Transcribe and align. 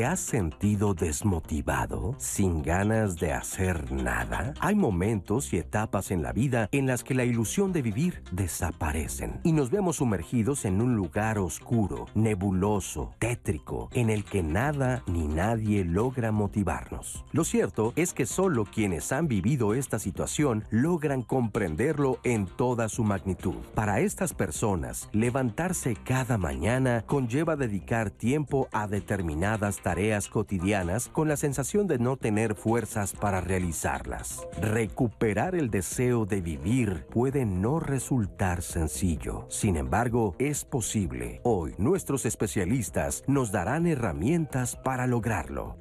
¿Te 0.00 0.06
has 0.06 0.20
sentido 0.20 0.94
desmotivado? 0.94 2.14
¿Sin 2.16 2.62
ganas 2.62 3.16
de 3.16 3.34
hacer 3.34 3.92
nada? 3.92 4.54
Hay 4.58 4.74
momentos 4.74 5.52
y 5.52 5.58
etapas 5.58 6.10
en 6.10 6.22
la 6.22 6.32
vida 6.32 6.70
en 6.72 6.86
las 6.86 7.04
que 7.04 7.12
la 7.12 7.26
ilusión 7.26 7.70
de 7.74 7.82
vivir 7.82 8.22
desaparecen 8.32 9.40
y 9.44 9.52
nos 9.52 9.70
vemos 9.70 9.96
sumergidos 9.96 10.64
en 10.64 10.80
un 10.80 10.96
lugar 10.96 11.38
oscuro, 11.38 12.06
nebuloso, 12.14 13.12
tétrico, 13.18 13.90
en 13.92 14.08
el 14.08 14.24
que 14.24 14.42
nada 14.42 15.02
ni 15.06 15.28
nadie 15.28 15.84
logra 15.84 16.32
motivarnos. 16.32 17.22
Lo 17.32 17.44
cierto 17.44 17.92
es 17.94 18.14
que 18.14 18.24
solo 18.24 18.64
quienes 18.64 19.12
han 19.12 19.28
vivido 19.28 19.74
esta 19.74 19.98
situación 19.98 20.64
logran 20.70 21.20
comprenderlo 21.20 22.20
en 22.24 22.46
toda 22.46 22.88
su 22.88 23.04
magnitud. 23.04 23.56
Para 23.74 24.00
estas 24.00 24.32
personas, 24.32 25.10
levantarse 25.12 25.94
cada 25.94 26.38
mañana 26.38 27.04
conlleva 27.06 27.54
dedicar 27.54 28.08
tiempo 28.10 28.66
a 28.72 28.86
determinadas 28.86 29.76
tareas 29.76 29.89
cotidianas 30.30 31.08
con 31.08 31.26
la 31.26 31.36
sensación 31.36 31.88
de 31.88 31.98
no 31.98 32.16
tener 32.16 32.54
fuerzas 32.54 33.12
para 33.12 33.40
realizarlas. 33.40 34.46
Recuperar 34.60 35.56
el 35.56 35.68
deseo 35.68 36.26
de 36.26 36.40
vivir 36.40 37.06
puede 37.10 37.44
no 37.44 37.80
resultar 37.80 38.62
sencillo. 38.62 39.46
Sin 39.48 39.76
embargo, 39.76 40.36
es 40.38 40.64
posible. 40.64 41.40
Hoy 41.42 41.74
nuestros 41.78 42.24
especialistas 42.24 43.24
nos 43.26 43.50
darán 43.50 43.88
herramientas 43.88 44.76
para 44.76 45.08
lograrlo. 45.08 45.76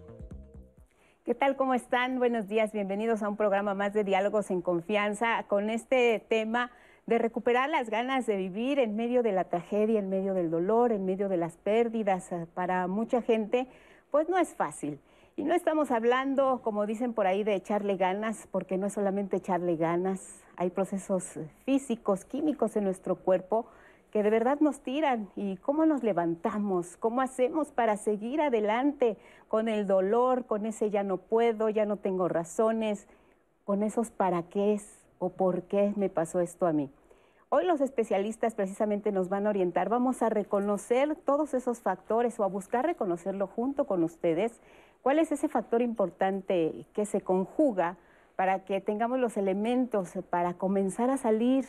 ¿Qué 1.23 1.35
tal? 1.35 1.55
¿Cómo 1.55 1.75
están? 1.75 2.17
Buenos 2.17 2.47
días, 2.47 2.71
bienvenidos 2.71 3.21
a 3.21 3.29
un 3.29 3.37
programa 3.37 3.75
más 3.75 3.93
de 3.93 4.03
Diálogos 4.03 4.49
en 4.49 4.63
Confianza 4.63 5.43
con 5.47 5.69
este 5.69 6.25
tema 6.27 6.71
de 7.05 7.19
recuperar 7.19 7.69
las 7.69 7.89
ganas 7.89 8.25
de 8.25 8.37
vivir 8.37 8.79
en 8.79 8.95
medio 8.95 9.21
de 9.21 9.31
la 9.31 9.43
tragedia, 9.43 9.99
en 9.99 10.09
medio 10.09 10.33
del 10.33 10.49
dolor, 10.49 10.91
en 10.91 11.05
medio 11.05 11.29
de 11.29 11.37
las 11.37 11.57
pérdidas. 11.57 12.29
Para 12.55 12.87
mucha 12.87 13.21
gente 13.21 13.67
pues 14.11 14.29
no 14.29 14.37
es 14.37 14.53
fácil. 14.55 14.99
Y 15.35 15.43
no 15.43 15.53
estamos 15.53 15.91
hablando, 15.91 16.61
como 16.63 16.85
dicen 16.85 17.13
por 17.13 17.27
ahí, 17.27 17.43
de 17.43 17.55
echarle 17.55 17.95
ganas, 17.95 18.47
porque 18.51 18.77
no 18.77 18.87
es 18.87 18.93
solamente 18.93 19.37
echarle 19.37 19.77
ganas, 19.77 20.43
hay 20.57 20.69
procesos 20.69 21.39
físicos, 21.63 22.25
químicos 22.25 22.75
en 22.75 22.83
nuestro 22.83 23.15
cuerpo 23.15 23.65
que 24.11 24.23
de 24.23 24.29
verdad 24.29 24.59
nos 24.59 24.81
tiran. 24.81 25.29
¿Y 25.35 25.57
cómo 25.57 25.85
nos 25.85 26.03
levantamos? 26.03 26.97
¿Cómo 26.97 27.21
hacemos 27.21 27.71
para 27.71 27.97
seguir 27.97 28.41
adelante 28.41 29.17
con 29.47 29.67
el 29.67 29.87
dolor, 29.87 30.45
con 30.45 30.65
ese 30.65 30.89
ya 30.89 31.03
no 31.03 31.17
puedo, 31.17 31.69
ya 31.69 31.85
no 31.85 31.97
tengo 31.97 32.27
razones, 32.27 33.07
con 33.63 33.83
esos 33.83 34.09
para 34.11 34.43
qué 34.43 34.81
o 35.19 35.29
por 35.29 35.63
qué 35.63 35.93
me 35.95 36.09
pasó 36.09 36.39
esto 36.41 36.65
a 36.65 36.73
mí? 36.73 36.89
Hoy 37.51 37.65
los 37.65 37.81
especialistas 37.81 38.53
precisamente 38.53 39.11
nos 39.11 39.27
van 39.27 39.47
a 39.47 39.49
orientar, 39.49 39.89
vamos 39.89 40.21
a 40.21 40.29
reconocer 40.29 41.15
todos 41.15 41.55
esos 41.55 41.81
factores 41.81 42.39
o 42.39 42.43
a 42.43 42.47
buscar 42.47 42.85
reconocerlo 42.85 43.47
junto 43.47 43.87
con 43.87 44.03
ustedes, 44.03 44.61
cuál 45.01 45.17
es 45.17 45.31
ese 45.31 45.47
factor 45.47 45.81
importante 45.81 46.85
que 46.93 47.07
se 47.07 47.21
conjuga 47.21 47.97
para 48.35 48.65
que 48.65 48.81
tengamos 48.81 49.17
los 49.17 49.35
elementos 49.35 50.13
para 50.29 50.53
comenzar 50.53 51.09
a 51.09 51.17
salir, 51.17 51.65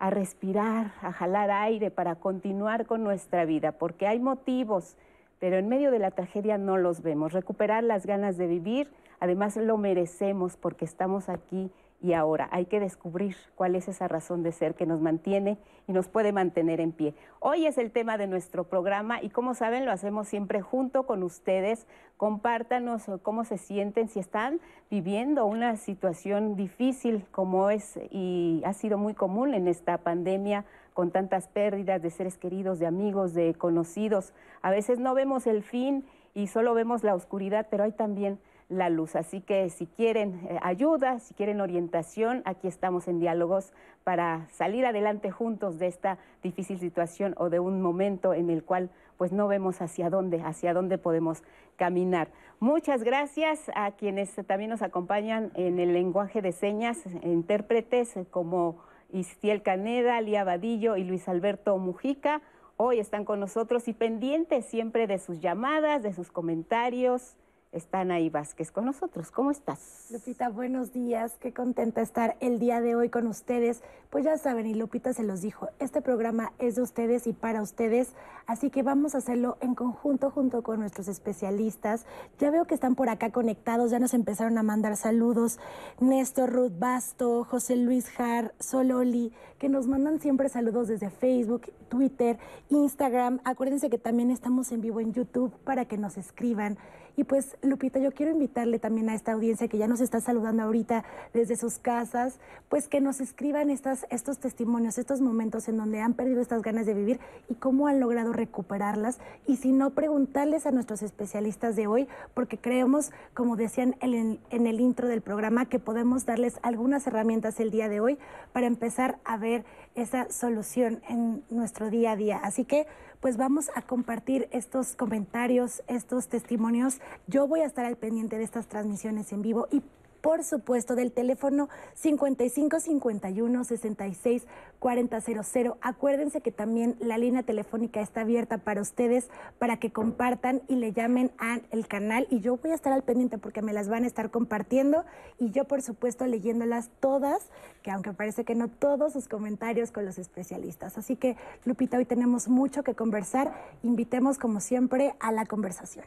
a 0.00 0.10
respirar, 0.10 0.94
a 1.00 1.12
jalar 1.12 1.52
aire, 1.52 1.92
para 1.92 2.16
continuar 2.16 2.86
con 2.86 3.04
nuestra 3.04 3.44
vida, 3.44 3.70
porque 3.70 4.08
hay 4.08 4.18
motivos, 4.18 4.96
pero 5.38 5.58
en 5.58 5.68
medio 5.68 5.92
de 5.92 6.00
la 6.00 6.10
tragedia 6.10 6.58
no 6.58 6.76
los 6.76 7.02
vemos. 7.02 7.32
Recuperar 7.32 7.84
las 7.84 8.04
ganas 8.04 8.36
de 8.36 8.48
vivir, 8.48 8.90
además 9.20 9.56
lo 9.56 9.76
merecemos 9.76 10.56
porque 10.56 10.84
estamos 10.84 11.28
aquí 11.28 11.70
y 12.02 12.14
ahora. 12.14 12.48
Hay 12.50 12.66
que 12.66 12.80
descubrir 12.80 13.36
cuál 13.54 13.76
es 13.76 13.88
esa 13.88 14.08
razón 14.08 14.42
de 14.42 14.52
ser 14.52 14.74
que 14.74 14.86
nos 14.86 15.00
mantiene 15.00 15.58
y 15.86 15.92
nos 15.92 16.08
puede 16.08 16.32
mantener 16.32 16.80
en 16.80 16.92
pie. 16.92 17.14
Hoy 17.40 17.66
es 17.66 17.78
el 17.78 17.90
tema 17.90 18.16
de 18.16 18.26
nuestro 18.26 18.64
programa 18.64 19.22
y 19.22 19.30
como 19.30 19.54
saben 19.54 19.84
lo 19.84 19.92
hacemos 19.92 20.28
siempre 20.28 20.62
junto 20.62 21.04
con 21.04 21.22
ustedes. 21.22 21.86
Compártanos 22.16 23.10
cómo 23.22 23.44
se 23.44 23.58
sienten, 23.58 24.08
si 24.08 24.18
están 24.18 24.60
viviendo 24.90 25.46
una 25.46 25.76
situación 25.76 26.56
difícil 26.56 27.24
como 27.30 27.70
es 27.70 27.98
y 28.10 28.62
ha 28.64 28.72
sido 28.72 28.98
muy 28.98 29.14
común 29.14 29.54
en 29.54 29.68
esta 29.68 29.98
pandemia 29.98 30.64
con 30.94 31.10
tantas 31.10 31.48
pérdidas 31.48 32.02
de 32.02 32.10
seres 32.10 32.36
queridos, 32.36 32.78
de 32.78 32.86
amigos, 32.86 33.34
de 33.34 33.54
conocidos. 33.54 34.32
A 34.62 34.70
veces 34.70 34.98
no 34.98 35.14
vemos 35.14 35.46
el 35.46 35.62
fin 35.62 36.04
y 36.34 36.46
solo 36.46 36.74
vemos 36.74 37.04
la 37.04 37.14
oscuridad, 37.14 37.68
pero 37.70 37.84
hay 37.84 37.92
también 37.92 38.38
la 38.70 38.88
luz. 38.88 39.16
Así 39.16 39.42
que 39.42 39.68
si 39.68 39.86
quieren 39.86 40.46
eh, 40.48 40.58
ayuda, 40.62 41.18
si 41.18 41.34
quieren 41.34 41.60
orientación, 41.60 42.42
aquí 42.46 42.68
estamos 42.68 43.08
en 43.08 43.18
diálogos 43.18 43.72
para 44.04 44.48
salir 44.50 44.86
adelante 44.86 45.30
juntos 45.30 45.78
de 45.78 45.88
esta 45.88 46.18
difícil 46.42 46.78
situación 46.78 47.34
o 47.36 47.50
de 47.50 47.60
un 47.60 47.82
momento 47.82 48.32
en 48.32 48.48
el 48.48 48.64
cual 48.64 48.90
pues 49.18 49.32
no 49.32 49.48
vemos 49.48 49.82
hacia 49.82 50.08
dónde, 50.08 50.40
hacia 50.40 50.72
dónde 50.72 50.96
podemos 50.96 51.42
caminar. 51.76 52.28
Muchas 52.58 53.02
gracias 53.02 53.70
a 53.74 53.90
quienes 53.92 54.34
también 54.46 54.70
nos 54.70 54.82
acompañan 54.82 55.50
en 55.54 55.78
el 55.78 55.92
lenguaje 55.92 56.40
de 56.40 56.52
señas, 56.52 57.04
intérpretes 57.22 58.14
como 58.30 58.78
Istiel 59.10 59.62
Caneda, 59.62 60.20
Lía 60.20 60.44
Vadillo 60.44 60.96
y 60.96 61.04
Luis 61.04 61.28
Alberto 61.28 61.76
Mujica. 61.76 62.40
Hoy 62.76 62.98
están 62.98 63.26
con 63.26 63.40
nosotros 63.40 63.88
y 63.88 63.92
pendientes 63.92 64.64
siempre 64.64 65.06
de 65.06 65.18
sus 65.18 65.40
llamadas, 65.40 66.02
de 66.02 66.14
sus 66.14 66.30
comentarios 66.30 67.36
está 67.72 68.00
Anaí 68.00 68.30
Vázquez 68.30 68.72
con 68.72 68.84
nosotros. 68.84 69.30
¿Cómo 69.30 69.50
estás? 69.50 70.08
Lupita, 70.10 70.48
buenos 70.48 70.92
días. 70.92 71.36
Qué 71.40 71.52
contenta 71.52 72.00
estar 72.00 72.36
el 72.40 72.58
día 72.58 72.80
de 72.80 72.96
hoy 72.96 73.10
con 73.10 73.28
ustedes. 73.28 73.82
Pues 74.10 74.24
ya 74.24 74.36
saben, 74.38 74.66
y 74.66 74.74
Lupita 74.74 75.12
se 75.12 75.22
los 75.22 75.40
dijo, 75.40 75.68
este 75.78 76.02
programa 76.02 76.52
es 76.58 76.74
de 76.74 76.82
ustedes 76.82 77.28
y 77.28 77.32
para 77.32 77.62
ustedes, 77.62 78.12
así 78.46 78.68
que 78.68 78.82
vamos 78.82 79.14
a 79.14 79.18
hacerlo 79.18 79.56
en 79.60 79.76
conjunto 79.76 80.30
junto 80.30 80.62
con 80.62 80.80
nuestros 80.80 81.06
especialistas. 81.06 82.06
Ya 82.40 82.50
veo 82.50 82.64
que 82.64 82.74
están 82.74 82.96
por 82.96 83.08
acá 83.08 83.30
conectados, 83.30 83.92
ya 83.92 84.00
nos 84.00 84.14
empezaron 84.14 84.58
a 84.58 84.64
mandar 84.64 84.96
saludos. 84.96 85.60
Néstor 86.00 86.50
Ruth 86.50 86.72
Basto, 86.76 87.44
José 87.44 87.76
Luis 87.76 88.10
Jar, 88.10 88.52
Sololi, 88.58 89.32
que 89.60 89.68
nos 89.68 89.86
mandan 89.86 90.18
siempre 90.18 90.48
saludos 90.48 90.88
desde 90.88 91.10
Facebook, 91.10 91.70
Twitter, 91.88 92.36
Instagram. 92.68 93.38
Acuérdense 93.44 93.90
que 93.90 93.98
también 93.98 94.32
estamos 94.32 94.72
en 94.72 94.80
vivo 94.80 94.98
en 94.98 95.12
YouTube 95.12 95.54
para 95.62 95.84
que 95.84 95.98
nos 95.98 96.18
escriban. 96.18 96.78
Y 97.16 97.24
pues, 97.24 97.56
Lupita, 97.62 97.98
yo 97.98 98.12
quiero 98.12 98.32
invitarle 98.32 98.78
también 98.78 99.08
a 99.08 99.14
esta 99.14 99.32
audiencia 99.32 99.68
que 99.68 99.78
ya 99.78 99.88
nos 99.88 100.00
está 100.00 100.20
saludando 100.20 100.62
ahorita 100.62 101.04
desde 101.34 101.56
sus 101.56 101.78
casas, 101.78 102.38
pues 102.68 102.88
que 102.88 103.00
nos 103.00 103.20
escriban 103.20 103.70
estos 103.70 104.38
testimonios, 104.38 104.98
estos 104.98 105.20
momentos 105.20 105.68
en 105.68 105.76
donde 105.76 106.00
han 106.00 106.14
perdido 106.14 106.40
estas 106.40 106.62
ganas 106.62 106.86
de 106.86 106.94
vivir 106.94 107.20
y 107.48 107.54
cómo 107.54 107.86
han 107.86 108.00
logrado 108.00 108.32
recuperarlas. 108.32 109.18
Y 109.46 109.56
si 109.56 109.72
no, 109.72 109.90
preguntarles 109.90 110.66
a 110.66 110.70
nuestros 110.70 111.02
especialistas 111.02 111.76
de 111.76 111.86
hoy, 111.86 112.08
porque 112.34 112.58
creemos, 112.58 113.10
como 113.34 113.56
decían 113.56 113.96
en 114.00 114.40
el 114.50 114.80
intro 114.80 115.08
del 115.08 115.20
programa, 115.20 115.66
que 115.66 115.78
podemos 115.78 116.26
darles 116.26 116.58
algunas 116.62 117.06
herramientas 117.06 117.60
el 117.60 117.70
día 117.70 117.88
de 117.88 118.00
hoy 118.00 118.18
para 118.52 118.66
empezar 118.66 119.18
a 119.24 119.36
ver 119.36 119.64
esa 119.94 120.30
solución 120.30 121.02
en 121.08 121.42
nuestro 121.50 121.90
día 121.90 122.12
a 122.12 122.16
día. 122.16 122.38
Así 122.38 122.64
que 122.64 122.86
pues 123.20 123.36
vamos 123.36 123.70
a 123.74 123.82
compartir 123.82 124.48
estos 124.50 124.96
comentarios, 124.96 125.82
estos 125.86 126.28
testimonios. 126.28 127.00
Yo 127.26 127.46
voy 127.46 127.60
a 127.60 127.66
estar 127.66 127.84
al 127.84 127.96
pendiente 127.96 128.38
de 128.38 128.44
estas 128.44 128.66
transmisiones 128.66 129.32
en 129.32 129.42
vivo 129.42 129.68
y 129.70 129.82
por 130.20 130.44
supuesto, 130.44 130.94
del 130.94 131.12
teléfono 131.12 131.68
5551 131.94 133.64
66 133.64 134.46
4000. 134.78 135.72
Acuérdense 135.80 136.40
que 136.40 136.52
también 136.52 136.96
la 137.00 137.18
línea 137.18 137.42
telefónica 137.42 138.00
está 138.00 138.22
abierta 138.22 138.58
para 138.58 138.80
ustedes 138.80 139.28
para 139.58 139.78
que 139.78 139.92
compartan 139.92 140.62
y 140.68 140.76
le 140.76 140.92
llamen 140.92 141.30
al 141.38 141.86
canal 141.86 142.26
y 142.30 142.40
yo 142.40 142.56
voy 142.56 142.72
a 142.72 142.74
estar 142.74 142.92
al 142.92 143.02
pendiente 143.02 143.38
porque 143.38 143.62
me 143.62 143.72
las 143.72 143.88
van 143.88 144.04
a 144.04 144.06
estar 144.06 144.30
compartiendo 144.30 145.04
y 145.38 145.50
yo 145.50 145.64
por 145.64 145.82
supuesto 145.82 146.26
leyéndolas 146.26 146.90
todas, 147.00 147.48
que 147.82 147.90
aunque 147.90 148.12
parece 148.12 148.44
que 148.44 148.54
no 148.54 148.68
todos 148.68 149.12
sus 149.12 149.28
comentarios 149.28 149.90
con 149.90 150.04
los 150.04 150.18
especialistas. 150.18 150.98
Así 150.98 151.16
que 151.16 151.36
Lupita, 151.64 151.98
hoy 151.98 152.04
tenemos 152.04 152.48
mucho 152.48 152.82
que 152.82 152.94
conversar. 152.94 153.52
Invitemos 153.82 154.38
como 154.38 154.60
siempre 154.60 155.14
a 155.20 155.32
la 155.32 155.46
conversación. 155.46 156.04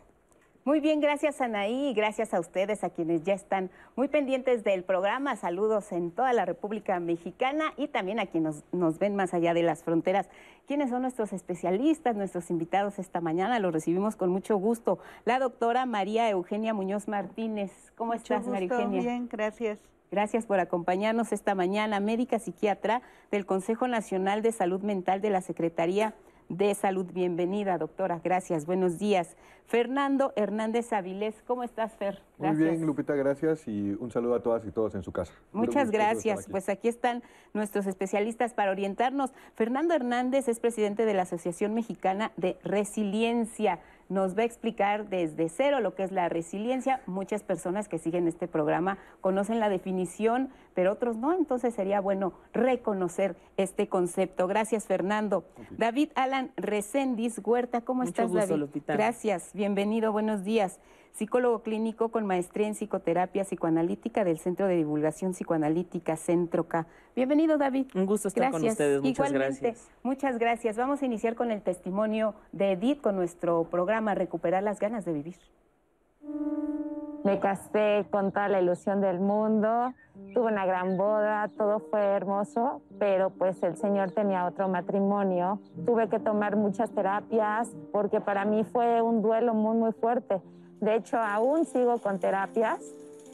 Muy 0.65 0.79
bien, 0.79 1.01
gracias 1.01 1.41
Anaí 1.41 1.89
y 1.89 1.93
gracias 1.93 2.33
a 2.33 2.39
ustedes, 2.39 2.85
a 2.85 2.89
quienes 2.89 3.23
ya 3.23 3.33
están 3.33 3.69
muy 3.97 4.07
pendientes 4.07 4.63
del 4.63 4.85
programa. 4.85 5.35
Saludos 5.35 5.91
en 5.91 6.09
toda 6.09 6.31
la 6.31 6.45
República 6.45 7.01
Mexicana 7.01 7.73
y 7.75 7.89
también 7.89 8.17
a 8.21 8.27
quienes 8.27 8.63
nos, 8.71 8.97
ven 8.97 9.13
más 9.13 9.33
allá 9.33 9.53
de 9.53 9.61
las 9.61 9.83
fronteras. 9.83 10.29
¿Quiénes 10.65 10.89
son 10.89 11.01
nuestros 11.01 11.33
especialistas, 11.33 12.15
nuestros 12.15 12.49
invitados 12.49 12.97
esta 12.97 13.19
mañana? 13.19 13.59
Los 13.59 13.73
recibimos 13.73 14.15
con 14.15 14.29
mucho 14.29 14.55
gusto. 14.55 14.99
La 15.25 15.37
doctora 15.37 15.85
María 15.85 16.29
Eugenia 16.29 16.73
Muñoz 16.73 17.09
Martínez. 17.09 17.91
¿Cómo 17.97 18.13
estás, 18.13 18.47
María 18.47 18.69
Eugenia? 18.69 19.01
Bien, 19.01 19.27
gracias. 19.29 19.79
Gracias 20.11 20.45
por 20.45 20.61
acompañarnos 20.61 21.33
esta 21.33 21.55
mañana, 21.55 21.99
médica 21.99 22.39
psiquiatra 22.39 23.01
del 23.31 23.45
Consejo 23.45 23.89
Nacional 23.89 24.41
de 24.41 24.53
Salud 24.53 24.81
Mental 24.81 25.19
de 25.19 25.29
la 25.29 25.41
Secretaría 25.41 26.13
de 26.57 26.73
Salud. 26.75 27.05
Bienvenida, 27.13 27.77
doctora. 27.77 28.19
Gracias. 28.23 28.65
Buenos 28.65 28.99
días. 28.99 29.35
Fernando 29.65 30.33
Hernández 30.35 30.93
Avilés, 30.93 31.41
¿cómo 31.47 31.63
estás, 31.63 31.93
Fer? 31.93 32.21
Muy 32.37 32.55
bien, 32.55 32.85
Lupita, 32.85 33.15
gracias 33.15 33.67
y 33.67 33.95
un 33.99 34.11
saludo 34.11 34.35
a 34.35 34.43
todas 34.43 34.65
y 34.65 34.71
todos 34.71 34.93
en 34.95 35.03
su 35.03 35.11
casa. 35.11 35.33
Muchas 35.51 35.89
gracias. 35.89 36.47
Pues 36.49 36.69
aquí 36.69 36.87
están 36.87 37.23
nuestros 37.53 37.87
especialistas 37.87 38.53
para 38.53 38.71
orientarnos. 38.71 39.31
Fernando 39.55 39.93
Hernández 39.95 40.47
es 40.47 40.59
presidente 40.59 41.05
de 41.05 41.13
la 41.13 41.23
Asociación 41.23 41.73
Mexicana 41.73 42.31
de 42.37 42.57
Resiliencia 42.63 43.79
nos 44.13 44.37
va 44.37 44.43
a 44.43 44.45
explicar 44.45 45.09
desde 45.09 45.49
cero 45.49 45.79
lo 45.79 45.95
que 45.95 46.03
es 46.03 46.11
la 46.11 46.29
resiliencia. 46.29 47.01
Muchas 47.07 47.43
personas 47.43 47.87
que 47.87 47.97
siguen 47.97 48.27
este 48.27 48.47
programa 48.47 48.97
conocen 49.21 49.59
la 49.59 49.69
definición, 49.69 50.49
pero 50.73 50.91
otros 50.91 51.17
no, 51.17 51.33
entonces 51.33 51.73
sería 51.73 51.99
bueno 51.99 52.33
reconocer 52.53 53.35
este 53.57 53.87
concepto. 53.89 54.47
Gracias, 54.47 54.85
Fernando. 54.85 55.45
David 55.71 56.09
Alan 56.15 56.51
Recendis 56.55 57.41
Huerta, 57.43 57.81
¿cómo 57.81 58.03
estás, 58.03 58.31
David? 58.31 58.65
Gracias, 58.87 59.51
bienvenido, 59.53 60.11
buenos 60.11 60.43
días 60.43 60.79
psicólogo 61.13 61.61
clínico 61.61 62.09
con 62.09 62.25
maestría 62.25 62.67
en 62.67 62.73
psicoterapia 62.73 63.43
psicoanalítica 63.43 64.23
del 64.23 64.39
Centro 64.39 64.67
de 64.67 64.75
Divulgación 64.75 65.33
Psicoanalítica 65.33 66.17
Centroca. 66.17 66.87
Bienvenido, 67.15 67.57
David. 67.57 67.85
Un 67.93 68.07
gusto 68.07 68.27
estar 68.27 68.51
con 68.51 68.65
ustedes. 68.65 69.01
Muchas 69.01 69.31
gracias. 69.31 69.89
Muchas 70.01 70.39
gracias. 70.39 70.75
Vamos 70.75 71.01
a 71.03 71.05
iniciar 71.05 71.35
con 71.35 71.51
el 71.51 71.61
testimonio 71.61 72.33
de 72.51 72.71
Edith 72.71 73.01
con 73.01 73.15
nuestro 73.15 73.65
programa 73.65 74.15
Recuperar 74.15 74.63
las 74.63 74.79
ganas 74.79 75.05
de 75.05 75.13
vivir. 75.13 75.35
Me 77.23 77.39
casé 77.39 78.05
con 78.11 78.31
toda 78.31 78.49
la 78.49 78.59
ilusión 78.59 78.99
del 78.99 79.19
mundo, 79.19 79.93
tuve 80.33 80.51
una 80.51 80.65
gran 80.65 80.97
boda, 80.97 81.47
todo 81.57 81.79
fue 81.79 82.01
hermoso, 82.01 82.81
pero 82.99 83.29
pues 83.29 83.63
el 83.63 83.77
Señor 83.77 84.11
tenía 84.11 84.45
otro 84.45 84.67
matrimonio. 84.67 85.59
Tuve 85.85 86.09
que 86.09 86.19
tomar 86.19 86.57
muchas 86.57 86.91
terapias 86.91 87.69
porque 87.93 88.19
para 88.19 88.43
mí 88.43 88.65
fue 88.65 89.01
un 89.01 89.21
duelo 89.21 89.53
muy, 89.53 89.77
muy 89.77 89.93
fuerte. 89.93 90.41
De 90.83 90.95
hecho, 90.95 91.17
aún 91.17 91.63
sigo 91.63 91.99
con 91.99 92.19
terapias 92.19 92.81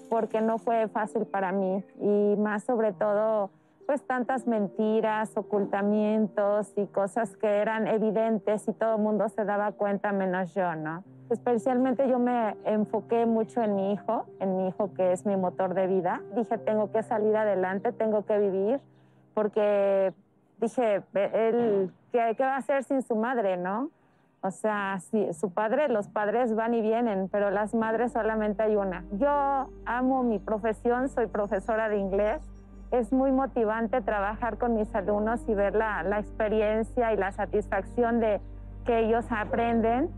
porque 0.07 0.39
no 0.39 0.59
fue 0.59 0.87
fácil 0.87 1.25
para 1.25 1.51
mí 1.51 1.83
y 1.99 2.35
más 2.37 2.63
sobre 2.63 2.93
todo 2.93 3.49
pues 3.87 4.03
tantas 4.03 4.45
mentiras, 4.45 5.35
ocultamientos 5.35 6.71
y 6.75 6.85
cosas 6.85 7.35
que 7.37 7.47
eran 7.47 7.87
evidentes 7.87 8.67
y 8.67 8.73
todo 8.73 8.97
el 8.97 9.01
mundo 9.01 9.27
se 9.29 9.45
daba 9.45 9.71
cuenta 9.71 10.11
menos 10.11 10.53
yo, 10.53 10.75
¿no? 10.75 11.03
Especialmente 11.31 12.07
yo 12.07 12.19
me 12.19 12.55
enfoqué 12.65 13.25
mucho 13.25 13.63
en 13.63 13.75
mi 13.75 13.93
hijo, 13.93 14.27
en 14.39 14.57
mi 14.57 14.67
hijo 14.67 14.93
que 14.93 15.11
es 15.11 15.25
mi 15.25 15.35
motor 15.37 15.73
de 15.73 15.87
vida. 15.87 16.21
Dije, 16.35 16.59
tengo 16.59 16.91
que 16.91 17.01
salir 17.01 17.35
adelante, 17.35 17.91
tengo 17.91 18.27
que 18.27 18.37
vivir, 18.37 18.79
porque 19.33 20.13
dije, 20.61 21.01
él, 21.15 21.91
¿qué, 22.11 22.35
qué 22.37 22.43
va 22.43 22.53
a 22.53 22.57
hacer 22.57 22.83
sin 22.83 23.01
su 23.01 23.15
madre, 23.15 23.57
no? 23.57 23.89
O 24.41 24.51
sea, 24.51 24.99
sí, 25.01 25.33
su 25.33 25.51
padre, 25.51 25.89
los 25.89 26.07
padres 26.07 26.55
van 26.55 26.73
y 26.73 26.81
vienen, 26.81 27.27
pero 27.29 27.51
las 27.51 27.75
madres 27.75 28.13
solamente 28.13 28.63
hay 28.63 28.77
una. 28.77 29.03
Yo 29.11 29.69
amo 29.85 30.23
mi 30.23 30.39
profesión, 30.39 31.09
soy 31.09 31.27
profesora 31.27 31.89
de 31.89 31.97
inglés. 31.97 32.41
Es 32.91 33.11
muy 33.11 33.33
motivante 33.33 34.01
trabajar 34.01 34.57
con 34.57 34.75
mis 34.75 34.93
alumnos 34.95 35.41
y 35.47 35.53
ver 35.53 35.75
la, 35.75 36.03
la 36.03 36.19
experiencia 36.19 37.13
y 37.13 37.17
la 37.17 37.33
satisfacción 37.33 38.21
de 38.21 38.39
que 38.85 38.99
ellos 38.99 39.25
aprenden. 39.29 40.09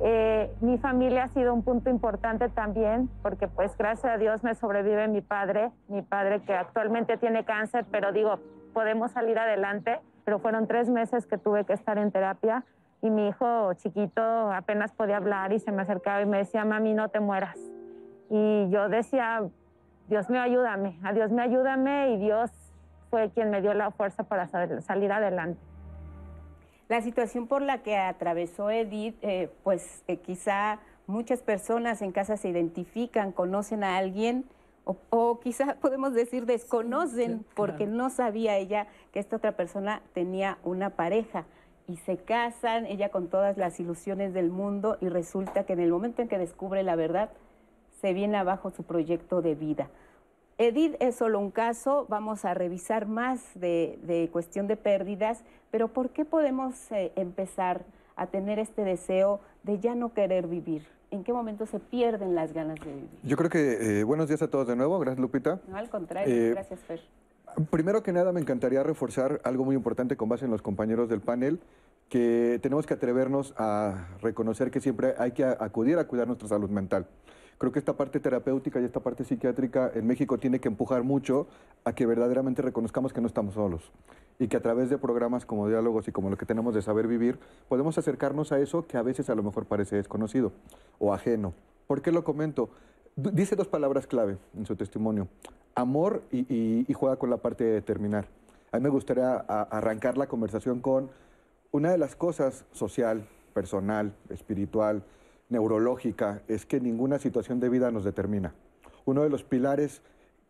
Eh, 0.00 0.52
mi 0.60 0.76
familia 0.78 1.24
ha 1.24 1.28
sido 1.28 1.54
un 1.54 1.62
punto 1.62 1.88
importante 1.88 2.48
también, 2.48 3.08
porque 3.22 3.46
pues 3.46 3.76
gracias 3.76 4.12
a 4.12 4.18
Dios 4.18 4.42
me 4.42 4.56
sobrevive 4.56 5.06
mi 5.06 5.20
padre, 5.20 5.70
mi 5.86 6.02
padre 6.02 6.42
que 6.42 6.52
actualmente 6.52 7.16
tiene 7.16 7.44
cáncer, 7.44 7.86
pero 7.90 8.12
digo, 8.12 8.40
podemos 8.74 9.12
salir 9.12 9.38
adelante, 9.38 10.00
pero 10.24 10.40
fueron 10.40 10.66
tres 10.66 10.88
meses 10.90 11.26
que 11.26 11.38
tuve 11.38 11.64
que 11.64 11.72
estar 11.72 11.96
en 11.96 12.10
terapia 12.10 12.64
y 13.02 13.10
mi 13.10 13.28
hijo 13.28 13.74
chiquito 13.74 14.22
apenas 14.22 14.92
podía 14.92 15.16
hablar 15.16 15.52
y 15.52 15.58
se 15.58 15.72
me 15.72 15.82
acercaba 15.82 16.22
y 16.22 16.26
me 16.26 16.38
decía, 16.38 16.64
mami, 16.64 16.94
no 16.94 17.08
te 17.08 17.18
mueras. 17.18 17.58
Y 18.30 18.70
yo 18.70 18.88
decía, 18.88 19.42
Dios 20.08 20.30
mío, 20.30 20.40
ayúdame, 20.40 20.98
a 21.02 21.12
Dios 21.12 21.32
me 21.32 21.42
ayúdame 21.42 22.12
y 22.12 22.18
Dios 22.18 22.50
fue 23.10 23.30
quien 23.30 23.50
me 23.50 23.60
dio 23.60 23.74
la 23.74 23.90
fuerza 23.90 24.22
para 24.22 24.46
salir 24.46 25.12
adelante. 25.12 25.60
La 26.88 27.02
situación 27.02 27.48
por 27.48 27.60
la 27.60 27.78
que 27.78 27.96
atravesó 27.96 28.70
Edith, 28.70 29.16
eh, 29.22 29.50
pues 29.64 30.04
eh, 30.06 30.18
quizá 30.18 30.78
muchas 31.06 31.42
personas 31.42 32.02
en 32.02 32.12
casa 32.12 32.36
se 32.36 32.48
identifican, 32.48 33.32
conocen 33.32 33.82
a 33.82 33.96
alguien 33.96 34.44
o, 34.84 34.96
o 35.10 35.40
quizá 35.40 35.74
podemos 35.80 36.14
decir 36.14 36.46
desconocen 36.46 37.44
porque 37.56 37.86
no 37.86 38.10
sabía 38.10 38.56
ella 38.58 38.86
que 39.12 39.18
esta 39.18 39.36
otra 39.36 39.52
persona 39.52 40.02
tenía 40.12 40.58
una 40.62 40.90
pareja 40.90 41.46
y 41.88 41.96
se 41.98 42.16
casan, 42.16 42.86
ella 42.86 43.08
con 43.10 43.28
todas 43.28 43.56
las 43.56 43.78
ilusiones 43.80 44.34
del 44.34 44.50
mundo 44.50 44.98
y 45.00 45.08
resulta 45.08 45.64
que 45.64 45.72
en 45.72 45.80
el 45.80 45.90
momento 45.90 46.22
en 46.22 46.28
que 46.28 46.38
descubre 46.38 46.82
la 46.82 46.96
verdad, 46.96 47.30
se 48.00 48.12
viene 48.12 48.36
abajo 48.36 48.70
su 48.70 48.82
proyecto 48.82 49.42
de 49.42 49.54
vida. 49.54 49.88
Edith 50.58 50.96
es 51.00 51.16
solo 51.16 51.40
un 51.40 51.50
caso, 51.50 52.06
vamos 52.08 52.44
a 52.44 52.54
revisar 52.54 53.06
más 53.06 53.40
de, 53.54 54.28
cuestión 54.32 54.66
de 54.66 54.76
pérdidas, 54.76 55.42
pero 55.70 55.88
¿por 55.88 56.10
qué 56.10 56.24
podemos 56.24 56.90
eh, 56.92 57.12
empezar 57.16 57.84
a 58.16 58.26
tener 58.26 58.58
este 58.58 58.84
deseo 58.84 59.40
de 59.62 59.80
ya 59.80 59.94
no 59.94 60.12
querer 60.12 60.46
vivir? 60.46 60.86
¿En 61.10 61.24
qué 61.24 61.32
momento 61.32 61.66
se 61.66 61.78
pierden 61.78 62.34
las 62.34 62.52
ganas 62.52 62.78
de 62.80 62.92
vivir? 62.92 63.10
Yo 63.22 63.36
creo 63.36 63.50
que 63.50 64.00
eh, 64.00 64.04
buenos 64.04 64.28
días 64.28 64.42
a 64.42 64.48
todos 64.48 64.66
de 64.66 64.76
nuevo, 64.76 64.98
gracias 64.98 65.20
Lupita. 65.20 65.60
No, 65.68 65.76
al 65.76 65.90
contrario, 65.90 66.34
eh, 66.34 66.50
gracias 66.50 66.80
Fer. 66.80 67.00
Primero 67.70 68.02
que 68.02 68.12
nada, 68.12 68.32
me 68.32 68.40
encantaría 68.40 68.82
reforzar 68.82 69.40
algo 69.44 69.64
muy 69.64 69.76
importante 69.76 70.16
con 70.16 70.28
base 70.28 70.46
en 70.46 70.50
los 70.50 70.62
compañeros 70.62 71.10
del 71.10 71.20
panel, 71.20 71.60
que 72.08 72.58
tenemos 72.62 72.86
que 72.86 72.94
atrevernos 72.94 73.54
a 73.58 74.08
reconocer 74.22 74.70
que 74.70 74.80
siempre 74.80 75.14
hay 75.18 75.32
que 75.32 75.44
acudir 75.44 75.98
a 75.98 76.06
cuidar 76.06 76.26
nuestra 76.26 76.48
salud 76.48 76.70
mental. 76.70 77.06
Creo 77.58 77.70
que 77.70 77.78
esta 77.78 77.96
parte 77.96 78.20
terapéutica 78.20 78.80
y 78.80 78.84
esta 78.84 79.00
parte 79.00 79.24
psiquiátrica 79.24 79.90
en 79.94 80.06
México 80.06 80.38
tiene 80.38 80.60
que 80.60 80.68
empujar 80.68 81.02
mucho 81.04 81.46
a 81.84 81.94
que 81.94 82.06
verdaderamente 82.06 82.62
reconozcamos 82.62 83.12
que 83.12 83.20
no 83.20 83.26
estamos 83.26 83.54
solos 83.54 83.92
y 84.38 84.48
que 84.48 84.56
a 84.56 84.62
través 84.62 84.88
de 84.88 84.96
programas 84.96 85.44
como 85.44 85.68
diálogos 85.68 86.08
y 86.08 86.12
como 86.12 86.30
lo 86.30 86.38
que 86.38 86.46
tenemos 86.46 86.74
de 86.74 86.80
saber 86.80 87.06
vivir, 87.06 87.38
podemos 87.68 87.98
acercarnos 87.98 88.50
a 88.52 88.60
eso 88.60 88.86
que 88.86 88.96
a 88.96 89.02
veces 89.02 89.28
a 89.28 89.34
lo 89.34 89.42
mejor 89.42 89.66
parece 89.66 89.96
desconocido 89.96 90.52
o 90.98 91.12
ajeno. 91.12 91.52
¿Por 91.86 92.00
qué 92.00 92.12
lo 92.12 92.24
comento? 92.24 92.70
Dice 93.14 93.56
dos 93.56 93.68
palabras 93.68 94.06
clave 94.06 94.38
en 94.56 94.64
su 94.64 94.74
testimonio, 94.74 95.28
amor 95.74 96.22
y, 96.32 96.90
juega 96.94 97.16
con 97.16 97.28
la 97.28 97.36
parte 97.36 97.62
de 97.62 97.72
determinar. 97.72 98.26
A 98.70 98.78
mí 98.78 98.84
me 98.84 98.88
gustaría 98.88 99.36
arrancar 99.36 100.16
la 100.16 100.26
conversación 100.26 100.80
con 100.80 101.10
una 101.72 101.90
de 101.90 101.98
las 101.98 102.16
cosas 102.16 102.64
social, 102.72 103.28
personal, 103.52 104.14
espiritual, 104.30 105.02
neurológica, 105.50 106.40
es 106.48 106.64
que 106.64 106.80
ninguna 106.80 107.18
situación 107.18 107.60
de 107.60 107.68
vida 107.68 107.90
nos 107.90 108.04
determina. 108.04 108.54
Uno 109.04 109.22
de 109.22 109.28
los 109.28 109.44
pilares 109.44 110.00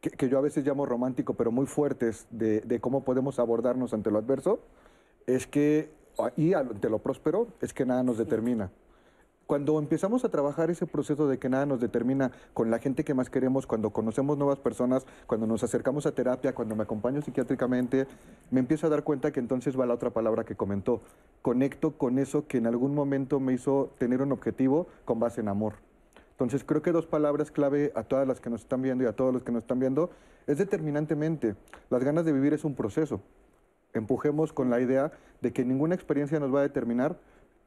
que, 0.00 0.28
yo 0.28 0.38
a 0.38 0.42
veces 0.42 0.64
llamo 0.64 0.87
romántico, 0.87 1.35
pero 1.35 1.50
muy 1.50 1.66
fuertes, 1.66 2.28
de, 2.31 2.61
de, 2.61 2.81
cómo 2.81 3.02
podemos 3.02 3.40
abordarnos 3.40 3.92
ante 3.92 4.12
lo 4.12 4.19
adverso, 4.19 4.61
es 5.26 5.49
que, 5.49 5.90
y 6.37 6.54
ante 6.54 6.88
lo 6.88 7.00
próspero, 7.00 7.49
es 7.61 7.75
que 7.75 7.87
nada 7.87 8.04
nos 8.04 8.19
determina. 8.19 8.71
Cuando 9.47 9.79
empezamos 9.79 10.25
a 10.25 10.31
trabajar 10.31 10.71
ese 10.71 10.87
proceso 10.87 11.29
de 11.29 11.39
que 11.39 11.49
nada 11.49 11.67
nos 11.67 11.81
determina 11.81 12.31
con 12.55 12.71
la 12.71 12.79
gente 12.79 13.05
que 13.05 13.13
más 13.13 13.29
queremos, 13.29 13.67
cuando 13.67 13.91
conocemos 13.91 14.39
nuevas 14.39 14.59
personas, 14.59 15.05
cuando 15.27 15.47
nos 15.47 15.63
acercamos 15.63 16.07
a 16.07 16.13
terapia, 16.13 16.55
cuando 16.55 16.77
me 16.77 16.85
acompaño 16.85 17.21
psiquiátricamente, 17.21 18.07
me 18.51 18.61
empiezo 18.61 18.87
a 18.87 18.91
dar 18.91 19.03
cuenta 19.03 19.33
que 19.33 19.41
entonces 19.41 19.79
va 19.79 19.85
la 19.85 19.95
otra 19.95 20.11
palabra 20.11 20.45
que 20.45 20.55
comentó. 20.55 21.03
Conecto 21.43 21.99
con 21.99 22.19
eso 22.19 22.47
que 22.47 22.59
en 22.59 22.67
algún 22.67 22.95
momento 22.95 23.41
me 23.41 23.53
hizo 23.53 23.91
tener 23.99 24.23
un 24.23 24.33
objetivo 24.33 24.87
con 25.05 25.21
base 25.21 25.41
en 25.41 25.49
amor. 25.49 25.75
Entonces 26.31 26.65
creo 26.65 26.83
que 26.83 26.93
dos 26.93 27.07
palabras 27.07 27.51
clave 27.51 27.93
a 27.95 28.05
todas 28.05 28.27
las 28.27 28.41
que 28.41 28.49
nos 28.49 28.63
están 28.63 28.81
viendo 28.81 29.05
y 29.05 29.07
a 29.07 29.13
todos 29.13 29.33
los 29.35 29.43
que 29.43 29.53
nos 29.53 29.65
están 29.65 29.81
viendo 29.81 30.11
es 30.47 30.59
determinantemente. 30.59 31.57
Las 31.91 32.03
ganas 32.03 32.25
de 32.25 32.33
vivir 32.33 32.55
es 32.55 32.65
un 32.65 32.75
proceso. 32.75 33.21
Empujemos 33.93 34.53
con 34.53 34.71
la 34.71 34.81
idea 34.81 35.13
de 35.41 35.53
que 35.53 35.65
ninguna 35.65 35.95
experiencia 35.95 36.41
nos 36.41 36.55
va 36.55 36.61
a 36.61 36.63
determinar, 36.63 37.19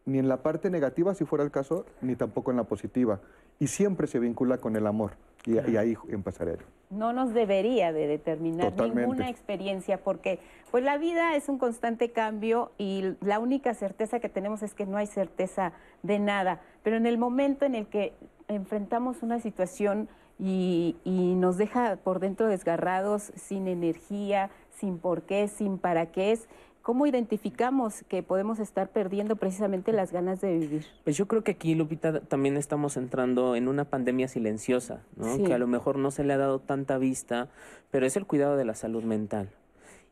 ni 0.05 0.19
en 0.19 0.27
la 0.27 0.37
parte 0.37 0.69
negativa, 0.69 1.13
si 1.15 1.25
fuera 1.25 1.43
el 1.43 1.51
caso, 1.51 1.85
ni 2.01 2.15
tampoco 2.15 2.51
en 2.51 2.57
la 2.57 2.63
positiva. 2.63 3.19
Y 3.59 3.67
siempre 3.67 4.07
se 4.07 4.19
vincula 4.19 4.57
con 4.57 4.75
el 4.75 4.85
amor. 4.87 5.13
Y, 5.45 5.57
ahí 5.57 5.95
empezaré. 6.09 6.57
No 6.89 7.13
nos 7.13 7.33
debería 7.33 7.93
de 7.93 8.07
determinar 8.07 8.73
ninguna 8.75 9.29
experiencia, 9.29 10.01
porque 10.01 10.39
pues 10.71 10.83
la 10.83 10.97
vida 10.97 11.35
es 11.35 11.49
un 11.49 11.59
constante 11.59 12.11
cambio 12.11 12.71
y 12.79 13.15
la 13.21 13.39
única 13.39 13.75
certeza 13.75 14.19
que 14.19 14.27
tenemos 14.27 14.63
es 14.63 14.73
que 14.73 14.87
no 14.87 14.97
hay 14.97 15.05
certeza 15.05 15.73
de 16.01 16.17
nada. 16.17 16.61
Pero 16.81 16.97
en 16.97 17.05
el 17.05 17.19
momento 17.19 17.65
en 17.65 17.75
el 17.75 17.85
que 17.87 18.13
enfrentamos 18.47 19.21
una 19.21 19.39
situación 19.39 20.09
y, 20.39 20.95
nos 21.05 21.57
deja 21.57 21.97
por 21.97 22.19
dentro 22.19 22.47
desgarrados, 22.47 23.31
sin 23.35 23.67
energía, 23.67 24.49
sin 24.71 24.97
por 24.97 25.23
qué, 25.23 25.47
sin 25.47 25.77
para 25.77 26.07
qué 26.07 26.31
es. 26.31 26.47
¿Cómo 26.85 27.07
identificamos 27.07 28.03
que 28.07 28.21
podemos 28.21 28.59
estar 28.59 28.89
perdiendo 28.89 29.37
precisamente 29.37 29.91
las 29.91 30.11
ganas 30.11 30.39
de 30.39 30.59
vivir? 30.59 30.85
Pues 31.03 31.17
yo 31.17 31.27
creo 31.27 31.43
que 31.43 31.53
aquí, 31.53 31.73
Lupita, 31.73 32.19
también 32.19 32.57
estamos 32.57 32.95
entrando 32.95 33.55
en 33.55 33.67
una 33.67 33.85
pandemia 33.85 34.27
silenciosa, 34.27 35.01
¿no? 35.15 35.43
que 35.43 35.51
a 35.51 35.57
lo 35.57 35.65
mejor 35.65 35.97
no 35.97 36.11
se 36.11 36.23
le 36.23 36.33
ha 36.33 36.37
dado 36.37 36.59
tanta 36.59 36.99
vista, 36.99 37.49
pero 37.89 38.05
es 38.05 38.15
el 38.17 38.27
cuidado 38.27 38.55
de 38.55 38.65
la 38.65 38.75
salud 38.75 39.03
mental. 39.03 39.49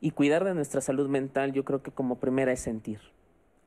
Y 0.02 0.10
cuidar 0.10 0.46
de 0.46 0.56
nuestra 0.56 0.82
salud 0.82 1.08
mental 1.08 1.54
yo 1.54 1.64
creo 1.64 1.84
que 1.84 1.92
como 1.92 2.16
primera 2.16 2.52
es 2.52 2.62
sentir. 2.62 3.02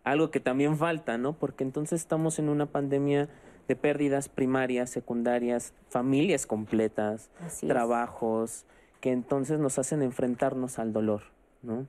Algo 0.03 0.33
que 0.33 0.41
también 0.41 0.77
falta, 0.77 1.17
¿no? 1.17 1.33
Porque 1.33 1.63
entonces 1.63 2.01
estamos 2.01 2.41
en 2.41 2.49
una 2.49 2.67
pandemia 2.67 3.29
de 3.69 3.77
pérdidas 3.77 4.29
primarias, 4.29 4.91
secundarias, 4.91 5.75
familias 5.91 6.45
completas, 6.45 7.31
trabajos, 7.61 8.65
que 9.01 9.13
entonces 9.13 9.61
nos 9.61 9.79
hacen 9.79 10.03
enfrentarnos 10.03 10.81
al 10.81 10.93
dolor, 10.93 11.23
¿no? 11.63 11.87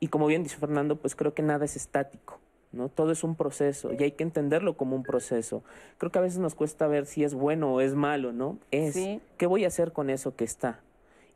Y 0.00 0.08
como 0.08 0.26
bien 0.26 0.42
dice 0.42 0.56
Fernando, 0.56 0.96
pues 0.96 1.14
creo 1.14 1.34
que 1.34 1.42
nada 1.42 1.66
es 1.66 1.76
estático, 1.76 2.40
¿no? 2.72 2.88
Todo 2.88 3.12
es 3.12 3.22
un 3.22 3.36
proceso 3.36 3.92
y 3.92 4.02
hay 4.02 4.12
que 4.12 4.24
entenderlo 4.24 4.76
como 4.76 4.96
un 4.96 5.02
proceso. 5.02 5.62
Creo 5.98 6.10
que 6.10 6.18
a 6.18 6.22
veces 6.22 6.38
nos 6.38 6.54
cuesta 6.54 6.86
ver 6.86 7.04
si 7.04 7.22
es 7.22 7.34
bueno 7.34 7.74
o 7.74 7.80
es 7.82 7.94
malo, 7.94 8.32
¿no? 8.32 8.58
Es, 8.70 8.96
¿qué 9.36 9.46
voy 9.46 9.64
a 9.64 9.68
hacer 9.68 9.92
con 9.92 10.08
eso 10.08 10.34
que 10.34 10.44
está? 10.44 10.80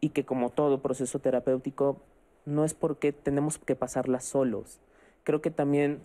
Y 0.00 0.08
que 0.10 0.24
como 0.24 0.48
todo 0.48 0.80
proceso 0.80 1.18
terapéutico, 1.18 2.00
no 2.46 2.64
es 2.64 2.72
porque 2.72 3.12
tenemos 3.12 3.58
que 3.58 3.76
pasarla 3.76 4.20
solos. 4.20 4.80
Creo 5.24 5.42
que 5.42 5.50
también 5.50 6.00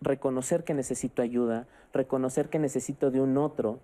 reconocer 0.00 0.64
que 0.64 0.74
necesito 0.74 1.22
ayuda, 1.22 1.66
reconocer 1.92 2.48
que 2.48 2.58
necesito 2.58 3.10
de 3.10 3.20
un 3.20 3.36
otro 3.36 3.80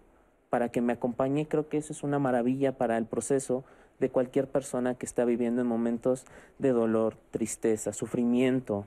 para 0.49 0.69
que 0.69 0.81
me 0.81 0.93
acompañe, 0.93 1.49
creo 1.49 1.69
que 1.69 1.78
eso 1.78 1.93
es 1.93 2.02
una 2.02 2.19
maravilla 2.19 2.78
para 2.78 2.97
el 2.97 3.07
proceso 3.07 3.64
de 4.00 4.10
cualquier 4.10 4.48
persona 4.48 4.94
que 4.94 5.06
está 5.06 5.24
viviendo 5.24 5.62
en 5.62 5.66
momentos 5.66 6.24
de 6.58 6.70
dolor, 6.70 7.16
tristeza, 7.30 7.92
sufrimiento, 7.92 8.86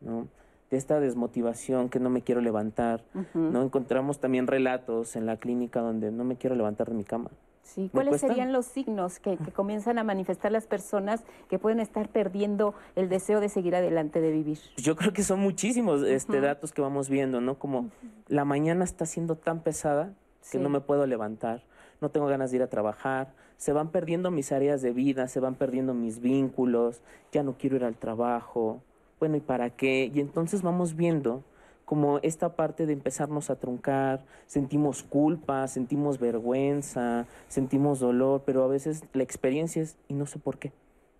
¿no? 0.00 0.28
de 0.70 0.76
esta 0.76 1.00
desmotivación 1.00 1.88
que 1.88 1.98
no 1.98 2.10
me 2.10 2.22
quiero 2.22 2.40
levantar. 2.40 3.02
¿no? 3.34 3.62
Encontramos 3.62 4.20
también 4.20 4.46
relatos 4.46 5.16
en 5.16 5.26
la 5.26 5.36
clínica 5.38 5.80
donde 5.80 6.10
no 6.10 6.24
me 6.24 6.36
quiero 6.36 6.56
levantar 6.56 6.88
de 6.88 6.94
mi 6.94 7.04
cama. 7.04 7.30
Sí, 7.62 7.90
¿cuáles 7.92 8.22
serían 8.22 8.50
los 8.50 8.64
signos 8.64 9.18
que, 9.18 9.36
comienzan 9.54 9.98
a 9.98 10.04
manifestar 10.04 10.50
las 10.50 10.66
personas 10.66 11.22
que 11.50 11.58
pueden 11.58 11.80
estar 11.80 12.08
perdiendo 12.08 12.74
el 12.96 13.10
deseo 13.10 13.40
de 13.40 13.50
seguir 13.50 13.76
adelante, 13.76 14.22
de 14.22 14.32
vivir? 14.32 14.58
Yo 14.78 14.96
creo 14.96 15.12
que 15.12 15.22
son 15.22 15.40
muchísimos 15.40 16.02
este, 16.02 16.40
datos 16.40 16.72
que 16.72 16.80
vamos 16.80 17.10
viendo, 17.10 17.42
¿no? 17.42 17.58
Como 17.58 17.90
la 18.26 18.46
mañana 18.46 18.84
está 18.84 19.04
siendo 19.04 19.36
tan 19.36 19.60
pesada 19.60 20.14
que 20.50 20.58
no 20.58 20.70
me 20.70 20.80
puedo 20.80 21.06
levantar, 21.06 21.62
no 22.00 22.08
tengo 22.08 22.26
ganas 22.26 22.50
de 22.50 22.56
ir 22.56 22.62
a 22.62 22.68
trabajar, 22.68 23.34
se 23.58 23.72
van 23.74 23.90
perdiendo 23.90 24.30
mis 24.30 24.52
áreas 24.52 24.80
de 24.80 24.92
vida, 24.92 25.28
se 25.28 25.40
van 25.40 25.56
perdiendo 25.56 25.92
mis 25.92 26.20
vínculos, 26.20 27.02
ya 27.30 27.42
no 27.42 27.58
quiero 27.58 27.76
ir 27.76 27.84
al 27.84 27.96
trabajo, 27.96 28.80
bueno, 29.20 29.36
¿y 29.36 29.40
para 29.40 29.70
qué? 29.70 30.10
Y 30.14 30.20
entonces 30.20 30.62
vamos 30.62 30.96
viendo 30.96 31.42
como 31.84 32.18
esta 32.18 32.54
parte 32.54 32.86
de 32.86 32.92
empezarnos 32.92 33.50
a 33.50 33.56
truncar, 33.56 34.24
sentimos 34.46 35.02
culpa, 35.02 35.66
sentimos 35.68 36.18
vergüenza, 36.18 37.26
sentimos 37.48 37.98
dolor, 37.98 38.42
pero 38.46 38.62
a 38.62 38.68
veces 38.68 39.02
la 39.12 39.22
experiencia 39.22 39.82
es, 39.82 39.96
y 40.06 40.14
no 40.14 40.26
sé 40.26 40.38
por 40.38 40.58
qué. 40.58 40.72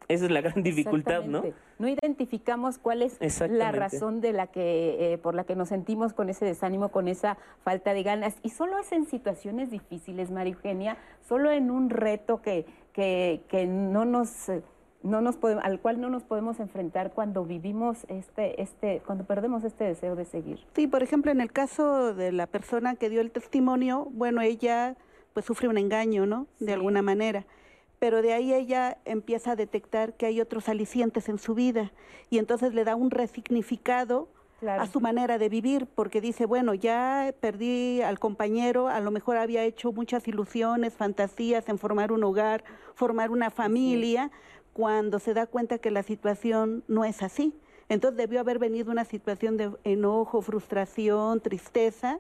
Esa 0.09 0.25
es 0.25 0.31
la 0.31 0.41
gran 0.41 0.63
dificultad, 0.63 1.25
¿no? 1.25 1.43
No 1.79 1.89
identificamos 1.89 2.79
cuál 2.79 3.03
es 3.03 3.19
la 3.49 3.73
razón 3.73 4.21
de 4.21 4.33
la 4.33 4.47
que, 4.47 5.13
eh, 5.13 5.19
por 5.19 5.35
la 5.35 5.45
que 5.45 5.55
nos 5.55 5.69
sentimos 5.69 6.15
con 6.15 6.31
ese 6.31 6.45
desánimo, 6.47 6.89
con 6.89 7.09
esa 7.09 7.37
falta 7.63 7.93
de 7.93 8.03
ganas. 8.03 8.37
Y 8.43 8.51
solo 8.51 8.79
es 8.79 8.91
en 8.93 9.07
situaciones 9.07 9.71
difíciles, 9.71 10.31
María 10.31 10.55
Eugenia, 10.55 10.97
solo 11.21 11.51
en 11.51 11.71
un 11.71 11.91
reto 11.91 12.41
que, 12.41 12.65
que, 12.93 13.43
que 13.49 13.67
no 13.67 14.05
nos 14.05 14.51
no 15.03 15.21
nos 15.21 15.37
podemos, 15.37 15.65
al 15.65 15.81
cual 15.81 16.01
no 16.01 16.11
nos 16.11 16.25
podemos 16.25 16.59
enfrentar 16.59 17.13
cuando 17.13 17.45
vivimos 17.45 18.05
este, 18.09 18.61
este, 18.61 19.01
cuando 19.07 19.25
perdemos 19.25 19.63
este 19.65 19.85
deseo 19.85 20.17
de 20.17 20.25
seguir. 20.25 20.59
Sí, 20.75 20.87
por 20.87 21.03
ejemplo, 21.03 21.31
en 21.31 21.41
el 21.41 21.53
caso 21.53 22.15
de 22.15 22.33
la 22.33 22.47
persona 22.47 22.97
que 22.97 23.09
dio 23.09 23.21
el 23.21 23.31
testimonio, 23.31 24.09
bueno, 24.13 24.41
ella 24.41 24.97
pues 25.35 25.47
sufre 25.47 25.69
un 25.69 25.79
engaño, 25.79 26.27
¿no? 26.27 26.47
De 26.59 26.73
alguna 26.73 27.03
manera. 27.03 27.45
Pero 27.99 28.23
de 28.23 28.33
ahí 28.33 28.53
ella 28.53 28.99
empieza 29.05 29.53
a 29.53 29.57
detectar 29.57 30.15
que 30.15 30.27
hay 30.27 30.41
otros 30.41 30.69
alicientes 30.69 31.29
en 31.29 31.39
su 31.39 31.55
vida 31.55 31.93
y 32.31 32.39
entonces 32.39 32.75
le 32.75 32.85
da 32.85 32.95
un 32.95 33.11
resignificado 33.11 34.29
a 34.67 34.87
su 34.87 35.01
manera 35.01 35.39
de 35.39 35.49
vivir, 35.49 35.87
porque 35.87 36.21
dice, 36.21 36.45
bueno, 36.45 36.75
ya 36.75 37.33
perdí 37.41 38.03
al 38.03 38.19
compañero, 38.19 38.89
a 38.89 38.99
lo 38.99 39.13
mejor 39.13 39.37
había 39.37 39.63
hecho 39.63 39.93
muchas 39.93 40.27
ilusiones, 40.27 40.95
fantasías 40.95 41.69
en 41.69 41.79
formar 41.79 42.11
un 42.11 42.25
hogar, 42.25 42.65
formar 42.95 43.31
una 43.31 43.51
familia, 43.51 44.33
cuando 44.73 45.21
se 45.21 45.35
da 45.35 45.47
cuenta 45.47 45.79
que 45.79 45.91
la 45.91 46.03
situación 46.03 46.83
no 46.89 47.05
es 47.05 47.23
así. 47.23 47.55
Entonces 47.89 48.17
debió 48.19 48.41
haber 48.41 48.59
venido 48.59 48.91
una 48.91 49.05
situación 49.05 49.57
de 49.57 49.71
enojo, 49.85 50.43
frustración, 50.43 51.41
tristeza 51.41 52.19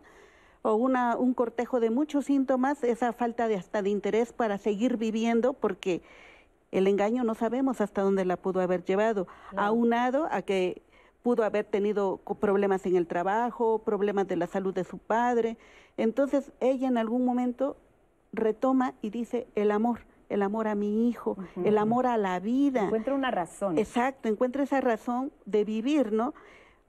o 0.62 0.74
una, 0.74 1.16
un 1.16 1.34
cortejo 1.34 1.80
de 1.80 1.90
muchos 1.90 2.26
síntomas, 2.26 2.82
esa 2.84 3.12
falta 3.12 3.48
de 3.48 3.56
hasta 3.56 3.82
de 3.82 3.90
interés 3.90 4.32
para 4.32 4.58
seguir 4.58 4.96
viviendo 4.96 5.52
porque 5.52 6.02
el 6.70 6.86
engaño 6.86 7.24
no 7.24 7.34
sabemos 7.34 7.80
hasta 7.80 8.02
dónde 8.02 8.24
la 8.24 8.36
pudo 8.36 8.60
haber 8.60 8.84
llevado, 8.84 9.26
aunado 9.56 10.28
a 10.30 10.42
que 10.42 10.82
pudo 11.22 11.44
haber 11.44 11.64
tenido 11.64 12.18
problemas 12.40 12.84
en 12.86 12.96
el 12.96 13.06
trabajo, 13.06 13.80
problemas 13.80 14.28
de 14.28 14.36
la 14.36 14.46
salud 14.46 14.74
de 14.74 14.84
su 14.84 14.98
padre. 14.98 15.56
Entonces 15.96 16.52
ella 16.60 16.88
en 16.88 16.98
algún 16.98 17.24
momento 17.24 17.76
retoma 18.32 18.94
y 19.02 19.10
dice 19.10 19.46
el 19.54 19.70
amor 19.70 20.00
el 20.28 20.42
amor 20.42 20.68
a 20.68 20.74
mi 20.74 21.08
hijo, 21.08 21.38
el 21.64 21.78
amor 21.78 22.06
a 22.06 22.18
la 22.18 22.38
vida. 22.38 22.84
Encuentra 22.84 23.14
una 23.14 23.30
razón. 23.30 23.78
Exacto, 23.78 24.28
encuentra 24.28 24.62
esa 24.62 24.80
razón 24.80 25.32
de 25.46 25.64
vivir, 25.64 26.12
¿no? 26.12 26.34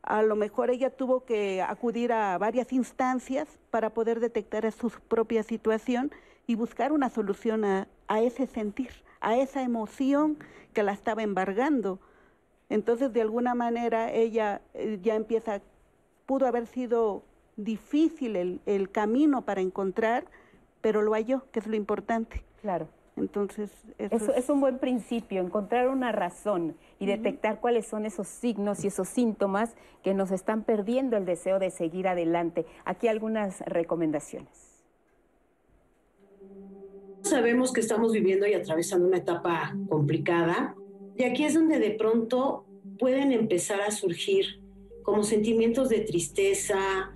A 0.02 0.24
lo 0.24 0.36
mejor 0.36 0.70
ella 0.70 0.90
tuvo 0.90 1.26
que 1.26 1.62
acudir 1.62 2.12
a 2.12 2.38
varias 2.38 2.72
instancias 2.72 3.48
para 3.70 3.92
poder 3.92 4.20
detectar 4.20 4.72
su 4.72 4.90
propia 5.08 5.44
situación 5.44 6.12
y 6.48 6.56
buscar 6.56 6.92
una 6.92 7.10
solución 7.10 7.64
a, 7.64 7.88
ese 8.22 8.48
sentir, 8.48 8.92
a 9.20 9.38
esa 9.38 9.62
emoción 9.62 10.38
que 10.74 10.84
la 10.84 10.94
estaba 10.94 11.22
embargando. 11.22 12.00
Entonces, 12.70 13.14
de 13.14 13.22
alguna 13.22 13.56
manera, 13.56 14.12
ella 14.12 14.62
eh, 14.74 15.00
ya 15.02 15.16
empieza, 15.16 15.62
pudo 16.26 16.48
haber 16.48 16.66
sido 16.66 17.24
difícil 17.56 18.36
el, 18.36 18.62
el 18.66 18.90
camino 18.90 19.44
para 19.44 19.62
encontrar, 19.62 20.26
pero 20.82 21.02
lo 21.02 21.14
halló, 21.14 21.44
que 21.52 21.60
es 21.60 21.68
lo 21.68 21.76
importante. 21.76 22.44
Claro. 22.62 22.88
Entonces, 23.16 23.70
eso 23.98 24.34
es, 24.34 24.50
un 24.50 24.62
buen 24.62 24.80
principio, 24.80 25.42
encontrar 25.42 25.90
una 25.90 26.12
razón 26.12 26.76
y 27.00 27.06
detectar 27.06 27.60
cuáles 27.60 27.86
son 27.86 28.06
esos 28.06 28.28
signos 28.28 28.84
y 28.84 28.88
esos 28.88 29.10
síntomas 29.10 29.76
que 30.04 30.14
nos 30.14 30.32
están 30.32 30.64
perdiendo 30.64 31.18
el 31.18 31.26
deseo 31.26 31.60
de 31.60 31.70
seguir 31.70 32.08
adelante. 32.08 32.66
Aquí 32.86 33.08
algunas 33.08 33.60
recomendaciones. 33.62 34.50
Sabemos 37.22 37.74
que 37.74 37.82
estamos 37.82 38.14
viviendo 38.14 38.48
y 38.48 38.54
atravesando 38.54 39.06
una 39.06 39.18
etapa 39.18 39.76
complicada 39.90 40.76
y 41.16 41.24
aquí 41.24 41.44
es 41.44 41.54
donde 41.54 41.80
de 41.80 41.92
pronto 41.92 42.66
pueden 42.98 43.34
empezar 43.34 43.82
a 43.82 43.92
surgir 43.92 44.62
como 45.04 45.24
sentimientos 45.24 45.90
de 45.90 46.00
tristeza, 46.00 47.12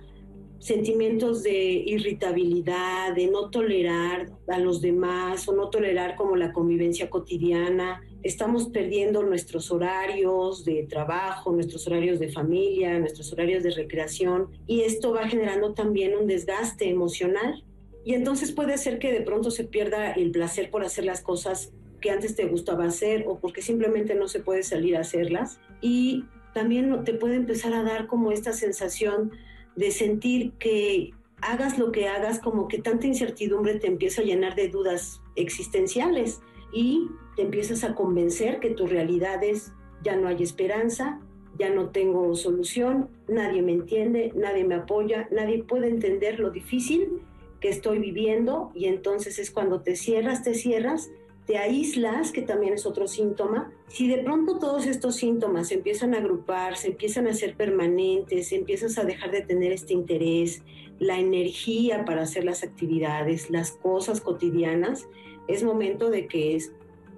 sentimientos 0.64 1.42
de 1.42 1.52
irritabilidad, 1.52 3.14
de 3.14 3.26
no 3.26 3.50
tolerar 3.50 4.30
a 4.48 4.58
los 4.58 4.80
demás 4.80 5.46
o 5.46 5.54
no 5.54 5.68
tolerar 5.68 6.16
como 6.16 6.36
la 6.36 6.54
convivencia 6.54 7.10
cotidiana. 7.10 8.00
Estamos 8.22 8.70
perdiendo 8.70 9.22
nuestros 9.22 9.70
horarios 9.70 10.64
de 10.64 10.84
trabajo, 10.84 11.52
nuestros 11.52 11.86
horarios 11.86 12.18
de 12.18 12.32
familia, 12.32 12.98
nuestros 12.98 13.30
horarios 13.34 13.62
de 13.62 13.72
recreación 13.72 14.48
y 14.66 14.80
esto 14.80 15.12
va 15.12 15.28
generando 15.28 15.74
también 15.74 16.16
un 16.18 16.26
desgaste 16.26 16.88
emocional. 16.88 17.62
Y 18.02 18.14
entonces 18.14 18.50
puede 18.50 18.78
ser 18.78 18.98
que 18.98 19.12
de 19.12 19.20
pronto 19.20 19.50
se 19.50 19.64
pierda 19.64 20.12
el 20.12 20.30
placer 20.30 20.70
por 20.70 20.82
hacer 20.82 21.04
las 21.04 21.20
cosas 21.20 21.74
que 22.00 22.10
antes 22.10 22.36
te 22.36 22.46
gustaba 22.46 22.86
hacer 22.86 23.26
o 23.28 23.38
porque 23.38 23.60
simplemente 23.60 24.14
no 24.14 24.28
se 24.28 24.40
puede 24.40 24.62
salir 24.62 24.96
a 24.96 25.00
hacerlas. 25.00 25.60
Y 25.82 26.24
también 26.54 27.04
te 27.04 27.12
puede 27.12 27.34
empezar 27.34 27.74
a 27.74 27.82
dar 27.82 28.06
como 28.06 28.32
esta 28.32 28.54
sensación 28.54 29.32
de 29.76 29.90
sentir 29.90 30.52
que 30.52 31.12
hagas 31.40 31.78
lo 31.78 31.92
que 31.92 32.08
hagas, 32.08 32.38
como 32.38 32.68
que 32.68 32.78
tanta 32.78 33.06
incertidumbre 33.06 33.78
te 33.78 33.86
empieza 33.86 34.22
a 34.22 34.24
llenar 34.24 34.54
de 34.54 34.68
dudas 34.68 35.20
existenciales 35.36 36.40
y 36.72 37.08
te 37.36 37.42
empiezas 37.42 37.84
a 37.84 37.94
convencer 37.94 38.60
que 38.60 38.70
tu 38.70 38.86
realidad 38.86 39.42
es 39.42 39.72
ya 40.02 40.16
no 40.16 40.28
hay 40.28 40.42
esperanza, 40.42 41.20
ya 41.58 41.70
no 41.70 41.90
tengo 41.90 42.34
solución, 42.34 43.08
nadie 43.28 43.62
me 43.62 43.72
entiende, 43.72 44.32
nadie 44.34 44.64
me 44.64 44.74
apoya, 44.74 45.28
nadie 45.30 45.62
puede 45.62 45.88
entender 45.88 46.40
lo 46.40 46.50
difícil 46.50 47.22
que 47.60 47.68
estoy 47.68 47.98
viviendo 47.98 48.70
y 48.74 48.86
entonces 48.86 49.38
es 49.38 49.50
cuando 49.50 49.80
te 49.80 49.96
cierras, 49.96 50.42
te 50.42 50.54
cierras 50.54 51.10
te 51.46 51.58
aíslas, 51.58 52.32
que 52.32 52.42
también 52.42 52.72
es 52.72 52.86
otro 52.86 53.06
síntoma. 53.06 53.70
Si 53.88 54.08
de 54.08 54.18
pronto 54.18 54.58
todos 54.58 54.86
estos 54.86 55.16
síntomas 55.16 55.70
empiezan 55.72 56.14
a 56.14 56.18
agrupar, 56.18 56.76
se 56.76 56.88
empiezan 56.88 57.26
a 57.26 57.34
ser 57.34 57.54
permanentes, 57.54 58.52
empiezas 58.52 58.96
a 58.98 59.04
dejar 59.04 59.30
de 59.30 59.42
tener 59.42 59.72
este 59.72 59.92
interés, 59.92 60.62
la 60.98 61.18
energía 61.18 62.04
para 62.04 62.22
hacer 62.22 62.44
las 62.44 62.62
actividades, 62.62 63.50
las 63.50 63.72
cosas 63.72 64.20
cotidianas, 64.20 65.06
es 65.46 65.62
momento 65.62 66.08
de 66.08 66.26
que 66.28 66.56
es 66.56 66.72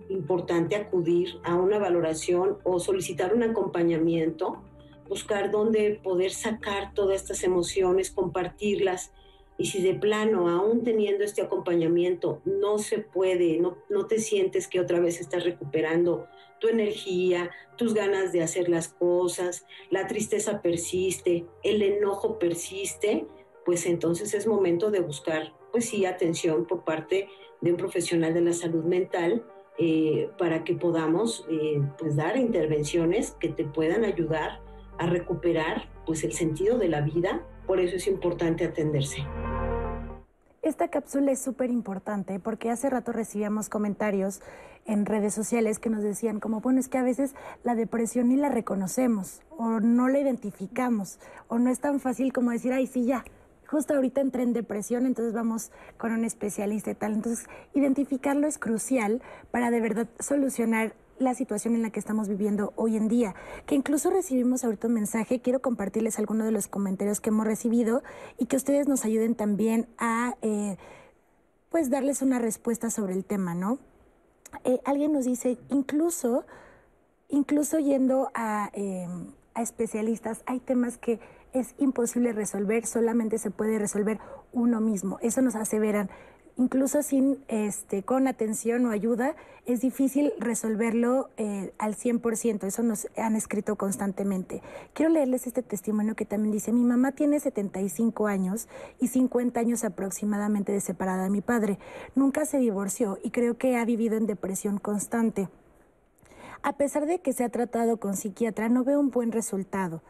importante 0.09 0.77
acudir 0.77 1.39
a 1.45 1.55
una 1.55 1.79
valoración 1.79 2.59
o 2.65 2.81
solicitar 2.81 3.35
un 3.35 3.45
acompañamiento, 3.45 4.63
buscar 5.09 5.53
dónde 5.53 6.01
poder 6.03 6.33
sacar 6.33 6.95
todas 6.95 7.23
estas 7.23 7.45
emociones, 7.45 8.11
compartirlas 8.11 9.13
y 9.59 9.67
si 9.67 9.83
de 9.83 9.95
plano, 9.95 10.49
aún 10.49 10.85
teniendo 10.85 11.25
este 11.25 11.43
acompañamiento, 11.43 12.43
no 12.45 12.79
se 12.79 12.99
puede, 12.99 13.59
no, 13.59 13.79
no 13.89 14.07
te 14.07 14.19
sientes 14.19 14.69
que 14.69 14.81
otra 14.81 15.01
vez 15.01 15.21
estás 15.21 15.45
recuperando 15.45 16.27
tu 16.61 16.69
energía, 16.69 17.51
tus 17.77 17.95
ganas 17.95 18.33
de 18.33 18.43
hacer 18.43 18.69
las 18.69 18.89
cosas, 18.89 19.67
la 19.91 20.07
tristeza 20.07 20.63
persiste, 20.63 21.47
el 21.63 21.83
enojo 21.83 22.39
persiste, 22.39 23.27
pues 23.65 23.87
entonces 23.87 24.35
es 24.35 24.47
momento 24.47 24.91
de 24.91 25.01
buscar, 25.01 25.55
pues 25.73 25.89
sí, 25.89 26.05
atención 26.05 26.67
por 26.67 26.85
parte 26.85 27.29
de 27.61 27.71
un 27.71 27.77
profesional 27.77 28.35
de 28.35 28.43
la 28.43 28.53
salud 28.53 28.85
mental 28.85 29.45
eh, 29.79 30.31
para 30.39 30.65
que 30.65 30.75
podamos 30.75 31.47
eh, 31.51 31.83
pues 31.99 32.17
dar 32.17 32.37
intervenciones 32.37 33.33
que 33.33 33.49
te 33.49 33.65
puedan 33.65 34.05
ayudar 34.05 34.61
a 34.99 35.07
recuperar 35.07 35.89
pues 36.05 36.25
el 36.25 36.33
sentido 36.33 36.79
de 36.79 36.89
la 36.89 37.01
vida 37.01 37.43
por 37.67 37.81
eso 37.81 37.97
es 37.97 38.07
importante 38.07 38.65
atenderse. 38.65 39.25
Esta 40.63 40.89
cápsula 40.89 41.31
es 41.31 41.41
súper 41.41 41.71
importante 41.71 42.41
porque 42.41 42.71
hace 42.71 42.91
rato 42.91 43.13
recibíamos 43.13 43.69
comentarios 43.69 44.41
en 44.85 45.07
redes 45.07 45.35
sociales 45.35 45.79
que 45.79 45.91
nos 45.91 46.03
decían 46.03 46.41
como, 46.41 46.61
bueno, 46.61 46.81
es 46.81 46.89
que 46.89 46.99
a 46.99 47.03
veces 47.03 47.35
la 47.63 47.75
depresión 47.75 48.29
ni 48.29 48.37
la 48.37 48.49
reconocemos 48.49 49.43
o 49.51 49.81
no 49.81 50.09
la 50.09 50.19
identificamos 50.19 51.19
o 51.49 51.59
no 51.59 51.71
es 51.71 51.81
tan 51.81 52.01
fácil 52.01 52.33
como 52.33 52.51
decir, 52.51 52.73
ay, 52.73 52.87
sí, 52.87 53.05
ya, 53.05 53.25
justo 53.67 53.95
ahorita 53.95 54.21
entré 54.21 54.43
en 54.43 54.53
depresión, 54.53 55.07
entonces 55.07 55.35
vamos 55.35 55.71
con 55.99 56.13
un 56.13 56.25
especialista 56.25 56.91
y 56.91 56.95
tal. 56.95 57.15
Entonces, 57.15 57.47
identificarlo 57.75 58.47
es 58.47 58.59
crucial 58.59 59.23
para 59.51 59.71
de 59.71 59.81
verdad 59.81 60.09
solucionar 60.21 60.95
la 61.19 61.35
situación 61.35 61.75
en 61.75 61.83
la 61.83 61.91
que 61.91 62.01
estamos 62.01 62.29
viviendo 62.29 62.73
hoy 62.77 62.97
en 62.97 63.09
día, 63.09 63.35
que 63.67 63.75
incluso 63.75 64.11
recibimos 64.11 64.65
ahorita 64.65 64.89
un 64.89 64.95
mensaje, 64.95 65.41
quiero 65.41 65.61
compartirles 65.61 66.19
algunos 66.19 66.47
de 66.47 66.53
los 66.53 66.69
comentarios 66.69 67.21
que 67.21 67.31
hemos 67.31 67.47
recibido 67.47 68.03
y 68.39 68.47
que 68.47 68.57
ustedes 68.57 68.89
nos 68.89 69.05
ayuden 69.05 69.35
también 69.35 69.89
a, 69.99 70.37
eh, 70.43 70.77
pues, 71.71 71.91
darles 71.91 72.23
una 72.23 72.39
respuesta 72.39 72.91
sobre 72.91 73.15
el 73.15 73.25
tema, 73.25 73.55
¿no? 73.55 73.79
Eh, 74.65 74.81
alguien 74.85 75.13
nos 75.13 75.25
dice, 75.25 75.59
incluso, 75.71 76.45
incluso 77.29 77.79
yendo 77.79 78.31
em, 78.73 79.33
a 79.55 79.63
especialistas, 79.63 80.43
hay 80.47 80.61
temas 80.61 80.99
que 80.99 81.21
es 81.53 81.75
imposible 81.79 82.33
resolver, 82.33 82.87
solamente 82.87 83.39
se 83.39 83.51
puede 83.51 83.79
resolver 83.79 84.19
uno 84.53 84.81
mismo. 84.81 85.19
Eso 85.21 85.41
nos 85.43 85.55
aseveran 85.55 86.11
incluso 86.57 87.03
sin, 87.03 87.39
este, 87.49 88.03
con 88.03 88.29
atención 88.29 88.87
o 88.87 88.91
ayuda, 88.91 89.35
es 89.67 89.81
difícil 89.81 90.33
resolverlo 90.39 91.29
eh, 91.37 91.73
al 91.79 91.97
100%. 91.97 92.65
Eso 92.65 92.83
nos 92.83 93.09
han 93.17 93.37
escrito 93.37 93.77
constantemente. 93.77 94.63
Quiero 94.95 95.13
leerles 95.13 95.47
este 95.47 95.63
testimonio 95.63 96.15
que 96.15 96.25
también 96.25 96.53
dice, 96.53 96.73
mi 96.73 96.85
mamá 96.85 97.13
tiene 97.13 97.41
75 97.41 98.27
años 98.27 98.69
y 99.01 99.09
50 99.09 99.59
años 99.59 99.85
aproximadamente 99.85 100.73
de 100.73 100.81
separada 100.81 101.25
de 101.25 101.31
mi 101.31 101.41
padre. 101.41 101.79
Nunca 102.15 102.47
se 102.47 102.59
divorció 102.59 103.19
y 103.23 103.31
creo 103.31 103.59
que 103.59 103.77
ha 103.77 103.85
vivido 103.85 104.17
en 104.17 104.27
depresión 104.27 104.79
constante. 104.79 105.49
A 106.63 106.77
pesar 106.77 107.07
de 107.07 107.21
que 107.21 107.33
se 107.33 107.45
ha 107.45 107.49
tratado 107.49 107.99
con 107.99 108.17
psiquiatra, 108.17 108.69
no 108.69 108.85
veo 108.85 108.99
un 108.99 109.11
buen 109.11 109.33
resultado. 109.33 110.03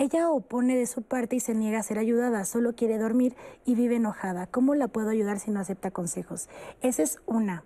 Ella 0.00 0.30
opone 0.30 0.78
de 0.78 0.86
su 0.86 1.02
parte 1.02 1.36
y 1.36 1.40
se 1.40 1.54
niega 1.54 1.78
a 1.78 1.82
ser 1.82 1.98
ayudada, 1.98 2.46
solo 2.46 2.74
quiere 2.74 2.96
dormir 2.96 3.36
y 3.66 3.74
vive 3.74 3.96
enojada. 3.96 4.46
¿Cómo 4.46 4.74
la 4.74 4.88
puedo 4.88 5.10
ayudar 5.10 5.38
si 5.38 5.50
no 5.50 5.60
acepta 5.60 5.90
consejos? 5.90 6.48
Esa 6.80 7.02
es 7.02 7.18
una. 7.26 7.64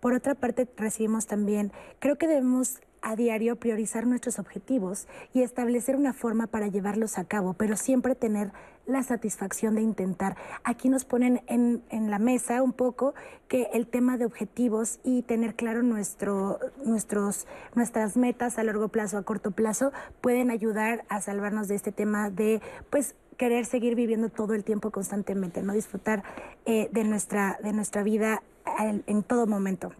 Por 0.00 0.12
otra 0.12 0.34
parte, 0.34 0.66
recibimos 0.76 1.28
también, 1.28 1.70
creo 2.00 2.18
que 2.18 2.26
debemos 2.26 2.80
a 3.02 3.14
diario 3.14 3.54
priorizar 3.54 4.04
nuestros 4.04 4.40
objetivos 4.40 5.06
y 5.32 5.42
establecer 5.42 5.94
una 5.94 6.12
forma 6.12 6.48
para 6.48 6.66
llevarlos 6.66 7.18
a 7.18 7.24
cabo, 7.24 7.52
pero 7.52 7.76
siempre 7.76 8.16
tener 8.16 8.50
la 8.86 9.02
satisfacción 9.02 9.74
de 9.74 9.82
intentar. 9.82 10.36
Aquí 10.64 10.88
nos 10.88 11.04
ponen 11.04 11.42
en, 11.46 11.82
en 11.90 12.10
la 12.10 12.18
mesa 12.18 12.62
un 12.62 12.72
poco 12.72 13.14
que 13.48 13.68
el 13.72 13.86
tema 13.86 14.16
de 14.16 14.24
objetivos 14.24 14.98
y 15.04 15.22
tener 15.22 15.54
claro 15.54 15.82
nuestro, 15.82 16.58
nuestros, 16.84 17.46
nuestras 17.74 18.16
metas 18.16 18.58
a 18.58 18.64
largo 18.64 18.88
plazo, 18.88 19.18
a 19.18 19.22
corto 19.22 19.50
plazo, 19.50 19.92
pueden 20.20 20.50
ayudar 20.50 21.04
a 21.08 21.20
salvarnos 21.20 21.68
de 21.68 21.74
este 21.74 21.92
tema 21.92 22.30
de, 22.30 22.60
pues, 22.90 23.14
querer 23.36 23.66
seguir 23.66 23.94
viviendo 23.94 24.30
todo 24.30 24.54
el 24.54 24.64
tiempo 24.64 24.90
constantemente, 24.90 25.62
no 25.62 25.74
disfrutar 25.74 26.22
eh, 26.64 26.88
de, 26.92 27.04
nuestra, 27.04 27.58
de 27.62 27.72
nuestra 27.72 28.02
vida 28.02 28.42
en 28.78 29.22
todo 29.22 29.46
momento. 29.46 29.92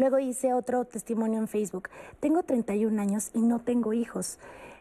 Luego 0.00 0.18
hice 0.18 0.54
otro 0.54 0.86
testimonio 0.86 1.38
en 1.38 1.46
Facebook. 1.46 1.90
Tengo 2.20 2.42
31 2.42 3.02
años 3.02 3.30
y 3.34 3.42
no 3.42 3.58
tengo 3.58 3.92
hijos. 3.92 4.38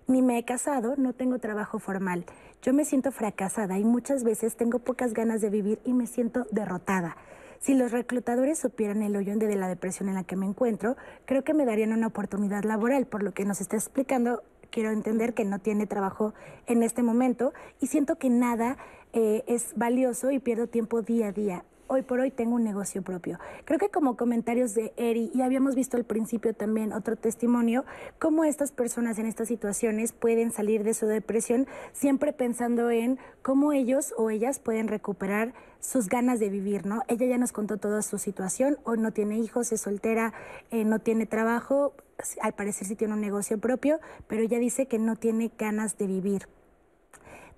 Ni 0.09 0.23
me 0.23 0.39
he 0.39 0.43
casado, 0.43 0.95
no 0.97 1.13
tengo 1.13 1.37
trabajo 1.37 1.77
formal. 1.77 2.25
Yo 2.63 2.73
me 2.73 2.83
siento 2.83 3.11
fracasada 3.11 3.77
y 3.77 3.83
muchas 3.83 4.23
veces 4.23 4.55
tengo 4.55 4.79
pocas 4.79 5.13
ganas 5.13 5.39
de 5.39 5.51
vivir 5.51 5.79
y 5.85 5.93
me 5.93 6.07
siento 6.07 6.47
derrotada. 6.49 7.15
Si 7.59 7.75
los 7.75 7.91
reclutadores 7.91 8.57
supieran 8.57 9.03
el 9.03 9.15
hoyo 9.15 9.37
de 9.37 9.55
la 9.55 9.67
depresión 9.67 10.09
en 10.09 10.15
la 10.15 10.23
que 10.23 10.35
me 10.35 10.47
encuentro, 10.47 10.97
creo 11.25 11.43
que 11.43 11.53
me 11.53 11.63
darían 11.63 11.93
una 11.93 12.07
oportunidad 12.07 12.63
laboral, 12.63 13.05
por 13.05 13.21
lo 13.21 13.35
que 13.35 13.45
nos 13.45 13.61
está 13.61 13.75
explicando. 13.75 14.41
Quiero 14.71 14.89
entender 14.89 15.35
que 15.35 15.45
no 15.45 15.59
tiene 15.59 15.85
trabajo 15.85 16.33
en 16.65 16.81
este 16.81 17.03
momento 17.03 17.53
y 17.79 17.85
siento 17.85 18.15
que 18.15 18.31
nada 18.31 18.77
eh, 19.13 19.43
es 19.45 19.73
valioso 19.75 20.31
y 20.31 20.39
pierdo 20.39 20.65
tiempo 20.65 21.03
día 21.03 21.27
a 21.27 21.31
día 21.31 21.63
hoy 21.89 22.03
por 22.03 22.19
hoy 22.19 22.31
tengo 22.31 22.55
un 22.55 22.63
negocio 22.63 23.01
propio. 23.01 23.39
Creo 23.65 23.79
que 23.79 23.89
como 23.89 24.15
comentarios 24.15 24.75
de 24.75 24.93
Eri, 24.95 25.31
y 25.33 25.41
habíamos 25.41 25.75
visto 25.75 25.97
al 25.97 26.05
principio 26.05 26.53
también 26.53 26.93
otro 26.93 27.17
testimonio, 27.17 27.83
cómo 28.19 28.45
estas 28.45 28.71
personas 28.71 29.19
en 29.19 29.25
estas 29.25 29.47
situaciones 29.47 30.13
pueden 30.13 30.51
salir 30.51 30.83
de 30.83 30.93
su 30.93 31.07
depresión 31.07 31.67
siempre 31.91 32.31
pensando 32.31 32.91
en 32.91 33.17
cómo 33.41 33.73
ellos 33.73 34.13
o 34.17 34.29
ellas 34.29 34.59
pueden 34.59 34.87
recuperar 34.87 35.53
sus 35.79 36.07
ganas 36.07 36.39
de 36.39 36.49
vivir, 36.49 36.85
¿no? 36.85 37.01
Ella 37.07 37.25
ya 37.25 37.37
nos 37.37 37.51
contó 37.51 37.77
toda 37.77 38.01
su 38.03 38.17
situación, 38.17 38.77
hoy 38.83 38.99
no 38.99 39.11
tiene 39.11 39.39
hijos, 39.39 39.71
es 39.71 39.81
soltera, 39.81 40.33
eh, 40.71 40.85
no 40.85 40.99
tiene 40.99 41.25
trabajo, 41.25 41.93
al 42.41 42.53
parecer 42.53 42.87
sí 42.87 42.95
tiene 42.95 43.15
un 43.15 43.21
negocio 43.21 43.57
propio, 43.59 43.99
pero 44.27 44.43
ella 44.43 44.59
dice 44.59 44.87
que 44.87 44.99
no 44.99 45.15
tiene 45.15 45.51
ganas 45.57 45.97
de 45.97 46.07
vivir. 46.07 46.47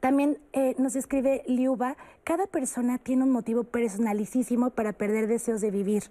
También 0.02 0.40
eh, 0.52 0.76
nos 0.78 0.98
escribe 0.98 1.44
Liuba, 1.48 1.96
cada 2.26 2.48
persona 2.48 2.98
tiene 2.98 3.24
un 3.24 3.30
motivo 3.32 3.64
personalicísimo 3.64 4.72
para 4.72 4.92
perder 4.92 5.28
deseos 5.28 5.62
de 5.62 5.72
vivir. 5.72 6.04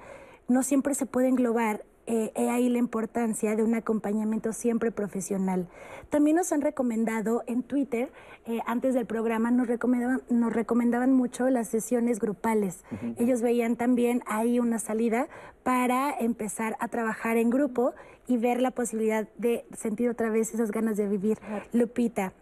No 0.49 0.63
siempre 0.63 0.95
se 0.95 1.05
puede 1.05 1.29
englobar 1.29 1.85
eh, 2.13 2.33
he 2.35 2.51
ahí 2.51 2.69
la 2.69 2.79
importancia 2.79 3.55
de 3.55 3.63
un 3.63 3.75
acompañamiento 3.75 4.53
siempre 4.53 4.91
profesional. 4.91 5.69
También 6.09 6.37
nos 6.37 6.51
han 6.53 6.61
recomendado 6.61 7.45
en 7.47 7.63
Twitter, 7.63 8.11
eh, 8.47 8.59
antes 8.67 8.95
del 8.95 9.07
programa, 9.07 9.53
nos 9.53 9.69
recomendaban, 9.69 10.23
nos 10.29 10.53
recomendaban 10.53 11.13
mucho 11.13 11.49
las 11.51 11.69
sesiones 11.69 12.19
grupales. 12.19 12.85
Ellos 13.17 13.43
veían 13.43 13.77
también 13.77 14.23
ahí 14.27 14.59
una 14.59 14.81
salida 14.81 15.29
para 15.63 16.11
empezar 16.19 16.77
a 16.81 16.89
trabajar 16.89 17.37
en 17.37 17.49
grupo 17.49 17.93
y 18.27 18.37
ver 18.37 18.61
la 18.61 18.71
posibilidad 18.71 19.29
de 19.37 19.65
sentir 19.77 20.09
otra 20.09 20.31
vez 20.31 20.55
esas 20.55 20.71
ganas 20.71 20.97
de 20.97 21.09
vivir. 21.09 21.39
Lupita, 21.73 22.33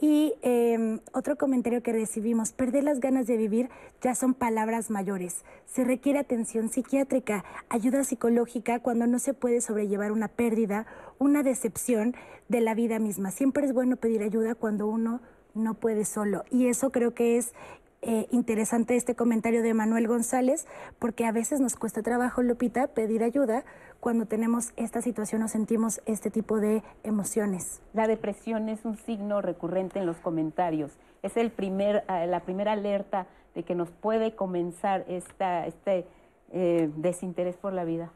y 0.00 0.34
em, 0.42 1.00
otro 1.12 1.36
comentario 1.36 1.82
que 1.82 1.92
recibimos, 1.92 2.52
perder 2.52 2.84
las 2.84 3.00
ganas 3.00 3.26
de 3.26 3.36
vivir 3.36 3.68
ya 4.00 4.14
son 4.14 4.34
palabras 4.34 4.90
mayores. 4.90 5.44
Se 5.66 5.84
requiere 5.84 6.20
atención 6.20 6.68
psiquiátrica, 6.68 7.44
ayuda 7.68 8.04
psicológica 8.04 8.78
cuando 8.78 9.06
no 9.06 9.18
se 9.18 9.34
puede 9.34 9.60
sobrellevar 9.60 10.12
una 10.12 10.28
pérdida, 10.28 10.86
una 11.18 11.42
decepción 11.42 12.14
de 12.48 12.60
la 12.60 12.74
vida 12.74 13.00
misma. 13.00 13.32
Siempre 13.32 13.66
es 13.66 13.72
bueno 13.72 13.96
pedir 13.96 14.22
ayuda 14.22 14.54
cuando 14.54 14.86
uno 14.86 15.20
no 15.54 15.74
puede 15.74 16.04
solo. 16.04 16.44
Y 16.50 16.68
eso 16.68 16.90
creo 16.92 17.12
que 17.14 17.36
es 17.36 17.52
eh, 18.00 18.28
interesante 18.30 18.94
este 18.94 19.16
comentario 19.16 19.62
de 19.62 19.74
Manuel 19.74 20.06
González, 20.06 20.66
porque 21.00 21.26
a 21.26 21.32
veces 21.32 21.58
nos 21.58 21.74
cuesta 21.74 22.02
trabajo, 22.02 22.42
Lupita, 22.42 22.86
pedir 22.86 23.24
ayuda 23.24 23.64
cuando 24.00 24.26
tenemos 24.26 24.72
esta 24.76 25.02
situación 25.02 25.42
o 25.42 25.48
sentimos 25.48 26.00
este 26.06 26.30
tipo 26.30 26.60
de 26.60 26.82
emociones. 27.02 27.80
La 27.92 28.06
depresión 28.06 28.68
es 28.68 28.84
un 28.84 28.96
signo 28.96 29.42
recurrente 29.42 29.98
en 29.98 30.06
los 30.06 30.18
comentarios. 30.18 30.92
Es 31.22 31.36
el 31.36 31.50
primer, 31.50 32.04
eh, 32.08 32.26
la 32.26 32.40
primera 32.40 32.72
alerta 32.72 33.26
de 33.54 33.64
que 33.64 33.74
nos 33.74 33.90
puede 33.90 34.34
comenzar 34.34 35.04
esta, 35.08 35.66
este 35.66 36.06
eh, 36.52 36.90
desinterés 36.96 37.56
por 37.56 37.72
la 37.72 37.84
vida. 37.84 38.12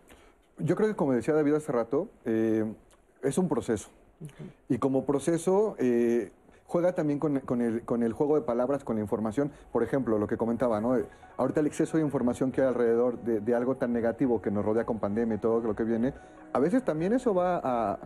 Yo 0.59 0.77
creo 0.77 0.89
que, 0.89 0.95
como 0.95 1.13
decía 1.13 1.35
David 1.35 1.55
hace 1.55 1.73
rato, 1.73 2.09
es 2.25 3.39
un 3.39 3.49
proceso. 3.49 3.89
Y 4.69 4.79
como 4.79 5.05
proceso, 5.05 5.75
juega 6.73 6.95
también 6.95 7.19
con, 7.19 7.37
el, 7.37 7.83
con, 7.83 8.03
el, 8.03 8.13
juego 8.15 8.37
de 8.37 8.41
palabras, 8.41 8.83
con 8.83 8.97
la 8.97 9.03
información. 9.03 9.53
Por 9.71 9.83
ejemplo, 9.83 10.19
lo 10.19 10.27
que 10.27 10.39
comentaba, 10.39 10.81
¿no? 10.81 10.97
Ahorita 11.37 11.61
el 11.61 11.67
exceso 11.67 11.99
de 11.99 12.03
información 12.03 12.51
que 12.51 12.63
hay 12.63 12.69
alrededor 12.69 13.19
de, 13.19 13.55
algo 13.55 13.75
tan 13.77 13.93
negativo 13.93 14.41
que 14.41 14.51
nos 14.51 14.65
rodea 14.65 14.87
con 14.87 14.99
pandemia 14.99 15.37
y 15.37 15.39
todo 15.39 15.61
lo 15.61 15.77
que 15.77 15.85
viene, 15.85 16.15
a 16.51 16.59
veces 16.59 16.83
también 16.83 17.13
eso 17.13 17.35
va 17.35 17.61
a, 17.63 17.99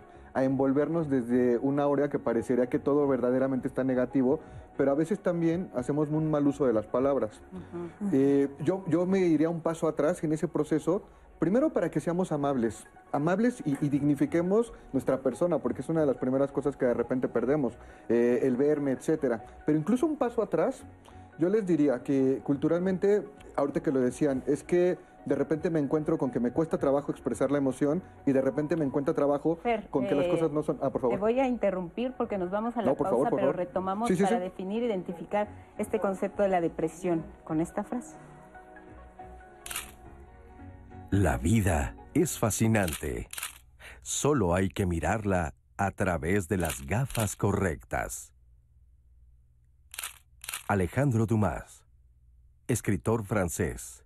envolvernos 0.42 1.08
desde 1.08 1.56
una 1.58 1.84
área 1.84 2.10
que 2.10 2.18
parecería 2.18 2.66
que 2.66 2.78
todo 2.78 3.06
verdaderamente 3.08 3.68
está 3.68 3.84
negativo, 3.84 4.40
pero 4.76 4.90
a 4.90 4.94
veces 4.94 5.20
también 5.20 5.70
hacemos 5.74 6.10
un 6.10 6.28
mal 6.30 6.46
uso 6.46 6.66
de 6.66 6.74
las 6.74 6.86
palabras. 6.86 7.40
Eh, 8.12 8.48
yo, 8.62 8.84
yo 8.88 9.06
me 9.06 9.20
iría 9.20 9.48
un 9.48 9.60
paso 9.60 9.88
atrás 9.88 10.22
en 10.24 10.32
ese 10.32 10.46
proceso 10.46 11.02
Primero 11.38 11.70
para 11.70 11.90
que 11.90 12.00
seamos 12.00 12.32
amables, 12.32 12.86
amables 13.12 13.62
y, 13.66 13.74
dignifiquemos 13.88 14.72
nuestra 14.92 15.18
persona, 15.18 15.58
porque 15.58 15.82
es 15.82 15.88
una 15.88 16.00
de 16.00 16.06
las 16.06 16.16
primeras 16.16 16.50
cosas 16.50 16.76
que 16.76 16.86
de 16.86 16.94
repente 16.94 17.28
perdemos, 17.28 17.74
eh, 18.08 18.40
el 18.42 18.56
verme, 18.56 18.92
etcétera. 18.92 19.44
Pero 19.66 19.78
incluso 19.78 20.06
un 20.06 20.16
paso 20.16 20.42
atrás, 20.42 20.82
yo 21.38 21.50
les 21.50 21.66
diría 21.66 22.02
que 22.02 22.40
culturalmente, 22.42 23.22
ahorita 23.54 23.82
que 23.82 23.92
lo 23.92 24.00
decían, 24.00 24.42
es 24.46 24.62
que 24.62 24.96
de 25.26 25.34
repente 25.34 25.70
me 25.70 25.80
encuentro 25.80 26.16
con 26.16 26.30
que 26.30 26.40
me 26.40 26.52
cuesta 26.52 26.78
trabajo 26.78 27.10
expresar 27.10 27.50
la 27.50 27.58
emoción 27.58 28.02
y 28.24 28.32
de 28.32 28.40
repente 28.40 28.76
me 28.76 28.84
encuentro 28.84 29.12
trabajo 29.12 29.58
con 29.90 30.06
que 30.06 30.14
las 30.14 30.28
cosas 30.28 30.52
no 30.52 30.62
son... 30.62 30.78
Ah, 30.80 30.90
por 30.90 31.00
favor. 31.02 31.16
Te 31.16 31.20
voy 31.20 31.40
a 31.40 31.48
interrumpir 31.48 32.12
porque 32.16 32.38
nos 32.38 32.50
vamos 32.50 32.76
a 32.76 32.82
la 32.82 32.94
pausa, 32.94 33.30
pero 33.30 33.52
retomamos 33.52 34.10
para 34.10 34.38
definir, 34.38 34.84
identificar 34.84 35.48
este 35.78 35.98
concepto 35.98 36.42
de 36.42 36.48
la 36.48 36.60
depresión 36.60 37.24
con 37.44 37.60
esta 37.60 37.82
frase. 37.82 38.16
La 41.18 41.38
vida 41.38 41.96
es 42.12 42.38
fascinante. 42.38 43.30
Solo 44.02 44.54
hay 44.54 44.68
que 44.68 44.84
mirarla 44.84 45.54
a 45.78 45.90
través 45.90 46.46
de 46.46 46.58
las 46.58 46.84
gafas 46.86 47.36
correctas. 47.36 48.34
Alejandro 50.68 51.24
Dumas, 51.24 51.86
escritor 52.68 53.24
francés. 53.24 54.04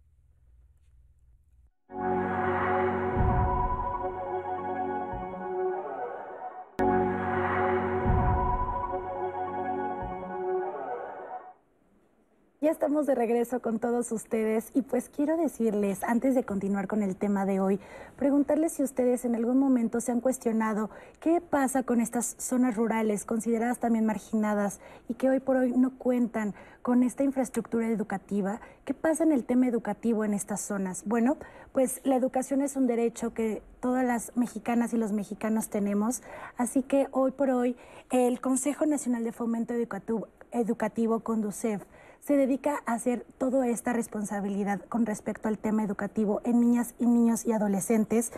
Ya 12.70 12.74
estamos 12.74 13.04
de 13.04 13.16
regreso 13.16 13.58
con 13.58 13.80
todos 13.80 14.12
ustedes 14.12 14.70
y 14.74 14.82
pues 14.82 15.08
quiero 15.08 15.36
decirles, 15.36 16.04
antes 16.04 16.36
de 16.36 16.44
continuar 16.44 16.86
con 16.86 17.02
el 17.02 17.16
tema 17.16 17.44
de 17.44 17.58
hoy, 17.58 17.80
preguntarles 18.14 18.74
si 18.74 18.84
ustedes 18.84 19.24
en 19.24 19.34
algún 19.34 19.58
momento 19.58 20.00
se 20.00 20.12
han 20.12 20.20
cuestionado 20.20 20.88
qué 21.18 21.40
pasa 21.40 21.82
con 21.82 22.00
estas 22.00 22.36
zonas 22.38 22.76
rurales 22.76 23.24
consideradas 23.24 23.80
también 23.80 24.06
marginadas 24.06 24.78
y 25.08 25.14
que 25.14 25.28
hoy 25.28 25.40
por 25.40 25.56
hoy 25.56 25.72
no 25.72 25.98
cuentan 25.98 26.54
con 26.82 27.02
esta 27.02 27.24
infraestructura 27.24 27.88
educativa. 27.88 28.60
¿Qué 28.84 28.94
pasa 28.94 29.24
en 29.24 29.32
el 29.32 29.42
tema 29.42 29.66
educativo 29.66 30.24
en 30.24 30.32
estas 30.32 30.60
zonas? 30.60 31.02
Bueno, 31.04 31.38
pues 31.72 32.00
la 32.04 32.14
educación 32.14 32.62
es 32.62 32.76
un 32.76 32.86
derecho 32.86 33.34
que 33.34 33.64
todas 33.80 34.04
las 34.04 34.30
mexicanas 34.36 34.94
y 34.94 34.96
los 34.96 35.10
mexicanos 35.10 35.70
tenemos, 35.70 36.22
así 36.56 36.84
que 36.84 37.08
hoy 37.10 37.32
por 37.32 37.50
hoy 37.50 37.74
el 38.12 38.40
Consejo 38.40 38.86
Nacional 38.86 39.24
de 39.24 39.32
Fomento 39.32 39.74
Educativo, 39.74 40.28
Educativo 40.52 41.18
Conducef, 41.18 41.82
se 42.20 42.36
dedica 42.36 42.82
a 42.86 42.94
hacer 42.94 43.26
toda 43.38 43.66
esta 43.68 43.92
responsabilidad 43.92 44.80
con 44.88 45.06
respecto 45.06 45.48
al 45.48 45.58
tema 45.58 45.84
educativo 45.84 46.40
en 46.44 46.60
niñas 46.60 46.94
y 46.98 47.06
niños 47.06 47.44
y 47.46 47.52
adolescentes 47.52 48.32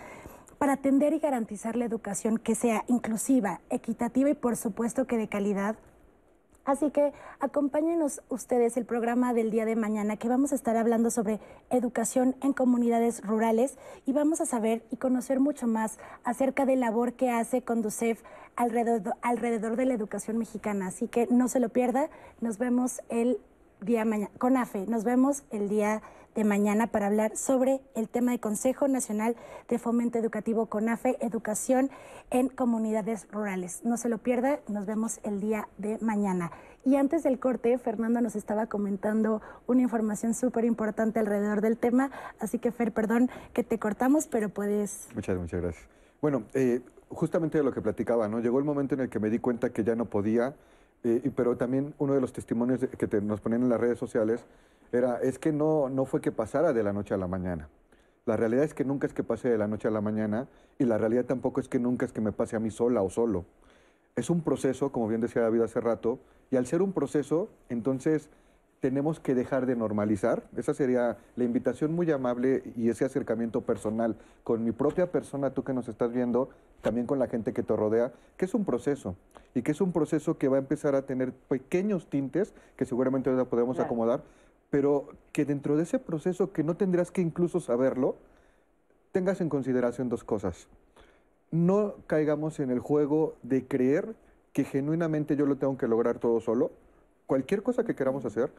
para 0.59 0.75
atender 0.75 1.13
y 1.13 1.19
garantizar 1.19 1.75
la 1.75 1.85
educación 1.85 2.39
que 2.39 2.55
sea 2.55 2.85
inclusiva, 2.87 3.61
equitativa 3.69 4.31
y 4.31 4.35
por 4.35 4.57
supuesto 4.57 5.07
que 5.07 5.17
de 5.17 5.29
calidad. 5.29 5.77
Así 6.65 6.93
que 6.93 7.13
acompáñenos 7.41 8.23
ustedes 8.29 8.77
el 8.77 8.85
programa 8.85 9.35
del 9.35 9.51
día 9.51 9.65
de 9.65 9.75
mañana 9.75 10.17
que 10.17 10.29
vamos 10.29 10.53
a 10.53 10.55
estar 10.55 10.77
hablando 10.77 11.11
sobre 11.11 11.41
educación 11.71 12.37
en 12.41 12.53
comunidades 12.53 13.21
rurales 13.27 13.77
y 14.07 14.13
vamos 14.13 14.41
a 14.41 14.47
saber 14.47 14.85
y 14.93 14.97
conocer 14.97 15.41
mucho 15.41 15.67
más 15.67 15.99
acerca 16.23 16.65
de 16.65 16.77
la 16.77 16.87
labor 16.87 17.15
que 17.15 17.31
hace 17.31 17.63
Conducef 17.63 18.23
alrededor, 18.55 19.17
alrededor 19.23 19.75
de 19.75 19.87
la 19.87 19.95
educación 19.95 20.39
mexicana. 20.39 20.87
Así 20.87 21.09
que 21.09 21.27
no 21.29 21.49
se 21.49 21.59
lo 21.59 21.71
pierda, 21.71 22.11
nos 22.41 22.59
vemos 22.59 23.01
el 23.09 23.41
día 23.85 24.05
mañana, 24.05 24.31
con 24.39 24.57
AFE. 24.57 24.87
Nos 24.87 25.05
vemos 25.05 25.43
el 25.51 25.69
día 25.69 26.03
de 26.35 26.45
mañana 26.45 26.87
para 26.87 27.09
hablar 27.09 27.37
sobre 27.37 27.81
el 27.95 28.09
tema 28.09 28.33
de 28.33 28.39
Consejo 28.39 28.89
Nacional 28.89 29.37
de 29.69 29.79
Fomento 29.79 30.19
Educativo 30.19 30.67
con 30.67 30.89
AFE, 30.89 31.19
educación 31.21 31.91
en 32.31 32.49
comunidades 32.49 33.27
rurales. 33.31 33.85
No 33.85 33.97
se 33.97 34.09
lo 34.09 34.19
pierda, 34.19 34.61
nos 34.69 34.87
vemos 34.87 35.21
el 35.25 35.41
día 35.41 35.69
de 35.79 35.99
mañana. 36.01 36.53
Y 36.85 36.97
antes 36.97 37.23
del 37.23 37.39
corte, 37.39 37.77
Fernando 37.79 38.21
nos 38.21 38.35
estaba 38.35 38.67
comentando 38.67 39.43
una 39.67 39.83
información 39.83 40.35
súper 40.35 40.65
importante 40.65 41.21
alrededor 41.21 41.61
del 41.61 41.77
tema, 41.77 42.11
así 42.41 42.59
que 42.59 42.73
Fer, 42.73 42.93
perdón 42.93 43.31
que 43.53 43.63
te 43.63 43.79
cortamos, 43.79 44.27
pero 44.27 44.49
puedes... 44.49 45.09
Muchas, 45.15 45.39
muchas 45.39 45.61
gracias. 45.61 45.85
Bueno, 46.21 46.45
eh, 46.55 46.81
justamente 47.09 47.59
de 47.59 47.65
lo 47.65 47.73
que 47.73 47.83
platicaba, 47.83 48.27
¿no? 48.29 48.41
Llegó 48.41 48.59
el 48.59 48.65
momento 48.65 48.95
en 48.95 49.03
el 49.03 49.11
que 49.11 49.21
me 49.21 49.29
di 49.29 49.39
cuenta 49.39 49.71
que 49.71 49.85
ya 49.85 49.95
no 49.95 50.07
podía 50.07 50.55
eh, 51.05 51.31
pero 51.35 51.57
también 51.57 51.95
uno 51.99 52.15
de 52.15 52.21
los 52.21 52.33
testimonios 52.33 52.81
que 52.81 53.21
nos 53.21 53.41
ponen 53.41 53.63
en 53.63 53.69
las 53.69 53.81
redes 53.81 53.99
sociales 53.99 54.45
era, 54.93 55.21
es 55.21 55.39
que 55.39 55.53
no, 55.53 55.89
no 55.89 56.05
fue 56.05 56.21
que 56.21 56.33
pasara 56.33 56.73
de 56.73 56.83
la 56.83 56.93
noche 56.93 57.15
a 57.15 57.17
la 57.17 57.27
mañana. 57.27 57.69
La 58.25 58.37
realidad 58.37 58.65
es 58.65 58.75
que 58.75 58.85
nunca 58.85 59.07
es 59.07 59.15
que 59.15 59.25
pase 59.25 59.49
de 59.49 59.59
la 59.59 59.67
noche 59.67 59.89
a 59.89 59.91
la 59.91 60.01
mañana 60.01 60.47
y 60.79 60.85
la 60.85 60.99
realidad 60.99 61.25
tampoco 61.25 61.61
es 61.61 61.69
que 61.69 61.81
nunca 61.81 62.07
es 62.07 62.13
que 62.13 62.21
me 62.21 62.31
pase 62.31 62.55
a 62.55 62.61
mí 62.61 62.71
sola 62.71 63.03
o 63.03 63.11
solo. 63.11 63.45
Es 64.15 64.31
un 64.31 64.43
proceso, 64.43 64.93
como 64.93 65.09
bien 65.09 65.21
decía 65.21 65.43
David 65.43 65.63
hace 65.63 65.81
rato, 65.81 66.21
y 66.51 66.57
al 66.57 66.67
ser 66.67 66.83
un 66.83 66.93
proceso, 66.93 67.49
entonces 67.69 68.29
tenemos 68.83 69.21
que 69.21 69.37
dejar 69.37 69.65
de 69.67 69.77
normalizar. 69.77 70.43
Esa 70.57 70.75
sería 70.75 71.17
la 71.37 71.45
invitación 71.45 71.95
muy 71.95 72.11
amable 72.11 72.65
y 72.77 72.89
ese 72.89 73.05
acercamiento 73.05 73.61
personal 73.61 74.17
con 74.43 74.65
mi 74.65 74.73
propia 74.73 75.13
persona, 75.13 75.51
tú 75.51 75.63
que 75.63 75.73
nos 75.73 75.87
estás 75.87 76.13
viendo, 76.13 76.49
también 76.81 77.07
con 77.07 77.21
la 77.21 77.29
gente 77.29 77.53
que 77.53 77.63
te 77.63 77.77
rodea, 77.77 78.13
que 78.37 78.45
es 78.45 78.55
un 78.55 78.65
proceso 78.65 79.15
y 79.55 79.63
que 79.63 79.71
es 79.71 79.81
un 79.81 79.93
proceso 79.93 80.37
que 80.37 80.49
va 80.49 80.57
a 80.57 80.59
empezar 80.59 80.97
a 80.97 81.03
tener 81.03 81.33
pequeños 81.33 82.09
tintes 82.11 82.55
que 82.77 82.85
seguramente 82.85 83.31
ahora 83.31 83.45
podemos 83.45 83.79
acomodar, 83.79 84.25
pero 84.69 85.07
que 85.31 85.45
dentro 85.45 85.77
de 85.77 85.85
ese 85.85 86.01
proceso 86.01 86.53
que 86.53 86.65
no 86.65 86.75
tendrás 86.75 87.13
que 87.13 87.21
incluso 87.21 87.61
saberlo, 87.61 88.17
tengas 89.13 89.41
en 89.41 89.49
consideración 89.49 90.09
dos 90.09 90.25
cosas. 90.25 90.67
No 91.53 91.95
caigamos 92.09 92.59
en 92.59 92.73
el 92.73 92.81
juego 92.81 93.37
de 93.45 93.65
creer 93.65 94.17
que 94.53 94.65
genuinamente 94.65 95.37
yo 95.37 95.47
lo 95.47 95.55
tengo 95.55 95.79
que 95.79 95.87
lograr 95.87 96.19
todo 96.19 96.41
solo. 96.41 96.73
Cualquier 97.27 97.63
cosa 97.63 97.85
que 97.85 97.95
queramos 97.95 98.25
hacer, 98.25 98.51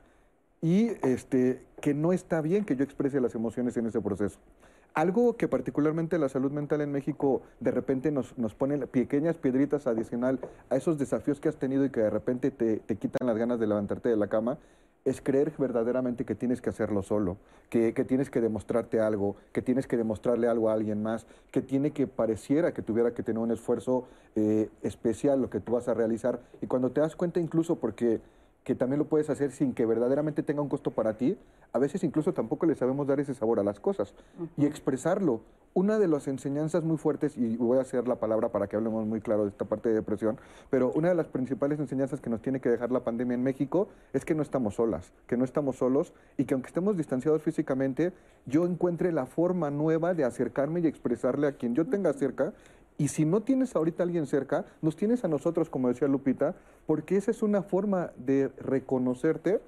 y 0.64 0.94
este, 1.04 1.62
que 1.82 1.94
no 1.94 2.14
está 2.14 2.42
bien 2.42 2.64
que 2.64 2.78
yo 2.78 2.86
exprese 2.86 3.20
las 3.20 3.36
emociones 3.36 3.76
en 3.76 3.86
ese 3.86 4.00
proceso. 4.00 4.40
Algo 4.94 5.36
que 5.36 5.50
particularmente 5.50 6.18
la 6.18 6.30
salud 6.30 6.52
mental 6.52 6.80
en 6.80 6.92
México 6.92 7.42
de 7.60 7.72
repente 7.72 8.12
nos, 8.12 8.38
nos 8.38 8.56
pone 8.56 8.78
pequeñas 8.88 9.38
piedritas 9.38 9.88
adicional 9.88 10.40
a 10.70 10.78
esos 10.78 10.98
desafíos 10.98 11.42
que 11.42 11.50
has 11.50 11.58
tenido 11.58 11.84
y 11.84 11.90
que 11.90 12.00
de 12.00 12.10
repente 12.10 12.50
te, 12.50 12.78
te 12.78 12.96
quitan 12.96 13.28
las 13.28 13.38
ganas 13.38 13.60
de 13.60 13.68
levantarte 13.68 14.08
de 14.08 14.16
la 14.16 14.28
cama, 14.28 14.58
es 15.04 15.20
creer 15.20 15.52
verdaderamente 15.58 16.24
que 16.24 16.34
tienes 16.34 16.62
que 16.62 16.70
hacerlo 16.70 17.04
solo, 17.04 17.36
que, 17.70 17.94
que, 17.94 18.06
tienes 18.06 18.30
que 18.30 18.40
demostrarte 18.40 19.02
algo, 19.02 19.36
que 19.52 19.62
tienes 19.62 19.86
que 19.86 19.98
demostrarle 19.98 20.48
algo 20.48 20.70
a 20.70 20.74
alguien 20.74 21.04
más, 21.04 21.26
que 21.52 21.62
tiene 21.62 21.92
que 21.92 22.08
pareciera 22.08 22.74
que 22.74 22.82
tuviera 22.82 23.14
que 23.14 23.22
tener 23.22 23.40
un 23.40 23.52
esfuerzo 23.52 24.08
eh, 24.38 24.70
especial 24.82 25.42
lo 25.42 25.50
que 25.50 25.60
tú 25.60 25.74
vas 25.74 25.90
a 25.90 25.94
realizar. 25.94 26.40
Y 26.62 26.68
cuando 26.68 26.92
te 26.92 27.02
das 27.02 27.18
cuenta 27.18 27.42
incluso 27.42 27.76
porque 27.76 28.22
que 28.64 28.76
también 28.76 29.00
lo 29.00 29.06
puedes 29.06 29.30
hacer 29.30 29.52
sin 29.52 29.74
que 29.74 29.86
verdaderamente 29.86 30.44
tenga 30.44 30.62
un 30.62 30.70
costo 30.70 30.92
para 30.92 31.18
ti, 31.18 31.38
a 31.74 31.80
veces 31.80 32.04
incluso 32.04 32.34
tampoco 32.34 32.66
le 32.66 32.76
sabemos 32.76 33.08
dar 33.08 33.20
ese 33.20 33.34
sabor 33.34 33.60
a 33.60 33.64
las 33.64 33.80
cosas. 33.80 34.14
Y 34.58 34.66
expresarlo. 34.66 35.42
Una 35.76 35.98
de 35.98 36.08
las 36.08 36.28
enseñanzas 36.28 36.84
muy 36.84 36.98
fuertes, 36.98 37.36
y 37.36 37.58
voy 37.58 37.80
a 37.80 37.82
hacer 37.82 38.08
la 38.08 38.18
palabra 38.18 38.50
para 38.50 38.68
que 38.68 38.76
hablemos 38.76 39.08
muy 39.08 39.22
claro 39.22 39.44
de 39.44 39.50
esta 39.50 39.66
parte 39.66 39.90
de 39.90 39.96
depresión, 39.96 40.38
pero 40.70 40.92
una 40.94 41.10
de 41.10 41.16
las 41.16 41.26
principales 41.26 41.80
enseñanzas 41.80 42.22
que 42.22 42.30
nos 42.30 42.44
tiene 42.44 42.60
que 42.60 42.70
dejar 42.70 42.92
la 42.92 43.04
pandemia 43.04 43.34
en 43.34 43.42
México 43.42 43.88
es 44.14 44.24
que 44.24 44.36
no 44.36 44.44
estamos 44.44 44.76
solas, 44.76 45.12
que 45.26 45.36
no 45.36 45.44
estamos 45.44 45.78
solos 45.78 46.14
y 46.38 46.46
que 46.46 46.54
aunque 46.54 46.68
estemos 46.68 46.96
distanciados 46.96 47.42
físicamente, 47.42 48.14
yo 48.46 48.68
encuentre 48.68 49.12
la 49.12 49.26
forma 49.26 49.72
nueva 49.72 50.14
de 50.14 50.26
acercarme 50.26 50.82
y 50.82 50.86
expresarle 50.86 51.48
a 51.48 51.54
quien 51.54 51.74
yo 51.74 51.88
tenga 51.88 52.14
cerca 52.14 52.54
y 52.98 53.08
si 53.08 53.26
no 53.26 53.42
tienes 53.42 53.76
ahorita 53.76 54.04
a 54.04 54.06
alguien 54.06 54.28
cerca, 54.28 54.66
nos 54.82 54.96
tienes 54.96 55.24
a 55.24 55.28
nosotros, 55.28 55.70
como 55.70 55.88
decía 55.88 56.08
Lupita, 56.08 56.56
porque 56.86 57.18
esa 57.18 57.32
es 57.32 57.42
una 57.42 57.64
forma 57.64 58.12
de 58.18 58.50
reconocerte 58.58 59.62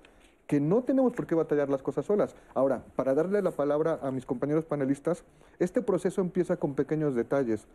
que 0.48 0.60
no 0.60 0.84
tenemos 0.84 1.14
por 1.14 1.26
qué 1.26 1.36
batallar 1.36 1.70
las 1.70 1.82
cosas 1.82 2.06
solas. 2.06 2.36
Ahora, 2.54 2.84
para 2.96 3.16
darle 3.16 3.42
la 3.42 3.52
palabra 3.52 4.00
a 4.04 4.12
mis 4.12 4.26
compañeros 4.26 4.66
panelistas, 4.66 5.24
este 5.60 5.82
proceso 5.82 6.22
empieza 6.22 6.58
con 6.58 6.76
pequeños 6.76 7.16
detalles. 7.16 7.66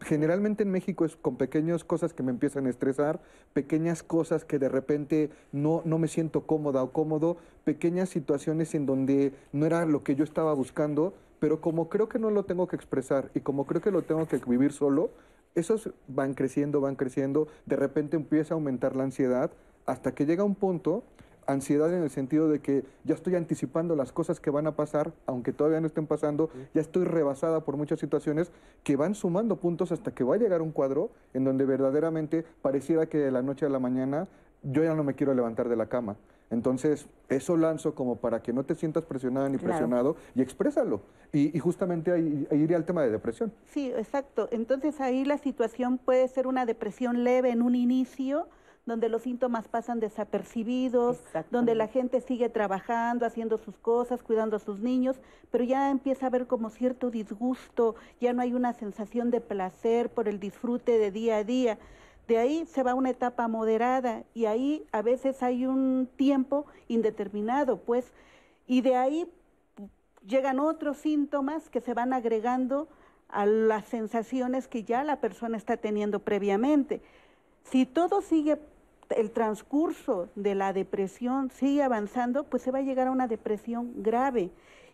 Generalmente 0.00 0.62
en 0.62 0.70
México 0.70 1.04
es 1.04 1.16
con 1.16 1.36
pequeñas 1.36 1.84
cosas 1.84 2.14
que 2.14 2.22
me 2.22 2.30
empiezan 2.30 2.66
a 2.66 2.70
estresar, 2.70 3.20
pequeñas 3.52 4.02
cosas 4.02 4.44
que 4.44 4.58
de 4.58 4.68
repente 4.68 5.30
no, 5.50 5.82
no 5.84 5.98
me 5.98 6.08
siento 6.08 6.46
cómoda 6.46 6.82
o 6.82 6.92
cómodo, 6.92 7.36
pequeñas 7.64 8.08
situaciones 8.08 8.74
en 8.74 8.86
donde 8.86 9.34
no 9.52 9.66
era 9.66 9.84
lo 9.84 10.02
que 10.02 10.14
yo 10.14 10.24
estaba 10.24 10.54
buscando, 10.54 11.12
pero 11.42 11.60
como 11.60 11.88
creo 11.88 12.08
que 12.08 12.20
no 12.20 12.30
lo 12.30 12.44
tengo 12.44 12.68
que 12.68 12.76
expresar 12.76 13.32
y 13.34 13.40
como 13.40 13.66
creo 13.66 13.80
que 13.80 13.90
lo 13.90 14.02
tengo 14.02 14.28
que 14.28 14.36
vivir 14.46 14.72
solo, 14.72 15.10
esos 15.56 15.90
van 16.06 16.34
creciendo, 16.34 16.80
van 16.80 16.94
creciendo, 16.94 17.48
de 17.66 17.74
repente 17.74 18.16
empieza 18.16 18.54
a 18.54 18.56
aumentar 18.58 18.94
la 18.94 19.02
ansiedad 19.02 19.50
hasta 19.84 20.14
que 20.14 20.24
llega 20.24 20.44
un 20.44 20.54
punto 20.54 21.02
ansiedad 21.48 21.92
en 21.92 22.04
el 22.04 22.10
sentido 22.10 22.48
de 22.48 22.60
que 22.60 22.84
ya 23.02 23.16
estoy 23.16 23.34
anticipando 23.34 23.96
las 23.96 24.12
cosas 24.12 24.38
que 24.38 24.50
van 24.50 24.68
a 24.68 24.76
pasar, 24.76 25.12
aunque 25.26 25.52
todavía 25.52 25.80
no 25.80 25.88
estén 25.88 26.06
pasando, 26.06 26.48
ya 26.74 26.80
estoy 26.80 27.06
rebasada 27.06 27.64
por 27.64 27.76
muchas 27.76 27.98
situaciones 27.98 28.52
que 28.84 28.94
van 28.94 29.16
sumando 29.16 29.56
puntos 29.56 29.90
hasta 29.90 30.12
que 30.12 30.22
va 30.22 30.36
a 30.36 30.38
llegar 30.38 30.62
un 30.62 30.70
cuadro 30.70 31.10
en 31.34 31.42
donde 31.42 31.64
verdaderamente 31.64 32.44
pareciera 32.62 33.06
que 33.06 33.18
de 33.18 33.32
la 33.32 33.42
noche 33.42 33.66
a 33.66 33.68
la 33.68 33.80
mañana 33.80 34.28
yo 34.62 34.84
ya 34.84 34.94
no 34.94 35.02
me 35.02 35.14
quiero 35.14 35.34
levantar 35.34 35.68
de 35.68 35.74
la 35.74 35.86
cama. 35.86 36.14
Entonces, 36.50 37.06
eso 37.28 37.56
lanzo 37.56 37.94
como 37.94 38.16
para 38.16 38.42
que 38.42 38.52
no 38.52 38.64
te 38.64 38.74
sientas 38.74 39.04
presionada 39.04 39.48
ni 39.48 39.58
presionado 39.58 40.16
y 40.34 40.42
exprésalo. 40.42 41.00
Y, 41.32 41.58
justamente 41.58 42.12
ahí, 42.12 42.46
ahí, 42.50 42.60
iría 42.60 42.76
el 42.76 42.84
tema 42.84 43.02
de 43.02 43.10
depresión. 43.10 43.52
Sí, 43.64 43.90
exacto. 43.90 44.48
Entonces 44.50 45.00
ahí 45.00 45.24
la 45.24 45.38
situación 45.38 45.96
puede 45.98 46.28
ser 46.28 46.46
una 46.46 46.66
depresión 46.66 47.24
leve 47.24 47.50
en 47.50 47.62
un 47.62 47.74
inicio, 47.74 48.48
donde 48.84 49.08
los 49.08 49.22
síntomas 49.22 49.68
pasan 49.68 50.00
desapercibidos, 50.00 51.20
donde 51.50 51.74
la 51.74 51.86
gente 51.86 52.20
sigue 52.20 52.48
trabajando, 52.48 53.24
haciendo 53.26 53.56
sus 53.56 53.78
cosas, 53.78 54.22
cuidando 54.22 54.56
a 54.56 54.58
sus 54.58 54.80
niños, 54.80 55.20
pero 55.50 55.62
ya 55.62 55.90
empieza 55.90 56.26
a 56.26 56.28
haber 56.28 56.46
como 56.46 56.68
cierto 56.70 57.10
disgusto, 57.10 57.94
ya 58.20 58.32
no 58.32 58.42
hay 58.42 58.54
una 58.54 58.72
sensación 58.72 59.30
de 59.30 59.40
placer 59.40 60.10
por 60.10 60.28
el 60.28 60.40
disfrute 60.40 60.98
de 60.98 61.10
día 61.12 61.36
a 61.36 61.44
día. 61.44 61.78
De 62.28 62.38
ahí 62.38 62.66
se 62.66 62.82
va 62.82 62.92
a 62.92 62.94
una 62.94 63.10
etapa 63.10 63.48
moderada 63.48 64.24
y 64.34 64.46
ahí 64.46 64.86
a 64.92 65.02
veces 65.02 65.42
hay 65.42 65.66
un 65.66 66.08
tiempo 66.16 66.66
indeterminado, 66.88 67.78
pues, 67.78 68.12
y 68.66 68.80
de 68.80 68.96
ahí 68.96 69.28
llegan 70.26 70.60
otros 70.60 70.98
síntomas 70.98 71.68
que 71.68 71.80
se 71.80 71.94
van 71.94 72.12
agregando 72.12 72.88
a 73.28 73.46
las 73.46 73.86
sensaciones 73.86 74.68
que 74.68 74.84
ya 74.84 75.02
la 75.02 75.20
persona 75.20 75.56
está 75.56 75.76
teniendo 75.76 76.20
previamente. 76.20 77.00
Si 77.64 77.86
todo 77.86 78.20
sigue 78.20 78.58
el 79.10 79.30
transcurso 79.30 80.28
de 80.34 80.54
la 80.54 80.72
depresión 80.72 81.50
sigue 81.50 81.82
avanzando, 81.82 82.44
pues 82.44 82.62
se 82.62 82.70
va 82.70 82.78
a 82.78 82.82
llegar 82.82 83.08
a 83.08 83.10
una 83.10 83.28
depresión 83.28 84.02
grave. 84.02 84.50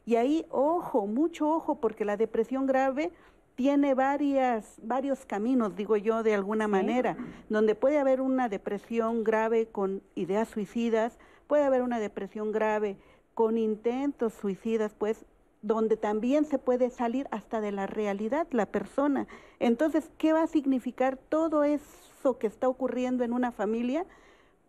Y 0.07 0.17
ahí, 0.17 0.47
ojo, 0.51 1.07
mucho 1.07 1.51
ojo, 1.51 1.77
porque 1.77 2.05
la 2.05 2.17
depresión 2.17 2.67
grave 2.67 3.13
tiene 3.59 3.95
varias, 3.95 4.77
varios 4.85 5.27
caminos, 5.27 5.75
digo 5.75 5.97
yo, 5.97 6.23
de 6.23 6.33
alguna 6.33 6.69
manera, 6.69 7.17
donde 7.49 7.75
puede 7.75 7.99
haber 7.99 8.21
una 8.21 8.49
depresión 8.49 9.25
grave 9.25 9.67
con 9.67 10.01
ideas 10.15 10.47
suicidas, 10.47 11.19
puede 11.49 11.65
haber 11.65 11.83
una 11.83 11.99
depresión 11.99 12.53
grave 12.53 12.97
con 13.35 13.59
intentos 13.59 14.33
suicidas, 14.35 14.95
pues, 14.97 15.27
donde 15.61 15.97
también 15.97 16.45
se 16.45 16.61
puede 16.61 16.89
salir 16.91 17.27
hasta 17.33 17.61
de 17.61 17.73
la 17.73 17.89
realidad 17.89 18.47
la 18.53 18.67
persona. 18.67 19.27
Entonces, 19.59 20.09
¿qué 20.19 20.33
va 20.33 20.45
a 20.45 20.47
significar 20.47 21.17
todo 21.17 21.65
eso? 21.65 22.39
que 22.39 22.47
está 22.47 22.69
ocurriendo 22.69 23.25
en 23.25 23.33
una 23.33 23.53
familia, 23.53 24.05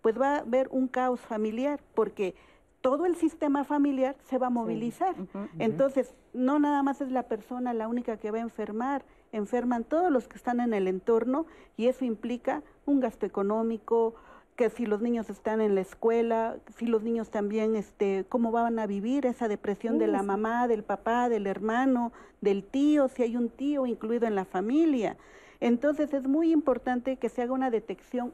pues 0.02 0.20
va 0.20 0.36
a 0.36 0.40
haber 0.40 0.70
un 0.72 0.88
caos 0.88 1.20
familiar, 1.20 1.82
porque 1.94 2.34
todo 2.82 3.06
el 3.06 3.16
sistema 3.16 3.64
familiar 3.64 4.16
se 4.24 4.38
va 4.38 4.48
a 4.48 4.52
movilizar. 4.52 5.16
Entonces, 5.58 6.14
no 6.34 6.60
nada 6.60 6.82
más 6.84 7.02
es 7.02 7.12
la 7.12 7.24
persona 7.24 7.74
la 7.74 7.88
única 7.88 8.18
que 8.18 8.32
va 8.32 8.38
a 8.38 8.42
enfermar, 8.42 9.04
enferman 9.32 9.84
todos 9.84 10.12
los 10.12 10.28
que 10.28 10.38
están 10.38 10.60
en 10.60 10.74
el 10.74 10.88
entorno 10.88 11.46
y 11.78 11.88
eso 11.88 12.06
implica 12.06 12.64
un 12.86 13.00
gasto 13.00 13.26
económico, 13.26 14.16
que 14.56 14.70
si 14.70 14.86
los 14.86 15.02
niños 15.02 15.30
están 15.30 15.62
en 15.62 15.74
la 15.74 15.82
escuela, 15.82 16.58
si 16.76 16.86
los 16.86 17.02
niños 17.02 17.30
también, 17.30 17.78
este, 17.78 18.26
cómo 18.28 18.52
van 18.52 18.78
a 18.80 18.88
vivir 18.88 19.26
esa 19.26 19.48
depresión 19.48 20.00
de 20.00 20.08
la 20.08 20.22
mamá, 20.22 20.68
del 20.68 20.84
papá, 20.84 21.30
del 21.30 21.48
hermano, 21.48 22.12
del 22.42 22.66
tío, 22.66 23.08
si 23.08 23.24
hay 23.24 23.38
un 23.38 23.48
tío 23.48 23.86
incluido 23.86 24.28
en 24.28 24.36
la 24.36 24.44
familia. 24.44 25.16
Entonces 25.62 26.14
es 26.14 26.28
muy 26.28 26.52
importante 26.52 27.16
que 27.16 27.30
se 27.30 27.42
haga 27.42 27.54
una 27.54 27.72
detección 27.72 28.34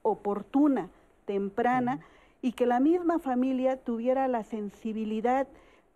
oportuna, 0.00 0.88
temprana, 1.26 2.00
y 2.42 2.52
que 2.52 2.66
la 2.66 2.80
misma 2.80 3.18
familia 3.18 3.76
tuviera 3.76 4.28
la 4.28 4.44
sensibilidad 4.44 5.48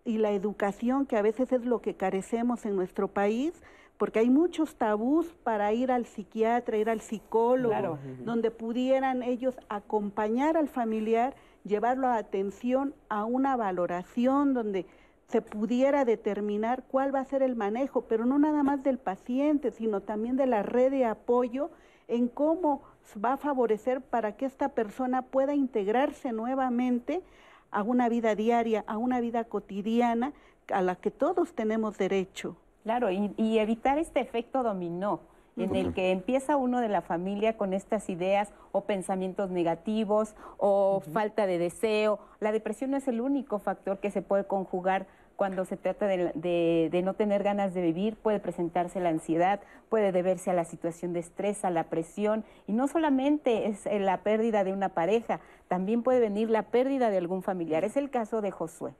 y 0.05 0.18
la 0.18 0.33
educación, 0.33 1.07
que 1.07 1.16
a 1.16 1.22
veces 1.22 1.52
es 1.52 1.64
lo 1.64 1.81
que 1.81 1.94
carecemos 1.94 2.66
en 2.66 2.74
nuestro 2.74 3.09
país, 3.09 3.62
porque 3.96 4.18
hay 4.18 4.31
muchos 4.31 4.74
tabús 4.74 5.33
para 5.44 5.72
ir 5.72 5.92
al 5.92 6.07
psiquiatra, 6.07 6.76
ir 6.76 6.90
al 6.90 7.00
psicólogo, 7.00 7.98
donde 8.24 8.50
pudieran 8.50 9.22
ellos 9.22 9.55
acompañar 9.68 10.57
al 10.57 10.68
familiar, 10.68 11.37
llevarlo 11.64 12.09
a 12.09 12.16
atención, 12.16 12.94
a 13.09 13.24
una 13.24 13.57
valoración, 13.57 14.55
donde 14.55 14.87
se 15.28 15.40
pudiera 15.40 16.05
determinar 16.05 16.83
cuál 16.90 17.14
va 17.14 17.20
a 17.20 17.24
ser 17.24 17.42
el 17.42 17.55
manejo, 17.55 18.02
pero 18.02 18.26
no 18.26 18.40
nada 18.40 18.64
más 18.64 18.83
del 18.83 18.98
paciente, 18.98 19.70
sino 19.70 20.00
también 20.00 20.37
de 20.37 20.46
la 20.46 20.64
red 20.64 20.90
de 20.90 21.05
apoyo 21.05 21.70
en 22.12 22.29
cómo 22.29 22.83
va 23.25 23.33
a 23.33 23.37
favorecer 23.38 24.03
para 24.03 24.37
que 24.37 24.44
esta 24.44 24.68
persona 24.68 25.22
pueda 25.22 25.55
integrarse 25.55 26.31
nuevamente 26.33 27.22
a 27.70 27.83
una 27.83 28.11
vida 28.11 28.35
diaria, 28.35 28.85
a 28.87 28.98
una 28.98 29.20
vida 29.20 29.44
cotidiana 29.44 30.35
a 30.70 30.83
la 30.83 30.94
que 30.96 31.11
todos 31.11 31.55
tenemos 31.55 31.96
derecho. 31.96 32.57
Claro, 32.83 33.11
y, 33.11 33.59
evitar 33.59 33.96
este 33.98 34.20
efecto 34.20 34.62
dominó 34.62 35.20
en 35.57 35.75
el 35.75 35.94
que 35.94 36.11
empieza 36.11 36.57
uno 36.57 36.81
de 36.81 36.88
la 36.88 37.01
familia 37.01 37.57
con 37.57 37.72
estas 37.72 38.09
ideas 38.11 38.53
o 38.72 38.83
pensamientos 38.85 39.51
negativos 39.51 40.35
o 40.59 41.01
falta 41.12 41.46
de 41.46 41.59
deseo. 41.59 42.18
La 42.40 42.53
depresión 42.53 42.90
no 42.90 42.96
es 42.96 43.09
el 43.09 43.20
único 43.20 43.59
factor 43.59 44.01
que 44.01 44.11
se 44.11 44.22
puede 44.22 44.46
conjugar 44.46 45.07
cuando 45.42 45.64
se 45.64 45.76
trata 45.76 46.07
de, 46.07 47.00
no 47.02 47.14
tener 47.14 47.42
ganas 47.42 47.74
de 47.74 47.83
vivir, 47.83 48.14
puede 48.14 48.38
presentarse 48.38 49.00
la 49.00 49.09
ansiedad, 49.09 49.59
puede 49.88 50.12
deberse 50.12 50.52
a 50.52 50.55
la 50.55 50.64
situación 50.64 51.12
de 51.12 51.18
estrés, 51.18 51.64
a 51.64 51.70
la 51.70 51.90
presión, 51.90 52.44
y 52.68 52.72
no 52.72 52.87
solamente 52.87 53.66
es 53.66 53.85
eh, 53.87 53.98
la 53.98 54.18
pérdida 54.18 54.62
de 54.62 54.72
una 54.72 54.90
pareja, 54.90 55.40
también 55.66 56.05
puede 56.05 56.20
venir 56.20 56.48
la 56.48 56.70
pérdida 56.70 57.11
de 57.11 57.18
algún 57.18 57.42
familiar. 57.42 57.83
Es 57.83 57.96
el 57.96 58.09
caso 58.09 58.40
de 58.40 58.52
Josué. 58.52 58.94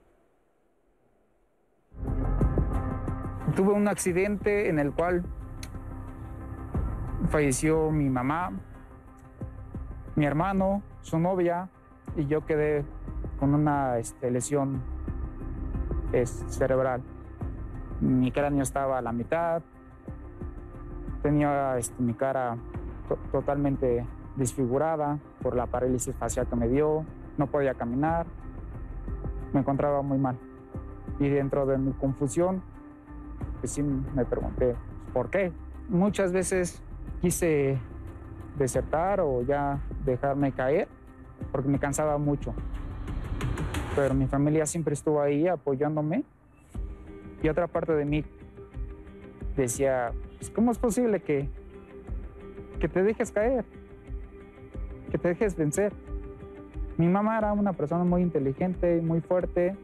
Tuve 3.55 3.71
un 3.71 3.87
accidente 3.87 4.67
en 4.67 4.79
el 4.79 4.91
cual 4.91 5.23
falleció 7.29 7.89
mi 7.89 8.09
mamá, 8.09 8.51
mi 10.17 10.25
hermano, 10.25 10.83
su 11.03 11.19
novia, 11.19 11.69
y 12.17 12.27
yo 12.27 12.45
quedé 12.45 12.83
con 13.39 13.55
una 13.55 13.97
este, 13.97 14.29
lesión 14.29 14.92
es 16.13 16.45
cerebral. 16.47 17.01
Mi 17.99 18.31
cráneo 18.31 18.63
estaba 18.63 18.99
a 18.99 19.01
la 19.01 19.11
mitad, 19.11 19.61
tenía 21.21 21.77
este, 21.77 22.01
mi 22.01 22.13
cara 22.13 22.57
totalmente 23.31 24.05
desfigurada 24.35 25.19
por 25.41 25.55
la 25.55 25.67
parálisis 25.67 26.15
facial 26.15 26.47
que 26.47 26.55
me 26.55 26.67
dio, 26.67 27.05
no 27.37 27.47
podía 27.47 27.73
caminar, 27.73 28.25
me 29.53 29.59
encontraba 29.59 30.01
muy 30.01 30.17
mal. 30.17 30.37
Y 31.19 31.29
dentro 31.29 31.65
de 31.65 31.77
mi 31.77 31.91
confusión, 31.93 32.61
pues 33.59 33.71
sí 33.71 33.83
me 33.83 34.25
pregunté, 34.25 34.75
¿por 35.13 35.29
qué? 35.29 35.51
Muchas 35.89 36.31
veces 36.31 36.81
quise 37.21 37.79
desertar 38.57 39.19
o 39.21 39.41
ya 39.41 39.79
dejarme 40.05 40.51
caer 40.51 40.87
porque 41.51 41.69
me 41.69 41.79
cansaba 41.79 42.17
mucho 42.17 42.53
pero 43.95 44.13
mi 44.13 44.27
familia 44.27 44.65
siempre 44.65 44.93
estuvo 44.93 45.21
ahí 45.21 45.47
apoyándome. 45.47 46.23
Y 47.41 47.49
otra 47.49 47.67
parte 47.67 47.93
de 47.93 48.05
mí 48.05 48.23
decía, 49.55 50.13
pues, 50.37 50.49
¿cómo 50.49 50.71
es 50.71 50.77
posible 50.77 51.19
que, 51.21 51.49
que 52.79 52.87
te 52.87 53.03
dejes 53.03 53.31
caer? 53.31 53.65
Que 55.11 55.17
te 55.17 55.27
dejes 55.27 55.55
vencer. 55.55 55.93
Mi 56.97 57.07
mamá 57.07 57.37
era 57.37 57.53
una 57.53 57.73
persona 57.73 58.03
muy 58.03 58.21
inteligente, 58.21 59.01
muy 59.01 59.19
fuerte, 59.19 59.75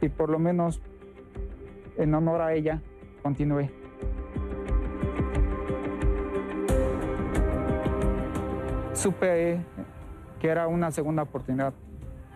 y 0.00 0.08
por 0.08 0.28
lo 0.28 0.38
menos 0.38 0.80
en 1.96 2.14
honor 2.14 2.40
a 2.42 2.54
ella 2.54 2.82
continué. 3.22 3.70
Supe 8.92 9.60
que 10.40 10.48
era 10.48 10.66
una 10.66 10.90
segunda 10.90 11.22
oportunidad 11.22 11.72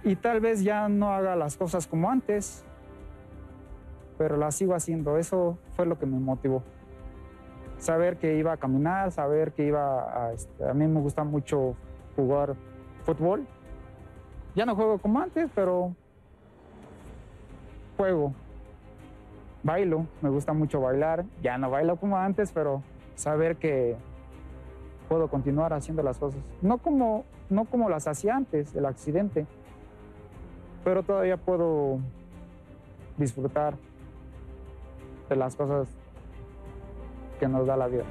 y 0.04 0.16
tal 0.16 0.40
vez 0.40 0.62
ya 0.62 0.88
no 0.88 1.12
haga 1.12 1.36
las 1.36 1.56
cosas 1.56 1.86
como 1.86 2.10
antes, 2.10 2.64
pero 4.16 4.36
las 4.36 4.54
sigo 4.54 4.74
haciendo. 4.74 5.16
Eso 5.16 5.58
fue 5.76 5.86
lo 5.86 5.98
que 5.98 6.06
me 6.06 6.18
motivó. 6.18 6.62
Saber 7.78 8.16
que 8.16 8.36
iba 8.36 8.52
a 8.52 8.56
caminar, 8.56 9.12
saber 9.12 9.52
que 9.52 9.66
iba 9.66 10.26
a... 10.26 10.32
Este, 10.32 10.68
a 10.68 10.74
mí 10.74 10.86
me 10.86 11.00
gusta 11.00 11.24
mucho 11.24 11.76
jugar 12.16 12.56
fútbol. 13.04 13.46
Ya 14.54 14.66
no 14.66 14.74
juego 14.74 14.98
como 14.98 15.20
antes, 15.20 15.48
pero 15.54 15.94
juego. 17.96 18.34
Bailo, 19.62 20.06
me 20.22 20.30
gusta 20.30 20.52
mucho 20.52 20.80
bailar. 20.80 21.24
Ya 21.42 21.58
no 21.58 21.70
bailo 21.70 21.96
como 21.96 22.16
antes, 22.16 22.50
pero 22.50 22.82
saber 23.14 23.56
que 23.56 23.96
puedo 25.08 25.28
continuar 25.28 25.72
haciendo 25.72 26.02
las 26.02 26.18
cosas. 26.18 26.40
No 26.60 26.78
como, 26.78 27.24
no 27.50 27.64
como 27.64 27.88
las 27.88 28.08
hacía 28.08 28.36
antes 28.36 28.72
del 28.72 28.86
accidente, 28.86 29.46
pero 30.88 31.02
todavía 31.02 31.36
puedo 31.36 32.00
disfrutar 33.18 33.76
de 35.28 35.36
las 35.36 35.54
cosas 35.54 35.86
que 37.38 37.46
nos 37.46 37.66
da 37.66 37.76
la 37.76 37.88
vida. 37.88 38.04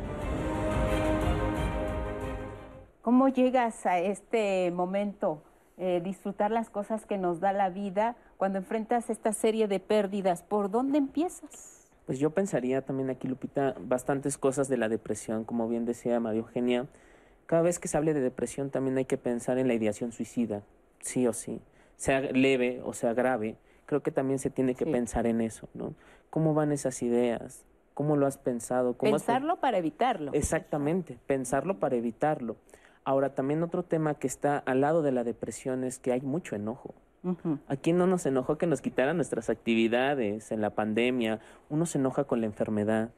¿Cómo 3.01 3.29
llegas 3.29 3.83
a 3.87 3.97
este 3.97 4.69
momento? 4.69 5.41
Eh, 5.79 6.01
disfrutar 6.03 6.51
las 6.51 6.69
cosas 6.69 7.07
que 7.07 7.17
nos 7.17 7.39
da 7.39 7.51
la 7.51 7.71
vida 7.71 8.15
cuando 8.37 8.59
enfrentas 8.59 9.09
esta 9.09 9.33
serie 9.33 9.67
de 9.67 9.79
pérdidas. 9.79 10.43
¿Por 10.43 10.69
dónde 10.69 10.99
empiezas? 10.99 11.89
Pues 12.05 12.19
yo 12.19 12.29
pensaría 12.29 12.83
también 12.83 13.09
aquí, 13.09 13.27
Lupita, 13.27 13.73
bastantes 13.79 14.37
cosas 14.37 14.67
de 14.67 14.77
la 14.77 14.87
depresión, 14.87 15.45
como 15.45 15.67
bien 15.67 15.85
decía 15.85 16.19
María 16.19 16.41
Eugenia. 16.41 16.85
Cada 17.47 17.63
vez 17.63 17.79
que 17.79 17.87
se 17.87 17.97
hable 17.97 18.13
de 18.13 18.21
depresión 18.21 18.69
también 18.69 18.99
hay 18.99 19.05
que 19.05 19.17
pensar 19.17 19.57
en 19.57 19.67
la 19.67 19.73
ideación 19.73 20.11
suicida, 20.11 20.61
sí 20.99 21.25
o 21.25 21.33
sí, 21.33 21.59
sea 21.97 22.21
leve 22.21 22.81
o 22.85 22.93
sea 22.93 23.13
grave. 23.13 23.57
Creo 23.85 24.01
que 24.01 24.11
también 24.11 24.39
se 24.39 24.49
tiene 24.49 24.75
que 24.75 24.85
pensar 24.85 25.27
en 25.27 25.41
eso, 25.41 25.67
¿no? 25.73 25.93
¿Cómo 26.29 26.53
van 26.53 26.71
esas 26.71 27.01
ideas? 27.01 27.65
¿Cómo 27.93 28.15
lo 28.15 28.27
has 28.27 28.37
pensado? 28.37 28.93
Pensarlo 28.93 29.57
para 29.57 29.77
evitarlo. 29.77 30.31
Exactamente, 30.33 31.17
pensarlo 31.25 31.79
para 31.79 31.95
evitarlo. 31.95 32.57
Ahora, 33.03 33.33
también 33.33 33.63
otro 33.63 33.83
tema 33.83 34.15
que 34.15 34.27
está 34.27 34.57
al 34.57 34.81
lado 34.81 35.01
de 35.01 35.11
la 35.11 35.23
depresión 35.23 35.83
es 35.83 35.97
que 35.97 36.11
hay 36.11 36.21
mucho 36.21 36.55
enojo. 36.55 36.93
¿A 37.67 37.75
quién 37.75 37.97
no 37.97 38.07
nos 38.07 38.25
enojó 38.25 38.57
que 38.57 38.67
nos 38.67 38.81
quitaran 38.81 39.15
nuestras 39.15 39.49
actividades 39.49 40.51
en 40.51 40.61
la 40.61 40.69
pandemia? 40.69 41.39
Uno 41.69 41.85
se 41.85 41.97
enoja 41.97 42.25
con 42.25 42.39
la 42.39 42.45
enfermedad, 42.45 43.09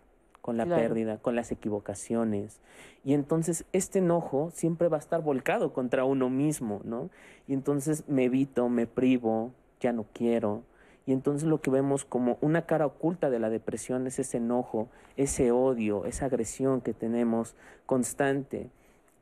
con 0.41 0.58
la 0.58 0.65
pérdida, 0.65 1.17
con 1.17 1.36
las 1.36 1.52
equivocaciones. 1.52 2.60
Y 3.04 3.13
entonces 3.13 3.65
este 3.73 3.99
enojo 3.99 4.52
siempre 4.52 4.88
va 4.88 4.97
a 4.97 4.99
estar 4.99 5.21
volcado 5.21 5.73
contra 5.73 6.06
uno 6.06 6.30
mismo, 6.30 6.82
¿no? 6.84 7.10
Y 7.47 7.54
entonces 7.54 8.04
me 8.08 8.25
evito, 8.25 8.69
me 8.69 8.88
privo, 8.88 9.52
ya 9.80 9.93
no 9.93 10.06
quiero. 10.13 10.63
Y 11.06 11.13
entonces 11.13 11.47
lo 11.47 11.62
que 11.62 11.71
vemos 11.71 12.06
como 12.06 12.38
una 12.41 12.65
cara 12.65 12.86
oculta 12.86 13.30
de 13.30 13.39
la 13.39 13.49
depresión 13.49 14.06
es 14.06 14.19
ese 14.19 14.38
enojo, 14.38 14.89
ese 15.17 15.52
odio, 15.52 16.06
esa 16.06 16.25
agresión 16.25 16.82
que 16.82 16.93
tenemos 16.93 17.56
constante. 17.86 18.69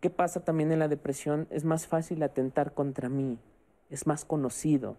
¿Qué 0.02 0.10
pasa 0.10 0.42
también 0.42 0.72
en 0.72 0.80
la 0.80 0.88
depresión? 0.88 1.48
Es 1.50 1.64
más 1.64 1.88
fácil 1.88 2.22
atentar 2.24 2.74
contra 2.74 3.10
mí, 3.10 3.38
es 3.90 4.06
más 4.06 4.26
conocido 4.26 4.98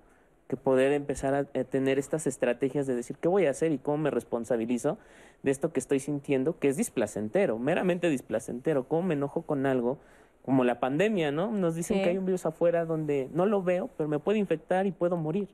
que 0.48 0.56
poder 0.56 0.92
empezar 0.92 1.34
a, 1.34 1.44
tener 1.44 1.98
estas 1.98 2.26
estrategias 2.26 2.87
de 2.87 2.94
decir 2.94 3.16
qué 3.20 3.28
voy 3.28 3.46
a 3.46 3.50
hacer 3.50 3.70
y 3.70 3.78
cómo 3.78 3.98
me 3.98 4.11
responsabilizo 4.11 4.98
de 5.42 5.50
esto 5.50 5.72
que 5.72 5.78
estoy 5.78 6.00
sintiendo, 6.00 6.58
que 6.58 6.68
es 6.68 6.76
displacentero, 6.76 7.58
meramente 7.58 8.08
displacentero, 8.11 8.88
cómo 8.88 9.02
me 9.02 9.14
enojo 9.14 9.42
con 9.42 9.66
algo, 9.66 9.98
como 10.44 10.64
la 10.64 10.80
pandemia, 10.80 11.30
¿no? 11.30 11.52
Nos 11.52 11.74
dicen 11.74 12.02
que 12.02 12.08
hay 12.08 12.18
un 12.18 12.24
virus 12.24 12.46
afuera 12.46 12.87
donde 12.87 13.28
no 13.34 13.44
lo 13.44 13.62
veo, 13.62 13.90
pero 13.96 14.08
me 14.08 14.18
puede 14.18 14.38
infectar 14.38 14.87
y 14.87 14.90
puedo 14.92 15.16
morir 15.16 15.48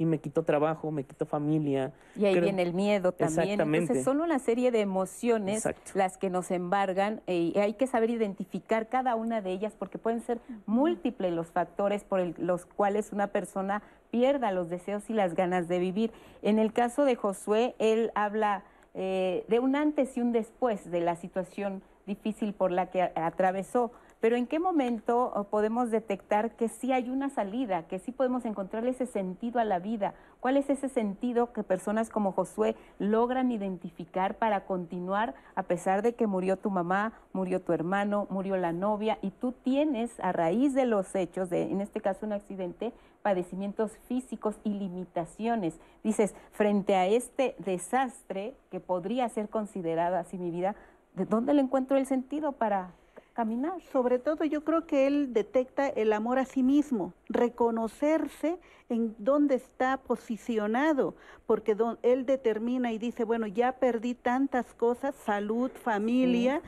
y 0.00 0.06
me 0.06 0.18
quito 0.18 0.44
trabajo, 0.44 0.90
me 0.90 1.04
quito 1.04 1.26
familia. 1.26 1.92
Y 2.16 2.24
ahí 2.24 2.40
viene 2.40 2.62
el 2.62 2.72
miedo 2.72 3.12
también. 3.12 3.60
Entonces 3.60 4.02
son 4.02 4.22
una 4.22 4.38
serie 4.38 4.70
de 4.70 4.80
emociones 4.80 5.68
las 5.92 6.16
que 6.16 6.30
nos 6.30 6.50
embargan 6.50 7.20
y 7.26 7.52
hay 7.58 7.74
que 7.74 7.86
saber 7.86 8.08
identificar 8.08 8.88
cada 8.88 9.14
una 9.14 9.42
de 9.42 9.52
ellas 9.52 9.74
porque 9.78 9.98
pueden 9.98 10.22
ser 10.22 10.40
múltiples 10.64 11.34
los 11.34 11.48
factores 11.48 12.02
por 12.02 12.38
los 12.40 12.64
cuales 12.64 13.12
una 13.12 13.26
persona 13.26 13.82
pierda 14.10 14.52
los 14.52 14.70
deseos 14.70 15.10
y 15.10 15.12
las 15.12 15.34
ganas 15.34 15.68
de 15.68 15.78
vivir. 15.78 16.12
En 16.40 16.58
el 16.58 16.72
caso 16.72 17.04
de 17.04 17.14
Josué, 17.14 17.74
él 17.78 18.10
habla 18.14 18.64
eh, 18.94 19.44
de 19.48 19.58
un 19.58 19.76
antes 19.76 20.16
y 20.16 20.22
un 20.22 20.32
después 20.32 20.90
de 20.90 21.00
la 21.00 21.14
situación 21.14 21.82
difícil 22.06 22.54
por 22.54 22.72
la 22.72 22.86
que 22.86 23.02
atravesó. 23.02 23.92
Pero 24.20 24.36
¿en 24.36 24.46
qué 24.46 24.58
momento 24.58 25.32
oh, 25.34 25.44
podemos 25.44 25.90
detectar 25.90 26.54
que 26.54 26.68
sí 26.68 26.92
hay 26.92 27.08
una 27.08 27.30
salida, 27.30 27.84
que 27.88 27.98
sí 27.98 28.12
podemos 28.12 28.44
encontrar 28.44 28.86
ese 28.86 29.06
sentido 29.06 29.60
a 29.60 29.64
la 29.64 29.78
vida? 29.78 30.14
¿Cuál 30.40 30.58
es 30.58 30.68
ese 30.68 30.90
sentido 30.90 31.52
que 31.54 31.62
personas 31.62 32.10
como 32.10 32.32
Josué 32.32 32.76
logran 32.98 33.50
identificar 33.50 34.36
para 34.36 34.66
continuar 34.66 35.34
a 35.54 35.62
pesar 35.62 36.02
de 36.02 36.14
que 36.14 36.26
murió 36.26 36.58
tu 36.58 36.70
mamá, 36.70 37.14
murió 37.32 37.62
tu 37.62 37.72
hermano, 37.72 38.26
murió 38.28 38.58
la 38.58 38.72
novia 38.72 39.18
y 39.22 39.30
tú 39.30 39.52
tienes 39.52 40.20
a 40.20 40.32
raíz 40.32 40.74
de 40.74 40.84
los 40.84 41.14
hechos, 41.14 41.48
de, 41.48 41.62
en 41.62 41.80
este 41.80 42.02
caso 42.02 42.26
un 42.26 42.34
accidente, 42.34 42.92
padecimientos 43.22 43.96
físicos 44.06 44.56
y 44.64 44.74
limitaciones. 44.74 45.78
Dices, 46.04 46.34
frente 46.52 46.94
a 46.94 47.06
este 47.06 47.54
desastre 47.58 48.54
que 48.70 48.80
podría 48.80 49.28
ser 49.30 49.48
considerado 49.48 50.16
así 50.16 50.36
mi 50.36 50.50
vida, 50.50 50.74
¿de 51.14 51.24
dónde 51.24 51.54
le 51.54 51.62
encuentro 51.62 51.96
el 51.96 52.06
sentido 52.06 52.52
para 52.52 52.92
caminar. 53.40 53.80
Sobre 53.90 54.18
todo 54.18 54.44
yo 54.44 54.64
creo 54.64 54.86
que 54.86 55.06
él 55.06 55.32
detecta 55.32 55.88
el 55.88 56.12
amor 56.12 56.38
a 56.38 56.44
sí 56.44 56.62
mismo, 56.62 57.14
reconocerse 57.30 58.58
en 58.90 59.14
dónde 59.16 59.54
está 59.54 59.96
posicionado, 59.96 61.14
porque 61.46 61.74
él 62.02 62.26
determina 62.26 62.92
y 62.92 62.98
dice, 62.98 63.24
bueno, 63.24 63.46
ya 63.46 63.72
perdí 63.72 64.12
tantas 64.14 64.74
cosas, 64.74 65.14
salud, 65.14 65.70
familia, 65.70 66.60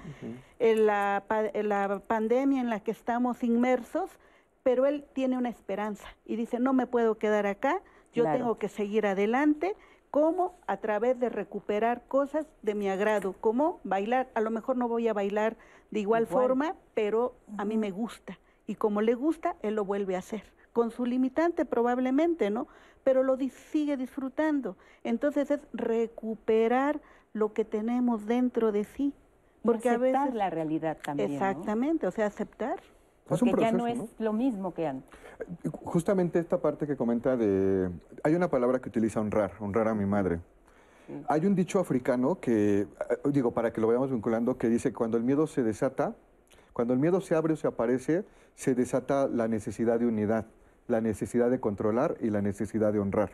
en, 0.58 0.86
la, 0.86 1.22
la 1.52 2.00
pandemia 2.06 2.62
en 2.62 2.70
la 2.70 2.80
que 2.80 2.92
estamos 2.92 3.44
inmersos, 3.44 4.08
pero 4.62 4.86
él 4.86 5.04
tiene 5.12 5.36
una 5.36 5.50
esperanza 5.50 6.08
y 6.24 6.36
dice, 6.36 6.58
no 6.58 6.72
me 6.72 6.86
puedo 6.86 7.18
quedar 7.18 7.46
acá, 7.46 7.82
yo 8.14 8.24
tengo 8.24 8.56
que 8.56 8.70
seguir 8.70 9.06
adelante 9.06 9.76
¿Cómo? 10.12 10.56
A 10.66 10.76
través 10.76 11.18
de 11.18 11.30
recuperar 11.30 12.02
cosas 12.06 12.46
de 12.60 12.74
mi 12.74 12.86
agrado, 12.86 13.32
como 13.40 13.80
bailar. 13.82 14.28
A 14.34 14.42
lo 14.42 14.50
mejor 14.50 14.76
no 14.76 14.86
voy 14.86 15.08
a 15.08 15.14
bailar 15.14 15.56
de 15.90 16.00
igual, 16.00 16.26
forma, 16.26 16.76
pero 16.92 17.34
a 17.56 17.64
mí 17.64 17.78
me 17.78 17.90
gusta. 17.90 18.38
Y 18.66 18.74
como 18.74 19.00
le 19.00 19.14
gusta, 19.14 19.56
él 19.62 19.74
lo 19.74 19.86
vuelve 19.86 20.14
a 20.14 20.18
hacer. 20.18 20.42
Con 20.74 20.90
su 20.90 21.06
limitante 21.06 21.64
probablemente, 21.64 22.50
¿no? 22.50 22.68
Pero 23.04 23.22
lo 23.22 23.38
sigue 23.38 23.96
disfrutando. 23.96 24.76
Entonces 25.02 25.50
es 25.50 25.60
recuperar 25.72 27.00
lo 27.32 27.54
que 27.54 27.64
tenemos 27.64 28.26
dentro 28.26 28.70
de 28.70 28.84
sí. 28.84 29.14
Porque 29.62 29.88
aceptar 29.88 30.16
a 30.16 30.24
veces, 30.24 30.34
la 30.34 30.50
realidad 30.50 30.98
también. 31.02 31.32
Exactamente, 31.32 32.06
o 32.06 32.10
sea, 32.10 32.26
aceptar. 32.26 32.82
Porque 33.26 33.54
ya 33.58 33.72
no 33.72 33.86
es 33.86 33.98
lo 34.18 34.34
mismo 34.34 34.74
que 34.74 34.86
antes. 34.86 35.08
Justamente 35.84 36.38
esta 36.38 36.60
parte 36.60 36.86
que 36.86 36.96
comenta 36.96 37.36
de... 37.36 37.90
Hay 38.22 38.34
una 38.34 38.48
palabra 38.48 38.80
que 38.80 38.88
utiliza 38.88 39.20
honrar, 39.20 39.52
honrar 39.60 39.88
a 39.88 39.94
mi 39.94 40.06
madre. 40.06 40.40
Hay 41.28 41.46
un 41.46 41.54
dicho 41.54 41.78
africano 41.78 42.40
que, 42.40 42.80
eh, 42.80 42.86
digo, 43.26 43.52
para 43.52 43.72
que 43.72 43.80
lo 43.80 43.86
vayamos 43.88 44.10
vinculando, 44.10 44.56
que 44.56 44.68
dice, 44.68 44.92
cuando 44.92 45.16
el 45.16 45.24
miedo 45.24 45.46
se 45.46 45.62
desata, 45.62 46.14
cuando 46.72 46.94
el 46.94 47.00
miedo 47.00 47.20
se 47.20 47.34
abre 47.34 47.54
o 47.54 47.56
se 47.56 47.66
aparece, 47.66 48.24
se 48.54 48.74
desata 48.74 49.28
la 49.28 49.48
necesidad 49.48 49.98
de 49.98 50.06
unidad, 50.06 50.46
la 50.88 51.00
necesidad 51.00 51.50
de 51.50 51.60
controlar 51.60 52.16
y 52.20 52.30
la 52.30 52.40
necesidad 52.40 52.92
de 52.92 53.00
honrar. 53.00 53.30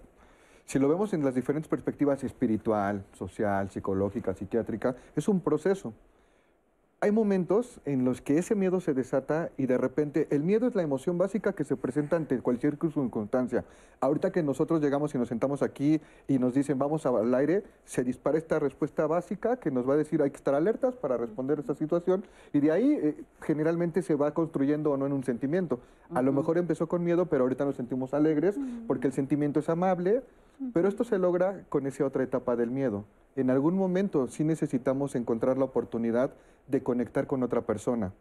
Si 0.64 0.78
lo 0.78 0.88
vemos 0.88 1.14
en 1.14 1.24
las 1.24 1.34
diferentes 1.34 1.68
perspectivas 1.68 2.22
espiritual, 2.24 3.04
social, 3.12 3.70
psicológica, 3.70 4.34
psiquiátrica, 4.34 4.96
es 5.16 5.28
un 5.28 5.40
proceso 5.40 5.94
hay 7.00 7.12
momentos 7.12 7.80
en 7.84 8.04
los 8.04 8.20
que 8.20 8.38
ese 8.38 8.56
miedo 8.56 8.80
se 8.80 8.92
desata 8.92 9.50
y 9.56 9.66
de 9.66 9.78
repente 9.78 10.26
el 10.30 10.42
miedo 10.42 10.66
es 10.66 10.74
la 10.74 10.82
emoción 10.82 11.16
básica 11.16 11.52
que 11.52 11.62
se 11.62 11.76
presenta 11.76 12.16
ante 12.16 12.40
cualquier 12.40 12.76
circunstancia. 12.76 13.64
Ahorita 14.00 14.32
que 14.32 14.42
nosotros 14.42 14.80
llegamos 14.80 15.14
y 15.14 15.18
nos 15.18 15.28
sentamos 15.28 15.62
aquí 15.62 16.00
y 16.26 16.40
nos 16.40 16.54
dicen 16.54 16.76
vamos 16.76 17.06
al 17.06 17.32
aire, 17.34 17.62
se 17.84 18.02
dispara 18.02 18.36
esta 18.36 18.58
respuesta 18.58 19.06
básica 19.06 19.58
que 19.58 19.70
nos 19.70 19.88
va 19.88 19.94
a 19.94 19.96
decir 19.96 20.22
hay 20.22 20.30
que 20.30 20.38
estar 20.38 20.56
alertas 20.56 20.96
para 20.96 21.16
responder 21.16 21.58
a 21.58 21.60
esta 21.60 21.74
situación 21.76 22.24
y 22.52 22.58
de 22.58 22.72
ahí 22.72 22.92
eh, 22.92 23.22
generalmente 23.42 24.02
se 24.02 24.16
va 24.16 24.34
construyendo 24.34 24.90
o 24.90 24.96
no 24.96 25.06
en 25.06 25.12
un 25.12 25.22
sentimiento. 25.22 25.78
A 26.12 26.22
lo 26.22 26.32
mejor 26.32 26.58
empezó 26.58 26.88
con 26.88 27.04
miedo, 27.04 27.26
pero 27.26 27.44
ahorita 27.44 27.64
nos 27.64 27.76
sentimos 27.76 28.12
alegres 28.12 28.56
porque 28.88 29.06
el 29.06 29.12
sentimiento 29.12 29.60
es 29.60 29.68
amable, 29.68 30.22
pero 30.72 30.88
esto 30.88 31.04
se 31.04 31.18
logra 31.18 31.64
con 31.68 31.86
esa 31.86 32.04
otra 32.04 32.22
etapa 32.22 32.56
del 32.56 32.70
miedo. 32.70 33.04
En 33.36 33.50
algún 33.50 33.76
momento 33.76 34.26
sí 34.26 34.44
necesitamos 34.44 35.14
encontrar 35.14 35.58
la 35.58 35.64
oportunidad 35.64 36.32
de 36.66 36.82
conectar 36.82 37.26
con 37.26 37.42
otra 37.42 37.62
persona. 37.62 38.12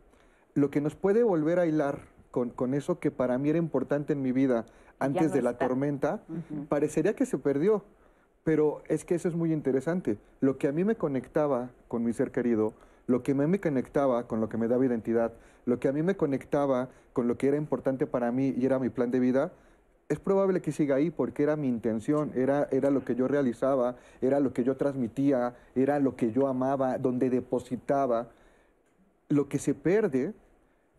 Lo 0.54 0.69
que 0.69 0.82
nos 0.82 0.95
puede 0.95 1.23
volver 1.23 1.60
a 1.60 1.65
hilar 1.65 2.00
con, 2.32 2.73
eso 2.73 3.00
que 3.00 3.10
para 3.10 3.38
mí 3.38 3.50
era 3.50 3.58
importante 3.58 4.13
en 4.13 4.21
mi 4.21 4.32
vida 4.32 4.65
antes 5.00 5.34
de 5.34 5.41
la 5.41 5.58
tormenta, 5.58 6.21
parecería 6.69 7.15
que 7.15 7.26
se 7.26 7.38
perdió. 7.38 7.84
Pero 8.43 8.82
es 8.88 9.04
que 9.04 9.15
eso 9.15 9.28
es 9.28 9.36
muy 9.36 9.52
interesante. 9.52 10.17
Lo 10.39 10.58
que 10.58 10.67
a 10.67 10.71
mí 10.71 10.84
me 10.84 10.95
conectaba 10.95 11.71
con 11.88 12.04
mi 12.04 12.13
ser 12.13 12.32
querido, 12.32 12.73
lo 13.08 13.23
que 13.23 13.32
a 13.32 13.36
mí 13.36 13.47
me 13.47 13.60
conectaba 13.60 14.28
con 14.28 14.39
lo 14.39 14.50
que 14.50 14.58
me 14.58 14.67
daba 14.67 14.86
identidad, 14.86 15.34
lo 15.65 15.80
que 15.80 15.88
a 15.88 15.91
mí 15.91 16.02
me 16.02 16.15
conectaba 16.15 16.89
con 17.12 17.28
lo 17.28 17.38
que 17.38 17.47
era 17.47 17.58
importante 17.58 18.06
para 18.06 18.32
mí 18.32 18.54
y 18.56 18.65
era 18.65 18.80
mi 18.80 18.89
plan 18.89 19.12
de 19.12 19.19
vida, 19.19 19.52
es 20.10 20.20
probable 20.20 20.62
que 20.62 20.72
siga 20.72 20.96
ahí 20.96 21.12
porque 21.12 21.43
era 21.43 21.56
mi 21.56 21.67
intención, 21.67 22.32
era, 22.36 22.67
era 22.72 22.89
lo 22.89 23.04
que 23.04 23.15
yo 23.15 23.28
realizaba, 23.28 23.96
era 24.22 24.39
lo 24.39 24.54
que 24.54 24.63
yo 24.63 24.78
transmitía, 24.78 25.56
era 25.76 26.00
lo 26.00 26.15
que 26.15 26.32
yo 26.32 26.48
amaba, 26.48 26.98
donde 26.98 27.30
depositaba. 27.30 28.30
Lo 29.28 29.50
que 29.50 29.60
se 29.60 29.74
pierde 29.74 30.34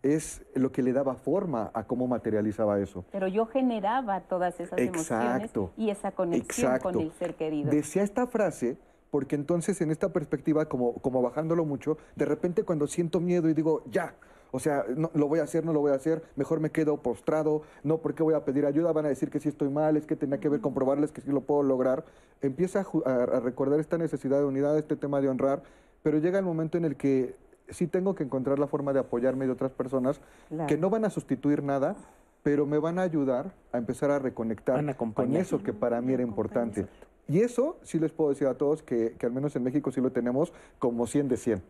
es 0.03 0.43
lo 0.55 0.71
que 0.71 0.83
le 0.83 0.93
daba 0.93 1.15
forma 1.15 1.71
a 1.73 1.85
cómo 1.85 2.07
materializaba 2.07 2.79
eso. 2.81 3.05
Pero 3.11 3.27
yo 3.29 3.47
generaba 3.47 4.21
todas 4.21 4.61
esas 4.61 4.79
emociones 4.79 5.51
y 5.77 5.91
esa 5.91 6.13
conexión 6.13 6.79
con 6.81 7.01
el 7.01 7.11
ser 7.13 7.35
querido. 7.35 7.71
Decía 7.71 8.03
esta 8.03 8.27
frase 8.27 8.77
porque 9.11 9.37
entonces 9.37 9.81
en 9.81 9.91
esta 9.91 10.13
perspectiva, 10.13 10.67
como, 10.67 10.95
como 10.95 11.23
bajándolo 11.23 11.65
mucho, 11.65 11.97
de 12.15 12.27
repente 12.27 12.63
cuando 12.63 12.87
siento 12.87 13.21
miedo 13.21 13.49
y 13.49 13.55
digo, 13.55 13.83
ya, 13.91 14.15
o 14.51 14.59
sea, 14.59 14.85
no, 14.97 15.11
lo 15.15 15.29
voy 15.29 15.41
a 15.41 15.43
hacer, 15.43 15.65
no 15.65 15.73
lo 15.73 15.81
voy 15.81 15.93
a 15.93 15.95
hacer, 15.95 16.23
mejor 16.37 16.61
me 16.61 16.71
quedo 16.71 16.99
postrado, 16.99 17.63
no, 17.83 17.99
porque 17.99 18.23
voy 18.23 18.35
a 18.35 18.45
pedir 18.45 18.67
ayuda? 18.67 18.93
Van 18.93 19.07
a 19.07 19.09
decir 19.09 19.31
que 19.31 19.41
sí 19.41 19.49
estoy 19.49 19.69
mal, 19.69 19.97
es 19.97 20.07
que 20.07 20.17
tenía 20.17 20.39
que 20.39 20.49
ver 20.49 20.61
comprobarles 20.61 21.13
que 21.13 21.21
sí 21.21 21.31
lo 21.31 21.43
puedo 21.43 21.63
lograr. 21.63 22.05
Empieza 22.41 22.85
a, 23.05 23.27
recordar 23.41 23.81
esta 23.81 23.99
necesidad 23.99 24.39
de 24.39 24.45
unidad, 24.45 24.79
este 24.79 24.97
tema 24.97 25.21
de 25.21 25.29
honrar, 25.29 25.63
pero 26.03 26.19
llega 26.19 26.39
el 26.39 26.45
momento 26.45 26.79
en 26.79 26.85
el 26.85 26.97
que 26.97 27.35
sí 27.69 27.87
tengo 27.87 28.15
que 28.15 28.25
encontrar 28.25 28.59
la 28.59 28.67
forma 28.67 28.93
de 28.93 29.01
apoyarme 29.01 29.47
de 29.47 29.53
otras 29.53 29.73
personas 29.73 30.21
que 30.67 30.79
no 30.79 30.89
van 30.89 31.05
a 31.05 31.11
sustituir 31.11 31.63
nada, 31.63 31.97
pero 32.43 32.65
me 32.67 32.79
van 32.79 32.99
a 32.99 33.03
ayudar 33.03 33.53
a 33.73 33.79
empezar 33.79 34.11
a 34.11 34.19
reconectar 34.19 34.97
con 34.97 35.37
eso 35.37 35.63
que 35.63 35.73
para 35.73 36.01
mí 36.01 36.15
era 36.15 36.23
importante. 36.23 36.87
Y 37.29 37.41
eso 37.41 37.77
sí 37.83 37.99
les 37.99 38.11
puedo 38.11 38.31
decir 38.31 38.47
a 38.47 38.55
todos 38.55 38.83
que, 38.83 39.15
al 39.23 39.33
menos 39.33 39.55
en 39.55 39.63
México 39.63 39.93
sí 39.93 40.01
lo 40.01 40.11
tenemos 40.11 40.53
como 40.79 41.07
100 41.07 41.29
de 41.29 41.37
100. 41.37 41.63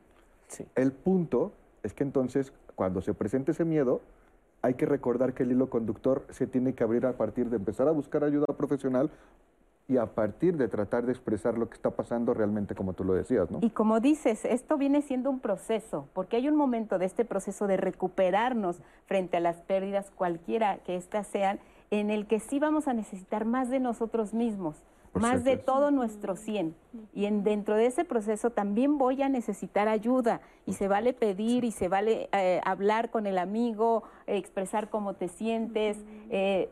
El 0.76 0.92
punto 0.92 1.52
es 1.82 1.92
que 1.92 2.04
entonces 2.04 2.52
cuando 2.78 3.02
se 3.02 3.12
presente 3.12 3.50
ese 3.50 3.64
miedo, 3.64 4.00
hay 4.62 4.74
que 4.74 4.86
recordar 4.86 5.34
que 5.34 5.42
el 5.42 5.50
hilo 5.50 5.68
conductor 5.68 6.24
se 6.30 6.46
tiene 6.46 6.74
que 6.74 6.84
abrir 6.84 7.06
a 7.06 7.14
partir 7.14 7.50
de 7.50 7.56
empezar 7.56 7.88
a 7.88 7.90
buscar 7.90 8.22
ayuda 8.22 8.46
profesional 8.56 9.10
y 9.88 9.96
a 9.96 10.06
partir 10.06 10.56
de 10.56 10.68
tratar 10.68 11.04
de 11.04 11.10
expresar 11.10 11.58
lo 11.58 11.68
que 11.68 11.74
está 11.74 11.90
pasando 11.90 12.34
realmente 12.34 12.76
como 12.76 12.92
tú 12.92 13.02
lo 13.02 13.14
decías, 13.14 13.50
¿no? 13.50 13.58
Y 13.62 13.70
como 13.70 13.98
dices, 13.98 14.44
esto 14.44 14.78
viene 14.78 15.02
siendo 15.02 15.28
un 15.28 15.40
proceso, 15.40 16.06
porque 16.12 16.36
hay 16.36 16.48
un 16.48 16.54
momento 16.54 17.00
de 17.00 17.06
este 17.06 17.24
proceso 17.24 17.66
de 17.66 17.78
recuperarnos 17.78 18.80
frente 19.06 19.38
a 19.38 19.40
las 19.40 19.56
pérdidas, 19.56 20.12
cualquiera 20.14 20.78
que 20.84 20.94
éstas 20.94 21.26
sean, 21.26 21.58
en 21.90 22.10
el 22.10 22.28
que 22.28 22.38
sí 22.38 22.60
vamos 22.60 22.86
a 22.86 22.92
necesitar 22.92 23.44
más 23.44 23.70
de 23.70 23.80
nosotros 23.80 24.34
mismos, 24.34 24.84
más 25.14 25.44
de 25.44 25.56
todo 25.56 25.90
nuestro 25.90 26.36
100. 26.36 26.74
Y 27.14 27.26
en, 27.26 27.42
dentro 27.42 27.76
de 27.76 27.86
ese 27.86 28.04
proceso 28.04 28.50
también 28.50 28.98
voy 28.98 29.22
a 29.22 29.28
necesitar 29.28 29.88
ayuda 29.88 30.40
y 30.66 30.74
se 30.74 30.88
vale 30.88 31.12
pedir 31.12 31.64
y 31.64 31.70
se 31.70 31.88
vale 31.88 32.28
eh, 32.32 32.60
hablar 32.64 33.10
con 33.10 33.26
el 33.26 33.38
amigo, 33.38 34.04
expresar 34.26 34.90
cómo 34.90 35.14
te 35.14 35.28
sientes. 35.28 35.98
Eh, 36.30 36.70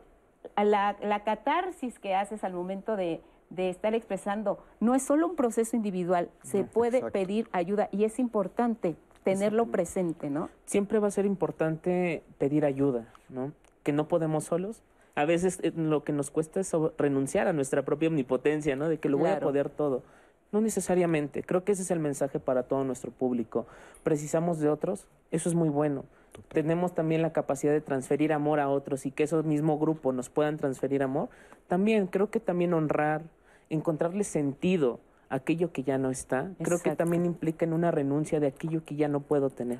la, 0.55 0.95
la, 1.01 1.23
catarsis 1.23 1.99
que 1.99 2.15
haces 2.15 2.43
al 2.43 2.53
momento 2.53 2.95
de, 2.95 3.21
estar 3.55 3.93
expresando 3.95 4.59
no 4.79 4.95
es 4.95 5.03
solo 5.03 5.27
un 5.27 5.35
proceso 5.35 5.75
individual, 5.75 6.29
se 6.43 6.63
puede 6.63 7.11
pedir 7.11 7.47
ayuda 7.51 7.89
y 7.91 8.03
es 8.03 8.19
importante 8.19 8.95
tenerlo 9.23 9.67
presente, 9.67 10.29
¿no? 10.29 10.49
Siempre 10.65 10.99
va 10.99 11.07
a 11.07 11.11
ser 11.11 11.25
importante 11.25 12.23
pedir 12.37 12.65
ayuda, 12.65 13.07
¿no? 13.29 13.51
Que 13.83 13.91
no 13.91 14.07
podemos 14.07 14.45
solos. 14.45 14.83
A 15.17 15.25
veces 15.25 15.59
eh, 15.63 15.73
lo 15.75 16.03
que 16.03 16.13
nos 16.13 16.31
cuesta 16.31 16.59
es 16.59 16.71
renunciar 16.97 17.47
a 17.47 17.53
nuestra 17.53 17.83
propia 17.83 18.07
omnipotencia, 18.07 18.75
¿no? 18.75 18.87
De 18.87 18.99
que 18.99 19.09
lo 19.09 19.17
voy 19.17 19.29
a 19.29 19.39
poder 19.39 19.69
todo. 19.69 20.03
No 20.51 20.61
necesariamente. 20.61 21.43
Creo 21.43 21.63
que 21.63 21.73
ese 21.73 21.81
es 21.81 21.91
el 21.91 21.99
mensaje 21.99 22.39
para 22.39 22.63
todo 22.63 22.83
nuestro 22.83 23.11
público. 23.11 23.67
Precisamos 24.03 24.59
de 24.59 24.69
otros, 24.69 25.07
eso 25.31 25.49
es 25.49 25.55
muy 25.55 25.69
bueno 25.69 26.05
tenemos 26.49 26.93
también 26.93 27.21
la 27.21 27.33
capacidad 27.33 27.73
de 27.73 27.81
transferir 27.81 28.33
amor 28.33 28.59
a 28.59 28.69
otros 28.69 29.05
y 29.05 29.11
que 29.11 29.23
esos 29.23 29.45
mismo 29.45 29.77
grupo 29.77 30.11
nos 30.13 30.29
puedan 30.29 30.57
transferir 30.57 31.03
amor, 31.03 31.29
también 31.67 32.07
creo 32.07 32.29
que 32.29 32.39
también 32.39 32.73
honrar, 32.73 33.23
encontrarle 33.69 34.23
sentido 34.23 34.99
a 35.29 35.35
aquello 35.35 35.71
que 35.71 35.83
ya 35.83 35.97
no 35.97 36.09
está, 36.09 36.51
creo 36.61 36.79
que 36.79 36.95
también 36.95 37.25
implica 37.25 37.65
en 37.65 37.73
una 37.73 37.91
renuncia 37.91 38.39
de 38.39 38.47
aquello 38.47 38.83
que 38.85 38.95
ya 38.95 39.07
no 39.07 39.21
puedo 39.21 39.49
tener. 39.49 39.79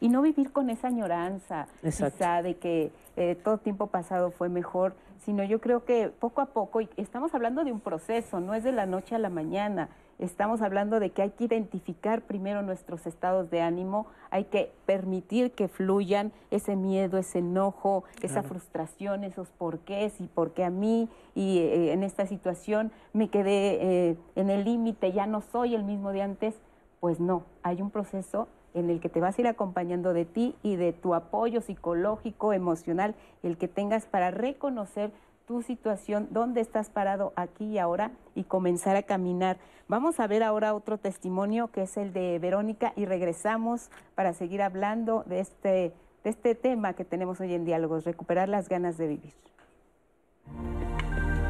Y 0.00 0.08
no 0.08 0.22
vivir 0.22 0.52
con 0.52 0.70
esa 0.70 0.88
añoranza, 0.88 1.66
quizá 1.82 2.42
de 2.42 2.56
que 2.56 2.90
eh, 3.16 3.36
todo 3.42 3.58
tiempo 3.58 3.88
pasado 3.88 4.30
fue 4.30 4.48
mejor, 4.48 4.94
sino 5.18 5.42
yo 5.44 5.60
creo 5.60 5.84
que 5.84 6.08
poco 6.08 6.40
a 6.40 6.46
poco, 6.46 6.80
y 6.80 6.88
estamos 6.96 7.34
hablando 7.34 7.64
de 7.64 7.72
un 7.72 7.80
proceso, 7.80 8.40
no 8.40 8.54
es 8.54 8.64
de 8.64 8.72
la 8.72 8.86
noche 8.86 9.14
a 9.14 9.18
la 9.18 9.30
mañana, 9.30 9.88
estamos 10.18 10.62
hablando 10.62 11.00
de 11.00 11.10
que 11.10 11.22
hay 11.22 11.30
que 11.30 11.44
identificar 11.44 12.22
primero 12.22 12.62
nuestros 12.62 13.06
estados 13.06 13.50
de 13.50 13.60
ánimo, 13.60 14.06
hay 14.30 14.44
que 14.44 14.72
permitir 14.86 15.52
que 15.52 15.68
fluyan 15.68 16.32
ese 16.50 16.76
miedo, 16.76 17.18
ese 17.18 17.38
enojo, 17.38 18.04
esa 18.22 18.42
frustración, 18.42 19.24
esos 19.24 19.50
porqués 19.50 20.20
y 20.20 20.26
por 20.26 20.52
qué 20.52 20.64
a 20.64 20.70
mí 20.70 21.08
y 21.34 21.58
eh, 21.58 21.92
en 21.92 22.02
esta 22.02 22.26
situación 22.26 22.92
me 23.12 23.28
quedé 23.28 24.10
eh, 24.10 24.16
en 24.36 24.50
el 24.50 24.64
límite, 24.64 25.12
ya 25.12 25.26
no 25.26 25.40
soy 25.40 25.74
el 25.74 25.84
mismo 25.84 26.12
de 26.12 26.22
antes. 26.22 26.54
Pues 27.00 27.20
no, 27.20 27.44
hay 27.62 27.82
un 27.82 27.90
proceso 27.90 28.48
en 28.74 28.90
el 28.90 29.00
que 29.00 29.08
te 29.08 29.20
vas 29.20 29.38
a 29.38 29.40
ir 29.40 29.46
acompañando 29.46 30.12
de 30.12 30.24
ti 30.24 30.54
y 30.62 30.76
de 30.76 30.92
tu 30.92 31.14
apoyo 31.14 31.60
psicológico, 31.60 32.52
emocional, 32.52 33.14
el 33.42 33.56
que 33.56 33.68
tengas 33.68 34.06
para 34.06 34.30
reconocer 34.30 35.12
tu 35.46 35.62
situación, 35.62 36.28
dónde 36.30 36.60
estás 36.60 36.90
parado 36.90 37.32
aquí 37.36 37.64
y 37.64 37.78
ahora 37.78 38.10
y 38.34 38.44
comenzar 38.44 38.96
a 38.96 39.02
caminar. 39.02 39.58
Vamos 39.88 40.18
a 40.18 40.26
ver 40.26 40.42
ahora 40.42 40.74
otro 40.74 40.98
testimonio 40.98 41.68
que 41.68 41.82
es 41.82 41.96
el 41.96 42.12
de 42.12 42.38
Verónica 42.38 42.92
y 42.96 43.04
regresamos 43.04 43.90
para 44.14 44.32
seguir 44.32 44.62
hablando 44.62 45.22
de 45.26 45.40
este, 45.40 45.92
de 46.24 46.30
este 46.30 46.54
tema 46.54 46.94
que 46.94 47.04
tenemos 47.04 47.40
hoy 47.40 47.54
en 47.54 47.64
Diálogos, 47.64 48.04
recuperar 48.04 48.48
las 48.48 48.68
ganas 48.68 48.96
de 48.96 49.08
vivir. 49.08 49.34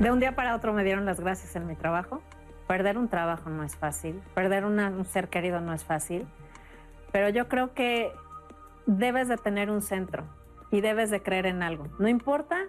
De 0.01 0.11
un 0.11 0.19
día 0.19 0.35
para 0.35 0.57
otro 0.57 0.73
me 0.73 0.83
dieron 0.83 1.07
las 1.07 1.21
gracias 1.21 1.55
en 1.55 1.67
mi 1.67 1.77
trabajo. 1.77 2.21
Perder 2.67 2.99
un 2.99 3.09
trabajo 3.09 3.51
no 3.51 3.63
es 3.63 3.77
fácil, 3.77 4.21
perder 4.35 4.65
un 4.65 5.05
ser 5.05 5.29
querido 5.29 5.61
no 5.61 5.75
es 5.75 5.85
fácil, 5.85 6.27
pero 7.15 7.29
yo 7.29 7.47
creo 7.47 7.75
que 7.75 8.13
debes 8.87 9.29
de 9.29 9.37
tener 9.37 9.71
un 9.71 9.83
centro 9.83 10.25
y 10.73 10.81
debes 10.81 11.13
de 11.13 11.23
creer 11.23 11.47
en 11.47 11.63
algo. 11.63 11.87
No 12.01 12.09
importa 12.09 12.65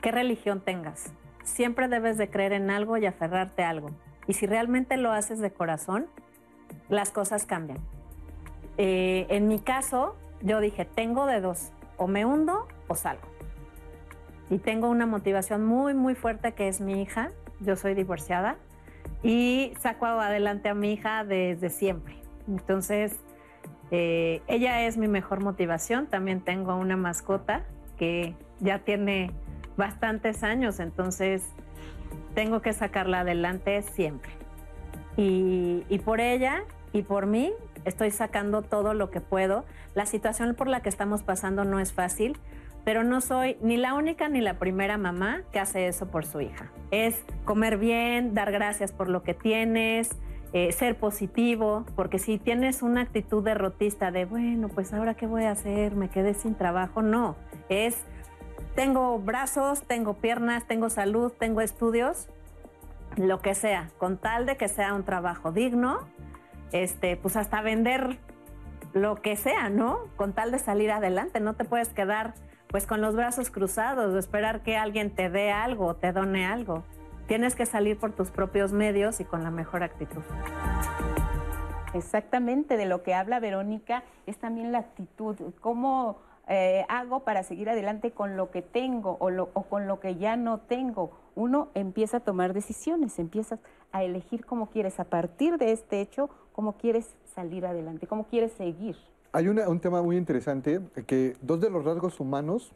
qué 0.00 0.10
religión 0.10 0.62
tengas. 0.62 1.12
Siempre 1.44 1.86
debes 1.86 2.16
de 2.16 2.30
creer 2.30 2.54
en 2.54 2.70
algo 2.70 2.96
y 2.96 3.04
aferrarte 3.04 3.62
a 3.62 3.68
algo. 3.68 3.90
Y 4.26 4.32
si 4.32 4.46
realmente 4.46 4.96
lo 4.96 5.12
haces 5.12 5.38
de 5.38 5.50
corazón, 5.50 6.06
las 6.88 7.10
cosas 7.10 7.44
cambian. 7.44 7.76
Eh, 8.78 9.26
en 9.28 9.48
mi 9.48 9.58
caso, 9.58 10.16
yo 10.40 10.58
dije, 10.60 10.86
tengo 10.86 11.26
de 11.26 11.42
dos, 11.42 11.72
o 11.98 12.06
me 12.06 12.24
hundo 12.24 12.66
o 12.88 12.94
salgo. 12.94 13.28
Y 14.48 14.56
tengo 14.56 14.88
una 14.88 15.04
motivación 15.04 15.62
muy, 15.62 15.92
muy 15.92 16.14
fuerte 16.14 16.52
que 16.52 16.68
es 16.68 16.80
mi 16.80 17.02
hija. 17.02 17.32
Yo 17.60 17.76
soy 17.76 17.92
divorciada 17.92 18.56
y 19.22 19.74
saco 19.78 20.06
adelante 20.06 20.70
a 20.70 20.74
mi 20.74 20.94
hija 20.94 21.22
desde 21.24 21.68
siempre. 21.68 22.16
Entonces, 22.48 23.20
eh, 23.92 24.40
ella 24.48 24.86
es 24.86 24.96
mi 24.96 25.06
mejor 25.06 25.40
motivación. 25.40 26.06
También 26.06 26.40
tengo 26.40 26.74
una 26.74 26.96
mascota 26.96 27.62
que 27.98 28.34
ya 28.58 28.80
tiene 28.80 29.30
bastantes 29.76 30.42
años, 30.42 30.80
entonces 30.80 31.44
tengo 32.34 32.62
que 32.62 32.72
sacarla 32.72 33.20
adelante 33.20 33.82
siempre. 33.82 34.32
Y, 35.16 35.84
por 36.06 36.20
ella 36.20 36.64
y 36.94 37.02
por 37.02 37.26
mí 37.26 37.52
estoy 37.84 38.10
sacando 38.10 38.62
todo 38.62 38.94
lo 38.94 39.10
que 39.10 39.20
puedo. 39.20 39.66
La 39.94 40.06
situación 40.06 40.54
por 40.54 40.68
la 40.68 40.80
que 40.80 40.88
estamos 40.88 41.22
pasando 41.22 41.64
no 41.64 41.78
es 41.78 41.92
fácil, 41.92 42.38
pero 42.84 43.04
no 43.04 43.20
soy 43.20 43.58
ni 43.60 43.76
la 43.76 43.92
única 43.92 44.30
ni 44.30 44.40
la 44.40 44.58
primera 44.58 44.96
mamá 44.96 45.42
que 45.52 45.60
hace 45.60 45.86
eso 45.86 46.06
por 46.10 46.24
su 46.24 46.40
hija. 46.40 46.72
Es 46.90 47.22
comer 47.44 47.76
bien, 47.76 48.32
dar 48.32 48.52
gracias 48.52 48.90
por 48.90 49.10
lo 49.10 49.22
que 49.22 49.34
tienes, 49.34 50.16
eh, 50.52 50.70
ser 50.72 50.96
positivo, 50.96 51.84
porque 51.96 52.18
si 52.18 52.38
tienes 52.38 52.82
una 52.82 53.02
actitud 53.02 53.42
derrotista 53.42 54.10
de, 54.10 54.24
bueno, 54.26 54.68
pues 54.68 54.92
ahora 54.92 55.14
qué 55.14 55.26
voy 55.26 55.44
a 55.44 55.52
hacer, 55.52 55.94
me 55.94 56.08
quedé 56.08 56.34
sin 56.34 56.54
trabajo, 56.54 57.02
no, 57.02 57.36
es 57.68 58.04
tengo 58.74 59.18
brazos, 59.18 59.82
tengo 59.82 60.14
piernas, 60.14 60.66
tengo 60.66 60.88
salud, 60.88 61.32
tengo 61.38 61.60
estudios, 61.60 62.28
lo 63.16 63.40
que 63.40 63.54
sea, 63.54 63.90
con 63.98 64.16
tal 64.16 64.46
de 64.46 64.56
que 64.56 64.68
sea 64.68 64.94
un 64.94 65.04
trabajo 65.04 65.52
digno, 65.52 66.00
este, 66.72 67.16
pues 67.16 67.36
hasta 67.36 67.60
vender 67.60 68.18
lo 68.94 69.20
que 69.20 69.36
sea, 69.36 69.68
¿no? 69.68 70.00
Con 70.16 70.32
tal 70.32 70.50
de 70.50 70.58
salir 70.58 70.90
adelante, 70.90 71.40
no 71.40 71.54
te 71.54 71.64
puedes 71.64 71.90
quedar 71.90 72.34
pues 72.68 72.86
con 72.86 73.02
los 73.02 73.14
brazos 73.14 73.50
cruzados, 73.50 74.14
esperar 74.16 74.62
que 74.62 74.78
alguien 74.78 75.10
te 75.10 75.28
dé 75.28 75.52
algo 75.52 75.94
te 75.94 76.12
done 76.12 76.46
algo. 76.46 76.82
Tienes 77.32 77.54
que 77.54 77.64
salir 77.64 77.96
por 77.96 78.12
tus 78.12 78.30
propios 78.30 78.74
medios 78.74 79.18
y 79.18 79.24
con 79.24 79.42
la 79.42 79.50
mejor 79.50 79.82
actitud. 79.82 80.20
Exactamente, 81.94 82.76
de 82.76 82.84
lo 82.84 83.02
que 83.02 83.14
habla 83.14 83.40
Verónica 83.40 84.04
es 84.26 84.36
también 84.36 84.70
la 84.70 84.80
actitud, 84.80 85.36
cómo 85.62 86.18
eh, 86.46 86.84
hago 86.90 87.20
para 87.20 87.42
seguir 87.42 87.70
adelante 87.70 88.10
con 88.10 88.36
lo 88.36 88.50
que 88.50 88.60
tengo 88.60 89.16
o, 89.18 89.30
o, 89.30 89.62
con 89.62 89.86
lo 89.86 89.98
que 89.98 90.16
ya 90.16 90.36
no 90.36 90.58
tengo. 90.58 91.12
Uno 91.34 91.70
empieza 91.72 92.18
a 92.18 92.20
tomar 92.20 92.52
decisiones, 92.52 93.18
empiezas 93.18 93.60
a 93.92 94.04
elegir 94.04 94.44
cómo 94.44 94.68
quieres 94.68 95.00
a 95.00 95.04
partir 95.04 95.56
de 95.56 95.72
este 95.72 96.02
hecho, 96.02 96.28
cómo 96.52 96.76
quieres 96.76 97.16
salir 97.34 97.64
adelante, 97.64 98.06
cómo 98.06 98.26
quieres 98.26 98.52
seguir. 98.52 98.98
Hay 99.32 99.48
un 99.48 99.80
tema 99.80 100.02
muy 100.02 100.18
interesante, 100.18 100.82
que 101.06 101.34
dos 101.40 101.62
de 101.62 101.70
los 101.70 101.82
rasgos 101.82 102.20
humanos 102.20 102.74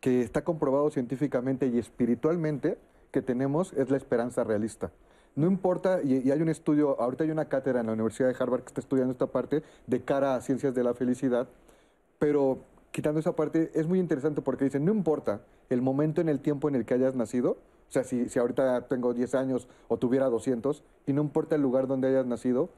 que 0.00 0.22
está 0.22 0.42
comprobado 0.42 0.90
científicamente 0.90 1.68
y 1.68 1.78
espiritualmente 1.78 2.78
que 3.12 3.22
tenemos 3.22 3.72
es 3.74 3.90
la 3.90 3.96
esperanza 3.96 4.42
realista. 4.42 4.90
No 5.36 5.46
importa, 5.46 6.02
y, 6.02 6.30
hay 6.30 6.42
un 6.42 6.48
estudio, 6.48 7.00
ahorita 7.00 7.24
hay 7.24 7.30
una 7.30 7.46
cátedra 7.46 7.80
en 7.80 7.86
la 7.86 7.92
Universidad 7.92 8.28
de 8.28 8.36
Harvard 8.38 8.62
que 8.62 8.68
está 8.68 8.80
estudiando 8.80 9.12
esta 9.12 9.28
parte 9.28 9.62
de 9.86 10.02
cara 10.02 10.34
a 10.34 10.40
ciencias 10.40 10.74
de 10.74 10.82
la 10.82 10.94
felicidad, 10.94 11.48
pero 12.18 12.58
quitando 12.90 13.20
esa 13.20 13.34
parte, 13.34 13.70
es 13.74 13.86
muy 13.86 13.98
interesante 13.98 14.42
porque 14.42 14.64
dicen, 14.64 14.84
no 14.84 14.92
importa 14.92 15.40
el 15.70 15.80
momento 15.80 16.20
en 16.20 16.28
el 16.28 16.40
tiempo 16.40 16.68
en 16.68 16.74
el 16.74 16.84
que 16.84 16.94
hayas 16.94 17.14
nacido, 17.14 17.52
o 17.52 17.92
sea, 17.92 18.04
si, 18.04 18.28
si 18.28 18.38
ahorita 18.38 18.88
tengo 18.88 19.14
10 19.14 19.34
años 19.34 19.68
o 19.88 19.96
tuviera 19.98 20.26
200, 20.26 20.82
y 21.06 21.12
no 21.12 21.22
importa 21.22 21.54
el 21.54 21.62
lugar 21.62 21.86
donde 21.86 22.08
hayas 22.08 22.26
nacido, 22.26 22.70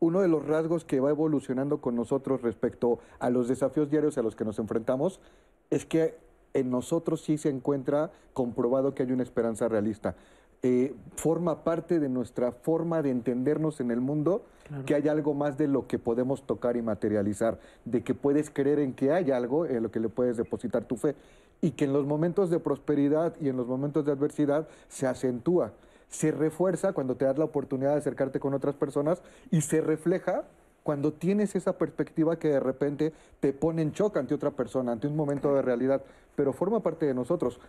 uno 0.00 0.20
de 0.20 0.28
los 0.28 0.44
rasgos 0.44 0.84
que 0.84 0.98
va 0.98 1.10
evolucionando 1.10 1.80
con 1.80 1.94
nosotros 1.94 2.42
respecto 2.42 2.98
a 3.20 3.30
los 3.30 3.48
desafíos 3.48 3.88
diarios 3.88 4.18
a 4.18 4.22
los 4.22 4.34
que 4.34 4.44
nos 4.44 4.58
enfrentamos 4.58 5.20
es 5.70 5.86
que 5.86 6.16
en 6.54 6.70
nosotros 6.70 7.22
sí 7.22 7.38
se 7.38 7.48
encuentra 7.48 8.10
comprobado 8.32 8.94
que 8.94 9.02
hay 9.02 9.12
una 9.12 9.22
esperanza 9.22 9.68
realista. 9.68 10.14
eh, 10.64 10.94
forma 11.16 11.64
parte 11.64 11.98
de 11.98 12.08
nuestra 12.08 12.52
forma 12.52 13.02
de 13.02 13.10
entendernos 13.10 13.80
en 13.80 13.90
el 13.90 14.00
mundo, 14.00 14.44
que 14.86 14.94
hay 14.94 15.08
algo 15.08 15.34
más 15.34 15.58
de 15.58 15.66
lo 15.66 15.88
que 15.88 15.98
podemos 15.98 16.46
tocar 16.46 16.76
y 16.76 16.82
materializar, 16.82 17.58
de 17.84 18.02
que 18.04 18.14
puedes 18.14 18.48
creer 18.48 18.78
en 18.78 18.94
que 18.94 19.12
hay 19.12 19.32
algo 19.32 19.66
en 19.66 19.82
lo 19.82 19.90
que 19.90 19.98
le 19.98 20.08
puedes 20.08 20.36
depositar 20.36 20.84
tu 20.84 20.96
fe 20.96 21.16
y 21.60 21.72
que 21.72 21.84
en 21.84 21.92
los 21.92 22.06
momentos 22.06 22.48
de 22.48 22.60
prosperidad 22.60 23.34
y 23.40 23.48
en 23.48 23.56
los 23.56 23.66
momentos 23.66 24.04
de 24.04 24.12
adversidad 24.12 24.68
se 24.88 25.06
acentúa, 25.06 25.72
se 26.08 26.30
refuerza 26.30 26.92
cuando 26.92 27.16
te 27.16 27.24
das 27.24 27.38
la 27.38 27.44
oportunidad 27.44 27.90
de 27.92 27.98
acercarte 27.98 28.38
con 28.38 28.54
otras 28.54 28.76
personas 28.76 29.20
y 29.50 29.62
se 29.62 29.80
refleja 29.80 30.44
cuando 30.82 31.12
tienes 31.12 31.54
esa 31.54 31.78
perspectiva 31.78 32.38
que 32.38 32.48
de 32.48 32.60
repente 32.60 33.12
te 33.40 33.52
pone 33.52 33.82
en 33.82 33.92
shock 33.92 34.16
ante 34.16 34.34
otra 34.34 34.50
persona, 34.50 34.92
ante 34.92 35.06
un 35.06 35.16
momento 35.16 35.54
de 35.54 35.62
realidad, 35.62 36.02
pero 36.34 36.52
forma 36.52 36.80
parte 36.80 37.06
de 37.06 37.14
nosotros 37.14 37.60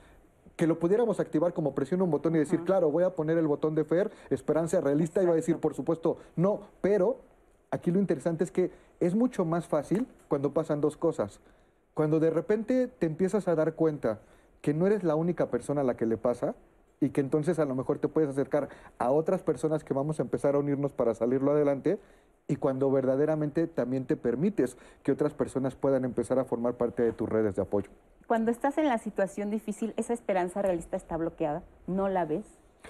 que 0.56 0.68
lo 0.68 0.78
pudiéramos 0.78 1.20
activar 1.20 1.54
como 1.54 1.74
presión 1.74 2.02
un 2.02 2.12
botón 2.12 2.36
y 2.36 2.40
decir, 2.40 2.64
claro, 2.64 2.92
voy 2.92 3.04
a 3.04 3.16
poner 3.16 3.38
el 3.38 3.48
botón 3.48 3.74
de 3.76 3.84
Fer, 3.84 4.12
esperanza 4.30 4.82
realista, 4.82 5.24
y 5.24 5.26
va 5.26 5.32
a 5.32 5.36
decir, 5.36 5.58
por 5.58 5.74
supuesto, 5.74 6.18
no, 6.36 6.62
pero 6.82 7.18
aquí 7.72 7.90
lo 7.92 8.00
interesante 8.00 8.44
es 8.44 8.52
que 8.52 8.72
es 9.00 9.16
mucho 9.16 9.46
más 9.46 9.68
fácil 9.68 10.08
cuando 10.28 10.54
pasan 10.54 10.80
dos 10.80 10.96
cosas. 10.96 11.40
Cuando 11.94 12.20
de 12.20 12.30
repente 12.30 12.88
te 12.88 13.06
empiezas 13.06 13.48
a 13.48 13.56
dar 13.56 13.74
cuenta 13.74 14.20
que 14.62 14.74
no 14.74 14.88
eres 14.88 15.04
la 15.04 15.16
única 15.16 15.48
persona 15.48 15.82
a 15.82 15.84
la 15.84 15.96
que 15.96 16.06
le 16.06 16.18
pasa 16.18 16.56
y 17.00 17.10
que 17.10 17.22
entonces 17.22 17.60
a 17.60 17.66
lo 17.66 17.76
mejor 17.76 18.00
te 18.00 18.08
puedes 18.08 18.30
acercar 18.30 18.70
a 18.98 19.12
otras 19.12 19.42
personas 19.42 19.84
que 19.84 19.94
vamos 19.94 20.20
a 20.20 20.24
empezar 20.24 20.56
a 20.56 20.60
unirnos 20.60 20.94
para 20.94 21.14
salirlo 21.14 21.52
adelante 21.52 22.00
y 22.48 22.56
cuando 22.56 22.90
verdaderamente 22.92 23.68
también 23.68 24.06
te 24.06 24.16
permites 24.16 24.78
que 25.02 25.12
otras 25.12 25.34
personas 25.34 25.76
puedan 25.76 26.06
empezar 26.06 26.40
a 26.40 26.46
formar 26.46 26.76
parte 26.76 27.04
de 27.04 27.12
tus 27.12 27.28
redes 27.28 27.56
de 27.56 27.62
apoyo. 27.62 27.90
Cuando 28.28 28.52
estás 28.52 28.78
en 28.78 28.88
la 28.88 28.98
situación 28.98 29.50
difícil, 29.50 29.94
esa 29.98 30.14
esperanza 30.14 30.62
realista 30.62 30.98
está 30.98 31.18
bloqueada, 31.18 31.64
no 31.88 32.10
la 32.10 32.26
ves, 32.26 32.46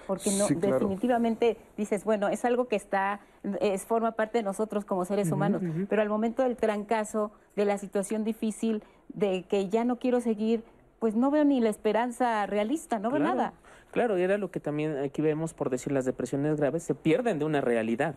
porque 0.08 0.32
no 0.32 0.48
definitivamente 0.48 1.58
dices, 1.78 2.04
bueno, 2.04 2.28
es 2.28 2.46
algo 2.46 2.68
que 2.68 2.76
está 2.76 3.20
es 3.60 3.86
forma 3.86 4.14
parte 4.14 4.38
de 4.38 4.44
nosotros 4.44 4.86
como 4.86 5.06
seres 5.06 5.32
humanos, 5.32 5.62
pero 5.90 6.02
al 6.02 6.10
momento 6.10 6.44
del 6.44 6.56
trancazo, 6.56 7.32
de 7.56 7.66
la 7.66 7.78
situación 7.78 8.24
difícil, 8.24 8.84
de 9.10 9.44
que 9.44 9.70
ya 9.70 9.84
no 9.84 9.98
quiero 9.98 10.22
seguir, 10.22 10.64
pues 11.04 11.18
no 11.18 11.32
veo 11.32 11.44
ni 11.44 11.60
la 11.60 11.68
esperanza 11.68 12.46
realista, 12.46 12.98
no 12.98 13.12
veo 13.12 13.22
nada. 13.22 13.52
Claro, 13.92 14.18
y 14.18 14.22
era 14.22 14.38
lo 14.38 14.52
que 14.52 14.62
también 14.62 14.96
aquí 15.00 15.22
vemos, 15.22 15.54
por 15.54 15.70
decir, 15.70 15.92
las 15.92 16.06
depresiones 16.06 16.56
graves 16.56 16.84
se 16.84 16.96
pierden 16.96 17.40
de 17.40 17.44
una 17.44 17.60
realidad, 17.60 18.16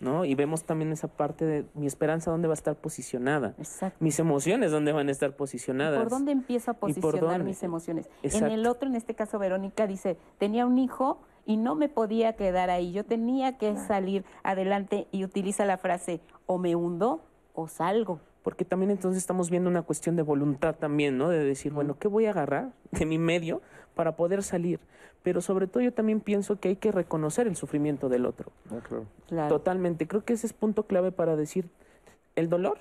¿no? 0.00 0.26
Y 0.26 0.34
vemos 0.34 0.64
también 0.64 0.92
esa 0.92 1.08
parte 1.08 1.46
de 1.46 1.64
mi 1.72 1.86
esperanza, 1.86 2.30
¿dónde 2.30 2.46
va 2.46 2.52
a 2.52 2.60
estar 2.60 2.76
posicionada? 2.76 3.54
Exacto. 3.56 3.96
Mis 4.04 4.18
emociones, 4.18 4.70
¿dónde 4.70 4.92
van 4.92 5.08
a 5.08 5.12
estar 5.12 5.34
posicionadas? 5.34 5.98
¿Por 5.98 6.10
dónde 6.10 6.32
empiezo 6.32 6.72
a 6.72 6.74
posicionar 6.74 7.42
mis 7.42 7.62
emociones? 7.62 8.06
En 8.22 8.50
el 8.50 8.66
otro, 8.66 8.86
en 8.86 8.96
este 8.96 9.14
caso, 9.14 9.38
Verónica 9.38 9.86
dice, 9.86 10.18
tenía 10.36 10.66
un 10.66 10.76
hijo 10.76 11.22
y 11.46 11.56
no 11.56 11.74
me 11.74 11.88
podía 11.88 12.34
quedar 12.34 12.68
ahí, 12.68 12.92
yo 12.92 13.06
tenía 13.06 13.56
que 13.56 13.76
salir 13.76 14.26
adelante 14.42 15.06
y 15.10 15.24
utiliza 15.24 15.64
la 15.64 15.78
frase, 15.78 16.20
o 16.44 16.58
me 16.58 16.76
hundo 16.76 17.24
o 17.54 17.66
salgo 17.66 18.20
porque 18.44 18.66
también 18.66 18.90
entonces 18.90 19.16
estamos 19.16 19.48
viendo 19.48 19.70
una 19.70 19.80
cuestión 19.80 20.16
de 20.16 20.22
voluntad 20.22 20.74
también, 20.74 21.16
¿no? 21.16 21.30
De 21.30 21.42
decir, 21.42 21.72
bueno, 21.72 21.98
¿qué 21.98 22.08
voy 22.08 22.26
a 22.26 22.30
agarrar 22.30 22.72
de 22.92 23.06
mi 23.06 23.16
medio 23.16 23.62
para 23.94 24.16
poder 24.16 24.42
salir? 24.42 24.80
Pero 25.22 25.40
sobre 25.40 25.66
todo 25.66 25.82
yo 25.82 25.94
también 25.94 26.20
pienso 26.20 26.60
que 26.60 26.68
hay 26.68 26.76
que 26.76 26.92
reconocer 26.92 27.46
el 27.46 27.56
sufrimiento 27.56 28.10
del 28.10 28.26
otro. 28.26 28.52
Ah, 29.32 29.48
Totalmente. 29.48 30.06
Creo 30.06 30.26
que 30.26 30.34
ese 30.34 30.46
es 30.46 30.52
punto 30.52 30.82
clave 30.82 31.10
para 31.10 31.36
decir, 31.36 31.70
el 32.36 32.50
dolor, 32.50 32.76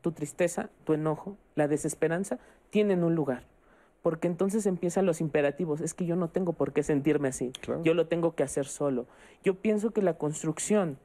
tu 0.00 0.12
tristeza, 0.12 0.70
tu 0.84 0.94
enojo, 0.94 1.36
la 1.56 1.68
desesperanza, 1.68 2.38
tienen 2.70 3.04
un 3.04 3.14
lugar. 3.14 3.44
Porque 4.00 4.28
entonces 4.28 4.64
empiezan 4.64 5.04
los 5.04 5.20
imperativos. 5.20 5.82
Es 5.82 5.92
que 5.92 6.06
yo 6.06 6.16
no 6.16 6.30
tengo 6.30 6.54
por 6.54 6.72
qué 6.72 6.82
sentirme 6.82 7.28
así. 7.28 7.52
Yo 7.84 7.92
lo 7.92 8.06
tengo 8.06 8.34
que 8.34 8.44
hacer 8.44 8.64
solo. 8.64 9.04
Yo 9.44 9.56
pienso 9.56 9.90
que 9.90 10.00
la 10.00 10.14
construcción 10.14 10.96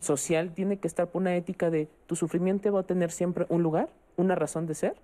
social 0.00 0.52
tiene 0.52 0.78
que 0.78 0.88
estar 0.88 1.08
por 1.08 1.22
una 1.22 1.36
ética 1.36 1.70
de 1.70 1.88
tu 2.06 2.16
sufrimiento 2.16 2.72
va 2.72 2.80
a 2.80 2.84
tener 2.84 3.10
siempre 3.10 3.46
un 3.48 3.62
lugar, 3.62 3.88
una 4.16 4.34
razón 4.34 4.66
de 4.66 4.74
ser, 4.74 4.96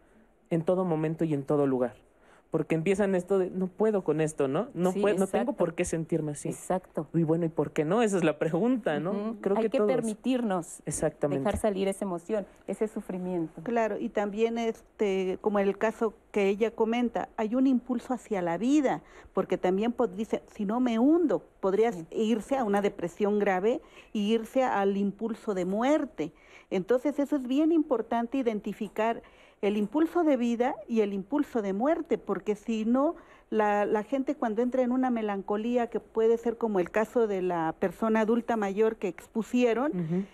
en 0.50 0.62
todo 0.62 0.84
momento 0.84 1.24
y 1.24 1.34
en 1.34 1.44
todo 1.44 1.66
lugar 1.66 2.05
porque 2.50 2.74
empiezan 2.74 3.14
esto 3.14 3.38
de 3.38 3.50
no 3.50 3.66
puedo 3.66 4.02
con 4.02 4.20
esto, 4.20 4.48
¿no? 4.48 4.68
No 4.74 4.92
puedo, 4.92 5.18
no 5.18 5.26
tengo 5.26 5.54
por 5.54 5.74
qué 5.74 5.84
sentirme 5.84 6.32
así. 6.32 6.48
Exacto. 6.48 7.08
Y 7.12 7.22
bueno, 7.22 7.44
¿y 7.44 7.48
por 7.48 7.72
qué 7.72 7.84
no? 7.84 8.02
Esa 8.02 8.16
es 8.16 8.24
la 8.24 8.38
pregunta, 8.38 9.00
¿no? 9.00 9.36
Creo 9.40 9.56
Hay 9.56 9.68
que, 9.68 9.80
permitirnos 9.80 10.80
Exactamente. 10.86 11.44
dejar 11.44 11.58
salir 11.58 11.88
esa 11.88 12.04
emoción, 12.04 12.46
ese 12.66 12.88
sufrimiento. 12.88 13.62
Claro, 13.62 13.98
y 13.98 14.08
también 14.08 14.58
este 14.58 15.38
como 15.40 15.58
el 15.58 15.76
caso 15.76 16.14
que 16.30 16.48
ella 16.48 16.70
comenta, 16.70 17.28
hay 17.36 17.54
un 17.54 17.66
impulso 17.66 18.14
hacia 18.14 18.42
la 18.42 18.58
vida, 18.58 19.02
porque 19.32 19.58
también 19.58 19.94
dice, 20.16 20.42
si 20.54 20.64
no 20.64 20.80
me 20.80 20.98
hundo, 20.98 21.42
podrías 21.60 21.96
irse 22.10 22.56
a 22.56 22.64
una 22.64 22.82
depresión 22.82 23.38
grave 23.38 23.80
e 24.14 24.18
irse 24.18 24.62
al 24.62 24.96
impulso 24.96 25.54
de 25.54 25.64
muerte. 25.64 26.32
Entonces, 26.70 27.18
eso 27.18 27.36
es 27.36 27.46
bien 27.46 27.72
importante 27.72 28.38
identificar 28.38 29.22
el 29.62 29.76
impulso 29.76 30.24
de 30.24 30.36
vida 30.36 30.76
y 30.86 31.00
el 31.00 31.12
impulso 31.12 31.62
de 31.62 31.72
muerte, 31.72 32.18
porque 32.18 32.54
si 32.54 32.84
no, 32.84 33.16
la, 33.50 34.02
gente 34.02 34.34
cuando 34.34 34.62
entra 34.62 34.82
en 34.82 34.92
una 34.92 35.10
melancolía, 35.10 35.88
que 35.88 36.00
puede 36.00 36.36
ser 36.36 36.58
como 36.58 36.80
el 36.80 36.90
caso 36.90 37.26
de 37.26 37.42
la 37.42 37.74
persona 37.78 38.20
adulta 38.20 38.56
mayor 38.56 38.96
que 38.96 39.08
expusieron, 39.08 40.26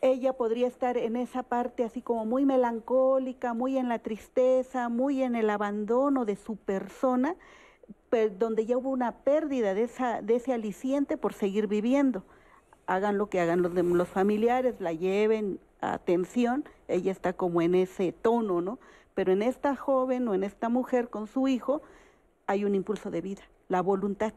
ella 0.00 0.32
podría 0.32 0.66
estar 0.66 0.96
en 0.96 1.16
esa 1.16 1.42
parte 1.44 1.84
así 1.84 2.02
como 2.02 2.24
muy 2.24 2.44
melancólica, 2.44 3.54
muy 3.54 3.78
en 3.78 3.88
la 3.88 4.00
tristeza, 4.00 4.88
muy 4.88 5.22
en 5.22 5.36
el 5.36 5.48
abandono 5.48 6.24
de 6.24 6.36
su 6.36 6.56
persona, 6.56 7.36
donde 8.38 8.66
ya 8.66 8.76
hubo 8.76 8.90
una 8.90 9.12
pérdida 9.18 9.74
de, 9.74 9.84
esa, 9.84 10.20
de 10.20 10.36
ese 10.36 10.52
aliciente 10.52 11.16
por 11.16 11.34
seguir 11.34 11.66
viviendo. 11.66 12.24
Hagan 12.86 13.16
lo 13.16 13.28
que 13.28 13.40
hagan 13.40 13.62
los, 13.62 13.72
los 13.72 14.08
familiares, 14.08 14.74
la 14.80 14.92
lleven, 14.92 15.60
atención, 15.82 16.64
ella 16.88 17.12
está 17.12 17.32
como 17.34 17.60
en 17.60 17.74
ese 17.74 18.12
tono, 18.12 18.60
¿no? 18.60 18.78
Pero 19.14 19.32
en 19.32 19.42
esta 19.42 19.76
joven 19.76 20.26
o 20.28 20.34
en 20.34 20.44
esta 20.44 20.68
mujer 20.68 21.10
con 21.10 21.26
su 21.26 21.48
hijo 21.48 21.82
hay 22.46 22.64
un 22.64 22.74
impulso 22.74 23.10
de 23.10 23.20
vida, 23.20 23.42
la 23.68 23.82
voluntad, 23.82 24.32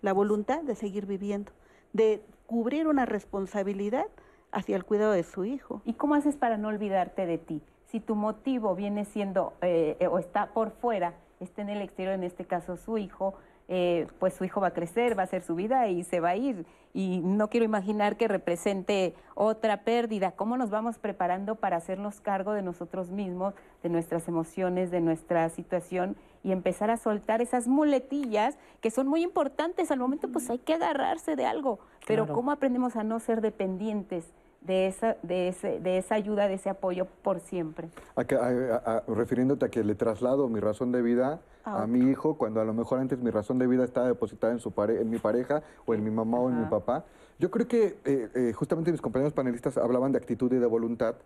la 0.00 0.12
voluntad 0.12 0.62
de 0.62 0.74
seguir 0.74 1.06
viviendo, 1.06 1.52
de 1.92 2.22
cubrir 2.46 2.86
una 2.86 3.04
responsabilidad 3.04 4.06
hacia 4.50 4.76
el 4.76 4.84
cuidado 4.84 5.12
de 5.12 5.24
su 5.24 5.44
hijo. 5.44 5.82
¿Y 5.84 5.94
cómo 5.94 6.14
haces 6.14 6.36
para 6.36 6.56
no 6.56 6.68
olvidarte 6.68 7.26
de 7.26 7.38
ti? 7.38 7.62
Si 7.86 8.00
tu 8.00 8.14
motivo 8.14 8.74
viene 8.74 9.04
siendo 9.04 9.54
eh, 9.60 10.08
o 10.10 10.18
está 10.18 10.52
por 10.52 10.70
fuera, 10.70 11.14
está 11.40 11.62
en 11.62 11.68
el 11.68 11.82
exterior, 11.82 12.14
en 12.14 12.24
este 12.24 12.46
caso 12.46 12.76
su 12.76 12.98
hijo, 12.98 13.34
eh, 13.68 14.06
pues 14.18 14.34
su 14.34 14.44
hijo 14.44 14.60
va 14.60 14.68
a 14.68 14.72
crecer, 14.72 15.16
va 15.16 15.22
a 15.22 15.24
hacer 15.24 15.42
su 15.42 15.54
vida 15.54 15.88
y 15.88 16.04
se 16.04 16.20
va 16.20 16.30
a 16.30 16.36
ir. 16.36 16.66
Y 16.94 17.20
no 17.20 17.48
quiero 17.48 17.64
imaginar 17.64 18.16
que 18.16 18.28
represente 18.28 19.14
otra 19.34 19.82
pérdida. 19.82 20.32
¿Cómo 20.32 20.56
nos 20.56 20.70
vamos 20.70 20.98
preparando 20.98 21.54
para 21.54 21.76
hacernos 21.76 22.20
cargo 22.20 22.52
de 22.52 22.62
nosotros 22.62 23.10
mismos, 23.10 23.54
de 23.82 23.88
nuestras 23.88 24.28
emociones, 24.28 24.90
de 24.90 25.00
nuestra 25.00 25.48
situación 25.48 26.16
y 26.42 26.52
empezar 26.52 26.90
a 26.90 26.98
soltar 26.98 27.40
esas 27.40 27.66
muletillas 27.66 28.58
que 28.80 28.90
son 28.90 29.06
muy 29.06 29.22
importantes? 29.22 29.90
Al 29.90 30.00
momento 30.00 30.28
pues 30.28 30.50
hay 30.50 30.58
que 30.58 30.74
agarrarse 30.74 31.34
de 31.34 31.46
algo, 31.46 31.78
pero 32.06 32.26
¿cómo 32.26 32.50
aprendemos 32.50 32.96
a 32.96 33.04
no 33.04 33.20
ser 33.20 33.40
dependientes? 33.40 34.32
De 34.64 34.86
esa, 34.86 35.16
de, 35.22 35.48
ese, 35.48 35.80
de 35.80 35.98
esa 35.98 36.14
ayuda, 36.14 36.48
de 36.48 36.54
ese 36.54 36.70
apoyo 36.70 37.06
por 37.22 37.40
siempre. 37.40 37.88
refiriéndote 39.08 39.66
a 39.66 39.68
que 39.68 39.82
le 39.84 39.94
traslado 39.94 40.48
mi 40.48 40.60
razón 40.60 40.92
de 40.92 41.02
vida 41.02 41.40
a, 41.64 41.86
mi 41.86 42.10
hijo, 42.10 42.34
cuando 42.34 42.60
a 42.60 42.64
lo 42.64 42.74
mejor 42.74 43.00
antes 43.00 43.18
mi 43.18 43.30
razón 43.30 43.58
de 43.58 43.66
vida 43.66 43.84
estaba 43.84 44.06
depositada 44.06 44.52
en, 44.52 44.60
su 44.60 44.72
en 44.88 45.10
mi 45.10 45.18
pareja 45.18 45.62
o 45.86 45.94
en 45.94 46.02
mi 46.02 46.10
mamá 46.10 46.38
o 46.38 46.50
en 46.50 46.60
mi 46.60 46.66
papá. 46.66 47.04
Yo 47.38 47.50
creo 47.50 47.66
que 47.66 47.96
eh, 48.04 48.28
eh, 48.34 48.52
justamente 48.52 48.90
mis 48.90 49.00
compañeros 49.00 49.32
panelistas 49.32 49.76
hablaban 49.76 50.12
de 50.12 50.18
actitud 50.18 50.52
y 50.52 50.58
de 50.58 50.66
voluntad, 50.66 51.16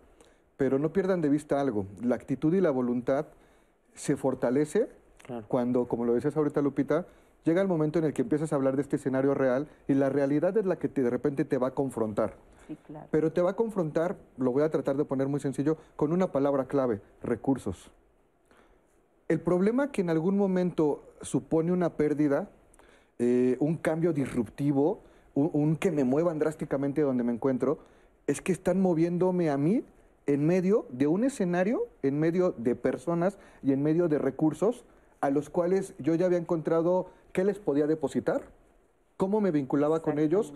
pero 0.55 0.79
no 0.79 0.91
pierdan 0.93 1.21
de 1.21 1.29
vista 1.29 1.59
algo. 1.59 1.85
La 2.01 2.15
actitud 2.15 2.53
y 2.53 2.61
la 2.61 2.71
voluntad 2.71 3.27
se 3.93 4.15
fortalece 4.15 4.89
cuando, 5.47 5.87
como 5.87 6.05
lo 6.05 6.13
decías 6.13 6.37
ahorita 6.37 6.61
Lupita, 6.61 7.05
llega 7.47 7.61
el 7.61 7.67
momento 7.67 7.97
en 7.97 8.05
el 8.05 8.13
que 8.13 8.23
empiezas 8.23 8.51
a 8.51 8.57
hablar 8.57 8.75
de 8.75 8.81
este 8.81 8.97
escenario 8.97 9.33
real 9.33 9.67
y 9.87 9.93
la 9.93 10.09
realidad 10.09 10.55
es 10.57 10.65
la 10.65 10.75
que 10.75 10.89
de 10.89 11.09
repente 11.09 11.45
te 11.45 11.57
va 11.57 11.69
a 11.69 11.71
confrontar. 11.71 12.33
Pero 13.09 13.31
te 13.31 13.41
va 13.41 13.51
a 13.51 13.55
confrontar, 13.55 14.17
lo 14.37 14.51
voy 14.51 14.63
a 14.63 14.69
tratar 14.69 14.97
de 14.97 15.05
poner 15.05 15.29
muy 15.29 15.39
sencillo, 15.39 15.77
con 15.95 16.11
una 16.11 16.33
palabra 16.33 16.65
clave, 16.65 16.99
recursos. 17.23 17.89
El 19.29 19.39
problema 19.39 19.91
que 19.91 20.01
en 20.01 20.09
algún 20.09 20.37
momento 20.37 21.03
supone 21.21 21.71
una 21.71 21.93
pérdida, 21.93 22.49
eh, 23.19 23.55
un 23.61 23.77
cambio 23.77 24.11
disruptivo, 24.11 24.99
un, 25.33 25.77
que 25.77 25.91
me 25.91 26.03
muevan 26.03 26.39
drásticamente 26.39 27.01
donde 27.01 27.23
me 27.23 27.31
encuentro, 27.31 27.79
es 28.25 28.41
que 28.41 28.51
están 28.51 28.81
moviéndome 28.81 29.49
a 29.49 29.57
mí 29.57 29.85
en 30.25 30.45
medio 30.45 30.85
de 30.89 31.07
un 31.07 31.23
escenario, 31.23 31.87
en 32.03 32.19
medio 32.19 32.53
de 32.57 32.75
personas 32.75 33.37
y 33.63 33.71
en 33.71 33.81
medio 33.81 34.09
de 34.09 34.17
recursos 34.17 34.83
a 35.21 35.29
los 35.29 35.49
cuales 35.49 35.93
yo 35.99 36.15
ya 36.15 36.25
había 36.25 36.37
encontrado 36.37 37.09
qué 37.37 37.43
les 37.43 37.59
podía 37.59 37.85
depositar, 37.85 38.41
cómo 39.15 39.41
me 39.41 39.51
vinculaba 39.51 40.01
con 40.01 40.17
ellos 40.17 40.55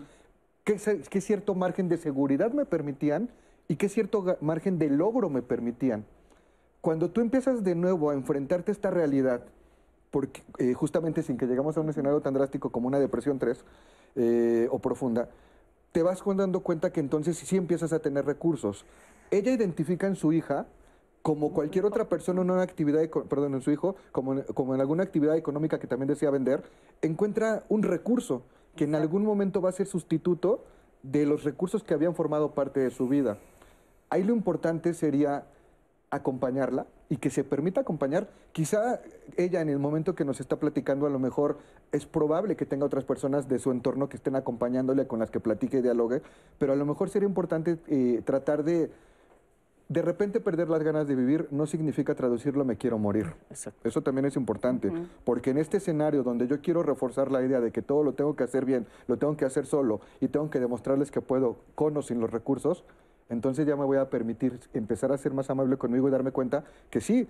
qué, 0.64 0.80
cierto 1.20 1.54
margen 1.54 1.88
de 1.88 1.96
seguridad 1.96 2.50
me 2.50 2.64
permitían 2.64 3.28
y 3.68 3.76
qué 3.76 3.88
cierto 3.88 4.36
margen 4.40 4.80
de 4.80 4.90
logro 4.90 5.30
me 5.30 5.42
permitían. 5.42 6.04
Cuando 6.80 7.08
tú 7.08 7.20
empiezas 7.20 7.62
de 7.62 7.76
nuevo 7.76 8.10
a 8.10 8.14
enfrentarte 8.14 8.72
a 8.72 8.74
esta 8.74 8.90
realidad 8.90 9.44
porque 10.10 10.42
eh, 10.58 10.74
justamente 10.74 11.22
sin 11.22 11.38
que 11.38 11.46
llegamos 11.46 11.76
a 11.76 11.82
un 11.82 11.88
escenario 11.88 12.20
tan 12.20 12.34
drástico 12.34 12.70
como 12.70 12.88
una 12.88 12.98
depresión 12.98 13.38
3 13.38 13.64
eh, 14.16 14.68
o 14.72 14.80
profunda, 14.80 15.28
te 15.92 16.02
vas 16.02 16.20
dando 16.34 16.64
cuenta 16.64 16.92
que 16.92 16.98
entonces 16.98 17.38
sí 17.38 17.56
empiezas 17.56 17.92
a 17.92 18.00
tener 18.00 18.26
recursos. 18.26 18.84
Ella 19.30 19.52
identifica 19.52 20.08
en 20.08 20.16
su 20.16 20.32
hija 20.32 20.66
como 21.22 21.52
cualquier 21.52 21.84
otra 21.84 22.08
persona 22.08 22.42
en 22.42 22.50
una 22.50 22.62
actividad, 22.62 23.08
perdón, 23.08 23.54
en 23.54 23.62
su 23.62 23.70
hijo, 23.70 23.96
como, 24.10 24.42
como 24.54 24.74
en 24.74 24.80
alguna 24.80 25.04
actividad 25.04 25.36
económica 25.36 25.78
que 25.78 25.86
también 25.86 26.08
desea 26.08 26.30
vender, 26.30 26.62
encuentra 27.00 27.62
un 27.68 27.82
recurso 27.84 28.42
que 28.76 28.84
en 28.84 28.94
algún 28.94 29.24
momento 29.24 29.60
va 29.60 29.68
a 29.68 29.72
ser 29.72 29.86
sustituto 29.86 30.64
de 31.02 31.26
los 31.26 31.44
recursos 31.44 31.84
que 31.84 31.94
habían 31.94 32.14
formado 32.14 32.52
parte 32.52 32.80
de 32.80 32.90
su 32.90 33.08
vida. 33.08 33.38
Ahí 34.10 34.24
lo 34.24 34.34
importante 34.34 34.94
sería 34.94 35.46
acompañarla 36.10 36.86
y 37.08 37.16
que 37.16 37.30
se 37.30 37.42
permita 37.42 37.80
acompañar. 37.80 38.28
Quizá 38.52 39.00
ella 39.36 39.62
en 39.62 39.70
el 39.70 39.78
momento 39.78 40.14
que 40.14 40.24
nos 40.24 40.40
está 40.40 40.56
platicando 40.56 41.06
a 41.06 41.10
lo 41.10 41.18
mejor 41.18 41.58
es 41.90 42.04
probable 42.04 42.56
que 42.56 42.66
tenga 42.66 42.84
otras 42.84 43.04
personas 43.04 43.48
de 43.48 43.58
su 43.58 43.70
entorno 43.70 44.08
que 44.08 44.16
estén 44.16 44.36
acompañándole 44.36 45.06
con 45.06 45.18
las 45.18 45.30
que 45.30 45.40
platique 45.40 45.78
y 45.78 45.82
dialogue, 45.82 46.22
pero 46.58 46.72
a 46.72 46.76
lo 46.76 46.84
mejor 46.84 47.08
sería 47.08 47.28
importante 47.28 47.78
eh, 47.88 48.22
tratar 48.24 48.64
de... 48.64 48.90
De 49.88 50.00
repente 50.00 50.40
perder 50.40 50.70
las 50.70 50.82
ganas 50.82 51.06
de 51.06 51.14
vivir 51.14 51.48
no 51.50 51.66
significa 51.66 52.14
traducirlo 52.14 52.64
me 52.64 52.76
quiero 52.76 52.98
morir. 52.98 53.26
Eso 53.84 54.00
también 54.00 54.24
es 54.24 54.36
importante, 54.36 54.90
porque 55.24 55.50
en 55.50 55.58
este 55.58 55.76
escenario 55.76 56.22
donde 56.22 56.46
yo 56.46 56.60
quiero 56.60 56.82
reforzar 56.82 57.30
la 57.30 57.42
idea 57.42 57.60
de 57.60 57.72
que 57.72 57.82
todo 57.82 58.02
lo 58.02 58.14
tengo 58.14 58.34
que 58.34 58.44
hacer 58.44 58.64
bien, 58.64 58.86
lo 59.06 59.18
tengo 59.18 59.36
que 59.36 59.44
hacer 59.44 59.66
solo 59.66 60.00
y 60.20 60.28
tengo 60.28 60.48
que 60.48 60.60
demostrarles 60.60 61.10
que 61.10 61.20
puedo 61.20 61.56
con 61.74 61.96
o 61.96 62.02
sin 62.02 62.20
los 62.20 62.30
recursos, 62.30 62.84
entonces 63.28 63.66
ya 63.66 63.76
me 63.76 63.84
voy 63.84 63.98
a 63.98 64.10
permitir 64.10 64.60
empezar 64.74 65.12
a 65.12 65.18
ser 65.18 65.32
más 65.32 65.50
amable 65.50 65.76
conmigo 65.76 66.08
y 66.08 66.10
darme 66.10 66.32
cuenta 66.32 66.64
que 66.90 67.00
sí, 67.00 67.28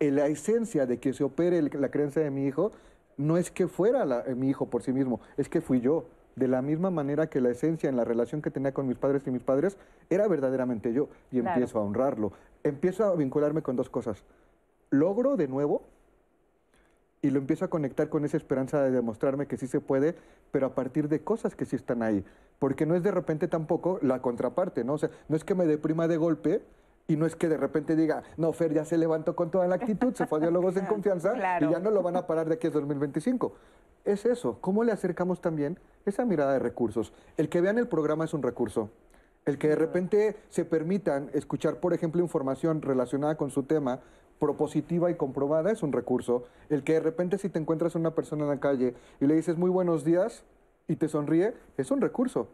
la 0.00 0.26
esencia 0.26 0.86
de 0.86 0.98
que 0.98 1.12
se 1.12 1.24
opere 1.24 1.62
la 1.62 1.90
creencia 1.90 2.22
de 2.22 2.30
mi 2.30 2.46
hijo 2.46 2.72
no 3.16 3.36
es 3.36 3.50
que 3.50 3.68
fuera 3.68 4.24
mi 4.34 4.50
hijo 4.50 4.66
por 4.66 4.82
sí 4.82 4.92
mismo, 4.92 5.20
es 5.36 5.48
que 5.48 5.60
fui 5.60 5.80
yo. 5.80 6.06
De 6.36 6.48
la 6.48 6.62
misma 6.62 6.90
manera 6.90 7.28
que 7.28 7.40
la 7.40 7.50
esencia 7.50 7.88
en 7.88 7.96
la 7.96 8.04
relación 8.04 8.42
que 8.42 8.50
tenía 8.50 8.72
con 8.72 8.88
mis 8.88 8.98
padres 8.98 9.26
y 9.26 9.30
mis 9.30 9.42
padres 9.42 9.76
era 10.10 10.26
verdaderamente 10.26 10.92
yo. 10.92 11.08
Y 11.30 11.38
empiezo 11.38 11.78
a 11.78 11.82
honrarlo. 11.82 12.32
Empiezo 12.62 13.04
a 13.04 13.14
vincularme 13.14 13.62
con 13.62 13.76
dos 13.76 13.88
cosas. 13.88 14.24
Logro 14.90 15.36
de 15.36 15.48
nuevo 15.48 15.82
y 17.24 17.30
lo 17.30 17.38
empiezo 17.38 17.64
a 17.64 17.68
conectar 17.68 18.10
con 18.10 18.24
esa 18.24 18.36
esperanza 18.36 18.82
de 18.82 18.90
demostrarme 18.90 19.46
que 19.46 19.56
sí 19.56 19.66
se 19.66 19.80
puede, 19.80 20.14
pero 20.50 20.66
a 20.66 20.74
partir 20.74 21.08
de 21.08 21.20
cosas 21.20 21.56
que 21.56 21.64
sí 21.64 21.74
están 21.74 22.02
ahí. 22.02 22.22
Porque 22.58 22.84
no 22.84 22.94
es 22.94 23.02
de 23.02 23.10
repente 23.10 23.48
tampoco 23.48 23.98
la 24.02 24.20
contraparte, 24.20 24.84
¿no? 24.84 24.94
O 24.94 24.98
sea, 24.98 25.10
no 25.28 25.36
es 25.36 25.42
que 25.42 25.54
me 25.54 25.64
deprima 25.64 26.06
de 26.06 26.18
golpe 26.18 26.60
y 27.08 27.16
no 27.16 27.24
es 27.24 27.34
que 27.34 27.48
de 27.48 27.56
repente 27.56 27.96
diga, 27.96 28.22
no, 28.36 28.52
Fer 28.52 28.74
ya 28.74 28.84
se 28.84 28.98
levantó 28.98 29.34
con 29.34 29.50
toda 29.50 29.66
la 29.66 29.76
actitud, 29.76 30.14
se 30.14 30.26
fue 30.26 30.38
a 30.38 30.42
diálogos 30.42 30.76
en 30.76 30.84
confianza 30.86 31.34
y 31.60 31.70
ya 31.70 31.78
no 31.78 31.90
lo 31.90 32.02
van 32.02 32.16
a 32.16 32.26
parar 32.26 32.46
de 32.46 32.56
aquí 32.56 32.66
a 32.66 32.70
2025. 32.70 33.54
Es 34.04 34.26
eso, 34.26 34.58
¿cómo 34.60 34.84
le 34.84 34.92
acercamos 34.92 35.40
también 35.40 35.78
esa 36.04 36.26
mirada 36.26 36.52
de 36.52 36.58
recursos? 36.58 37.14
El 37.38 37.48
que 37.48 37.62
vean 37.62 37.78
el 37.78 37.88
programa 37.88 38.26
es 38.26 38.34
un 38.34 38.42
recurso. 38.42 38.90
El 39.46 39.58
que 39.58 39.68
de 39.68 39.76
repente 39.76 40.36
se 40.50 40.66
permitan 40.66 41.30
escuchar, 41.32 41.80
por 41.80 41.94
ejemplo, 41.94 42.20
información 42.20 42.82
relacionada 42.82 43.36
con 43.36 43.50
su 43.50 43.62
tema, 43.62 44.00
propositiva 44.38 45.10
y 45.10 45.14
comprobada 45.14 45.70
es 45.70 45.82
un 45.82 45.92
recurso. 45.92 46.44
El 46.68 46.84
que 46.84 46.94
de 46.94 47.00
repente 47.00 47.38
si 47.38 47.48
te 47.48 47.58
encuentras 47.58 47.94
a 47.94 47.98
una 47.98 48.14
persona 48.14 48.44
en 48.44 48.50
la 48.50 48.60
calle 48.60 48.94
y 49.20 49.26
le 49.26 49.34
dices 49.34 49.56
muy 49.56 49.70
buenos 49.70 50.04
días 50.04 50.44
y 50.86 50.96
te 50.96 51.08
sonríe, 51.08 51.54
es 51.78 51.90
un 51.90 52.02
recurso. 52.02 52.48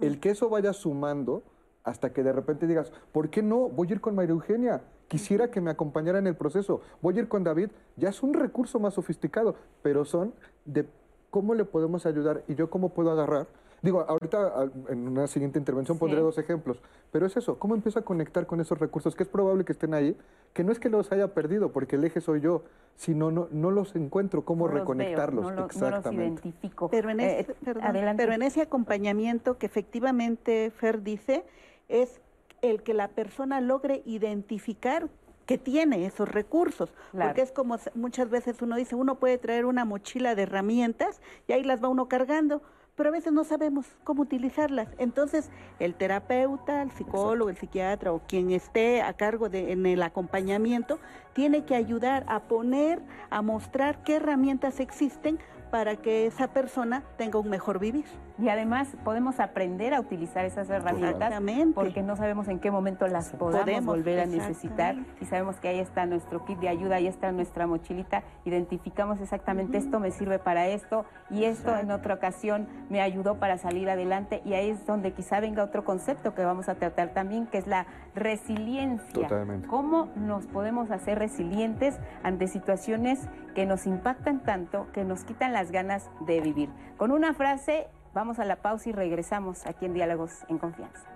El 0.00 0.18
que 0.18 0.30
eso 0.30 0.48
vaya 0.48 0.72
sumando 0.72 1.44
hasta 1.84 2.12
que 2.12 2.24
de 2.24 2.32
repente 2.32 2.66
digas, 2.66 2.92
¿por 3.12 3.30
qué 3.30 3.42
no? 3.42 3.68
Voy 3.68 3.88
a 3.88 3.92
ir 3.92 4.00
con 4.00 4.16
María 4.16 4.32
Eugenia. 4.32 4.82
Quisiera 5.08 5.50
que 5.50 5.60
me 5.60 5.70
acompañara 5.70 6.18
en 6.18 6.26
el 6.26 6.36
proceso. 6.36 6.82
Voy 7.00 7.16
a 7.16 7.20
ir 7.20 7.28
con 7.28 7.42
David. 7.42 7.70
Ya 7.96 8.10
es 8.10 8.22
un 8.22 8.34
recurso 8.34 8.78
más 8.78 8.94
sofisticado, 8.94 9.56
pero 9.82 10.04
son 10.04 10.34
de 10.64 10.86
cómo 11.30 11.54
le 11.54 11.64
podemos 11.64 12.06
ayudar 12.06 12.44
y 12.46 12.54
yo 12.54 12.70
cómo 12.70 12.90
puedo 12.90 13.10
agarrar 13.10 13.46
Digo, 13.80 14.04
ahorita 14.08 14.70
en 14.88 15.06
una 15.06 15.26
siguiente 15.28 15.58
intervención 15.58 15.98
pondré 15.98 16.20
dos 16.20 16.36
ejemplos, 16.38 16.82
pero 17.12 17.26
es 17.26 17.36
eso, 17.36 17.58
¿cómo 17.58 17.76
empiezo 17.76 18.00
a 18.00 18.02
conectar 18.02 18.46
con 18.46 18.60
esos 18.60 18.78
recursos? 18.78 19.14
Que 19.14 19.22
es 19.22 19.28
probable 19.28 19.64
que 19.64 19.72
estén 19.72 19.94
ahí, 19.94 20.16
que 20.52 20.64
no 20.64 20.72
es 20.72 20.80
que 20.80 20.88
los 20.88 21.12
haya 21.12 21.28
perdido, 21.32 21.70
porque 21.70 21.94
el 21.94 22.04
eje 22.04 22.20
soy 22.20 22.40
yo, 22.40 22.64
sino 22.96 23.30
no, 23.30 23.46
no 23.52 23.70
los 23.70 23.94
encuentro, 23.94 24.44
cómo 24.44 24.66
reconectarlos. 24.66 25.46
Exactamente. 25.52 25.80
No 25.80 25.96
los 25.96 26.14
identifico. 26.14 26.88
Pero 26.88 27.10
en, 27.10 27.20
ese, 27.20 27.52
eh, 27.52 28.14
pero 28.16 28.32
en 28.32 28.42
ese 28.42 28.62
acompañamiento 28.62 29.58
que 29.58 29.66
efectivamente 29.66 30.72
Fer 30.76 31.02
dice, 31.04 31.44
es 31.88 32.20
el 32.62 32.82
que 32.82 32.94
la 32.94 33.08
persona 33.08 33.60
logre 33.60 34.02
identificar 34.04 35.08
que 35.46 35.56
tiene 35.56 36.04
esos 36.04 36.28
recursos, 36.28 36.92
porque 37.10 37.40
es 37.40 37.52
como 37.52 37.78
muchas 37.94 38.28
veces 38.28 38.60
uno 38.60 38.76
dice, 38.76 38.94
uno 38.94 39.14
puede 39.14 39.38
traer 39.38 39.64
una 39.64 39.86
mochila 39.86 40.34
de 40.34 40.42
herramientas 40.42 41.22
y 41.46 41.52
ahí 41.52 41.64
las 41.64 41.82
va 41.82 41.88
uno 41.88 42.06
cargando, 42.06 42.60
pero 42.96 43.08
a 43.08 43.12
veces 43.12 43.32
no 43.32 43.44
sabemos 43.44 43.86
cómo 44.04 44.22
utilizarlas. 44.22 44.88
Entonces, 44.98 45.50
el 45.78 45.94
terapeuta, 45.94 46.82
el 46.82 46.90
psicólogo, 46.90 47.48
el 47.48 47.56
psiquiatra 47.56 48.12
o 48.12 48.20
quien 48.26 48.50
esté 48.50 49.00
a 49.00 49.14
cargo 49.14 49.48
de, 49.48 49.72
en 49.72 49.86
el 49.86 50.02
acompañamiento, 50.02 50.98
tiene 51.32 51.64
que 51.64 51.76
ayudar 51.76 52.26
a 52.28 52.40
poner, 52.40 53.00
a 53.30 53.40
mostrar 53.40 54.02
qué 54.02 54.16
herramientas 54.16 54.80
existen 54.80 55.38
para 55.70 55.96
que 55.96 56.26
esa 56.26 56.52
persona 56.52 57.04
tenga 57.16 57.38
un 57.38 57.48
mejor 57.48 57.78
vivir. 57.78 58.04
Y 58.38 58.48
además 58.48 58.88
podemos 59.04 59.40
aprender 59.40 59.94
a 59.94 60.00
utilizar 60.00 60.44
esas 60.44 60.70
herramientas 60.70 61.32
porque 61.74 62.02
no 62.02 62.16
sabemos 62.16 62.48
en 62.48 62.60
qué 62.60 62.70
momento 62.70 63.06
las 63.08 63.30
podamos 63.32 63.84
volver 63.84 64.20
a 64.20 64.26
necesitar. 64.26 64.96
y 65.20 65.24
sabemos 65.24 65.56
que 65.56 65.68
ahí 65.68 65.80
está 65.80 66.06
nuestro 66.06 66.44
kit 66.44 66.58
de 66.58 66.68
ayuda, 66.68 66.96
ahí 66.96 67.06
está 67.06 67.32
nuestra 67.32 67.66
mochilita, 67.66 68.22
identificamos 68.44 69.20
exactamente 69.20 69.78
esto 69.78 70.00
me 70.00 70.10
sirve 70.10 70.38
para 70.38 70.68
esto 70.68 71.04
y 71.30 71.44
esto 71.44 71.76
en 71.76 71.90
otra 71.90 72.14
ocasión 72.14 72.68
me 72.90 73.00
ayudó 73.00 73.38
para 73.38 73.58
salir 73.58 73.90
adelante. 73.90 74.42
Y 74.44 74.54
ahí 74.54 74.70
es 74.70 74.86
donde 74.86 75.12
quizá 75.12 75.40
venga 75.40 75.64
otro 75.64 75.84
concepto 75.84 76.34
que 76.34 76.44
vamos 76.44 76.68
a 76.68 76.76
tratar 76.76 77.08
también 77.14 77.46
que 77.46 77.58
es 77.58 77.66
la 77.66 77.86
resiliencia. 78.14 79.28
¿Cómo 79.68 80.08
nos 80.16 80.46
podemos 80.46 80.90
hacer 80.90 81.18
resilientes 81.18 81.98
ante 82.22 82.46
situaciones 82.46 83.28
que 83.54 83.66
nos 83.66 83.86
impactan 83.86 84.42
tanto, 84.42 84.86
que 84.92 85.04
nos 85.04 85.24
quitan 85.24 85.52
las 85.52 85.70
ganas 85.70 86.10
de 86.20 86.40
vivir? 86.40 86.70
Con 86.96 87.10
una 87.12 87.34
frase 87.34 87.88
Vamos 88.18 88.40
a 88.40 88.44
la 88.44 88.56
pausa 88.56 88.88
y 88.88 88.92
regresamos 88.92 89.64
aquí 89.64 89.84
en 89.84 89.94
Diálogos 89.94 90.32
en 90.48 90.58
Confianza. 90.58 91.06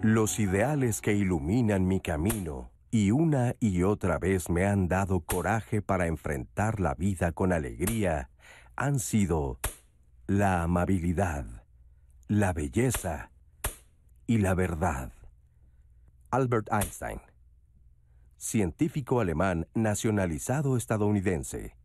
Los 0.00 0.38
ideales 0.38 1.00
que 1.00 1.12
iluminan 1.12 1.88
mi 1.88 1.98
camino 1.98 2.70
y 2.92 3.10
una 3.10 3.56
y 3.58 3.82
otra 3.82 4.20
vez 4.20 4.48
me 4.48 4.64
han 4.64 4.86
dado 4.86 5.18
coraje 5.18 5.82
para 5.82 6.06
enfrentar 6.06 6.78
la 6.78 6.94
vida 6.94 7.32
con 7.32 7.52
alegría 7.52 8.30
han 8.76 9.00
sido 9.00 9.58
la 10.28 10.62
amabilidad, 10.62 11.46
la 12.28 12.52
belleza 12.52 13.32
y 14.28 14.38
la 14.38 14.54
verdad. 14.54 15.10
Albert 16.30 16.68
Einstein, 16.72 17.20
científico 18.36 19.18
alemán 19.18 19.66
nacionalizado 19.74 20.76
estadounidense. 20.76 21.81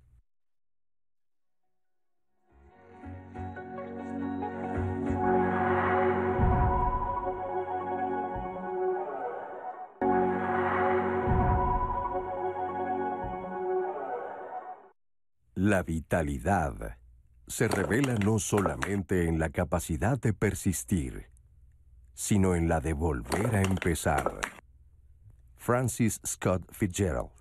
La 15.60 15.82
vitalidad 15.82 17.00
se 17.48 17.68
revela 17.68 18.14
no 18.14 18.38
solamente 18.38 19.28
en 19.28 19.40
la 19.40 19.50
capacidad 19.50 20.20
de 20.20 20.32
persistir, 20.32 21.32
sino 22.14 22.54
en 22.54 22.70
la 22.70 22.80
de 22.80 22.94
volver 22.94 23.56
a 23.56 23.64
empezar. 23.64 24.40
Francis 25.56 26.22
Scott 26.24 26.62
Fitzgerald, 26.72 27.32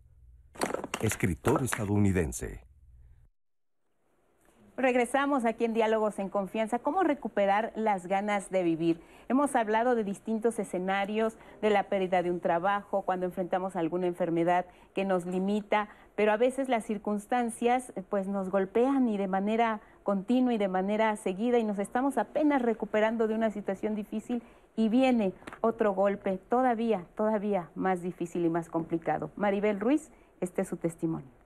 escritor 1.03 1.62
estadounidense. 1.62 2.66
Regresamos 4.77 5.47
aquí 5.47 5.64
en 5.64 5.72
Diálogos 5.72 6.18
en 6.18 6.29
Confianza. 6.29 6.79
¿Cómo 6.79 7.03
recuperar 7.03 7.72
las 7.77 8.07
ganas 8.07 8.51
de 8.51 8.62
vivir? 8.62 9.01
Hemos 9.27 9.57
hablado 9.57 9.95
de 9.95 10.05
distintos 10.05 10.59
escenarios, 10.59 11.39
de 11.62 11.70
la 11.70 11.85
pérdida 11.85 12.22
de 12.22 12.31
un 12.31 12.41
trabajo, 12.41 13.01
cuando 13.01 13.24
enfrentamos 13.24 13.74
alguna 13.74 14.07
enfermedad 14.07 14.66
que 14.95 15.07
nos 15.07 15.24
limita, 15.24 15.89
pero 16.14 16.31
a 16.31 16.37
veces 16.37 16.68
las 16.68 16.85
circunstancias 16.85 17.91
pues 18.11 18.29
nos 18.29 18.51
golpean 18.51 19.09
y 19.09 19.16
de 19.16 19.29
manera 19.29 19.81
continua 20.03 20.53
y 20.53 20.59
de 20.59 20.68
manera 20.68 21.16
seguida 21.16 21.59
y 21.59 21.64
nos 21.64 21.79
estamos 21.79 22.18
apenas 22.18 22.61
recuperando 22.61 23.29
de 23.29 23.35
una 23.35 23.51
situación 23.51 23.95
difícil 23.95 24.43
y 24.77 24.91
viene 24.91 25.33
otro 25.62 25.95
golpe 25.95 26.37
todavía, 26.51 27.07
todavía 27.14 27.70
más 27.74 28.03
difícil 28.03 28.45
y 28.45 28.51
más 28.51 28.68
complicado. 28.68 29.31
Maribel 29.37 29.81
Ruiz, 29.81 30.11
este 30.43 30.62
es 30.62 30.68
su 30.68 30.77
testimonio. 30.77 31.46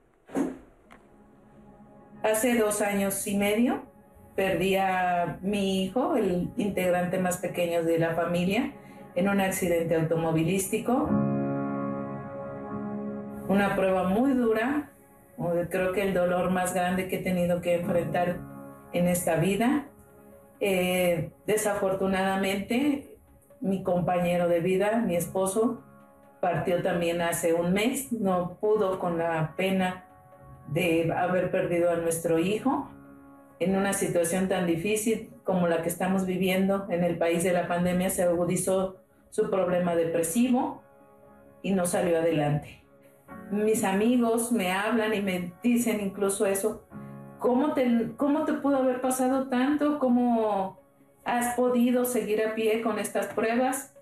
Hace 2.23 2.55
dos 2.55 2.81
años 2.83 3.25
y 3.25 3.35
medio 3.35 3.81
perdí 4.35 4.75
a 4.75 5.39
mi 5.41 5.83
hijo, 5.83 6.15
el 6.15 6.51
integrante 6.55 7.17
más 7.17 7.37
pequeño 7.37 7.83
de 7.83 7.97
la 7.97 8.13
familia, 8.13 8.73
en 9.15 9.27
un 9.27 9.41
accidente 9.41 9.95
automovilístico. 9.95 11.09
Una 13.47 13.75
prueba 13.75 14.03
muy 14.03 14.33
dura, 14.33 14.91
creo 15.69 15.93
que 15.93 16.03
el 16.03 16.13
dolor 16.13 16.51
más 16.51 16.75
grande 16.75 17.07
que 17.07 17.17
he 17.17 17.23
tenido 17.23 17.59
que 17.59 17.75
enfrentar 17.75 18.37
en 18.93 19.07
esta 19.07 19.37
vida. 19.37 19.87
Eh, 20.59 21.31
desafortunadamente, 21.47 23.17
mi 23.61 23.81
compañero 23.81 24.47
de 24.47 24.59
vida, 24.59 25.03
mi 25.05 25.15
esposo, 25.15 25.83
partió 26.39 26.83
también 26.83 27.21
hace 27.21 27.53
un 27.53 27.73
mes, 27.73 28.11
no 28.11 28.57
pudo 28.61 28.99
con 28.99 29.17
la 29.17 29.55
pena 29.57 30.05
de 30.67 31.11
haber 31.11 31.51
perdido 31.51 31.91
a 31.91 31.95
nuestro 31.97 32.39
hijo 32.39 32.89
en 33.59 33.75
una 33.75 33.93
situación 33.93 34.47
tan 34.47 34.65
difícil 34.65 35.29
como 35.43 35.67
la 35.67 35.83
que 35.83 35.89
estamos 35.89 36.25
viviendo 36.25 36.87
en 36.89 37.03
el 37.03 37.17
país 37.17 37.43
de 37.43 37.53
la 37.53 37.67
pandemia, 37.67 38.09
se 38.09 38.23
agudizó 38.23 38.97
su 39.29 39.49
problema 39.49 39.95
depresivo 39.95 40.81
y 41.61 41.71
no 41.71 41.85
salió 41.85 42.17
adelante. 42.17 42.81
Mis 43.51 43.83
amigos 43.83 44.51
me 44.51 44.71
hablan 44.71 45.13
y 45.13 45.21
me 45.21 45.53
dicen 45.61 45.99
incluso 46.01 46.45
eso, 46.45 46.85
¿cómo 47.37 47.73
te, 47.73 48.13
cómo 48.17 48.45
te 48.45 48.53
pudo 48.53 48.77
haber 48.77 49.01
pasado 49.01 49.47
tanto? 49.47 49.99
¿Cómo 49.99 50.79
has 51.23 51.55
podido 51.55 52.05
seguir 52.05 52.43
a 52.43 52.55
pie 52.55 52.81
con 52.81 52.97
estas 52.97 53.27
pruebas? 53.27 53.93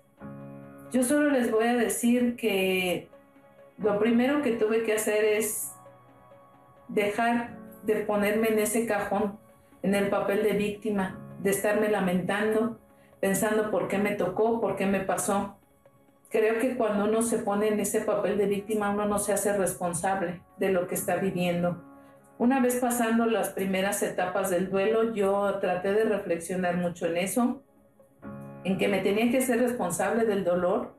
Yo 0.92 1.02
solo 1.02 1.30
les 1.30 1.50
voy 1.50 1.66
a 1.66 1.76
decir 1.76 2.36
que 2.36 3.08
lo 3.78 3.98
primero 3.98 4.42
que 4.42 4.52
tuve 4.52 4.84
que 4.84 4.94
hacer 4.94 5.24
es 5.24 5.72
dejar 6.90 7.56
de 7.84 7.96
ponerme 7.96 8.48
en 8.48 8.58
ese 8.58 8.86
cajón, 8.86 9.38
en 9.82 9.94
el 9.94 10.08
papel 10.08 10.42
de 10.42 10.52
víctima, 10.52 11.18
de 11.40 11.50
estarme 11.50 11.88
lamentando, 11.88 12.78
pensando 13.20 13.70
por 13.70 13.88
qué 13.88 13.98
me 13.98 14.12
tocó, 14.12 14.60
por 14.60 14.76
qué 14.76 14.86
me 14.86 15.00
pasó. 15.00 15.56
Creo 16.28 16.58
que 16.58 16.76
cuando 16.76 17.06
uno 17.06 17.22
se 17.22 17.38
pone 17.38 17.68
en 17.68 17.80
ese 17.80 18.02
papel 18.02 18.38
de 18.38 18.46
víctima, 18.46 18.90
uno 18.90 19.06
no 19.06 19.18
se 19.18 19.32
hace 19.32 19.56
responsable 19.56 20.42
de 20.58 20.70
lo 20.70 20.86
que 20.86 20.94
está 20.94 21.16
viviendo. 21.16 21.82
Una 22.38 22.60
vez 22.60 22.76
pasando 22.76 23.26
las 23.26 23.50
primeras 23.50 24.02
etapas 24.02 24.48
del 24.50 24.70
duelo, 24.70 25.12
yo 25.14 25.58
traté 25.60 25.92
de 25.92 26.04
reflexionar 26.04 26.76
mucho 26.76 27.06
en 27.06 27.16
eso, 27.16 27.62
en 28.64 28.78
que 28.78 28.88
me 28.88 29.00
tenía 29.00 29.30
que 29.30 29.40
ser 29.40 29.60
responsable 29.60 30.24
del 30.24 30.44
dolor 30.44 30.94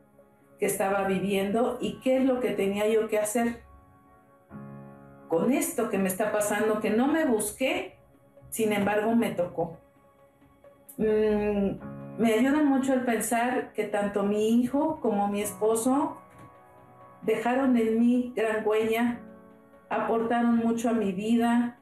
que 0.59 0.65
estaba 0.65 1.07
viviendo 1.07 1.77
y 1.81 1.99
qué 2.01 2.17
es 2.17 2.25
lo 2.25 2.39
que 2.39 2.51
tenía 2.51 2.87
yo 2.87 3.07
que 3.07 3.17
hacer 3.17 3.61
con 5.32 5.53
esto 5.53 5.89
que 5.89 5.97
me 5.97 6.09
está 6.09 6.34
pasando, 6.34 6.82
que 6.82 6.89
no 6.89 7.07
me 7.07 7.23
busqué, 7.23 7.95
sin 8.49 8.73
embargo 8.73 9.15
me 9.15 9.32
tocó. 9.32 9.77
Mm, 10.97 11.77
me 12.17 12.34
ayuda 12.34 12.61
mucho 12.63 12.93
el 12.93 13.05
pensar 13.05 13.71
que 13.71 13.86
tanto 13.86 14.23
mi 14.23 14.49
hijo 14.59 14.99
como 14.99 15.29
mi 15.29 15.41
esposo 15.41 16.17
dejaron 17.21 17.77
en 17.77 17.97
mí 17.97 18.34
gran 18.36 18.67
huella, 18.67 19.21
aportaron 19.89 20.57
mucho 20.57 20.89
a 20.89 20.93
mi 20.93 21.13
vida, 21.13 21.79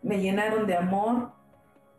me 0.00 0.20
llenaron 0.20 0.68
de 0.68 0.76
amor. 0.76 1.32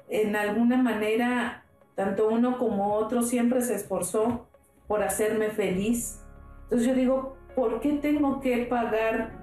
En 0.08 0.38
alguna 0.38 0.78
manera, 0.78 1.66
tanto 1.96 2.30
uno 2.30 2.58
como 2.58 2.94
otro 2.94 3.24
siempre 3.24 3.60
se 3.60 3.76
esforzó 3.76 4.48
por 4.88 5.04
hacerme 5.04 5.50
feliz. 5.50 6.24
Entonces 6.64 6.88
yo 6.88 6.94
digo, 6.96 7.38
¿por 7.56 7.82
qué 7.82 7.92
tengo 7.92 8.40
que 8.40 8.68
pagar 8.68 9.43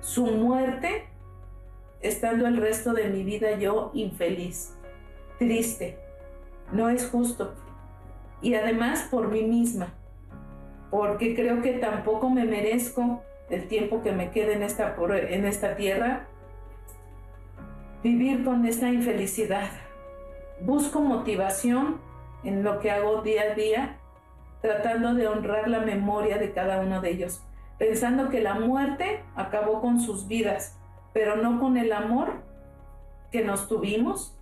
su 0.00 0.26
muerte 0.26 1.04
estando 2.00 2.46
el 2.46 2.56
resto 2.56 2.92
de 2.92 3.08
mi 3.08 3.22
vida 3.22 3.58
yo 3.58 3.90
infeliz, 3.94 4.76
triste? 5.38 5.98
no 6.72 6.88
es 6.88 7.08
justo. 7.08 7.54
Y 8.42 8.54
además 8.54 9.06
por 9.10 9.28
mí 9.28 9.42
misma, 9.42 9.94
porque 10.90 11.34
creo 11.34 11.62
que 11.62 11.74
tampoco 11.74 12.30
me 12.30 12.44
merezco 12.44 13.22
el 13.50 13.68
tiempo 13.68 14.02
que 14.02 14.12
me 14.12 14.30
quede 14.30 14.54
en 14.54 14.62
esta, 14.62 14.96
en 14.96 15.44
esta 15.44 15.76
tierra 15.76 16.26
vivir 18.02 18.44
con 18.44 18.64
esta 18.64 18.88
infelicidad. 18.88 19.70
Busco 20.60 21.00
motivación 21.00 22.00
en 22.44 22.62
lo 22.62 22.80
que 22.80 22.90
hago 22.90 23.22
día 23.22 23.42
a 23.52 23.54
día, 23.54 23.98
tratando 24.62 25.14
de 25.14 25.26
honrar 25.26 25.68
la 25.68 25.80
memoria 25.80 26.38
de 26.38 26.52
cada 26.52 26.80
uno 26.80 27.00
de 27.00 27.10
ellos, 27.10 27.42
pensando 27.80 28.28
que 28.28 28.42
la 28.42 28.56
muerte 28.56 29.24
acabó 29.34 29.80
con 29.80 30.00
sus 30.00 30.28
vidas, 30.28 30.78
pero 31.14 31.36
no 31.36 31.58
con 31.58 31.78
el 31.78 31.94
amor 31.94 32.42
que 33.32 33.42
nos 33.42 33.68
tuvimos, 33.68 34.38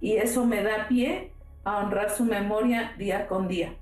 y 0.00 0.18
eso 0.18 0.46
me 0.46 0.62
da 0.62 0.86
pie 0.86 1.32
a 1.64 1.78
honrar 1.78 2.10
su 2.10 2.24
memoria 2.24 2.92
día 2.96 3.26
con 3.26 3.48
día. 3.48 3.74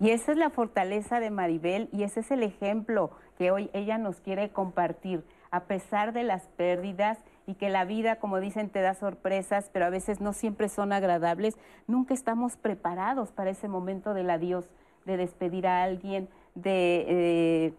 Y 0.00 0.10
esa 0.10 0.32
es 0.32 0.38
la 0.38 0.50
fortaleza 0.50 1.20
de 1.20 1.30
Maribel 1.30 1.88
y 1.92 2.02
ese 2.02 2.20
es 2.20 2.32
el 2.32 2.42
ejemplo 2.42 3.12
que 3.38 3.52
hoy 3.52 3.70
ella 3.72 3.98
nos 3.98 4.20
quiere 4.20 4.50
compartir, 4.50 5.24
a 5.52 5.66
pesar 5.66 6.12
de 6.12 6.24
las 6.24 6.48
pérdidas 6.48 7.18
y 7.46 7.54
que 7.54 7.70
la 7.70 7.84
vida, 7.84 8.16
como 8.16 8.40
dicen, 8.40 8.70
te 8.70 8.80
da 8.80 8.94
sorpresas, 8.94 9.70
pero 9.72 9.86
a 9.86 9.90
veces 9.90 10.20
no 10.20 10.32
siempre 10.32 10.68
son 10.68 10.92
agradables, 10.92 11.56
nunca 11.86 12.14
estamos 12.14 12.56
preparados 12.56 13.32
para 13.32 13.50
ese 13.50 13.68
momento 13.68 14.14
del 14.14 14.30
adiós, 14.30 14.68
de 15.04 15.16
despedir 15.16 15.66
a 15.66 15.82
alguien, 15.82 16.28
de, 16.54 17.04
eh, 17.08 17.74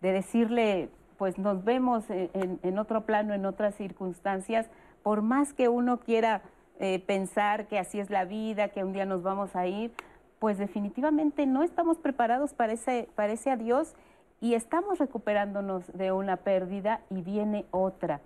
de 0.00 0.12
decirle 0.12 0.90
pues 1.18 1.36
nos 1.36 1.64
vemos 1.64 2.04
en, 2.08 2.78
otro 2.78 3.04
plano, 3.04 3.34
en 3.34 3.44
otras 3.44 3.74
circunstancias, 3.74 4.70
por 5.02 5.20
más 5.20 5.52
que 5.52 5.68
uno 5.68 5.98
quiera 5.98 6.42
eh, 6.78 7.00
pensar 7.00 7.66
que 7.66 7.78
así 7.78 7.98
es 7.98 8.08
la 8.08 8.24
vida, 8.24 8.68
que 8.68 8.84
un 8.84 8.92
día 8.92 9.04
nos 9.04 9.24
vamos 9.24 9.56
a 9.56 9.66
ir, 9.66 9.92
pues 10.38 10.58
definitivamente 10.58 11.44
no 11.44 11.64
estamos 11.64 11.98
preparados 11.98 12.54
para 12.54 12.72
ese, 12.72 13.08
para 13.16 13.32
ese 13.32 13.50
adiós 13.50 13.94
y 14.40 14.54
estamos 14.54 15.00
recuperándonos 15.00 15.92
de 15.92 16.12
una 16.12 16.36
pérdida 16.36 17.00
y 17.10 17.22
viene 17.22 17.66
otra. 17.72 18.20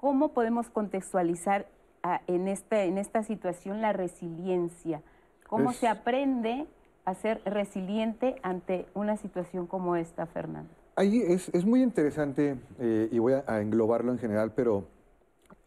¿Cómo 0.00 0.32
podemos 0.32 0.70
contextualizar 0.70 1.66
ah, 2.02 2.22
en, 2.26 2.48
en 2.48 2.98
esta 2.98 3.22
situación 3.22 3.82
la 3.82 3.92
resiliencia? 3.92 5.02
¿Cómo 5.46 5.74
se 5.74 5.88
aprende 5.88 6.66
a 7.04 7.14
ser 7.14 7.42
resiliente 7.44 8.36
ante 8.42 8.86
una 8.94 9.18
situación 9.18 9.66
como 9.66 9.96
esta, 9.96 10.24
Fernando? 10.24 10.70
Ahí 10.96 11.20
es, 11.20 11.66
muy 11.66 11.82
interesante 11.82 12.56
eh, 12.78 13.08
y 13.12 13.18
voy 13.18 13.34
a, 13.34 13.60
englobarlo 13.60 14.10
en 14.12 14.18
general, 14.18 14.52
pero 14.56 14.86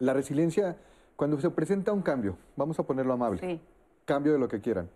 la 0.00 0.14
resiliencia, 0.14 0.76
cuando 1.14 1.40
se 1.40 1.50
presenta 1.50 1.92
un 1.92 2.02
cambio, 2.02 2.36
vamos 2.56 2.76
a 2.80 2.82
ponerlo 2.82 3.12
amable, 3.12 3.60
cambio 4.04 4.32
de 4.32 4.40
lo 4.40 4.48
que 4.48 4.60
quieran. 4.60 4.88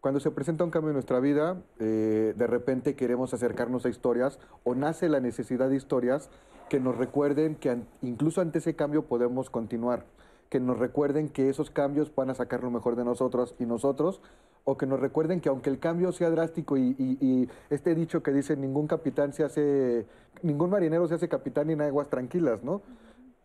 Cuando 0.00 0.20
se 0.20 0.30
presenta 0.30 0.62
un 0.62 0.70
cambio 0.70 0.90
en 0.90 0.94
nuestra 0.94 1.18
vida, 1.18 1.60
eh, 1.80 2.32
de 2.36 2.46
repente 2.46 2.94
queremos 2.94 3.34
acercarnos 3.34 3.84
a 3.84 3.88
historias 3.88 4.38
o 4.62 4.76
nace 4.76 5.08
la 5.08 5.18
necesidad 5.18 5.68
de 5.68 5.76
historias 5.76 6.30
que 6.68 6.78
nos 6.78 6.96
recuerden 6.96 7.56
que 7.56 7.78
incluso 8.02 8.40
ante 8.40 8.58
ese 8.58 8.76
cambio 8.76 9.06
podemos 9.06 9.50
continuar, 9.50 10.06
que 10.50 10.60
nos 10.60 10.78
recuerden 10.78 11.28
que 11.28 11.48
esos 11.48 11.70
cambios 11.70 12.14
van 12.14 12.30
a 12.30 12.36
sacar 12.36 12.62
lo 12.62 12.70
mejor 12.70 12.94
de 12.94 13.04
nosotros 13.04 13.56
y 13.58 13.66
nosotros 13.66 14.20
o 14.62 14.76
que 14.76 14.86
nos 14.86 15.00
recuerden 15.00 15.40
que 15.40 15.48
aunque 15.48 15.70
el 15.70 15.80
cambio 15.80 16.12
sea 16.12 16.30
drástico 16.30 16.76
y, 16.76 17.48
este 17.70 17.94
dicho 17.96 18.22
que 18.22 18.32
dice 18.32 18.56
ningún 18.56 18.86
capitán 18.86 19.32
se 19.32 19.42
hace, 19.42 20.06
ningún 20.42 20.70
marinero 20.70 21.08
se 21.08 21.14
hace 21.14 21.28
capitán 21.28 21.70
en 21.70 21.80
aguas 21.80 22.08
tranquilas, 22.08 22.62
¿no? 22.62 22.82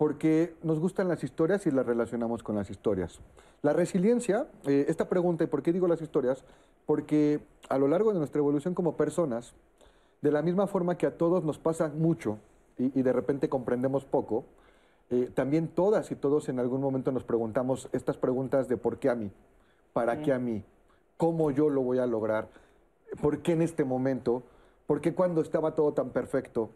Porque 0.04 0.54
nos 0.64 0.82
gustan 0.82 1.08
las 1.08 1.24
historias 1.24 1.66
y 1.66 1.72
las 1.72 1.86
relacionamos 1.86 2.44
con 2.44 2.58
las 2.58 2.70
historias. 2.70 3.22
La 3.62 3.72
resiliencia, 3.72 4.48
eh, 4.66 4.84
esta 4.90 5.08
pregunta, 5.08 5.46
¿y 5.46 5.48
por 5.48 5.64
qué 5.64 5.72
digo 5.72 5.88
las 5.88 6.02
historias? 6.02 6.44
Porque 6.86 7.40
a 7.70 7.78
lo 7.78 7.88
largo 7.88 8.12
de 8.12 8.20
nuestra 8.20 8.40
evolución 8.40 8.74
como 8.74 8.98
personas, 8.98 9.54
de 10.22 10.30
la 10.30 10.42
misma 10.42 10.68
forma 10.68 10.98
que 10.98 11.06
a 11.06 11.18
todos 11.18 11.46
nos 11.46 11.58
pasa 11.58 11.88
mucho 11.88 12.38
y, 12.78 13.02
de 13.02 13.14
repente 13.14 13.48
comprendemos 13.48 14.04
poco, 14.04 14.44
eh, 15.10 15.32
también 15.34 15.70
todas 15.70 16.12
y 16.12 16.16
todos 16.16 16.50
en 16.50 16.60
algún 16.60 16.82
momento 16.82 17.14
nos 17.14 17.24
preguntamos 17.24 17.88
estas 17.94 18.18
preguntas 18.18 18.68
de 18.68 18.76
¿por 18.76 18.98
qué 18.98 19.10
a 19.10 19.16
mí? 19.16 19.32
¿Para 19.94 20.22
qué 20.22 20.34
a 20.34 20.38
mí? 20.38 20.66
¿Cómo 21.16 21.50
yo 21.50 21.70
lo 21.70 21.82
voy 21.82 22.00
a 22.00 22.08
lograr? 22.08 22.50
¿Por 23.22 23.40
qué 23.40 23.54
en 23.54 23.62
este 23.62 23.86
momento? 23.86 24.44
¿Por 24.86 25.00
qué 25.00 25.14
cuando 25.14 25.40
estaba 25.40 25.76
todo 25.76 25.94
tan 25.94 26.10
perfecto? 26.10 26.72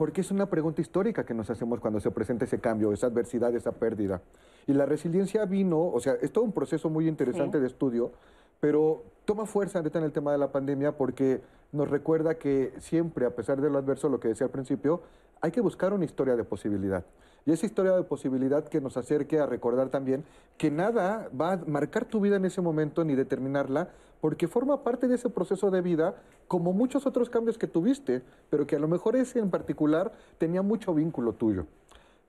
Porque 0.00 0.22
es 0.22 0.30
una 0.30 0.46
pregunta 0.46 0.80
histórica 0.80 1.26
que 1.26 1.34
nos 1.34 1.50
hacemos 1.50 1.78
cuando 1.78 2.00
se 2.00 2.10
presenta 2.10 2.46
ese 2.46 2.58
cambio, 2.58 2.90
esa 2.90 3.08
adversidad, 3.08 3.54
esa 3.54 3.72
pérdida. 3.72 4.22
Y 4.66 4.72
la 4.72 4.86
resiliencia 4.86 5.44
vino, 5.44 5.78
o 5.78 6.00
sea, 6.00 6.14
es 6.22 6.32
todo 6.32 6.42
un 6.42 6.52
proceso 6.52 6.88
muy 6.88 7.06
interesante 7.06 7.60
de 7.60 7.66
estudio, 7.66 8.10
pero 8.60 9.02
toma 9.26 9.44
fuerza 9.44 9.78
ahorita 9.78 9.98
en 9.98 10.06
el 10.06 10.12
tema 10.12 10.32
de 10.32 10.38
la 10.38 10.50
pandemia 10.50 10.96
porque 10.96 11.42
nos 11.72 11.90
recuerda 11.90 12.38
que 12.38 12.72
siempre, 12.78 13.26
a 13.26 13.36
pesar 13.36 13.60
de 13.60 13.68
lo 13.68 13.76
adverso, 13.76 14.08
lo 14.08 14.18
que 14.20 14.28
decía 14.28 14.46
al 14.46 14.50
principio, 14.50 15.02
hay 15.42 15.50
que 15.50 15.60
buscar 15.60 15.92
una 15.92 16.06
historia 16.06 16.34
de 16.34 16.44
posibilidad. 16.44 17.04
Y 17.44 17.52
esa 17.52 17.66
historia 17.66 17.92
de 17.92 18.02
posibilidad 18.02 18.66
que 18.66 18.80
nos 18.80 18.96
acerque 18.96 19.38
a 19.38 19.44
recordar 19.44 19.90
también 19.90 20.24
que 20.56 20.70
nada 20.70 21.28
va 21.38 21.52
a 21.52 21.56
marcar 21.66 22.06
tu 22.06 22.20
vida 22.20 22.36
en 22.36 22.46
ese 22.46 22.62
momento 22.62 23.04
ni 23.04 23.14
determinarla, 23.14 23.90
porque 24.20 24.48
forma 24.48 24.82
parte 24.82 25.08
de 25.08 25.14
ese 25.14 25.30
proceso 25.30 25.70
de 25.70 25.80
vida, 25.80 26.14
como 26.48 26.72
muchos 26.72 27.06
otros 27.06 27.30
cambios 27.30 27.58
que 27.58 27.66
tuviste, 27.66 28.22
pero 28.50 28.66
que 28.66 28.76
a 28.76 28.78
lo 28.78 28.88
mejor 28.88 29.16
ese 29.16 29.38
en 29.38 29.50
particular 29.50 30.12
tenía 30.38 30.62
mucho 30.62 30.94
vínculo 30.94 31.32
tuyo. 31.32 31.66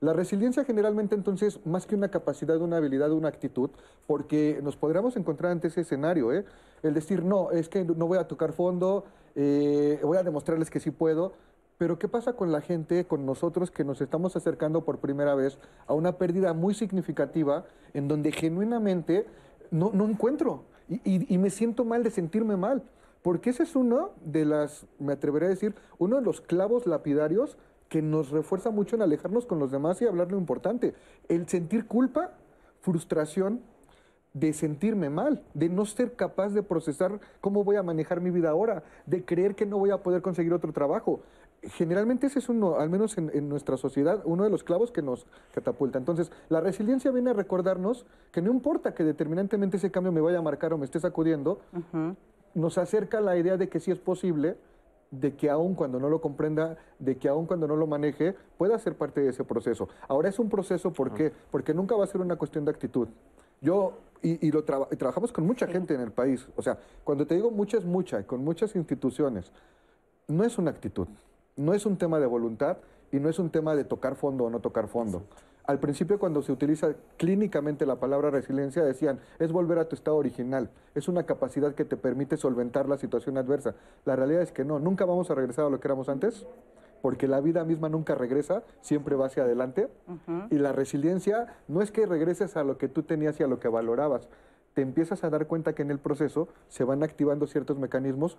La 0.00 0.12
resiliencia 0.12 0.64
generalmente 0.64 1.14
entonces, 1.14 1.64
más 1.64 1.86
que 1.86 1.94
una 1.94 2.08
capacidad, 2.08 2.56
una 2.60 2.78
habilidad, 2.78 3.12
una 3.12 3.28
actitud, 3.28 3.70
porque 4.06 4.58
nos 4.62 4.76
podríamos 4.76 5.16
encontrar 5.16 5.52
ante 5.52 5.68
ese 5.68 5.82
escenario, 5.82 6.32
¿eh? 6.32 6.44
el 6.82 6.92
decir, 6.92 7.24
no, 7.24 7.52
es 7.52 7.68
que 7.68 7.84
no 7.84 8.08
voy 8.08 8.18
a 8.18 8.26
tocar 8.26 8.52
fondo, 8.52 9.04
eh, 9.36 10.00
voy 10.02 10.18
a 10.18 10.24
demostrarles 10.24 10.70
que 10.70 10.80
sí 10.80 10.90
puedo, 10.90 11.34
pero 11.78 12.00
¿qué 12.00 12.08
pasa 12.08 12.32
con 12.32 12.50
la 12.50 12.60
gente, 12.60 13.06
con 13.06 13.24
nosotros 13.24 13.70
que 13.70 13.84
nos 13.84 14.00
estamos 14.00 14.34
acercando 14.34 14.84
por 14.84 14.98
primera 14.98 15.36
vez 15.36 15.58
a 15.86 15.94
una 15.94 16.18
pérdida 16.18 16.52
muy 16.52 16.74
significativa 16.74 17.64
en 17.94 18.08
donde 18.08 18.32
genuinamente 18.32 19.26
no, 19.70 19.90
no 19.92 20.08
encuentro 20.08 20.64
y, 20.88 21.38
me 21.38 21.50
siento 21.50 21.84
mal 21.84 22.02
de 22.02 22.10
sentirme 22.10 22.56
mal? 22.56 22.82
Porque 23.22 23.50
ese 23.50 23.62
es 23.62 23.76
uno 23.76 24.10
de 24.24 24.44
las, 24.44 24.86
me 24.98 25.12
atreveré 25.12 25.46
a 25.46 25.50
decir, 25.50 25.74
uno 25.98 26.16
de 26.16 26.22
los 26.22 26.40
clavos 26.40 26.86
lapidarios 26.86 27.56
que 27.88 28.02
nos 28.02 28.30
refuerza 28.30 28.70
mucho 28.70 28.96
en 28.96 29.02
alejarnos 29.02 29.46
con 29.46 29.58
los 29.58 29.70
demás 29.70 30.00
y 30.02 30.06
hablar 30.06 30.30
lo 30.30 30.38
importante. 30.38 30.94
El 31.28 31.48
sentir 31.48 31.86
culpa, 31.86 32.32
frustración, 32.80 33.60
de 34.34 34.52
sentirme 34.52 35.10
mal, 35.10 35.42
de 35.52 35.68
no 35.68 35.84
ser 35.84 36.14
capaz 36.14 36.50
de 36.50 36.62
procesar 36.62 37.20
cómo 37.40 37.64
voy 37.64 37.76
a 37.76 37.82
manejar 37.82 38.20
mi 38.20 38.30
vida 38.30 38.50
ahora, 38.50 38.82
de 39.04 39.24
creer 39.24 39.54
que 39.54 39.66
no 39.66 39.78
voy 39.78 39.90
a 39.90 40.02
poder 40.02 40.22
conseguir 40.22 40.52
otro 40.54 40.72
trabajo. 40.72 41.20
Generalmente 41.62 42.26
ese 42.26 42.40
es 42.40 42.48
uno, 42.48 42.76
al 42.80 42.90
menos 42.90 43.16
en, 43.18 43.48
nuestra 43.48 43.76
sociedad, 43.76 44.20
uno 44.24 44.42
de 44.42 44.50
los 44.50 44.64
clavos 44.64 44.90
que 44.90 45.00
nos 45.00 45.26
catapulta. 45.54 45.96
Entonces, 45.96 46.32
la 46.48 46.60
resiliencia 46.60 47.12
viene 47.12 47.30
a 47.30 47.34
recordarnos 47.34 48.04
que 48.32 48.42
no 48.42 48.50
importa 48.50 48.94
que 48.94 49.04
determinantemente 49.04 49.76
ese 49.76 49.92
cambio 49.92 50.10
me 50.10 50.20
vaya 50.20 50.38
a 50.38 50.42
marcar 50.42 50.72
o 50.72 50.78
me 50.78 50.84
esté 50.84 50.98
sacudiendo, 50.98 51.60
nos 52.54 52.78
acerca 52.78 53.20
la 53.20 53.36
idea 53.36 53.56
de 53.56 53.68
que 53.68 53.78
sí 53.78 53.92
es 53.92 53.98
posible, 53.98 54.56
de 55.12 55.36
que 55.36 55.50
aun 55.50 55.74
cuando 55.74 56.00
no 56.00 56.08
lo 56.08 56.20
comprenda, 56.20 56.76
de 56.98 57.16
que 57.16 57.28
aun 57.28 57.46
cuando 57.46 57.68
no 57.68 57.76
lo 57.76 57.86
maneje, 57.86 58.34
pueda 58.58 58.76
ser 58.78 58.96
parte 58.96 59.20
de 59.20 59.28
ese 59.28 59.44
proceso. 59.44 59.88
Ahora 60.08 60.30
es 60.30 60.38
un 60.38 60.48
proceso, 60.48 60.92
¿por 60.92 61.14
qué? 61.14 61.32
Porque 61.50 61.74
nunca 61.74 61.94
va 61.94 62.04
a 62.04 62.06
ser 62.08 62.20
una 62.20 62.34
cuestión 62.36 62.64
de 62.64 62.72
actitud. 62.72 63.06
Yo, 63.60 63.92
y, 64.22 64.50
lo 64.50 64.64
trabajamos 64.64 65.30
con 65.30 65.46
mucha 65.46 65.68
gente 65.68 65.94
en 65.94 66.00
el 66.00 66.10
país, 66.10 66.48
o 66.56 66.62
sea, 66.62 66.78
cuando 67.04 67.26
te 67.26 67.36
digo 67.36 67.50
mucha 67.50 67.76
es 67.76 67.84
mucha, 67.84 68.26
con 68.26 68.42
muchas 68.42 68.74
instituciones, 68.74 69.52
no 70.26 70.42
es 70.44 70.58
una 70.58 70.70
actitud, 70.70 71.06
no 71.56 71.74
es 71.74 71.86
un 71.86 71.96
tema 71.96 72.18
de 72.18 72.26
voluntad 72.26 72.78
y 73.10 73.20
no 73.20 73.28
es 73.28 73.38
un 73.38 73.50
tema 73.50 73.74
de 73.74 73.84
tocar 73.84 74.16
fondo 74.16 74.44
o 74.44 74.50
no 74.50 74.60
tocar 74.60 74.88
fondo. 74.88 75.22
Al 75.64 75.78
principio, 75.78 76.18
cuando 76.18 76.42
se 76.42 76.50
utiliza 76.50 76.94
clínicamente 77.18 77.86
la 77.86 77.96
palabra 77.96 78.30
resiliencia, 78.30 78.82
decían, 78.82 79.20
es 79.38 79.52
volver 79.52 79.78
a 79.78 79.88
tu 79.88 79.94
estado 79.94 80.16
original, 80.16 80.70
es 80.94 81.06
una 81.06 81.24
capacidad 81.24 81.74
que 81.74 81.84
te 81.84 81.96
permite 81.96 82.36
solventar 82.36 82.88
la 82.88 82.98
situación 82.98 83.38
adversa. 83.38 83.76
La 84.04 84.16
realidad 84.16 84.42
es 84.42 84.50
que 84.50 84.64
no, 84.64 84.80
nunca 84.80 85.04
vamos 85.04 85.30
a 85.30 85.34
regresar 85.34 85.66
a 85.66 85.70
lo 85.70 85.78
que 85.78 85.86
éramos 85.86 86.08
antes, 86.08 86.46
porque 87.00 87.28
la 87.28 87.40
vida 87.40 87.64
misma 87.64 87.88
nunca 87.88 88.16
regresa, 88.16 88.64
siempre 88.80 89.14
va 89.14 89.26
hacia 89.26 89.44
adelante. 89.44 89.88
Y 90.50 90.56
la 90.56 90.72
resiliencia 90.72 91.54
no 91.68 91.80
es 91.80 91.92
que 91.92 92.06
regreses 92.06 92.56
a 92.56 92.64
lo 92.64 92.76
que 92.76 92.88
tú 92.88 93.04
tenías 93.04 93.38
y 93.38 93.44
a 93.44 93.46
lo 93.46 93.60
que 93.60 93.68
valorabas, 93.68 94.28
te 94.74 94.82
empiezas 94.82 95.22
a 95.22 95.30
dar 95.30 95.46
cuenta 95.46 95.74
que 95.74 95.82
en 95.82 95.90
el 95.90 95.98
proceso 95.98 96.48
se 96.68 96.84
van 96.84 97.02
activando 97.02 97.46
ciertos 97.46 97.78
mecanismos 97.78 98.38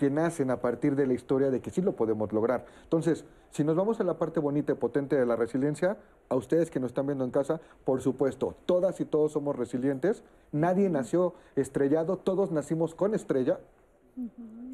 que 0.00 0.08
nacen 0.08 0.50
a 0.50 0.62
partir 0.62 0.96
de 0.96 1.06
la 1.06 1.12
historia 1.12 1.50
de 1.50 1.60
que 1.60 1.68
sí 1.70 1.82
lo 1.82 1.94
podemos 1.94 2.32
lograr. 2.32 2.64
Entonces, 2.84 3.26
si 3.50 3.64
nos 3.64 3.76
vamos 3.76 4.00
a 4.00 4.04
la 4.04 4.16
parte 4.16 4.40
bonita 4.40 4.72
y 4.72 4.76
potente 4.76 5.14
de 5.14 5.26
la 5.26 5.36
resiliencia, 5.36 5.98
a 6.30 6.36
ustedes 6.36 6.70
que 6.70 6.80
nos 6.80 6.92
están 6.92 7.04
viendo 7.04 7.22
en 7.22 7.30
casa, 7.30 7.60
por 7.84 8.00
supuesto, 8.00 8.54
todas 8.64 8.98
y 9.02 9.04
todos 9.04 9.32
somos 9.32 9.56
resilientes. 9.56 10.24
Nadie 10.52 10.88
nació 10.88 11.34
estrellado, 11.54 12.16
todos 12.16 12.50
nacimos 12.50 12.94
con 12.94 13.14
estrella. 13.14 13.60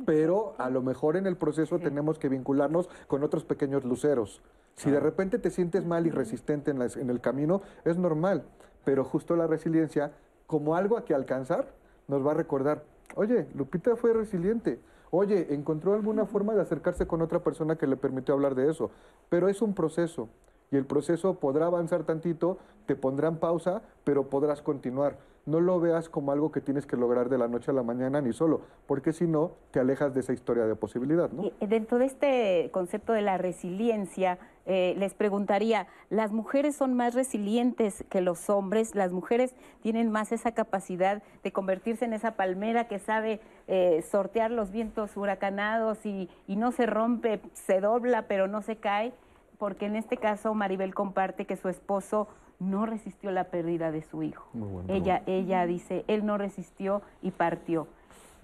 Pero 0.07 0.55
a 0.59 0.71
lo 0.71 0.81
mejor 0.81 1.17
en 1.17 1.27
el 1.27 1.37
proceso 1.37 1.81
tenemos 1.81 2.21
que 2.21 2.29
vincularnos 2.29 2.89
con 3.09 3.25
otros 3.25 3.45
pequeños 3.45 3.85
luceros. 3.85 4.43
Si 4.77 4.93
de 4.93 5.01
repente 5.01 5.41
te 5.41 5.51
sientes 5.51 5.85
mal 5.85 6.07
y 6.07 6.11
resistente 6.11 6.71
en, 6.71 6.81
en 6.83 7.11
el 7.11 7.21
camino, 7.21 7.63
es 7.85 7.99
normal. 7.99 8.45
Pero 8.85 9.03
justo 9.03 9.35
la 9.35 9.49
resiliencia, 9.49 10.13
como 10.47 10.77
algo 10.77 10.97
a 10.97 11.05
que 11.05 11.15
alcanzar, 11.15 11.75
nos 12.07 12.25
va 12.25 12.31
a 12.31 12.35
recordar, 12.35 12.85
oye, 13.17 13.49
Lupita 13.57 13.97
fue 13.97 14.13
resiliente 14.13 14.79
Oye, 15.11 15.55
encontró 15.55 15.95
alguna 15.95 16.27
forma 16.27 16.55
de 16.55 16.63
acercarse 16.63 17.07
con 17.07 17.23
otra 17.23 17.41
persona 17.41 17.77
que 17.77 17.87
le 17.87 17.97
permitió 17.97 18.35
hablar 18.35 18.55
de 18.55 18.71
eso, 18.71 18.91
pero 19.29 19.49
es 19.49 19.63
un 19.63 19.75
proceso 19.75 20.29
y 20.71 20.77
el 20.77 20.85
proceso 20.85 21.35
podrá 21.35 21.67
avanzar 21.67 22.05
tantito, 22.05 22.59
te 22.87 22.97
pondrán 22.97 23.37
pausa, 23.39 23.83
pero 24.05 24.29
podrás 24.29 24.63
continuar. 24.63 25.19
No 25.47 25.61
lo 25.61 25.79
veas 25.79 26.09
como 26.09 26.33
algo 26.33 26.51
que 26.51 26.61
tienes 26.61 26.87
que 26.87 26.97
lograr 26.97 27.29
de 27.29 27.39
la 27.39 27.47
noche 27.47 27.71
a 27.71 27.75
la 27.75 27.85
mañana 27.85 28.21
ni 28.21 28.33
solo, 28.33 28.63
porque 28.87 29.13
si 29.13 29.29
no, 29.29 29.53
te 29.71 29.79
alejas 29.79 30.13
de 30.13 30.21
esa 30.21 30.33
historia 30.33 30.67
de 30.67 30.75
posibilidad. 30.75 31.31
¿no? 31.31 31.53
Dentro 31.61 31.99
de 31.99 32.07
este 32.07 32.71
concepto 32.73 33.13
de 33.13 33.23
la 33.23 33.39
resiliencia, 33.39 34.39
eh, 34.67 34.95
les 34.99 35.15
preguntaría, 35.15 35.87
¿las 36.11 36.33
mujeres 36.33 36.75
son 36.75 36.95
más 36.95 37.15
resilientes 37.15 38.05
que 38.11 38.21
los 38.21 38.51
hombres? 38.51 38.97
¿Las 38.97 39.13
mujeres 39.13 39.55
tienen 39.83 40.11
más 40.11 40.33
esa 40.33 40.51
capacidad 40.51 41.23
de 41.45 41.53
convertirse 41.53 42.05
en 42.05 42.13
esa 42.13 42.33
palmera 42.33 42.89
que 42.89 42.99
sabe 42.99 43.41
eh, 43.69 44.03
sortear 44.03 44.51
los 44.51 44.73
vientos 44.73 45.17
huracanados 45.17 46.05
y, 46.05 46.29
y 46.49 46.57
no 46.57 46.73
se 46.73 46.87
rompe, 46.87 47.41
se 47.53 47.81
dobla, 47.81 48.27
pero 48.27 48.49
no 48.49 48.63
se 48.63 48.79
cae? 48.79 49.13
Porque 49.59 49.87
en 49.87 49.95
este 49.95 50.17
caso 50.17 50.53
Maribel 50.55 50.93
comparte 50.93 51.45
que 51.45 51.57
su 51.57 51.69
esposo 51.69 52.27
no 52.59 52.87
resistió 52.87 53.31
la 53.31 53.45
pérdida 53.45 53.91
de 53.91 54.03
su 54.03 54.23
hijo. 54.23 54.47
ella, 54.89 55.23
ella 55.27 55.67
dice, 55.67 56.05
él 56.09 56.25
no 56.25 56.39
resistió 56.39 57.03
y 57.23 57.31
partió. 57.31 57.87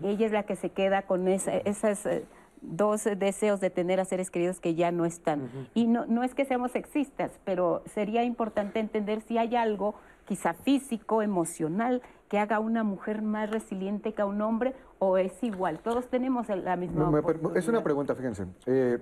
Ella 0.03 0.27
es 0.27 0.33
la 0.33 0.43
que 0.45 0.57
se 0.57 0.71
queda 0.71 1.03
con 1.03 1.29
esa, 1.29 1.57
esas 1.59 2.05
eh, 2.07 2.25
dos 2.61 3.05
deseos 3.05 3.61
de 3.61 3.71
tener 3.71 4.01
a 4.01 4.05
seres 4.05 4.31
queridos 4.31 4.61
que 4.61 4.75
ya 4.75 4.91
no 4.91 5.05
están. 5.05 5.49
Y 5.75 5.87
no, 5.87 6.07
no 6.07 6.23
es 6.23 6.35
que 6.35 6.45
seamos 6.45 6.73
sexistas, 6.73 7.33
pero 7.45 7.83
sería 7.87 8.25
importante 8.25 8.81
entender 8.81 9.21
si 9.21 9.39
hay 9.39 9.57
algo, 9.57 9.95
quizá 10.27 10.55
físico, 10.55 11.23
emocional, 11.23 12.03
que 12.29 12.39
haga 12.39 12.57
a 12.57 12.61
una 12.61 12.83
mujer 12.83 13.23
más 13.23 13.51
resiliente 13.51 14.15
que 14.15 14.23
a 14.23 14.27
un 14.27 14.41
hombre 14.41 14.75
o 14.99 15.19
es 15.19 15.43
igual. 15.43 15.81
Todos 15.81 16.09
tenemos 16.09 16.49
la 16.49 16.77
misma. 16.77 17.13
es 17.55 17.69
una 17.69 17.83
pregunta, 17.83 18.15
fíjense. 18.15 18.47
Eh, 18.67 18.99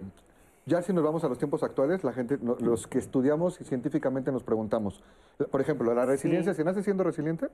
ya 0.71 0.83
si 0.83 0.93
nos 0.93 1.03
vamos 1.03 1.25
a 1.25 1.29
los 1.29 1.37
tiempos 1.37 1.65
actuales, 1.65 2.05
la 2.05 2.13
gente, 2.13 2.39
los 2.61 2.87
que 2.87 2.99
estudiamos 2.99 3.61
y 3.61 3.65
científicamente 3.65 4.31
nos 4.31 4.45
preguntamos, 4.45 5.03
por 5.51 5.61
ejemplo, 5.61 5.93
¿la 5.93 6.07
resiliencia 6.07 6.55
se 6.55 6.63
nace 6.63 6.85
siendo 6.85 7.03
resiliente? 7.03 7.49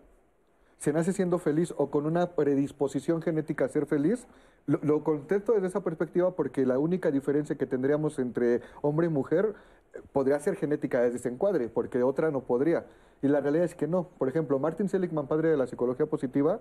¿Se 0.78 0.92
nace 0.92 1.14
siendo 1.14 1.38
feliz 1.38 1.72
o 1.78 1.90
con 1.90 2.04
una 2.04 2.32
predisposición 2.32 3.22
genética 3.22 3.64
a 3.64 3.68
ser 3.68 3.86
feliz? 3.86 4.26
Lo, 4.66 4.78
lo 4.82 5.02
contesto 5.02 5.54
desde 5.54 5.68
esa 5.68 5.80
perspectiva 5.80 6.32
porque 6.36 6.66
la 6.66 6.78
única 6.78 7.10
diferencia 7.10 7.56
que 7.56 7.64
tendríamos 7.64 8.18
entre 8.18 8.60
hombre 8.82 9.06
y 9.06 9.08
mujer 9.08 9.54
eh, 9.94 10.02
podría 10.12 10.38
ser 10.38 10.56
genética 10.56 11.00
desde 11.00 11.16
ese 11.16 11.30
encuadre, 11.30 11.70
porque 11.70 12.02
otra 12.02 12.30
no 12.30 12.42
podría. 12.42 12.84
Y 13.22 13.28
la 13.28 13.40
realidad 13.40 13.64
es 13.64 13.74
que 13.74 13.86
no. 13.86 14.10
Por 14.18 14.28
ejemplo, 14.28 14.58
Martin 14.58 14.90
Seligman, 14.90 15.26
padre 15.26 15.48
de 15.48 15.56
la 15.56 15.66
psicología 15.66 16.04
positiva, 16.04 16.60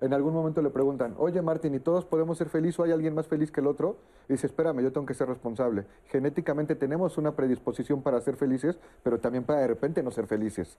en 0.00 0.12
algún 0.12 0.34
momento 0.34 0.62
le 0.62 0.70
preguntan, 0.70 1.14
oye 1.18 1.40
Martín, 1.42 1.74
¿y 1.74 1.80
todos 1.80 2.04
podemos 2.04 2.38
ser 2.38 2.48
felices 2.48 2.78
o 2.80 2.84
hay 2.84 2.92
alguien 2.92 3.14
más 3.14 3.26
feliz 3.26 3.50
que 3.50 3.60
el 3.60 3.66
otro? 3.66 3.96
Y 4.28 4.34
dice, 4.34 4.46
espérame, 4.46 4.80
yo 4.82 4.92
tengo 4.92 5.06
que 5.06 5.14
ser 5.14 5.28
responsable. 5.28 5.84
Genéticamente 6.06 6.74
tenemos 6.74 7.18
una 7.18 7.34
predisposición 7.34 8.02
para 8.02 8.20
ser 8.20 8.36
felices, 8.36 8.78
pero 9.02 9.18
también 9.18 9.44
para 9.44 9.60
de 9.60 9.68
repente 9.68 10.02
no 10.02 10.10
ser 10.10 10.26
felices. 10.26 10.78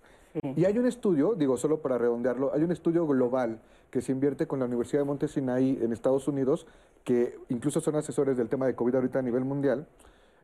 Y 0.56 0.66
hay 0.66 0.78
un 0.78 0.86
estudio, 0.86 1.36
digo 1.36 1.58
solo 1.58 1.82
para 1.82 1.98
redondearlo, 1.98 2.54
hay 2.54 2.64
un 2.64 2.72
estudio 2.72 3.08
global 3.08 3.60
que 3.90 4.02
se 4.02 4.12
invierte 4.12 4.48
con 4.48 4.60
la 4.60 4.66
Universidad 4.66 5.02
de 5.02 5.06
Montesinaí 5.06 5.80
en 5.82 5.94
Estados 5.94 6.28
Unidos, 6.28 6.68
que 7.04 7.40
incluso 7.50 7.80
son 7.82 7.96
asesores 7.96 8.38
del 8.38 8.50
tema 8.50 8.66
de 8.66 8.76
COVID 8.76 8.96
ahorita 8.96 9.20
a 9.20 9.22
nivel 9.22 9.46
mundial, 9.46 9.88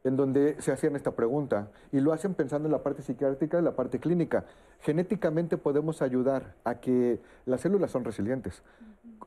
en 0.04 0.16
donde 0.16 0.62
se 0.62 0.72
hacían 0.72 0.96
esta 0.96 1.12
pregunta 1.12 1.70
y 1.92 2.00
lo 2.00 2.14
hacen 2.14 2.34
pensando 2.34 2.68
en 2.68 2.72
la 2.72 2.84
parte 2.84 3.02
psiquiátrica 3.02 3.60
y 3.60 3.62
la 3.62 3.76
parte 3.76 4.00
clínica. 4.00 4.46
Genéticamente 4.82 5.58
podemos 5.58 6.02
ayudar 6.02 6.56
a 6.64 6.76
que 6.76 7.20
las 7.46 7.62
células 7.62 7.92
son 7.92 8.04
resilientes. 8.04 8.62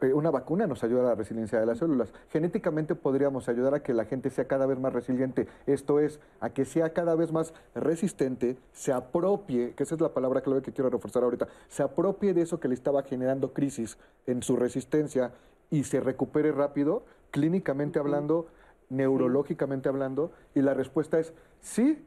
Eh, 0.03 0.13
una 0.13 0.31
vacuna 0.31 0.67
nos 0.67 0.85
ayuda 0.85 1.01
a 1.01 1.05
la 1.05 1.15
resiliencia 1.15 1.59
de 1.59 1.67
las 1.67 1.79
células. 1.79 2.13
Genéticamente 2.31 2.95
podríamos 2.95 3.49
ayudar 3.49 3.75
a 3.75 3.83
que 3.83 3.95
la 3.95 4.05
gente 4.05 4.31
sea 4.31 4.47
cada 4.47 4.67
vez 4.67 4.79
más 4.79 4.93
resiliente. 4.93 5.49
Esto 5.67 6.01
es, 6.01 6.21
a 6.41 6.51
que 6.51 6.65
sea 6.65 6.93
cada 6.93 7.15
vez 7.15 7.33
más 7.33 7.55
resistente, 7.75 8.59
se 8.73 8.93
apropie, 8.93 9.73
que 9.75 9.85
esa 9.85 9.95
es 9.95 10.01
la 10.01 10.13
palabra 10.13 10.43
clave 10.43 10.63
que 10.63 10.73
quiero 10.73 10.91
reforzar 10.91 11.23
ahorita, 11.23 11.49
se 11.69 11.83
apropie 11.83 12.35
de 12.35 12.43
eso 12.43 12.61
que 12.61 12.69
le 12.69 12.75
estaba 12.75 13.03
generando 13.03 13.53
crisis 13.53 13.97
en 14.27 14.43
su 14.43 14.57
resistencia 14.57 15.33
y 15.71 15.85
se 15.85 16.01
recupere 16.01 16.53
rápido, 16.53 17.05
clínicamente 17.31 17.99
hablando 17.99 18.47
neurológicamente 18.91 19.89
hablando? 19.89 20.33
Y 20.55 20.63
la 20.63 20.75
respuesta 20.75 21.19
es 21.19 21.33
sí, 21.61 22.05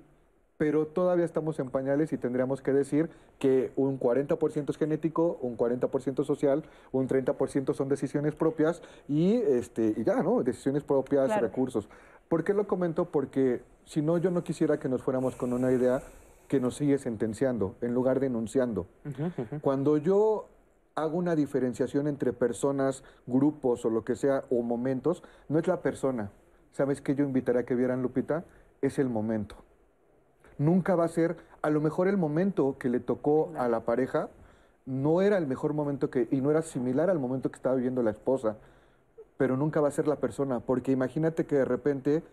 pero 0.58 0.88
todavía 0.88 1.24
estamos 1.24 1.58
en 1.60 1.70
pañales 1.70 2.12
y 2.12 2.18
tendríamos 2.18 2.62
que 2.62 2.74
decir 2.74 3.10
que 3.40 3.72
un 3.78 3.98
40% 3.98 4.70
es 4.70 4.78
genético, 4.78 5.40
un 5.42 5.58
40% 5.58 6.26
social, 6.26 6.64
un 6.92 7.08
30% 7.08 7.74
son 7.74 7.88
decisiones 7.88 8.36
propias 8.36 8.82
y, 9.08 9.36
este, 9.36 9.94
y 9.96 10.04
ya, 10.04 10.22
¿no? 10.22 10.44
Decisiones 10.44 10.84
propias, 10.84 11.40
recursos. 11.40 11.88
¿Por 12.28 12.44
qué 12.44 12.54
lo 12.54 12.68
comento? 12.68 13.06
Porque 13.06 13.62
si 13.86 14.02
no, 14.02 14.18
yo 14.18 14.32
no 14.32 14.44
quisiera 14.44 14.80
que 14.80 14.90
nos 14.90 15.02
fuéramos 15.02 15.38
con 15.38 15.54
una 15.54 15.72
idea 15.72 16.04
que 16.50 16.60
nos 16.60 16.76
sigue 16.76 16.98
sentenciando 16.98 17.76
en 17.80 17.94
lugar 17.94 18.20
de 18.20 18.26
enunciando. 18.26 18.86
Cuando 19.62 19.96
yo 19.96 20.50
hago 20.96 21.18
una 21.18 21.36
diferenciación 21.36 22.08
entre 22.08 22.34
personas, 22.34 23.04
grupos 23.26 23.86
o 23.86 23.90
lo 23.90 24.04
que 24.04 24.16
sea, 24.16 24.44
o 24.50 24.62
momentos, 24.62 25.24
no 25.48 25.58
es 25.58 25.68
la 25.68 25.82
persona, 25.82 26.32
¿sabes 26.72 27.02
qué 27.02 27.16
yo 27.16 27.24
invitaría 27.24 27.62
a 27.62 27.66
que 27.66 27.76
vieran, 27.76 28.02
Lupita? 28.02 28.44
Es 28.82 29.00
el 29.00 29.10
momento. 29.10 29.56
nunca 30.58 30.96
va 30.96 31.06
a 31.06 31.08
ser, 31.08 31.38
a 31.62 31.70
lo 31.70 31.80
mejor 31.80 32.08
el 32.10 32.18
momento 32.18 32.78
que 32.78 32.90
le 32.90 33.00
tocó 33.00 33.52
a 33.58 33.70
la 33.70 33.80
pareja 33.82 34.30
no 34.86 35.22
era 35.22 35.38
el 35.38 35.48
mejor 35.48 35.74
momento 35.74 36.10
que, 36.10 36.28
y 36.32 36.42
no 36.42 36.52
era 36.52 36.62
similar 36.62 37.10
al 37.10 37.20
momento 37.20 37.50
que 37.50 37.56
estaba 37.56 37.76
viviendo 37.76 38.04
la 38.04 38.12
esposa, 38.12 38.58
pero 39.38 39.56
nunca 39.56 39.80
va 39.80 39.88
a 39.88 39.92
ser 39.92 40.08
la 40.08 40.18
persona, 40.18 40.60
porque 40.60 40.92
imagínate 40.92 41.46
que 41.46 41.56
de 41.56 41.66
repente 41.66 42.24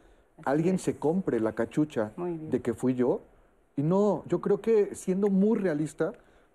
alguien 0.45 0.79
se 0.79 0.97
compre 0.97 1.39
la 1.39 1.53
cachucha 1.53 2.13
de 2.17 2.61
que 2.63 2.75
fui 2.75 2.95
yo, 2.95 3.21
y 3.77 3.83
no, 3.83 4.25
yo 4.27 4.41
creo 4.41 4.61
que 4.61 4.95
siendo 4.95 5.29
muy 5.29 5.59
realista, 5.59 6.13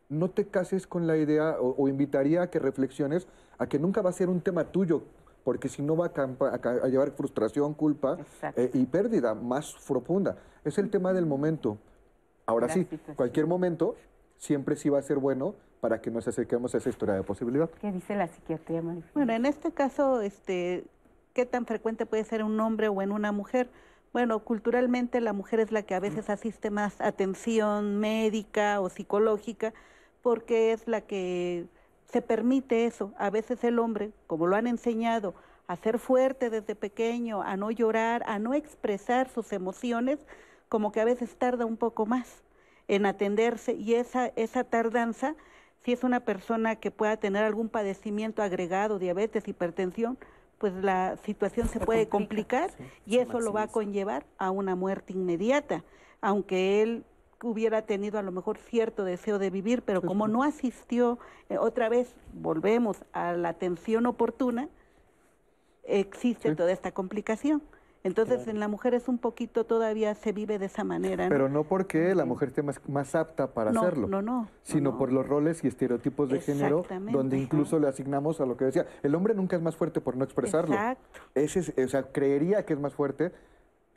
no 0.09 0.29
te 0.29 0.45
cases 0.45 0.87
con 0.87 1.07
la 1.07 1.17
idea 1.17 1.55
o, 1.59 1.87
invitaría 1.87 2.41
a 2.41 2.49
que 2.49 2.59
reflexiones 2.59 3.27
a 3.57 3.67
que 3.67 3.79
nunca 3.79 4.01
va 4.01 4.09
a 4.09 4.13
ser 4.13 4.27
un 4.27 4.41
tema 4.41 4.65
tuyo, 4.65 5.03
porque 5.43 5.69
si 5.69 5.81
no 5.81 5.95
va 5.95 6.11
a, 6.15 6.87
llevar 6.87 7.11
frustración, 7.11 7.73
culpa 7.73 8.17
eh, 8.55 8.69
y 8.73 8.85
pérdida 8.85 9.33
más 9.33 9.75
profunda. 9.87 10.37
Es 10.63 10.77
el 10.77 10.89
tema 10.89 11.13
del 11.13 11.25
momento. 11.25 11.77
Ahora 12.45 12.69
sí, 12.69 12.87
cualquier 13.15 13.47
momento 13.47 13.95
siempre 14.37 14.75
sí 14.75 14.89
va 14.89 14.99
a 14.99 15.01
ser 15.01 15.17
bueno 15.17 15.55
para 15.79 16.01
que 16.01 16.11
nos 16.11 16.27
acerquemos 16.27 16.73
a 16.75 16.77
esa 16.77 16.89
historia 16.89 17.15
de 17.15 17.23
posibilidad. 17.23 17.69
¿Qué 17.81 17.91
dice 17.91 18.15
la 18.15 18.27
psiquiatría, 18.27 18.81
Bueno, 19.13 19.33
en 19.33 19.45
este 19.45 19.71
caso, 19.71 20.21
este, 20.21 20.85
¿qué 21.33 21.45
tan 21.45 21.65
frecuente 21.65 22.05
puede 22.05 22.23
ser 22.23 22.41
en 22.41 22.47
un 22.47 22.59
hombre 22.59 22.87
o 22.87 23.01
en 23.01 23.11
una 23.11 23.31
mujer? 23.31 23.69
Bueno, 24.13 24.39
culturalmente 24.39 25.21
la 25.21 25.33
mujer 25.33 25.59
es 25.59 25.71
la 25.71 25.83
que 25.83 25.95
a 25.95 25.99
veces 25.99 26.29
asiste 26.29 26.69
más 26.69 26.99
atención 26.99 27.99
médica 27.99 28.81
o 28.81 28.89
psicológica 28.89 29.73
porque 30.21 30.73
es 30.73 30.87
la 30.87 31.01
que 31.01 31.65
se 32.11 32.21
permite 32.21 32.85
eso. 32.85 33.13
A 33.17 33.29
veces 33.29 33.63
el 33.63 33.79
hombre, 33.79 34.11
como 34.27 34.47
lo 34.47 34.55
han 34.55 34.67
enseñado, 34.67 35.33
a 35.67 35.75
ser 35.77 35.99
fuerte 35.99 36.49
desde 36.49 36.75
pequeño, 36.75 37.41
a 37.41 37.55
no 37.55 37.71
llorar, 37.71 38.23
a 38.27 38.39
no 38.39 38.53
expresar 38.53 39.29
sus 39.29 39.53
emociones, 39.53 40.19
como 40.67 40.91
que 40.91 41.01
a 41.01 41.05
veces 41.05 41.35
tarda 41.37 41.65
un 41.65 41.77
poco 41.77 42.05
más 42.05 42.43
en 42.87 43.05
atenderse 43.05 43.73
y 43.73 43.95
esa, 43.95 44.27
esa 44.35 44.63
tardanza, 44.63 45.35
si 45.83 45.93
es 45.93 46.03
una 46.03 46.19
persona 46.19 46.75
que 46.75 46.91
pueda 46.91 47.17
tener 47.17 47.43
algún 47.43 47.69
padecimiento 47.69 48.43
agregado, 48.43 48.99
diabetes, 48.99 49.47
hipertensión, 49.47 50.17
pues 50.57 50.73
la 50.73 51.17
situación 51.23 51.67
se, 51.69 51.79
puede 51.79 52.07
complicar 52.07 52.69
y 53.05 53.17
eso 53.17 53.39
lo 53.39 53.51
va 53.51 53.63
a 53.63 53.67
conllevar 53.67 54.25
a 54.37 54.51
una 54.51 54.75
muerte 54.75 55.13
inmediata, 55.13 55.83
aunque 56.21 56.83
él 56.83 57.03
hubiera 57.43 57.83
tenido 57.83 58.19
a 58.19 58.21
lo 58.21 58.31
mejor 58.31 58.57
cierto 58.57 59.03
deseo 59.03 59.39
de 59.39 59.49
vivir, 59.49 59.81
pero 59.83 60.01
como 60.01 60.27
no 60.27 60.43
asistió, 60.43 61.19
eh, 61.49 61.57
otra 61.57 61.89
vez 61.89 62.15
volvemos 62.33 63.03
a 63.13 63.33
la 63.33 63.49
atención 63.49 64.05
oportuna, 64.05 64.69
existe 65.83 66.55
toda 66.55 66.71
esta 66.71 66.91
complicación. 66.91 67.61
Entonces 68.03 68.47
en 68.47 68.59
la 68.59 68.67
mujer 68.67 68.95
es 68.95 69.07
un 69.07 69.19
poquito 69.19 69.63
todavía 69.65 70.15
se 70.15 70.31
vive 70.31 70.57
de 70.57 70.65
esa 70.65 70.83
manera. 70.83 71.29
Pero 71.29 71.49
no 71.49 71.63
porque 71.63 72.15
la 72.15 72.25
mujer 72.25 72.47
esté 72.49 72.63
más, 72.63 73.15
apta 73.15 73.53
para 73.53 73.69
hacerlo. 73.69 74.07
No, 74.07 74.21
no. 74.21 74.47
Sino 74.63 74.97
por 74.97 75.11
los 75.11 75.27
roles 75.27 75.63
y 75.63 75.67
estereotipos 75.67 76.29
de 76.29 76.39
género, 76.39 76.83
donde 77.11 77.37
incluso 77.37 77.77
le 77.77 77.87
asignamos 77.87 78.41
a 78.41 78.45
lo 78.45 78.57
que 78.57 78.65
decía. 78.65 78.87
El 79.03 79.13
hombre 79.13 79.35
nunca 79.35 79.55
es 79.55 79.61
más 79.61 79.75
fuerte 79.75 80.01
por 80.01 80.17
no 80.17 80.23
expresarlo. 80.23 80.73
Exacto. 80.73 81.19
Ese 81.35 81.83
o 81.83 81.87
sea, 81.87 82.11
creería 82.11 82.65
que 82.65 82.73
es 82.73 82.79
más 82.79 82.95
fuerte 82.95 83.31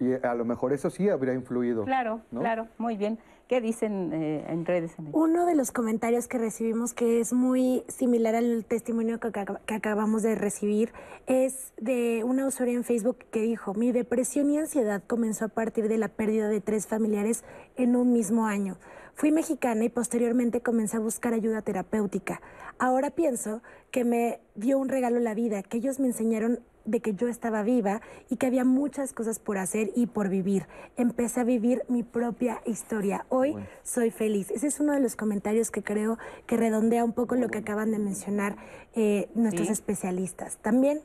y 0.01 0.13
a 0.13 0.35
lo 0.35 0.45
mejor 0.45 0.73
eso 0.73 0.91
sí 0.91 1.09
habría 1.09 1.35
influido. 1.35 1.85
Claro, 1.85 2.21
claro, 2.31 2.69
muy 2.79 2.97
bien. 2.97 3.19
¿Qué 3.49 3.61
dicen 3.61 4.11
eh, 4.15 4.45
en 4.49 4.65
redes? 4.65 4.95
Uno 5.13 5.45
de 5.45 5.55
los 5.55 5.71
comentarios 5.71 6.29
que 6.29 6.39
recibimos 6.39 6.95
que 6.95 7.21
es 7.21 7.35
muy 7.35 7.85
similar 7.89 8.35
al 8.35 8.65
testimonio 8.65 9.21
que, 9.21 9.31
que, 9.67 9.75
acabamos 9.75 10.23
de 10.23 10.35
recibir 10.35 10.93
es 11.27 11.75
de 11.77 12.25
una 12.25 12.47
usuaria 12.47 12.75
en 12.75 12.85
Facebook 12.85 13.19
que 13.31 13.43
dijo, 13.43 13.75
mi 13.75 13.93
depresión 13.93 14.51
y 14.51 14.57
ansiedad 14.57 15.03
comenzó 15.07 15.45
a 15.45 15.49
partir 15.49 15.89
de 15.89 15.99
la 15.99 16.09
pérdida 16.09 16.49
de 16.49 16.63
tres 16.63 16.87
familiares 16.87 17.45
en 17.77 17.97
un 17.97 18.15
mismo 18.15 18.47
año. 18.47 18.79
Fui 19.15 19.31
mexicana 19.31 19.85
y 19.85 19.91
posteriormente 19.91 20.63
comencé 20.63 20.97
a 20.97 21.01
buscar 21.01 21.35
ayuda 21.35 21.61
terapéutica. 21.61 22.41
Ahora 22.79 23.11
pienso 23.11 23.63
que 23.91 24.05
me 24.05 24.41
dio 24.55 24.79
un 24.79 24.89
regalo 24.89 25.21
la 25.21 25.35
vida, 25.35 25.63
que 25.63 25.77
ellos 25.77 26.01
me 26.01 26.07
enseñaron 26.07 26.61
de 26.85 27.01
que 27.01 27.15
yo 27.15 27.29
estaba 27.29 27.63
viva 27.63 28.01
y 28.29 28.37
que 28.37 28.47
había 28.47 28.65
muchas 28.65 29.13
cosas 29.13 29.39
por 29.39 29.59
hacer 29.59 29.91
y 29.95 30.07
por 30.07 30.29
vivir. 30.29 30.67
Empecé 30.97 31.41
a 31.41 31.45
vivir 31.45 31.83
mi 31.89 32.03
propia 32.03 32.61
historia. 32.67 33.27
Hoy 33.29 33.57
soy 33.83 34.11
feliz. 34.11 34.51
Ese 34.51 34.67
es 34.67 34.81
uno 34.81 34.93
de 34.93 35.01
los 35.01 35.17
comentarios 35.17 35.71
que 35.71 35.83
creo 35.83 36.19
que 36.47 36.57
redondea 36.57 37.05
un 37.05 37.13
poco 37.13 37.35
lo 37.35 37.49
que 37.49 37.59
acaban 37.59 37.91
de 37.91 37.99
mencionar 37.99 38.57
eh, 38.95 39.29
nuestros 39.35 39.71
especialistas. 39.71 40.59
También 40.59 41.01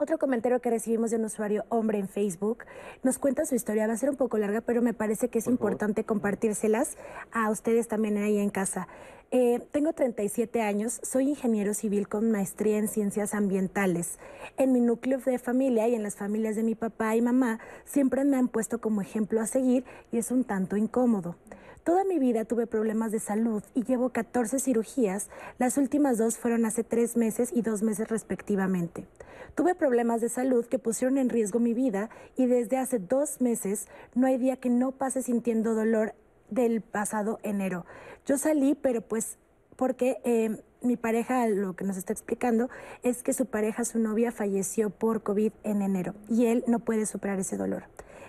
otro 0.00 0.18
comentario 0.18 0.60
que 0.60 0.70
recibimos 0.70 1.10
de 1.10 1.16
un 1.16 1.24
usuario 1.24 1.64
hombre 1.70 1.98
en 1.98 2.08
Facebook 2.08 2.64
nos 3.02 3.18
cuenta 3.18 3.44
su 3.44 3.56
historia. 3.56 3.88
Va 3.88 3.94
a 3.94 3.96
ser 3.96 4.10
un 4.10 4.16
poco 4.16 4.38
larga, 4.38 4.60
pero 4.60 4.80
me 4.80 4.94
parece 4.94 5.28
que 5.28 5.40
es 5.40 5.48
importante 5.48 6.04
compartírselas 6.04 6.96
a 7.32 7.50
ustedes 7.50 7.88
también 7.88 8.16
ahí 8.16 8.38
en 8.38 8.50
casa. 8.50 8.86
Eh, 9.32 9.60
tengo 9.72 9.92
37 9.92 10.62
años, 10.62 11.00
soy 11.02 11.28
ingeniero 11.28 11.74
civil 11.74 12.08
con 12.08 12.30
maestría 12.30 12.78
en 12.78 12.86
ciencias 12.86 13.34
ambientales. 13.34 14.18
En 14.56 14.72
mi 14.72 14.80
núcleo 14.80 15.18
de 15.18 15.38
familia 15.38 15.88
y 15.88 15.96
en 15.96 16.04
las 16.04 16.14
familias 16.14 16.54
de 16.54 16.62
mi 16.62 16.76
papá 16.76 17.16
y 17.16 17.20
mamá 17.20 17.58
siempre 17.84 18.24
me 18.24 18.36
han 18.36 18.48
puesto 18.48 18.80
como 18.80 19.02
ejemplo 19.02 19.40
a 19.40 19.46
seguir 19.46 19.84
y 20.12 20.18
es 20.18 20.30
un 20.30 20.44
tanto 20.44 20.76
incómodo. 20.76 21.34
Toda 21.84 22.04
mi 22.04 22.18
vida 22.18 22.44
tuve 22.44 22.66
problemas 22.66 23.12
de 23.12 23.20
salud 23.20 23.62
y 23.74 23.84
llevo 23.84 24.10
14 24.10 24.58
cirugías. 24.58 25.28
Las 25.58 25.78
últimas 25.78 26.18
dos 26.18 26.36
fueron 26.36 26.64
hace 26.64 26.84
tres 26.84 27.16
meses 27.16 27.50
y 27.52 27.62
dos 27.62 27.82
meses 27.82 28.08
respectivamente. 28.08 29.06
Tuve 29.54 29.74
problemas 29.74 30.20
de 30.20 30.28
salud 30.28 30.66
que 30.66 30.78
pusieron 30.78 31.18
en 31.18 31.28
riesgo 31.28 31.58
mi 31.58 31.74
vida 31.74 32.10
y 32.36 32.46
desde 32.46 32.76
hace 32.76 32.98
dos 32.98 33.40
meses 33.40 33.88
no 34.14 34.26
hay 34.26 34.38
día 34.38 34.56
que 34.56 34.70
no 34.70 34.92
pase 34.92 35.22
sintiendo 35.22 35.74
dolor 35.74 36.14
del 36.50 36.80
pasado 36.80 37.40
enero. 37.42 37.84
Yo 38.26 38.38
salí, 38.38 38.74
pero 38.74 39.00
pues 39.00 39.38
porque 39.76 40.20
eh, 40.24 40.60
mi 40.82 40.96
pareja, 40.96 41.46
lo 41.48 41.74
que 41.74 41.84
nos 41.84 41.96
está 41.96 42.12
explicando, 42.12 42.68
es 43.02 43.22
que 43.22 43.32
su 43.32 43.46
pareja, 43.46 43.84
su 43.84 43.98
novia, 43.98 44.32
falleció 44.32 44.90
por 44.90 45.22
COVID 45.22 45.52
en 45.64 45.82
enero 45.82 46.14
y 46.28 46.46
él 46.46 46.64
no 46.66 46.80
puede 46.80 47.06
superar 47.06 47.38
ese 47.38 47.56
dolor. 47.56 47.84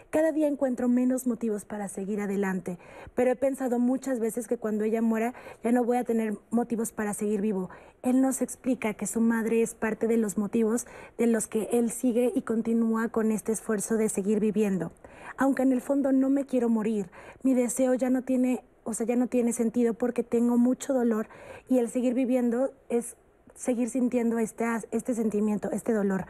Cada 0.09 0.31
día 0.31 0.47
encuentro 0.47 0.87
menos 0.87 1.27
motivos 1.27 1.65
para 1.65 1.87
seguir 1.87 2.19
adelante, 2.19 2.79
pero 3.13 3.29
he 3.29 3.35
pensado 3.35 3.77
muchas 3.77 4.19
veces 4.19 4.47
que 4.47 4.57
cuando 4.57 4.83
ella 4.83 5.03
muera 5.03 5.35
ya 5.63 5.71
no 5.71 5.83
voy 5.83 5.97
a 5.97 6.03
tener 6.03 6.35
motivos 6.49 6.91
para 6.91 7.13
seguir 7.13 7.41
vivo. 7.41 7.69
Él 8.01 8.19
nos 8.19 8.41
explica 8.41 8.95
que 8.95 9.05
su 9.05 9.21
madre 9.21 9.61
es 9.61 9.75
parte 9.75 10.07
de 10.07 10.17
los 10.17 10.35
motivos 10.35 10.87
de 11.19 11.27
los 11.27 11.45
que 11.45 11.69
él 11.73 11.91
sigue 11.91 12.31
y 12.33 12.41
continúa 12.41 13.09
con 13.09 13.31
este 13.31 13.51
esfuerzo 13.51 13.97
de 13.97 14.09
seguir 14.09 14.39
viviendo. 14.39 14.91
Aunque 15.37 15.61
en 15.61 15.73
el 15.73 15.81
fondo 15.81 16.11
no 16.11 16.31
me 16.31 16.45
quiero 16.45 16.69
morir, 16.69 17.11
mi 17.43 17.53
deseo 17.53 17.93
ya 17.93 18.09
no 18.09 18.23
tiene, 18.23 18.63
o 18.85 18.95
sea, 18.95 19.05
ya 19.05 19.15
no 19.15 19.27
tiene 19.27 19.53
sentido 19.53 19.93
porque 19.93 20.23
tengo 20.23 20.57
mucho 20.57 20.91
dolor 20.91 21.27
y 21.67 21.77
el 21.77 21.87
seguir 21.87 22.15
viviendo 22.15 22.73
es 22.89 23.15
seguir 23.53 23.91
sintiendo 23.91 24.39
este, 24.39 24.65
este 24.89 25.13
sentimiento, 25.13 25.69
este 25.69 25.93
dolor. 25.93 26.25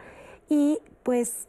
Y 0.50 0.80
pues 1.02 1.48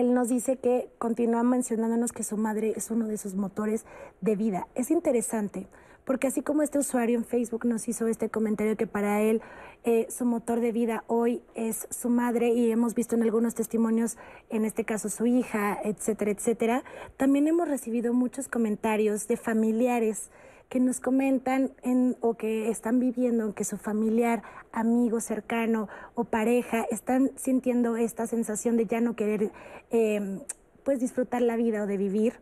él 0.00 0.14
nos 0.14 0.28
dice 0.28 0.56
que 0.56 0.90
continúa 0.98 1.42
mencionándonos 1.42 2.12
que 2.12 2.22
su 2.22 2.36
madre 2.36 2.72
es 2.76 2.90
uno 2.90 3.06
de 3.06 3.18
sus 3.18 3.34
motores 3.34 3.84
de 4.20 4.36
vida. 4.36 4.66
Es 4.74 4.90
interesante, 4.90 5.66
porque 6.04 6.26
así 6.26 6.42
como 6.42 6.62
este 6.62 6.78
usuario 6.78 7.18
en 7.18 7.24
Facebook 7.24 7.64
nos 7.66 7.86
hizo 7.88 8.06
este 8.06 8.30
comentario 8.30 8.76
que 8.76 8.86
para 8.86 9.22
él 9.22 9.42
eh, 9.84 10.06
su 10.10 10.24
motor 10.24 10.60
de 10.60 10.72
vida 10.72 11.04
hoy 11.06 11.42
es 11.54 11.86
su 11.90 12.08
madre 12.08 12.48
y 12.48 12.70
hemos 12.70 12.94
visto 12.94 13.14
en 13.14 13.22
algunos 13.22 13.54
testimonios, 13.54 14.16
en 14.48 14.64
este 14.64 14.84
caso 14.84 15.08
su 15.08 15.26
hija, 15.26 15.78
etcétera, 15.84 16.30
etcétera, 16.30 16.84
también 17.16 17.46
hemos 17.48 17.68
recibido 17.68 18.12
muchos 18.12 18.48
comentarios 18.48 19.28
de 19.28 19.36
familiares 19.36 20.30
que 20.70 20.78
nos 20.78 21.00
comentan 21.00 21.72
en, 21.82 22.16
o 22.20 22.34
que 22.34 22.70
están 22.70 23.00
viviendo 23.00 23.52
que 23.54 23.64
su 23.64 23.76
familiar, 23.76 24.44
amigo 24.72 25.20
cercano 25.20 25.88
o 26.14 26.24
pareja 26.24 26.86
están 26.92 27.32
sintiendo 27.34 27.96
esta 27.96 28.28
sensación 28.28 28.76
de 28.76 28.86
ya 28.86 29.00
no 29.00 29.16
querer 29.16 29.50
em, 29.90 30.40
pues 30.84 31.00
disfrutar 31.00 31.42
la 31.42 31.56
vida 31.56 31.82
o 31.82 31.86
de 31.86 31.96
vivir. 31.96 32.34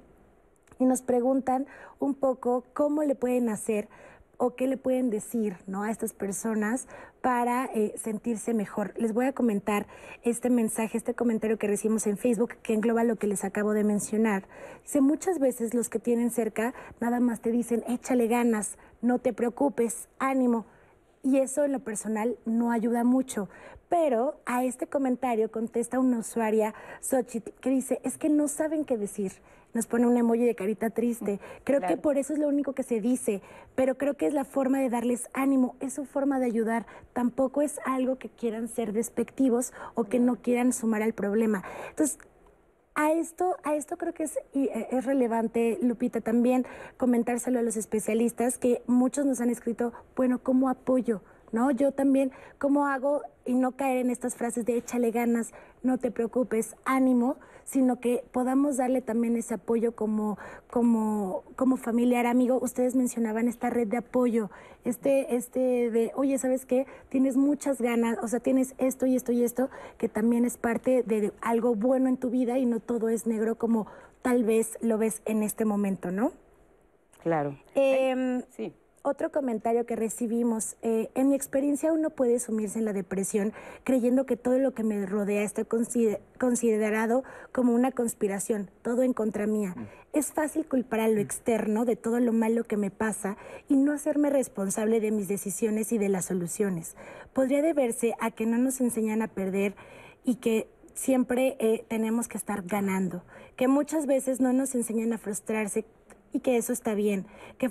Y 0.79 0.85
nos 0.85 1.01
preguntan 1.01 1.67
un 2.01 2.15
poco 2.15 2.65
cómo 2.75 3.03
le 3.03 3.15
pueden 3.15 3.49
hacer 3.49 3.89
o 4.39 4.55
qué 4.55 4.67
le 4.69 4.77
pueden 4.77 5.11
decir 5.11 5.57
¿no? 5.67 5.83
a 5.83 5.91
estas 5.91 6.15
personas 6.15 6.87
para 7.21 7.67
eh, 7.67 7.93
sentirse 7.97 8.55
mejor. 8.55 8.95
Les 8.97 9.13
voy 9.13 9.27
a 9.27 9.33
comentar 9.33 9.87
este 10.23 10.49
mensaje, 10.49 10.97
este 10.97 11.15
comentario 11.15 11.59
que 11.59 11.67
recibimos 11.67 12.07
en 12.07 12.17
Facebook 12.17 12.55
que 12.63 12.73
engloba 12.73 13.05
lo 13.05 13.17
que 13.17 13.27
les 13.27 13.45
acabo 13.45 13.73
de 13.73 13.85
mencionar. 13.85 14.45
Dice, 14.85 15.01
muchas 15.01 15.41
veces 15.41 15.75
los 15.75 15.89
que 15.89 15.99
tienen 15.99 16.31
cerca 16.31 16.73
nada 17.01 17.19
más 17.19 17.41
te 17.41 17.51
dicen, 17.51 17.85
échale 17.89 18.29
ganas, 18.29 18.79
no 19.03 19.19
te 19.19 19.33
preocupes, 19.33 20.09
ánimo. 20.21 20.67
Y 21.25 21.39
eso 21.39 21.65
en 21.65 21.73
lo 21.73 21.81
personal 21.81 22.39
no 22.47 22.71
ayuda 22.71 23.03
mucho. 23.03 23.49
Pero 23.89 24.41
a 24.47 24.65
este 24.65 24.87
comentario 24.87 25.51
contesta 25.51 25.99
una 25.99 26.19
usuaria, 26.19 26.75
Xochitl, 27.01 27.51
que 27.61 27.71
dice, 27.71 28.01
es 28.05 28.19
que 28.19 28.29
no 28.29 28.47
saben 28.47 28.85
qué 28.85 28.97
decir 28.97 29.33
nos 29.75 29.87
pone 29.87 30.07
un 30.07 30.17
emoji 30.17 30.45
de 30.45 30.55
carita 30.55 30.91
triste. 30.91 31.41
Creo 31.65 31.81
que 31.81 31.97
por 31.97 32.19
eso 32.19 32.33
es 32.33 32.39
lo 32.39 32.49
único 32.49 32.73
que 32.73 32.83
se 32.83 33.01
dice, 33.01 33.43
pero 33.75 33.97
creo 33.97 34.15
que 34.15 34.27
es 34.27 34.35
la 34.35 34.45
forma 34.45 34.81
de 34.81 34.91
darles 34.91 35.29
ánimo, 35.33 35.77
es 35.81 35.93
su 35.93 36.05
forma 36.05 36.39
de 36.39 36.47
ayudar. 36.47 36.87
Tampoco 37.13 37.63
es 37.63 37.79
algo 37.85 38.17
que 38.17 38.29
quieran 38.29 38.69
ser 38.69 38.93
despectivos 38.93 39.73
o 39.95 40.05
que 40.05 40.19
no 40.19 40.37
quieran 40.37 40.73
sumar 40.73 41.03
al 41.03 41.13
problema. 41.13 41.63
Entonces, 41.91 42.19
A 43.01 43.13
esto, 43.13 43.57
a 43.63 43.77
esto 43.77 43.97
creo 43.97 44.13
que 44.13 44.25
es, 44.25 44.37
eh, 44.55 44.89
es 44.91 45.05
relevante, 45.05 45.79
Lupita, 45.81 46.21
también 46.21 46.67
comentárselo 46.97 47.61
a 47.61 47.63
los 47.63 47.77
especialistas 47.77 48.59
que 48.59 48.83
muchos 48.89 49.25
nos 49.25 49.41
han 49.41 49.51
escrito, 49.51 49.93
bueno, 50.17 50.41
¿cómo 50.43 50.69
apoyo? 50.69 51.21
¿no? 51.53 51.71
Yo 51.71 51.93
también, 51.93 52.33
¿cómo 52.59 52.87
hago 52.87 53.23
y 53.45 53.55
no 53.55 53.73
caer 53.73 53.99
en 53.99 54.11
estas 54.11 54.35
frases 54.35 54.65
de 54.65 54.77
échale 54.77 55.13
ganas, 55.13 55.53
no 55.85 55.99
te 55.99 56.11
preocupes, 56.11 56.75
ánimo, 56.85 57.37
sino 57.69 58.01
que 58.01 58.25
podamos 58.33 58.79
darle 58.79 59.03
también 59.03 59.37
ese 59.37 59.55
apoyo 59.55 59.95
como, 59.95 60.39
como, 60.71 61.45
como 61.55 61.77
familiar, 61.77 62.25
amigo. 62.25 62.59
Ustedes 62.63 62.97
mencionaban 62.97 63.47
esta 63.47 63.69
red 63.69 63.87
de 63.87 63.99
apoyo, 63.99 64.51
este, 64.87 65.37
este 65.37 65.91
de, 65.91 66.11
oye, 66.15 66.39
¿sabes 66.39 66.65
qué? 66.65 66.87
Tienes 67.11 67.37
muchas 67.37 67.83
ganas, 67.83 68.17
o 68.23 68.29
sea, 68.29 68.41
tienes 68.41 68.75
esto 68.79 69.05
y 69.05 69.17
esto 69.17 69.33
y 69.33 69.45
esto, 69.45 69.69
que 69.99 70.09
también 70.09 70.47
es 70.47 70.57
parte 70.57 71.03
de 71.03 71.31
algo 71.43 71.75
bueno 71.75 72.09
en 72.09 72.17
tu 72.17 72.31
vida 72.31 72.59
y 72.59 72.65
no 72.65 72.81
todo 72.81 73.11
es 73.11 73.27
negro 73.27 73.57
como 73.59 73.87
tal 74.23 74.45
vez 74.45 74.79
lo 74.81 74.97
ves 74.97 75.21
en 75.27 75.43
este 75.43 75.67
momento, 75.67 76.11
¿no? 76.11 76.33
Claro. 77.23 77.55
Em, 77.75 78.43
sí. 78.49 78.73
Otro 79.03 79.31
comentario 79.31 79.87
que 79.87 79.97
recibimos, 79.97 80.77
eh, 80.83 81.09
en 81.15 81.29
mi 81.29 81.35
experiencia 81.37 81.93
uno 81.93 82.11
puede 82.11 82.41
sumirse 82.41 82.79
en 82.79 82.85
la 82.85 82.93
depresión 82.93 83.53
creyendo 83.85 84.27
que 84.27 84.37
todo 84.37 84.59
lo 84.59 84.75
que 84.75 84.83
me 84.83 85.07
rodea 85.07 85.43
está 85.43 85.65
considerado 85.65 87.23
como 87.53 87.75
una 87.75 87.93
conspiración, 87.93 88.71
todo 88.83 89.03
en 89.03 89.13
contra 89.13 89.47
mía. 89.47 89.75
Mm. 89.77 89.87
Es 90.13 90.33
fácil 90.33 90.67
culpar 90.67 91.01
a 91.01 91.09
lo 91.09 91.21
externo 91.21 91.85
de 91.85 91.95
todo 91.95 92.19
lo 92.19 92.33
malo 92.33 92.65
que 92.65 92.77
me 92.77 92.91
pasa 92.91 93.37
y 93.69 93.77
no 93.77 93.93
hacerme 93.93 94.31
responsable 94.31 95.01
de 95.01 95.11
mis 95.11 95.29
decisiones 95.29 95.93
y 95.93 95.99
de 95.99 96.09
las 96.09 96.25
soluciones. 96.25 96.97
Podría 97.33 97.63
deberse 97.63 98.15
a 98.21 98.31
que 98.31 98.47
no 98.47 98.59
nos 98.59 98.81
enseñan 98.81 99.23
a 99.23 99.29
perder 99.29 99.75
y 100.25 100.37
que 100.37 100.69
siempre 100.95 101.57
eh, 101.61 101.85
tenemos 101.89 102.27
que 102.27 102.37
estar 102.37 102.63
ganando, 102.63 103.23
que 103.57 103.69
muchas 103.69 104.07
veces 104.07 104.41
no 104.41 104.53
nos 104.53 104.75
enseñan 104.75 105.13
a 105.13 105.19
frustrarse 105.19 105.85
y 106.33 106.41
que 106.41 106.57
eso 106.57 106.73
está 106.73 106.95
bien, 106.95 107.27
que, 107.59 107.71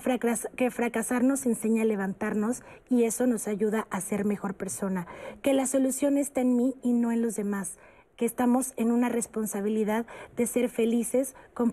que 0.56 0.72
fracasar 0.72 1.24
nos 1.24 1.46
enseña 1.46 1.84
a 1.84 1.86
levantarnos 1.86 2.64
y 2.90 3.04
eso 3.04 3.28
nos 3.28 3.48
ayuda 3.48 3.88
a 3.90 4.02
ser 4.02 4.26
mejor 4.26 4.56
persona, 4.56 5.08
que 5.42 5.54
la 5.54 5.66
solución 5.66 6.18
está 6.18 6.42
en 6.42 6.56
mí 6.56 6.76
y 6.82 6.94
no 6.94 7.12
en 7.12 7.22
los 7.22 7.36
demás 7.36 7.78
que 8.18 8.26
estamos 8.26 8.74
en 8.76 8.92
una 8.92 9.10
responsabilidad 9.10 10.06
de 10.36 10.48
ser 10.48 10.70
felices 10.70 11.36
con, 11.54 11.72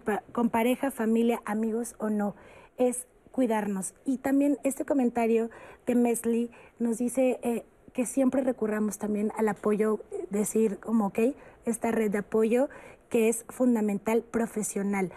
pareja, 0.50 0.90
familia, 0.90 1.40
amigos 1.46 1.96
o 1.98 2.10
no. 2.10 2.36
Es 2.76 3.06
cuidarnos. 3.32 3.94
Y 4.04 4.18
también 4.18 4.58
este 4.62 4.84
comentario 4.84 5.50
de 5.86 5.94
Mesli 5.94 6.50
nos 6.78 6.98
dice 6.98 7.40
eh, 7.42 7.64
que 7.94 8.04
siempre 8.04 8.42
recurramos 8.42 8.98
también 8.98 9.32
al 9.38 9.48
apoyo, 9.48 10.00
decir 10.30 10.78
como, 10.78 11.06
ok, 11.06 11.18
esta 11.64 11.90
red 11.90 12.10
de 12.10 12.18
apoyo 12.18 12.68
que 13.08 13.28
es 13.28 13.44
fundamental 13.48 14.22
profesional 14.22 15.12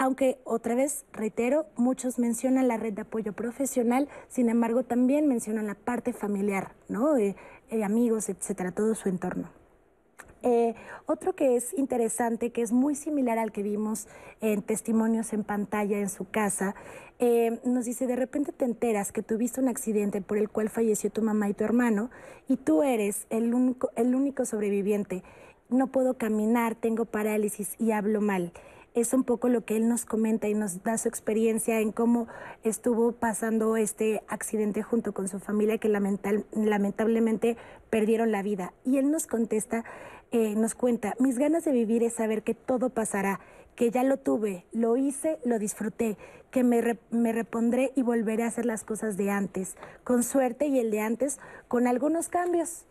aunque 0.00 0.38
otra 0.44 0.74
vez 0.74 1.04
reitero, 1.12 1.66
muchos 1.76 2.18
mencionan 2.18 2.68
la 2.68 2.78
red 2.78 2.94
de 2.94 3.02
apoyo 3.02 3.34
profesional, 3.34 4.08
sin 4.28 4.48
embargo 4.48 4.82
también 4.82 5.28
mencionan 5.28 5.66
la 5.66 5.74
parte 5.74 6.14
familiar, 6.14 6.72
¿no? 6.88 7.18
Eh, 7.18 7.36
eh, 7.68 7.84
amigos, 7.84 8.30
etcétera, 8.30 8.72
todo 8.72 8.94
su 8.94 9.10
entorno. 9.10 9.50
Eh, 10.42 10.74
otro 11.04 11.34
que 11.34 11.54
es 11.54 11.76
interesante, 11.76 12.50
que 12.50 12.62
es 12.62 12.72
muy 12.72 12.94
similar 12.94 13.38
al 13.38 13.52
que 13.52 13.62
vimos 13.62 14.08
en 14.40 14.62
testimonios 14.62 15.34
en 15.34 15.44
pantalla 15.44 15.98
en 15.98 16.08
su 16.08 16.24
casa, 16.24 16.74
nos 17.66 17.84
dice, 17.84 18.06
de 18.06 18.16
repente 18.16 18.52
te 18.52 18.64
enteras 18.64 19.12
que 19.12 19.22
tuviste 19.22 19.60
un 19.60 19.68
accidente 19.68 20.22
por 20.22 20.38
el 20.38 20.48
cual 20.48 20.70
falleció 20.70 21.10
tu 21.10 21.20
mamá 21.20 21.50
y 21.50 21.52
tu 21.52 21.64
hermano 21.64 22.08
y 22.48 22.56
tú 22.56 22.82
eres 22.82 23.26
el 23.28 23.52
único, 23.52 23.90
el 23.96 24.14
único 24.14 24.46
sobreviviente. 24.46 25.22
No 25.68 25.88
puedo 25.88 26.14
caminar, 26.14 26.74
tengo 26.74 27.04
parálisis 27.04 27.74
y 27.78 27.90
hablo 27.90 28.22
mal 28.22 28.54
es 28.94 29.12
un 29.12 29.24
poco 29.24 29.48
lo 29.48 29.64
que 29.64 29.76
él 29.76 29.88
nos 29.88 30.04
comenta 30.04 30.48
y 30.48 30.54
nos 30.54 30.82
da 30.82 30.98
su 30.98 31.08
experiencia 31.08 31.80
en 31.80 31.92
cómo 31.92 32.26
estuvo 32.64 33.12
pasando 33.12 33.76
este 33.76 34.22
accidente 34.28 34.82
junto 34.82 35.12
con 35.12 35.28
su 35.28 35.38
familia 35.38 35.78
que 35.78 35.88
lamentablemente 35.88 37.56
perdieron 37.88 38.32
la 38.32 38.42
vida. 38.42 38.72
Y 38.84 38.98
él 38.98 39.10
nos 39.10 39.26
contesta, 39.26 39.84
eh, 40.32 40.54
nos 40.56 40.74
cuenta, 40.74 41.14
mis 41.18 41.38
ganas 41.38 41.64
de 41.64 41.72
vivir 41.72 42.02
es 42.02 42.14
saber 42.14 42.42
que 42.42 42.54
todo 42.54 42.90
pasará, 42.90 43.40
que 43.76 43.90
ya 43.90 44.02
lo 44.02 44.16
tuve, 44.16 44.66
lo 44.72 44.96
hice, 44.96 45.38
lo 45.44 45.58
disfruté, 45.58 46.16
que 46.50 46.64
me, 46.64 46.98
me 47.10 47.32
repondré 47.32 47.92
y 47.94 48.02
volveré 48.02 48.42
a 48.42 48.48
hacer 48.48 48.66
las 48.66 48.82
cosas 48.82 49.16
de 49.16 49.30
antes, 49.30 49.76
con 50.02 50.24
suerte 50.24 50.66
y 50.66 50.80
el 50.80 50.90
de 50.90 51.00
antes, 51.00 51.38
con 51.68 51.86
algunos 51.86 52.28
cambios, 52.28 52.86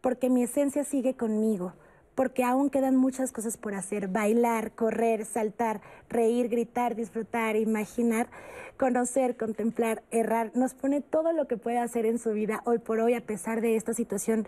porque 0.00 0.30
mi 0.30 0.44
esencia 0.44 0.84
sigue 0.84 1.14
conmigo 1.14 1.72
porque 2.14 2.44
aún 2.44 2.70
quedan 2.70 2.96
muchas 2.96 3.32
cosas 3.32 3.56
por 3.56 3.74
hacer, 3.74 4.08
bailar, 4.08 4.72
correr, 4.72 5.24
saltar, 5.24 5.80
reír, 6.08 6.48
gritar, 6.48 6.94
disfrutar, 6.94 7.56
imaginar, 7.56 8.28
conocer, 8.76 9.36
contemplar, 9.36 10.02
errar, 10.10 10.52
nos 10.54 10.74
pone 10.74 11.00
todo 11.00 11.32
lo 11.32 11.46
que 11.46 11.56
puede 11.56 11.78
hacer 11.78 12.06
en 12.06 12.18
su 12.18 12.30
vida 12.32 12.62
hoy 12.64 12.78
por 12.78 13.00
hoy 13.00 13.14
a 13.14 13.20
pesar 13.20 13.60
de 13.60 13.76
esta 13.76 13.94
situación 13.94 14.46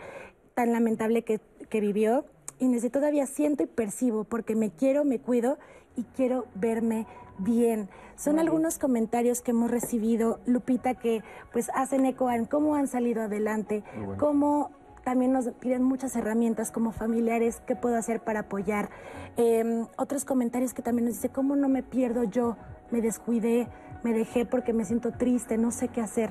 tan 0.55 0.73
lamentable 0.73 1.23
que, 1.23 1.41
vivió. 1.81 2.25
Y 2.59 2.73
desde 2.73 2.91
todavía 2.91 3.27
siento 3.27 3.63
y 3.63 3.67
percibo 3.67 4.25
porque 4.25 4.55
me 4.55 4.71
quiero, 4.71 5.05
me 5.05 5.19
cuido 5.19 5.59
y 5.97 6.05
quiero 6.17 6.47
verme 6.55 7.07
bien. 7.39 7.89
Son 8.17 8.39
algunos 8.39 8.79
comentarios 8.79 9.41
que 9.41 9.51
hemos 9.51 9.71
recibido, 9.71 10.39
Lupita, 10.47 10.95
que 10.95 11.23
pues 11.53 11.71
hacen 11.75 12.07
eco 12.07 12.31
en 12.31 12.45
cómo 12.45 12.77
han 12.77 12.87
salido 12.87 13.23
adelante, 13.23 13.83
cómo 14.19 14.71
también 15.05 15.33
nos 15.33 15.49
piden 15.55 15.83
muchas 15.83 16.15
herramientas 16.17 16.71
como 16.71 16.93
familiares, 16.93 17.63
qué 17.67 17.77
puedo 17.77 17.97
hacer 17.97 18.21
para 18.21 18.41
apoyar. 18.41 18.91
Em, 19.37 19.87
otros 19.97 20.25
comentarios 20.25 20.75
que 20.75 20.83
también 20.83 21.07
nos 21.07 21.15
dice, 21.15 21.29
¿cómo 21.29 21.57
no 21.57 21.69
me 21.69 21.83
pierdo 21.83 22.25
yo? 22.25 22.57
Me 22.91 23.01
descuidé, 23.01 23.69
me 24.05 24.13
dejé 24.13 24.47
porque 24.47 24.73
me 24.73 24.85
siento 24.85 25.13
triste, 25.13 25.59
no 25.59 25.71
sé 25.71 25.89
qué 25.89 26.01
hacer. 26.01 26.31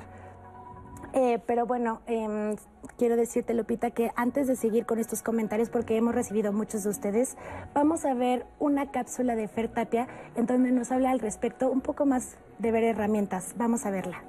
Eh, 1.12 1.40
pero 1.46 1.66
bueno, 1.66 2.00
em, 2.06 2.56
quiero 2.96 3.16
decirte, 3.16 3.52
Lupita, 3.52 3.90
que 3.90 4.10
antes 4.16 4.46
de 4.46 4.56
seguir 4.56 4.86
con 4.86 4.98
estos 4.98 5.22
comentarios, 5.22 5.68
porque 5.68 5.96
hemos 5.96 6.14
recibido 6.14 6.52
muchos 6.52 6.84
de 6.84 6.90
ustedes, 6.90 7.36
vamos 7.74 8.04
a 8.06 8.14
ver 8.14 8.46
una 8.58 8.90
cápsula 8.90 9.36
de 9.36 9.46
Fer 9.48 9.68
Tapia 9.68 10.08
en 10.36 10.46
donde 10.46 10.72
nos 10.72 10.90
habla 10.90 11.10
al 11.10 11.20
respecto 11.20 11.70
un 11.70 11.82
poco 11.82 12.06
más 12.06 12.36
de 12.58 12.72
ver 12.72 12.84
herramientas. 12.84 13.54
Vamos 13.58 13.84
a 13.84 13.90
verla. 13.90 14.22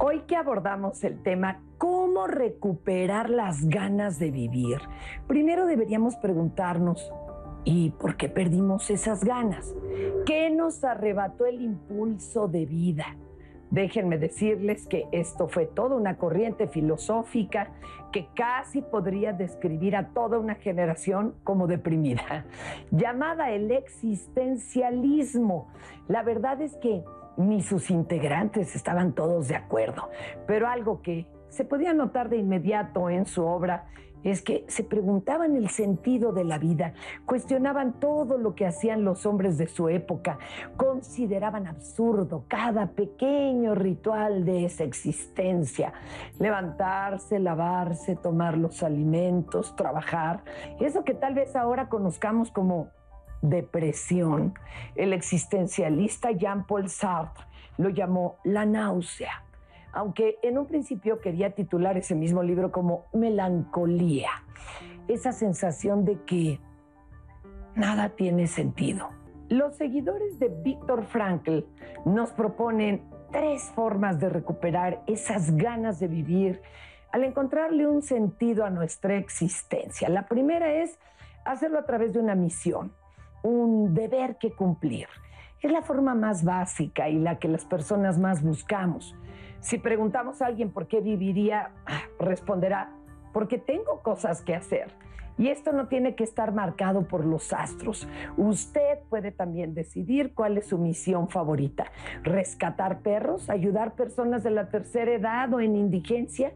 Hoy 0.00 0.20
que 0.28 0.36
abordamos 0.36 1.02
el 1.02 1.20
tema 1.24 1.60
cómo 1.76 2.28
recuperar 2.28 3.30
las 3.30 3.68
ganas 3.68 4.20
de 4.20 4.30
vivir, 4.30 4.78
primero 5.26 5.66
deberíamos 5.66 6.14
preguntarnos, 6.16 7.12
¿y 7.64 7.90
por 7.90 8.16
qué 8.16 8.28
perdimos 8.28 8.90
esas 8.90 9.24
ganas? 9.24 9.74
¿Qué 10.24 10.50
nos 10.50 10.84
arrebató 10.84 11.46
el 11.46 11.60
impulso 11.60 12.46
de 12.46 12.64
vida? 12.64 13.16
Déjenme 13.72 14.18
decirles 14.18 14.86
que 14.86 15.08
esto 15.10 15.48
fue 15.48 15.66
toda 15.66 15.96
una 15.96 16.16
corriente 16.16 16.68
filosófica 16.68 17.72
que 18.12 18.28
casi 18.36 18.82
podría 18.82 19.32
describir 19.32 19.96
a 19.96 20.10
toda 20.10 20.38
una 20.38 20.54
generación 20.54 21.34
como 21.42 21.66
deprimida, 21.66 22.46
llamada 22.92 23.50
el 23.50 23.72
existencialismo. 23.72 25.66
La 26.06 26.22
verdad 26.22 26.62
es 26.62 26.76
que 26.76 27.02
ni 27.38 27.62
sus 27.62 27.90
integrantes 27.90 28.76
estaban 28.76 29.14
todos 29.14 29.48
de 29.48 29.56
acuerdo, 29.56 30.10
pero 30.46 30.68
algo 30.68 31.00
que 31.00 31.26
se 31.48 31.64
podía 31.64 31.94
notar 31.94 32.28
de 32.28 32.36
inmediato 32.36 33.08
en 33.08 33.24
su 33.24 33.44
obra 33.44 33.86
es 34.24 34.42
que 34.42 34.64
se 34.68 34.82
preguntaban 34.82 35.56
el 35.56 35.68
sentido 35.68 36.32
de 36.32 36.44
la 36.44 36.58
vida, 36.58 36.92
cuestionaban 37.24 38.00
todo 38.00 38.36
lo 38.36 38.54
que 38.54 38.66
hacían 38.66 39.04
los 39.04 39.26
hombres 39.26 39.58
de 39.58 39.68
su 39.68 39.88
época, 39.88 40.38
consideraban 40.76 41.66
absurdo 41.66 42.44
cada 42.48 42.88
pequeño 42.88 43.76
ritual 43.76 44.44
de 44.44 44.64
esa 44.64 44.84
existencia, 44.84 45.92
levantarse, 46.38 47.38
lavarse, 47.38 48.16
tomar 48.16 48.58
los 48.58 48.82
alimentos, 48.82 49.76
trabajar, 49.76 50.42
eso 50.80 51.04
que 51.04 51.14
tal 51.14 51.34
vez 51.34 51.54
ahora 51.54 51.88
conozcamos 51.88 52.50
como 52.50 52.88
depresión, 53.42 54.54
el 54.94 55.12
existencialista 55.12 56.30
Jean-Paul 56.32 56.88
Sartre 56.88 57.44
lo 57.76 57.90
llamó 57.90 58.36
la 58.44 58.66
náusea, 58.66 59.44
aunque 59.92 60.38
en 60.42 60.58
un 60.58 60.66
principio 60.66 61.20
quería 61.20 61.54
titular 61.54 61.96
ese 61.96 62.14
mismo 62.14 62.42
libro 62.42 62.72
como 62.72 63.06
melancolía, 63.12 64.30
esa 65.06 65.32
sensación 65.32 66.04
de 66.04 66.20
que 66.24 66.60
nada 67.74 68.10
tiene 68.10 68.46
sentido. 68.46 69.08
Los 69.48 69.76
seguidores 69.76 70.38
de 70.38 70.48
Víctor 70.48 71.04
Frankl 71.06 71.60
nos 72.04 72.30
proponen 72.32 73.02
tres 73.32 73.62
formas 73.74 74.18
de 74.20 74.28
recuperar 74.28 75.02
esas 75.06 75.56
ganas 75.56 76.00
de 76.00 76.08
vivir 76.08 76.60
al 77.12 77.24
encontrarle 77.24 77.86
un 77.86 78.02
sentido 78.02 78.64
a 78.64 78.70
nuestra 78.70 79.16
existencia. 79.16 80.08
La 80.08 80.26
primera 80.26 80.74
es 80.74 80.98
hacerlo 81.44 81.78
a 81.78 81.86
través 81.86 82.12
de 82.12 82.18
una 82.18 82.34
misión 82.34 82.92
un 83.42 83.94
deber 83.94 84.38
que 84.38 84.52
cumplir. 84.52 85.08
Es 85.60 85.72
la 85.72 85.82
forma 85.82 86.14
más 86.14 86.44
básica 86.44 87.08
y 87.08 87.18
la 87.18 87.38
que 87.38 87.48
las 87.48 87.64
personas 87.64 88.18
más 88.18 88.42
buscamos. 88.42 89.16
Si 89.60 89.78
preguntamos 89.78 90.40
a 90.40 90.46
alguien 90.46 90.70
por 90.70 90.86
qué 90.86 91.00
viviría, 91.00 91.72
responderá, 92.18 92.92
porque 93.32 93.58
tengo 93.58 94.00
cosas 94.02 94.40
que 94.42 94.54
hacer. 94.54 94.94
Y 95.36 95.48
esto 95.48 95.72
no 95.72 95.86
tiene 95.86 96.16
que 96.16 96.24
estar 96.24 96.52
marcado 96.52 97.06
por 97.06 97.24
los 97.24 97.52
astros. 97.52 98.08
Usted 98.36 98.98
puede 99.08 99.30
también 99.30 99.72
decidir 99.72 100.34
cuál 100.34 100.58
es 100.58 100.66
su 100.66 100.78
misión 100.78 101.28
favorita. 101.28 101.92
Rescatar 102.24 103.00
perros, 103.02 103.48
ayudar 103.48 103.94
personas 103.94 104.42
de 104.42 104.50
la 104.50 104.68
tercera 104.68 105.12
edad 105.12 105.54
o 105.54 105.60
en 105.60 105.76
indigencia. 105.76 106.52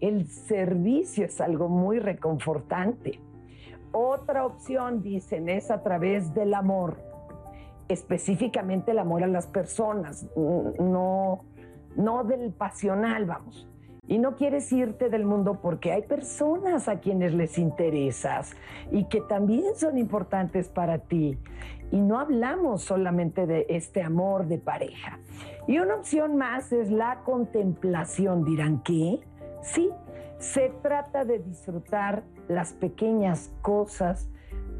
El 0.00 0.26
servicio 0.26 1.24
es 1.24 1.40
algo 1.40 1.68
muy 1.68 2.00
reconfortante. 2.00 3.20
Otra 3.96 4.44
opción, 4.44 5.02
dicen, 5.02 5.48
es 5.48 5.70
a 5.70 5.84
través 5.84 6.34
del 6.34 6.52
amor. 6.52 6.96
Específicamente 7.86 8.90
el 8.90 8.98
amor 8.98 9.22
a 9.22 9.28
las 9.28 9.46
personas, 9.46 10.26
no, 10.36 11.44
no 11.94 12.24
del 12.24 12.52
pasional, 12.52 13.24
vamos. 13.24 13.68
Y 14.08 14.18
no 14.18 14.34
quieres 14.34 14.72
irte 14.72 15.10
del 15.10 15.24
mundo 15.24 15.60
porque 15.62 15.92
hay 15.92 16.02
personas 16.02 16.88
a 16.88 16.98
quienes 16.98 17.34
les 17.34 17.56
interesas 17.56 18.56
y 18.90 19.04
que 19.04 19.20
también 19.20 19.76
son 19.76 19.96
importantes 19.96 20.68
para 20.68 20.98
ti. 20.98 21.38
Y 21.92 22.00
no 22.00 22.18
hablamos 22.18 22.82
solamente 22.82 23.46
de 23.46 23.64
este 23.68 24.02
amor 24.02 24.48
de 24.48 24.58
pareja. 24.58 25.20
Y 25.68 25.78
una 25.78 25.94
opción 25.94 26.36
más 26.36 26.72
es 26.72 26.90
la 26.90 27.20
contemplación. 27.24 28.44
Dirán, 28.44 28.82
¿qué? 28.82 29.20
Sí, 29.62 29.88
se 30.44 30.68
trata 30.82 31.24
de 31.24 31.38
disfrutar 31.38 32.22
las 32.48 32.74
pequeñas 32.74 33.50
cosas, 33.62 34.28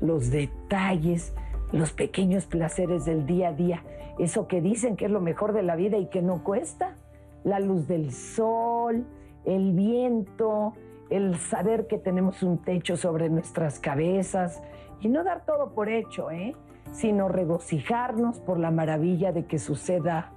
los 0.02 0.30
detalles, 0.30 1.34
los 1.72 1.92
pequeños 1.92 2.44
placeres 2.44 3.06
del 3.06 3.24
día 3.24 3.48
a 3.48 3.52
día. 3.54 3.82
Eso 4.18 4.46
que 4.46 4.60
dicen 4.60 4.94
que 4.96 5.06
es 5.06 5.10
lo 5.10 5.22
mejor 5.22 5.54
de 5.54 5.62
la 5.62 5.74
vida 5.74 5.96
y 5.96 6.06
que 6.06 6.20
no 6.20 6.44
cuesta 6.44 6.96
la 7.44 7.60
luz 7.60 7.88
del 7.88 8.12
sol, 8.12 9.06
el 9.46 9.72
viento, 9.72 10.74
el 11.08 11.36
saber 11.38 11.86
que 11.86 11.98
tenemos 11.98 12.42
un 12.42 12.58
techo 12.58 12.98
sobre 12.98 13.30
nuestras 13.30 13.80
cabezas 13.80 14.62
y 15.00 15.08
no 15.08 15.24
dar 15.24 15.46
todo 15.46 15.72
por 15.72 15.88
hecho, 15.88 16.30
¿eh? 16.30 16.54
sino 16.92 17.28
regocijarnos 17.28 18.38
por 18.38 18.58
la 18.58 18.70
maravilla 18.70 19.32
de 19.32 19.46
que 19.46 19.58
suceda 19.58 20.30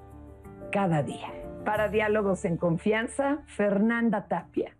cada 0.71 1.03
día. 1.03 1.33
Para 1.65 1.89
Diálogos 1.89 2.45
en 2.45 2.55
Confianza, 2.55 3.39
Fernanda 3.45 4.27
Tapia. 4.29 4.77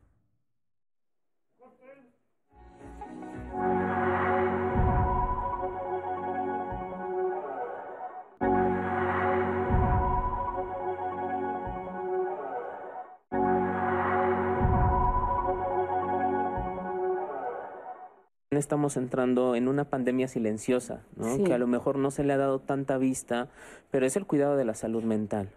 Estamos 18.59 18.97
entrando 18.97 19.55
en 19.55 19.67
una 19.67 19.85
pandemia 19.85 20.27
silenciosa, 20.27 21.01
que 21.45 21.53
a 21.53 21.57
lo 21.57 21.67
mejor 21.67 21.97
no 21.97 22.11
se 22.11 22.23
le 22.23 22.34
ha 22.34 22.38
dado 22.38 22.59
tanta 22.59 22.97
vista, 22.97 23.49
pero 23.91 24.05
es 24.05 24.15
el 24.15 24.25
cuidado 24.25 24.57
de 24.57 24.65
la 24.65 24.73
salud 24.73 25.03
mental. 25.03 25.49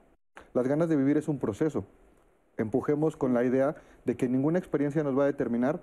Las 0.55 0.67
ganas 0.67 0.89
de 0.89 0.97
vivir 0.97 1.17
es 1.17 1.29
un 1.29 1.39
proceso. 1.39 1.85
Empujemos 2.57 3.17
con 3.17 3.35
la 3.35 3.45
idea 3.45 3.77
de 4.05 4.17
que 4.17 4.29
ninguna 4.29 4.59
experiencia 4.59 5.03
nos 5.03 5.19
va 5.19 5.25
a 5.25 5.27
determinar 5.27 5.81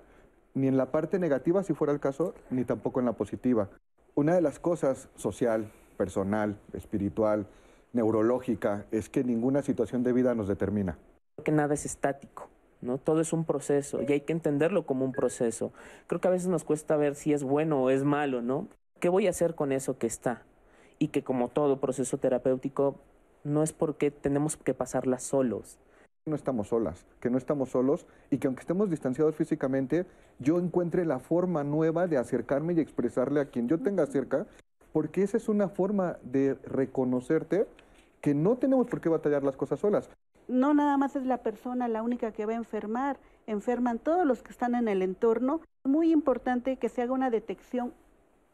ni 0.54 0.66
en 0.66 0.76
la 0.76 0.90
parte 0.90 1.18
negativa, 1.18 1.62
si 1.62 1.74
fuera 1.74 1.92
el 1.92 2.00
caso, 2.00 2.34
ni 2.50 2.64
tampoco 2.64 3.00
en 3.00 3.06
la 3.06 3.12
positiva. 3.12 3.68
Una 4.14 4.34
de 4.34 4.40
las 4.40 4.58
cosas 4.58 5.08
social, 5.16 5.70
personal, 5.96 6.58
espiritual, 6.72 7.46
neurológica, 7.92 8.86
es 8.90 9.08
que 9.08 9.24
ninguna 9.24 9.62
situación 9.62 10.02
de 10.02 10.12
vida 10.12 10.34
nos 10.34 10.48
determina. 10.48 10.98
Que 11.44 11.52
nada 11.52 11.74
es 11.74 11.84
estático. 11.84 12.48
¿No? 12.80 12.98
Todo 12.98 13.20
es 13.20 13.32
un 13.32 13.44
proceso 13.44 14.02
y 14.02 14.12
hay 14.12 14.20
que 14.20 14.32
entenderlo 14.32 14.86
como 14.86 15.04
un 15.04 15.12
proceso. 15.12 15.72
Creo 16.06 16.20
que 16.20 16.28
a 16.28 16.32
veces 16.32 16.48
nos 16.48 16.64
cuesta 16.64 16.96
ver 16.96 17.14
si 17.14 17.32
es 17.32 17.42
bueno 17.42 17.82
o 17.82 17.90
es 17.90 18.04
malo, 18.04 18.42
¿no? 18.42 18.68
¿Qué 19.00 19.08
voy 19.08 19.26
a 19.26 19.30
hacer 19.30 19.54
con 19.54 19.72
eso 19.72 19.98
que 19.98 20.06
está? 20.06 20.42
Y 20.98 21.08
que 21.08 21.22
como 21.22 21.48
todo 21.48 21.80
proceso 21.80 22.18
terapéutico, 22.18 22.96
no 23.44 23.62
es 23.62 23.72
porque 23.72 24.10
tenemos 24.10 24.56
que 24.56 24.74
pasarla 24.74 25.18
solos. 25.18 25.78
No 26.26 26.34
estamos 26.34 26.68
solas, 26.68 27.06
que 27.20 27.30
no 27.30 27.38
estamos 27.38 27.70
solos 27.70 28.06
y 28.30 28.38
que 28.38 28.48
aunque 28.48 28.60
estemos 28.60 28.90
distanciados 28.90 29.34
físicamente, 29.34 30.04
yo 30.38 30.58
encuentre 30.58 31.06
la 31.06 31.20
forma 31.20 31.64
nueva 31.64 32.06
de 32.06 32.18
acercarme 32.18 32.74
y 32.74 32.80
expresarle 32.80 33.40
a 33.40 33.46
quien 33.46 33.68
yo 33.68 33.78
tenga 33.78 34.04
cerca, 34.06 34.46
porque 34.92 35.22
esa 35.22 35.36
es 35.36 35.48
una 35.48 35.68
forma 35.68 36.18
de 36.22 36.54
reconocerte 36.64 37.66
que 38.20 38.34
no 38.34 38.56
tenemos 38.56 38.88
por 38.88 39.00
qué 39.00 39.08
batallar 39.08 39.44
las 39.44 39.56
cosas 39.56 39.80
solas 39.80 40.10
no 40.48 40.74
nada 40.74 40.96
más 40.96 41.14
es 41.14 41.24
la 41.24 41.38
persona 41.38 41.88
la 41.88 42.02
única 42.02 42.32
que 42.32 42.46
va 42.46 42.52
a 42.52 42.56
enfermar, 42.56 43.18
enferman 43.46 43.98
todos 43.98 44.26
los 44.26 44.42
que 44.42 44.50
están 44.50 44.74
en 44.74 44.88
el 44.88 45.02
entorno. 45.02 45.60
Es 45.84 45.90
muy 45.90 46.12
importante 46.12 46.76
que 46.76 46.88
se 46.88 47.02
haga 47.02 47.12
una 47.12 47.30
detección 47.30 47.92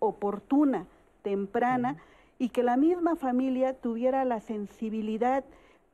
oportuna, 0.01 0.87
temprana, 1.23 1.97
y 2.39 2.49
que 2.51 2.62
la 2.62 2.77
misma 2.77 3.16
familia 3.16 3.75
tuviera 3.75 4.25
la 4.25 4.41
sensibilidad 4.41 5.45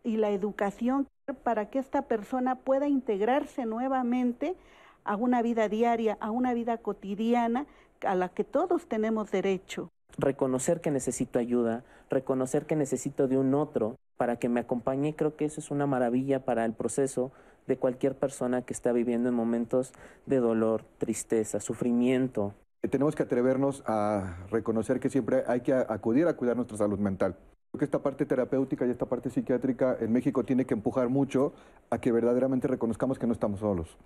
y 0.03 0.17
la 0.17 0.31
educación 0.31 1.07
para 1.43 1.71
que 1.71 1.79
esta 1.79 2.03
persona 2.03 2.57
pueda 2.57 2.89
integrarse 2.89 3.67
nuevamente 3.67 4.57
a 5.05 5.17
una 5.17 5.43
vida 5.43 5.69
diaria, 5.69 6.17
a 6.21 6.31
una 6.31 6.55
vida 6.55 6.79
cotidiana 6.79 7.67
a 8.03 8.15
la 8.15 8.31
que 8.31 8.45
todos 8.45 8.87
tenemos 8.87 9.31
derecho. 9.31 9.91
Reconocer 10.19 10.81
que 10.81 10.91
necesito 10.91 11.39
ayuda, 11.39 11.85
reconocer 12.11 12.67
que 12.67 12.77
necesito 12.77 13.29
de 13.29 13.39
un 13.39 13.55
otro, 13.55 13.97
para 14.17 14.37
que 14.37 14.51
me 14.51 14.61
acompañe, 14.61 15.17
creo 15.17 15.37
que 15.37 15.47
eso 15.47 15.61
es 15.61 15.71
una 15.71 15.87
maravilla 15.87 16.45
para 16.45 16.67
el 16.67 16.75
proceso 16.75 17.33
de 17.67 17.79
cualquier 17.79 18.17
persona 18.17 18.63
que 18.63 18.75
está 18.75 18.93
viviendo 18.93 19.29
en 19.29 19.35
momentos 19.35 19.93
de 20.27 20.39
dolor, 20.39 20.85
tristeza, 20.99 21.61
sufrimiento. 21.61 22.53
Tenemos 22.91 23.15
que 23.15 23.23
atrevernos 23.23 23.83
a 23.87 24.39
reconocer 24.51 25.01
que 25.01 25.09
siempre 25.09 25.45
hay 25.47 25.61
que 25.61 25.73
acudir 25.73 26.27
a 26.27 26.35
cuidar 26.35 26.57
nuestra 26.57 26.77
salud 26.77 26.99
mental. 26.99 27.37
Creo 27.71 27.79
que 27.79 27.85
esta 27.85 28.03
parte 28.03 28.27
terapéutica 28.27 28.87
y 28.87 28.91
esta 28.91 29.07
parte 29.07 29.31
psiquiátrica 29.31 29.97
en 30.01 30.13
México 30.13 30.45
tiene 30.45 30.65
que 30.65 30.75
empujar 30.75 31.09
mucho 31.09 31.53
a 31.91 31.99
que 31.99 32.11
verdaderamente 32.11 32.67
reconozcamos 32.67 33.19
que 33.19 33.27
no 33.27 33.33
estamos 33.33 33.61
solos. 33.61 33.97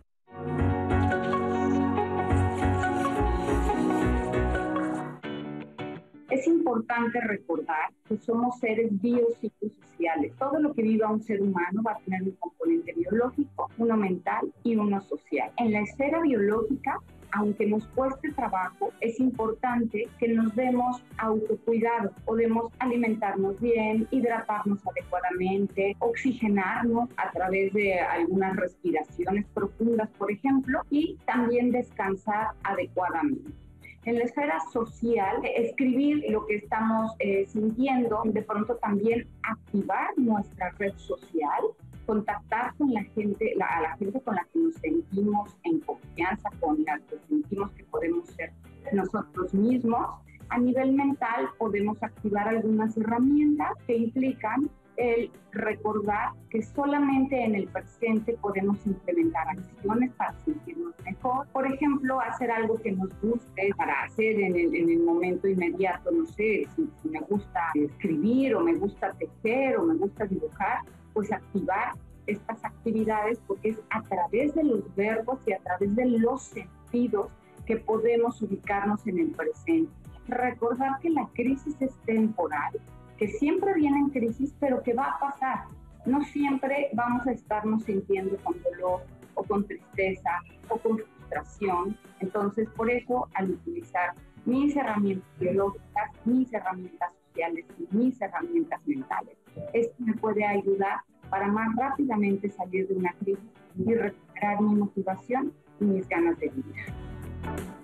Importante 6.74 7.20
recordar 7.20 7.90
que 8.08 8.16
somos 8.18 8.58
seres 8.58 8.90
biopsicosociales. 9.00 10.34
Todo 10.38 10.58
lo 10.58 10.74
que 10.74 10.82
viva 10.82 11.08
un 11.08 11.22
ser 11.22 11.40
humano 11.40 11.82
va 11.86 11.92
a 11.92 11.98
tener 11.98 12.22
un 12.22 12.32
componente 12.32 12.92
biológico, 12.94 13.70
uno 13.78 13.96
mental 13.96 14.52
y 14.64 14.74
uno 14.74 15.00
social. 15.00 15.52
En 15.58 15.72
la 15.72 15.80
esfera 15.80 16.20
biológica, 16.20 16.98
aunque 17.30 17.66
nos 17.66 17.86
cueste 17.88 18.32
trabajo, 18.32 18.92
es 19.00 19.20
importante 19.20 20.08
que 20.18 20.28
nos 20.28 20.54
demos 20.56 21.00
autocuidado. 21.18 22.10
Podemos 22.24 22.72
alimentarnos 22.80 23.60
bien, 23.60 24.08
hidratarnos 24.10 24.80
adecuadamente, 24.86 25.96
oxigenarnos 26.00 27.08
a 27.16 27.30
través 27.30 27.72
de 27.72 28.00
algunas 28.00 28.56
respiraciones 28.56 29.46
profundas, 29.54 30.10
por 30.18 30.30
ejemplo, 30.32 30.80
y 30.90 31.18
también 31.24 31.70
descansar 31.70 32.48
adecuadamente 32.64 33.63
en 34.04 34.18
la 34.18 34.24
esfera 34.24 34.58
social, 34.72 35.40
escribir 35.56 36.24
lo 36.28 36.46
que 36.46 36.56
estamos 36.56 37.12
eh, 37.18 37.46
sintiendo, 37.46 38.22
de 38.24 38.42
pronto 38.42 38.76
también 38.76 39.26
activar 39.42 40.10
nuestra 40.16 40.70
red 40.78 40.94
social, 40.96 41.62
contactar 42.06 42.74
con 42.76 42.92
la 42.92 43.02
gente, 43.02 43.54
a 43.60 43.80
la 43.80 43.96
gente 43.96 44.20
con 44.20 44.34
la 44.34 44.46
que 44.52 44.58
nos 44.58 44.74
sentimos 44.74 45.56
en 45.64 45.80
confianza, 45.80 46.50
con 46.60 46.84
la 46.84 46.98
que 46.98 47.16
sentimos 47.28 47.70
que 47.72 47.84
podemos 47.84 48.28
ser 48.30 48.52
nosotros 48.92 49.54
mismos. 49.54 50.06
A 50.50 50.58
nivel 50.58 50.92
mental 50.92 51.48
podemos 51.58 52.00
activar 52.02 52.46
algunas 52.48 52.96
herramientas 52.98 53.72
que 53.86 53.96
implican 53.96 54.68
el 54.96 55.30
recordar 55.52 56.32
que 56.50 56.62
solamente 56.62 57.42
en 57.42 57.54
el 57.54 57.66
presente 57.68 58.36
podemos 58.40 58.84
implementar 58.86 59.48
acciones 59.48 60.12
para 60.12 60.34
sentirnos 60.44 60.94
mejor. 61.04 61.46
Por 61.48 61.66
ejemplo, 61.66 62.20
hacer 62.20 62.50
algo 62.50 62.80
que 62.80 62.92
nos 62.92 63.08
guste 63.20 63.70
para 63.76 64.02
hacer 64.02 64.40
en 64.40 64.56
el, 64.56 64.74
en 64.74 64.90
el 64.90 65.00
momento 65.00 65.48
inmediato, 65.48 66.10
no 66.10 66.26
sé, 66.26 66.66
si, 66.76 66.88
si 67.02 67.08
me 67.08 67.20
gusta 67.20 67.60
escribir 67.74 68.54
o 68.54 68.60
me 68.60 68.74
gusta 68.74 69.12
tejer 69.14 69.76
o 69.78 69.84
me 69.84 69.94
gusta 69.94 70.26
dibujar, 70.26 70.80
pues 71.12 71.32
activar 71.32 71.94
estas 72.26 72.64
actividades 72.64 73.38
porque 73.46 73.70
es 73.70 73.80
a 73.90 74.02
través 74.02 74.54
de 74.54 74.64
los 74.64 74.94
verbos 74.94 75.38
y 75.46 75.52
a 75.52 75.58
través 75.58 75.94
de 75.94 76.06
los 76.06 76.42
sentidos 76.42 77.28
que 77.66 77.76
podemos 77.76 78.40
ubicarnos 78.42 79.06
en 79.06 79.18
el 79.18 79.30
presente. 79.30 79.92
Recordar 80.28 80.98
que 81.00 81.10
la 81.10 81.28
crisis 81.34 81.76
es 81.80 81.94
temporal, 82.06 82.72
que 83.18 83.28
siempre 83.28 83.74
viene 83.74 83.98
en 83.98 84.10
crisis, 84.10 84.54
pero 84.58 84.82
que 84.82 84.94
va 84.94 85.04
a 85.04 85.18
pasar. 85.18 85.64
No 86.06 86.22
siempre 86.24 86.90
vamos 86.92 87.26
a 87.26 87.32
estarnos 87.32 87.84
sintiendo 87.84 88.36
con 88.38 88.56
dolor 88.62 89.02
o 89.34 89.42
con 89.42 89.64
tristeza 89.66 90.42
o 90.68 90.76
con 90.76 90.98
frustración. 90.98 91.96
Entonces, 92.20 92.68
por 92.70 92.90
eso, 92.90 93.28
al 93.34 93.50
utilizar 93.50 94.14
mis 94.44 94.76
herramientas 94.76 95.28
biológicas, 95.38 96.10
mis 96.24 96.52
herramientas 96.52 97.12
sociales 97.28 97.64
y 97.78 97.96
mis 97.96 98.20
herramientas 98.20 98.80
mentales, 98.86 99.36
esto 99.72 99.94
me 99.98 100.14
puede 100.14 100.44
ayudar 100.44 101.00
para 101.30 101.48
más 101.48 101.74
rápidamente 101.76 102.50
salir 102.50 102.86
de 102.88 102.94
una 102.94 103.12
crisis 103.20 103.44
y 103.78 103.94
recuperar 103.94 104.60
mi 104.60 104.74
motivación 104.74 105.52
y 105.80 105.84
mis 105.84 106.08
ganas 106.08 106.38
de 106.38 106.48
vivir. 106.48 107.83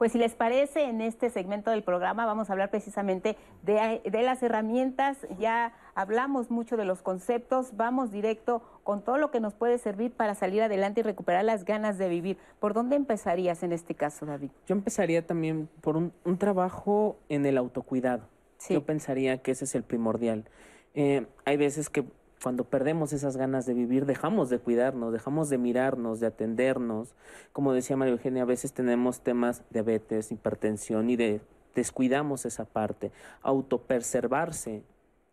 Pues 0.00 0.12
si 0.12 0.18
les 0.18 0.34
parece, 0.34 0.84
en 0.84 1.02
este 1.02 1.28
segmento 1.28 1.70
del 1.70 1.82
programa 1.82 2.24
vamos 2.24 2.48
a 2.48 2.54
hablar 2.54 2.70
precisamente 2.70 3.36
de, 3.62 4.00
las 4.22 4.42
herramientas, 4.42 5.18
ya 5.38 5.74
hablamos 5.94 6.50
mucho 6.50 6.78
de 6.78 6.86
los 6.86 7.02
conceptos, 7.02 7.76
vamos 7.76 8.10
directo 8.10 8.62
con 8.82 9.04
todo 9.04 9.18
lo 9.18 9.30
que 9.30 9.40
nos 9.40 9.52
puede 9.52 9.76
servir 9.76 10.10
para 10.12 10.34
salir 10.34 10.62
adelante 10.62 11.00
y 11.00 11.02
recuperar 11.02 11.44
las 11.44 11.66
ganas 11.66 11.98
de 11.98 12.08
vivir. 12.08 12.38
¿Por 12.60 12.72
dónde 12.72 12.96
empezarías 12.96 13.62
en 13.62 13.72
este 13.72 13.94
caso, 13.94 14.24
David? 14.24 14.48
Yo 14.66 14.74
empezaría 14.74 15.26
también 15.26 15.68
por 15.82 15.98
un, 15.98 16.12
trabajo 16.38 17.18
en 17.28 17.44
el 17.44 17.58
autocuidado. 17.58 18.26
Yo 18.70 18.82
pensaría 18.82 19.42
que 19.42 19.50
ese 19.50 19.66
es 19.66 19.74
el 19.74 19.82
primordial. 19.82 20.46
Eh, 20.94 21.26
hay 21.44 21.58
veces 21.58 21.90
que 21.90 22.06
cuando 22.42 22.64
perdemos 22.64 23.12
esas 23.12 23.36
ganas 23.36 23.66
de 23.66 23.74
vivir, 23.74 24.06
dejamos 24.06 24.48
de 24.48 24.58
cuidarnos, 24.58 25.12
dejamos 25.12 25.50
de 25.50 25.58
mirarnos, 25.58 26.20
de 26.20 26.26
atendernos. 26.26 27.14
Como 27.52 27.72
decía 27.72 27.96
María 27.96 28.12
Eugenia, 28.12 28.42
a 28.42 28.46
veces 28.46 28.72
tenemos 28.72 29.20
temas 29.20 29.62
diabetes, 29.70 30.32
hipertensión 30.32 31.10
y 31.10 31.16
de 31.16 31.40
descuidamos 31.74 32.46
esa 32.46 32.64
parte. 32.64 33.12
Autopreservarse 33.42 34.82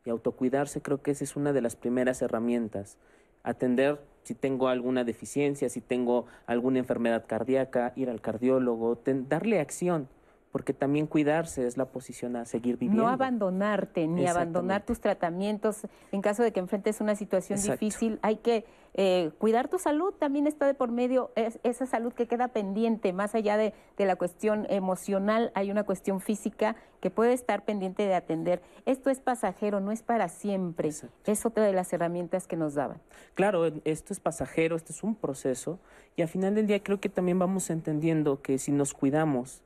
y 0.05 0.09
autocuidarse 0.09 0.81
creo 0.81 1.01
que 1.01 1.11
esa 1.11 1.23
es 1.23 1.35
una 1.35 1.53
de 1.53 1.61
las 1.61 1.75
primeras 1.75 2.21
herramientas. 2.21 2.97
Atender 3.43 4.01
si 4.23 4.35
tengo 4.35 4.67
alguna 4.67 5.05
deficiencia, 5.05 5.69
si 5.69 5.79
tengo 5.79 6.25
alguna 6.45 6.79
enfermedad 6.79 7.25
cardíaca, 7.25 7.93
ir 7.95 8.09
al 8.09 8.19
cardiólogo, 8.19 8.99
darle 9.29 9.61
acción 9.61 10.09
porque 10.51 10.73
también 10.73 11.07
cuidarse 11.07 11.67
es 11.67 11.77
la 11.77 11.85
posición 11.85 12.35
a 12.35 12.45
seguir 12.45 12.77
viviendo. 12.77 13.03
No 13.03 13.09
abandonarte 13.09 14.07
ni 14.07 14.25
abandonar 14.27 14.85
tus 14.85 14.99
tratamientos 14.99 15.87
en 16.11 16.21
caso 16.21 16.43
de 16.43 16.51
que 16.51 16.59
enfrentes 16.59 17.01
una 17.01 17.15
situación 17.15 17.61
difícil. 17.61 18.19
Hay 18.21 18.37
que 18.37 18.65
eh, 18.99 19.29
cuidar 19.37 19.67
tu 19.67 19.77
salud, 19.77 20.13
también 20.17 20.47
está 20.47 20.65
de 20.65 20.73
por 20.73 20.91
medio 20.91 21.31
esa 21.35 21.85
salud 21.85 22.13
que 22.13 22.27
queda 22.27 22.47
pendiente, 22.47 23.13
más 23.13 23.35
allá 23.35 23.55
de, 23.55 23.73
la 23.97 24.15
cuestión 24.15 24.65
emocional, 24.69 25.51
hay 25.53 25.69
una 25.69 25.83
cuestión 25.83 26.21
física 26.21 26.75
que 26.99 27.11
puede 27.11 27.33
estar 27.33 27.63
pendiente 27.63 28.07
de 28.07 28.15
atender. 28.15 28.61
Esto 28.85 29.09
es 29.09 29.19
pasajero, 29.19 29.79
no 29.79 29.91
es 29.91 30.01
para 30.01 30.29
siempre. 30.29 30.89
Es 31.25 31.45
otra 31.45 31.63
de 31.63 31.73
las 31.73 31.93
herramientas 31.93 32.47
que 32.47 32.55
nos 32.55 32.73
daban. 32.73 32.99
Claro, 33.35 33.67
esto 33.83 34.13
es 34.13 34.19
pasajero, 34.19 34.75
esto 34.75 34.93
es 34.93 35.03
un 35.03 35.13
proceso 35.13 35.79
y 36.15 36.23
al 36.23 36.27
final 36.27 36.55
del 36.55 36.65
día 36.65 36.81
creo 36.81 36.99
que 36.99 37.09
también 37.09 37.37
vamos 37.37 37.69
entendiendo 37.69 38.41
que 38.41 38.57
si 38.57 38.71
nos 38.71 38.95
cuidamos, 38.95 39.61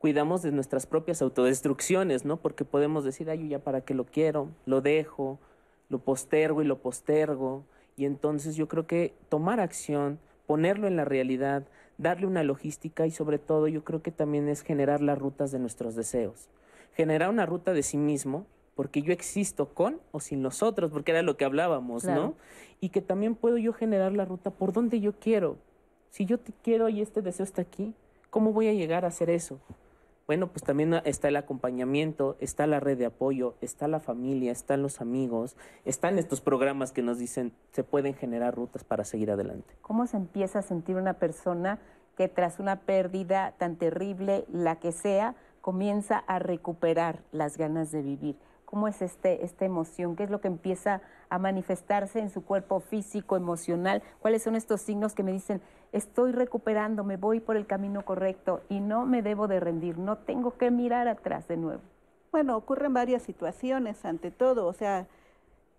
cuidamos 0.00 0.40
de 0.40 0.50
nuestras 0.50 0.86
propias 0.86 1.20
autodestrucciones, 1.20 2.24
¿no? 2.24 2.38
Porque 2.38 2.64
podemos 2.64 3.04
decir, 3.04 3.28
ay, 3.28 3.40
yo 3.40 3.46
ya 3.46 3.58
para 3.58 3.82
qué 3.82 3.92
lo 3.92 4.06
quiero, 4.06 4.48
lo 4.64 4.80
dejo, 4.80 5.38
lo 5.90 5.98
postergo 5.98 6.62
y 6.62 6.64
lo 6.64 6.78
postergo. 6.78 7.64
Y 7.98 8.06
entonces 8.06 8.56
yo 8.56 8.66
creo 8.66 8.86
que 8.86 9.12
tomar 9.28 9.60
acción, 9.60 10.18
ponerlo 10.46 10.86
en 10.86 10.96
la 10.96 11.04
realidad, 11.04 11.64
darle 11.98 12.26
una 12.26 12.42
logística 12.42 13.06
y 13.06 13.10
sobre 13.10 13.38
todo 13.38 13.68
yo 13.68 13.84
creo 13.84 14.00
que 14.00 14.10
también 14.10 14.48
es 14.48 14.62
generar 14.62 15.02
las 15.02 15.18
rutas 15.18 15.52
de 15.52 15.58
nuestros 15.58 15.94
deseos. 15.94 16.48
Generar 16.94 17.28
una 17.28 17.44
ruta 17.44 17.74
de 17.74 17.82
sí 17.82 17.98
mismo, 17.98 18.46
porque 18.74 19.02
yo 19.02 19.12
existo 19.12 19.74
con 19.74 20.00
o 20.12 20.20
sin 20.20 20.40
nosotros, 20.40 20.90
porque 20.90 21.10
era 21.10 21.20
lo 21.20 21.36
que 21.36 21.44
hablábamos, 21.44 22.04
¿no? 22.04 22.32
Y 22.80 22.88
que 22.88 23.02
también 23.02 23.34
puedo 23.34 23.58
yo 23.58 23.74
generar 23.74 24.12
la 24.12 24.24
ruta 24.24 24.50
por 24.50 24.72
donde 24.72 25.00
yo 25.00 25.12
quiero. 25.12 25.58
Si 26.08 26.24
yo 26.24 26.38
te 26.38 26.54
quiero 26.62 26.88
y 26.88 27.02
este 27.02 27.20
deseo 27.20 27.44
está 27.44 27.60
aquí, 27.60 27.92
¿cómo 28.30 28.54
voy 28.54 28.68
a 28.68 28.72
llegar 28.72 29.04
a 29.04 29.08
hacer 29.08 29.28
eso? 29.28 29.60
Bueno, 30.30 30.46
pues 30.46 30.62
también 30.62 30.94
está 31.06 31.26
el 31.26 31.34
acompañamiento, 31.34 32.36
está 32.38 32.68
la 32.68 32.78
red 32.78 32.96
de 32.96 33.06
apoyo, 33.06 33.56
está 33.60 33.88
la 33.88 33.98
familia, 33.98 34.52
están 34.52 34.80
los 34.80 35.00
amigos, 35.00 35.56
están 35.84 36.20
estos 36.20 36.40
programas 36.40 36.92
que 36.92 37.02
nos 37.02 37.18
dicen 37.18 37.52
se 37.72 37.82
pueden 37.82 38.14
generar 38.14 38.54
rutas 38.54 38.84
para 38.84 39.04
seguir 39.04 39.32
adelante. 39.32 39.74
¿Cómo 39.82 40.06
se 40.06 40.18
empieza 40.18 40.60
a 40.60 40.62
sentir 40.62 40.94
una 40.94 41.14
persona 41.14 41.80
que 42.16 42.28
tras 42.28 42.60
una 42.60 42.82
pérdida 42.82 43.56
tan 43.58 43.74
terrible, 43.74 44.44
la 44.52 44.76
que 44.76 44.92
sea, 44.92 45.34
comienza 45.62 46.18
a 46.18 46.38
recuperar 46.38 47.24
las 47.32 47.56
ganas 47.58 47.90
de 47.90 48.02
vivir? 48.02 48.36
¿Cómo 48.66 48.86
es 48.86 49.02
este, 49.02 49.44
esta 49.44 49.64
emoción? 49.64 50.14
¿Qué 50.14 50.22
es 50.22 50.30
lo 50.30 50.40
que 50.40 50.46
empieza 50.46 51.02
a 51.28 51.40
manifestarse 51.40 52.20
en 52.20 52.30
su 52.30 52.44
cuerpo 52.44 52.78
físico, 52.78 53.36
emocional? 53.36 54.00
¿Cuáles 54.20 54.44
son 54.44 54.54
estos 54.54 54.80
signos 54.80 55.12
que 55.12 55.24
me 55.24 55.32
dicen, 55.32 55.60
estoy 55.92 56.32
recuperando, 56.32 57.04
me 57.04 57.16
voy 57.16 57.40
por 57.40 57.56
el 57.56 57.66
camino 57.66 58.04
correcto 58.04 58.62
y 58.68 58.80
no 58.80 59.06
me 59.06 59.22
debo 59.22 59.48
de 59.48 59.60
rendir, 59.60 59.98
no 59.98 60.16
tengo 60.18 60.56
que 60.56 60.70
mirar 60.70 61.08
atrás 61.08 61.48
de 61.48 61.56
nuevo? 61.56 61.82
Bueno, 62.32 62.56
ocurren 62.56 62.94
varias 62.94 63.22
situaciones 63.22 64.04
ante 64.04 64.30
todo, 64.30 64.66
o 64.66 64.72
sea, 64.72 65.06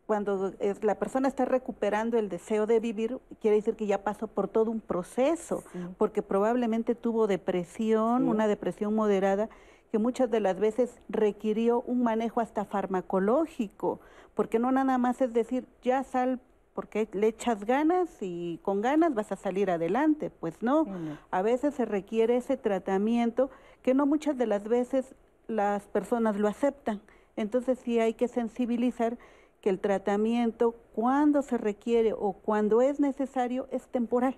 cuando 0.05 0.51
la 0.81 0.95
persona 0.95 1.29
está 1.29 1.45
recuperando 1.45 2.17
el 2.17 2.27
deseo 2.27 2.65
de 2.65 2.81
vivir, 2.81 3.19
quiere 3.39 3.55
decir 3.55 3.75
que 3.75 3.87
ya 3.87 4.03
pasó 4.03 4.27
por 4.27 4.49
todo 4.49 4.69
un 4.69 4.81
proceso, 4.81 5.63
porque 5.97 6.21
probablemente 6.21 6.95
tuvo 6.95 7.27
depresión, 7.27 8.27
una 8.27 8.47
depresión 8.47 8.93
moderada, 8.93 9.47
que 9.89 9.99
muchas 9.99 10.29
de 10.29 10.41
las 10.41 10.59
veces 10.59 10.99
requirió 11.07 11.81
un 11.81 12.03
manejo 12.03 12.41
hasta 12.41 12.65
farmacológico, 12.65 14.01
porque 14.33 14.59
no 14.59 14.73
nada 14.73 14.97
más 14.97 15.21
es 15.21 15.31
decir, 15.31 15.65
ya 15.81 16.03
sal 16.03 16.41
porque 16.73 17.07
le 17.11 17.27
echas 17.27 17.65
ganas 17.65 18.09
y 18.21 18.59
con 18.63 18.81
ganas 18.81 19.13
vas 19.13 19.31
a 19.31 19.35
salir 19.35 19.69
adelante, 19.69 20.29
pues 20.29 20.61
no, 20.61 20.85
a 21.29 21.41
veces 21.41 21.75
se 21.75 21.85
requiere 21.85 22.37
ese 22.37 22.57
tratamiento 22.57 23.49
que 23.81 23.93
no 23.93 24.05
muchas 24.05 24.37
de 24.37 24.47
las 24.47 24.63
veces 24.63 25.15
las 25.47 25.87
personas 25.87 26.37
lo 26.37 26.47
aceptan, 26.47 27.01
entonces 27.35 27.79
sí 27.79 27.99
hay 27.99 28.13
que 28.13 28.27
sensibilizar 28.27 29.17
que 29.61 29.69
el 29.69 29.79
tratamiento 29.79 30.75
cuando 30.93 31.41
se 31.41 31.57
requiere 31.57 32.13
o 32.13 32.33
cuando 32.33 32.81
es 32.81 32.99
necesario 32.99 33.67
es 33.71 33.87
temporal. 33.87 34.35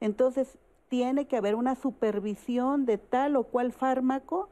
Entonces 0.00 0.58
tiene 0.88 1.26
que 1.26 1.36
haber 1.36 1.54
una 1.54 1.74
supervisión 1.74 2.86
de 2.86 2.96
tal 2.98 3.36
o 3.36 3.44
cual 3.44 3.72
fármaco 3.72 4.48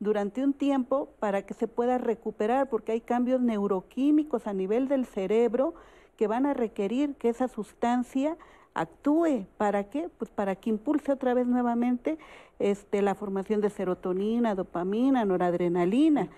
durante 0.00 0.44
un 0.44 0.52
tiempo 0.52 1.08
para 1.18 1.44
que 1.44 1.54
se 1.54 1.66
pueda 1.66 1.98
recuperar, 1.98 2.68
porque 2.68 2.92
hay 2.92 3.00
cambios 3.00 3.40
neuroquímicos 3.40 4.46
a 4.46 4.52
nivel 4.52 4.86
del 4.86 5.06
cerebro 5.06 5.74
que 6.18 6.26
van 6.26 6.44
a 6.46 6.52
requerir 6.52 7.14
que 7.14 7.28
esa 7.30 7.46
sustancia 7.48 8.36
actúe. 8.74 9.46
¿Para 9.56 9.84
qué? 9.84 10.10
Pues 10.18 10.30
para 10.30 10.56
que 10.56 10.68
impulse 10.68 11.12
otra 11.12 11.32
vez 11.32 11.46
nuevamente 11.46 12.18
este, 12.58 13.02
la 13.02 13.14
formación 13.14 13.60
de 13.60 13.70
serotonina, 13.70 14.56
dopamina, 14.56 15.24
noradrenalina. 15.24 16.28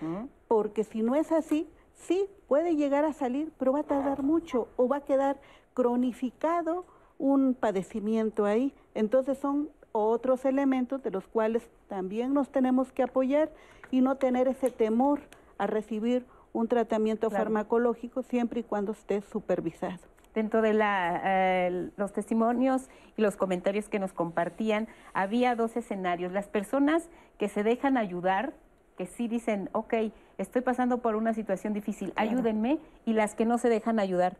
Porque 0.47 0.83
si 0.83 1.01
no 1.01 1.15
es 1.15 1.31
así, 1.31 1.67
sí, 1.95 2.27
puede 2.47 2.75
llegar 2.75 3.05
a 3.05 3.13
salir, 3.13 3.51
pero 3.57 3.73
va 3.73 3.79
a 3.79 3.83
tardar 3.83 4.21
mucho 4.21 4.67
o 4.77 4.87
va 4.87 4.97
a 4.97 5.01
quedar 5.01 5.41
cronificado 5.73 6.85
un 7.17 7.55
padecimiento 7.55 8.45
ahí. 8.45 8.75
Entonces 8.93 9.39
son 9.39 9.69
otros 9.93 10.45
elementos 10.45 11.01
de 11.01 11.09
los 11.09 11.27
cuales 11.27 11.67
también 11.87 12.35
nos 12.35 12.49
tenemos 12.49 12.91
que 12.91 13.01
apoyar 13.01 13.51
y 13.89 14.01
no 14.01 14.15
tener 14.17 14.47
ese 14.47 14.69
temor 14.69 15.21
a 15.57 15.65
recibir 15.65 16.25
un 16.53 16.67
tratamiento 16.67 17.29
farmacológico 17.29 18.23
siempre 18.23 18.61
y 18.61 18.63
cuando 18.63 18.91
esté 18.91 19.21
supervisado. 19.21 19.99
Dentro 20.33 20.61
de 20.61 20.77
eh, 20.81 21.89
los 21.97 22.13
testimonios 22.13 22.89
y 23.17 23.21
los 23.21 23.35
comentarios 23.35 23.89
que 23.89 23.99
nos 23.99 24.13
compartían, 24.13 24.87
había 25.13 25.55
dos 25.55 25.75
escenarios. 25.75 26.31
Las 26.31 26.47
personas 26.47 27.09
que 27.37 27.49
se 27.49 27.63
dejan 27.63 27.97
ayudar, 27.97 28.53
que 28.97 29.05
sí 29.05 29.27
dicen, 29.27 29.69
ok, 29.73 29.93
estoy 30.37 30.61
pasando 30.61 30.99
por 30.99 31.15
una 31.15 31.33
situación 31.33 31.73
difícil, 31.73 32.13
ayúdenme, 32.15 32.79
y 33.05 33.13
las 33.13 33.35
que 33.35 33.45
no 33.45 33.57
se 33.57 33.67
dejan 33.67 33.99
ayudar. 33.99 34.37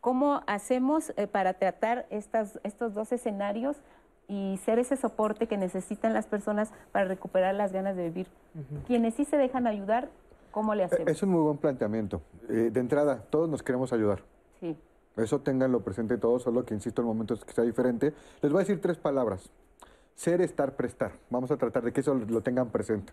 ¿Cómo 0.00 0.42
hacemos 0.46 1.12
eh, 1.16 1.26
para 1.26 1.54
tratar 1.54 2.06
estas, 2.10 2.58
estos 2.64 2.94
dos 2.94 3.12
escenarios 3.12 3.76
y 4.30 4.58
ser 4.58 4.78
ese 4.78 4.96
soporte 4.96 5.48
que 5.48 5.56
necesitan 5.56 6.12
las 6.12 6.28
personas 6.28 6.70
para 6.92 7.04
recuperar 7.06 7.52
las 7.56 7.72
ganas 7.72 7.96
de 7.96 8.04
vivir. 8.04 8.28
Quienes 8.86 9.14
sí 9.14 9.24
se 9.24 9.36
dejan 9.36 9.66
ayudar, 9.66 10.08
¿cómo 10.50 10.74
le 10.74 10.84
hacemos? 10.84 11.08
Es 11.08 11.22
un 11.22 11.30
muy 11.30 11.40
buen 11.40 11.58
planteamiento. 11.58 12.22
Eh, 12.48 12.70
de 12.72 12.80
entrada, 12.80 13.22
todos 13.30 13.48
nos 13.48 13.62
queremos 13.62 13.92
ayudar. 13.92 14.22
Sí. 14.60 14.76
Eso 15.16 15.40
ténganlo 15.40 15.80
presente 15.80 16.18
todos, 16.18 16.42
solo 16.42 16.64
que 16.64 16.74
insisto 16.74 17.02
en 17.02 17.08
momentos 17.08 17.44
que 17.44 17.52
sea 17.52 17.64
diferente. 17.64 18.12
Les 18.42 18.52
voy 18.52 18.60
a 18.60 18.64
decir 18.64 18.80
tres 18.80 18.96
palabras. 18.96 19.50
Ser, 20.14 20.40
estar, 20.40 20.76
prestar. 20.76 21.12
Vamos 21.30 21.50
a 21.50 21.56
tratar 21.56 21.82
de 21.82 21.92
que 21.92 22.00
eso 22.00 22.14
lo 22.14 22.40
tengan 22.42 22.68
presente. 22.70 23.12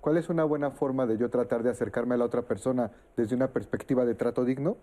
¿Cuál 0.00 0.18
es 0.18 0.28
una 0.28 0.44
buena 0.44 0.70
forma 0.70 1.06
de 1.06 1.16
yo 1.16 1.30
tratar 1.30 1.62
de 1.62 1.70
acercarme 1.70 2.14
a 2.14 2.18
la 2.18 2.26
otra 2.26 2.42
persona 2.42 2.90
desde 3.16 3.34
una 3.34 3.48
perspectiva 3.48 4.04
de 4.04 4.14
trato 4.14 4.44
digno? 4.44 4.76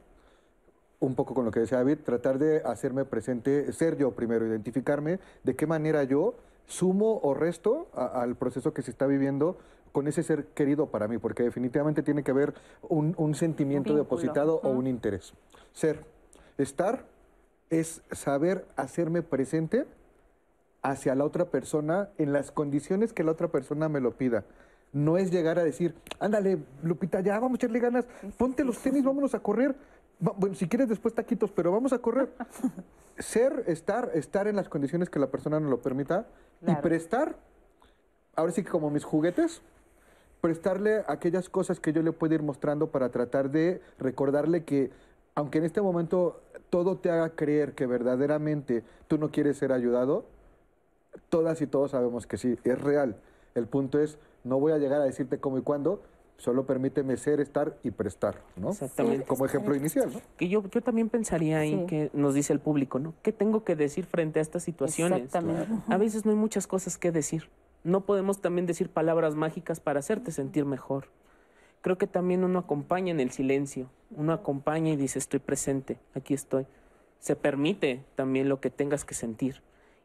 un 1.02 1.15
poco 1.15 1.34
con 1.34 1.45
lo 1.45 1.52
que 1.52 1.60
decía 1.60 1.80
David, 1.80 1.99
tratar 2.06 2.38
de 2.38 2.61
hacerme 2.64 3.06
presente, 3.06 3.73
ser 3.73 3.98
yo 3.98 4.11
primero, 4.11 4.45
identificarme 4.45 5.19
de 5.44 5.56
qué 5.56 5.65
manera 5.65 6.03
yo 6.03 6.36
sumo 6.68 7.19
o 7.23 7.34
resto 7.34 7.88
al 7.94 8.36
proceso 8.36 8.73
que 8.73 8.84
se 8.84 8.91
está 8.91 9.07
viviendo 9.07 9.57
con 9.91 10.07
ese 10.07 10.23
ser 10.23 10.45
querido 10.47 10.88
para 10.88 11.07
mí, 11.07 11.18
porque 11.18 11.43
definitivamente 11.43 12.03
tiene 12.03 12.23
que 12.23 12.31
haber 12.31 12.53
un, 12.81 13.35
sentimiento 13.35 13.95
depositado 13.95 14.59
o 14.63 14.69
un 14.69 14.88
interés. 14.88 15.34
Ser, 15.73 16.03
estar 16.57 17.05
es 17.69 18.01
saber 18.11 18.65
hacerme 18.76 19.22
presente 19.22 19.85
hacia 20.81 21.15
la 21.15 21.26
otra 21.26 21.45
persona 21.45 22.09
en 22.18 22.34
las 22.34 22.51
condiciones 22.51 23.13
que 23.13 23.23
la 23.23 23.31
otra 23.31 23.49
persona 23.49 23.89
me 23.89 24.01
lo 24.01 24.18
pida. 24.18 24.45
No 24.93 25.18
es 25.18 25.31
llegar 25.31 25.57
a 25.57 25.63
decir, 25.63 25.95
ándale, 26.19 26.57
Lupita, 26.84 27.22
ya 27.22 27.39
vamos 27.39 27.53
a 27.53 27.55
echarle 27.57 27.80
ganas, 27.80 28.05
ponte 28.38 28.65
los 28.65 28.77
tenis, 28.80 29.03
vámonos 29.03 29.34
a 29.35 29.39
correr. 29.39 29.76
Bueno, 30.19 30.53
si 30.53 30.68
quieres 30.68 30.89
después 30.89 31.13
taquitos, 31.13 31.51
pero 31.51 31.72
vamos 31.72 31.93
a 31.93 31.99
correr. 31.99 32.30
Ser, 33.18 33.63
estar, 33.68 34.11
estar 34.13 34.47
en 34.47 34.55
las 34.55 34.68
condiciones 34.68 35.09
que 35.09 35.19
la 35.19 35.27
persona 35.27 35.59
nos 35.59 35.69
lo 35.69 35.81
permita 35.81 36.26
y 36.65 36.73
prestar 36.76 37.35
ahora 38.35 38.51
sí 38.51 38.63
que 38.63 38.69
como 38.69 38.89
mis 38.89 39.03
juguetes, 39.03 39.61
prestarle 40.41 41.03
aquellas 41.07 41.49
cosas 41.49 41.80
que 41.80 41.93
yo 41.93 42.01
le 42.01 42.11
puedo 42.11 42.34
ir 42.34 42.41
mostrando 42.43 42.88
para 42.88 43.09
tratar 43.09 43.51
de 43.51 43.81
recordarle 43.99 44.63
que 44.63 44.89
aunque 45.35 45.59
en 45.59 45.63
este 45.63 45.81
momento 45.81 46.41
todo 46.69 46.97
te 46.97 47.09
haga 47.09 47.30
creer 47.30 47.73
que 47.73 47.85
verdaderamente 47.85 48.84
tú 49.07 49.18
no 49.18 49.30
quieres 49.30 49.57
ser 49.57 49.72
ayudado, 49.72 50.26
todas 51.30 51.61
y 51.61 51.68
todos 51.68 51.91
sabemos 51.91 52.27
que 52.27 52.38
sí, 52.38 52.57
es 52.63 52.81
real. 52.81 53.15
El 53.55 53.68
punto 53.68 53.99
es, 53.99 54.18
no 54.43 54.59
voy 54.59 54.72
a 54.72 54.77
llegar 54.77 55.01
a 55.01 55.05
decirte 55.05 55.39
cómo 55.39 55.57
y 55.57 55.61
cuándo, 55.61 56.01
solo 56.38 56.65
permíteme 56.65 57.18
ser, 57.18 57.39
estar 57.39 57.77
y 57.84 57.91
prestar, 57.91 58.41
¿no? 58.55 58.72
Exactamente. 58.72 59.26
Como 59.26 59.45
ejemplo 59.45 59.76
inicial, 59.76 60.11
¿no? 60.11 60.22
Que 60.38 60.47
yo, 60.49 60.63
yo 60.69 60.81
también 60.81 61.09
pensaría 61.09 61.59
ahí 61.59 61.85
que 61.85 62.09
nos 62.13 62.34
dice 62.34 62.51
el 62.51 62.59
público, 62.59 62.97
¿no? 62.97 63.13
¿Qué 63.22 63.31
tengo 63.31 63.63
que 63.63 63.76
decir 63.76 64.05
frente 64.05 64.39
a 64.39 64.41
estas 64.41 64.63
situaciones? 64.63 65.26
Exactamente. 65.26 65.72
A 65.88 65.97
veces 65.97 66.26
no 66.26 66.31
hay 66.31 66.38
muchas 66.38 66.65
cosas 66.65 66.97
que 66.97 67.11
decir. 67.11 67.49
No 67.84 68.06
podemos 68.06 68.41
también 68.41 68.66
decir 68.68 68.90
palabras 68.90 69.36
mágicas 69.36 69.80
para 69.80 69.99
hacerte 69.99 70.32
sentir 70.32 70.66
mejor. 70.66 71.08
Creo 71.82 71.98
que 71.98 72.08
también 72.08 72.44
uno 72.44 72.60
acompaña 72.60 73.12
en 73.12 73.20
el 73.20 73.32
silencio. 73.32 73.90
Uno 74.12 74.34
acompaña 74.34 74.91
y 74.91 74.95
dice, 74.95 75.18
estoy 75.18 75.40
presente, 75.40 75.98
aquí 76.14 76.34
estoy. 76.34 76.68
Se 77.20 77.36
permite 77.36 78.03
también 78.16 78.49
lo 78.49 78.60
que 78.60 78.70
tengas 78.70 79.03
que 79.03 79.16
sentir 79.16 79.62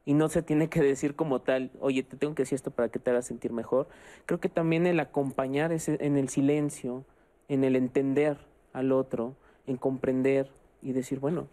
y 0.07 0.15
no 0.15 0.29
se 0.29 0.41
tiene 0.41 0.69
que 0.69 0.81
decir 0.81 1.17
como 1.17 1.41
tal, 1.41 1.73
oye, 1.81 2.05
te 2.05 2.17
tengo 2.17 2.35
que 2.35 2.43
decir 2.43 2.55
esto 2.55 2.71
para 2.71 2.89
que 2.89 3.01
te 3.01 3.11
haga 3.11 3.23
sentir 3.23 3.53
mejor. 3.53 3.89
Creo 4.25 4.39
que 4.39 4.49
también 4.49 4.87
el 4.87 5.01
acompañar 5.01 5.73
en 5.73 6.17
el 6.17 6.29
silencio, 6.29 7.05
en 7.49 7.65
el 7.65 7.75
entender 7.75 8.39
al 8.73 8.93
otro, 8.93 9.35
en 9.67 9.77
comprender 9.77 10.49
y 10.81 10.93
decir, 10.93 11.19
bueno, 11.19 11.49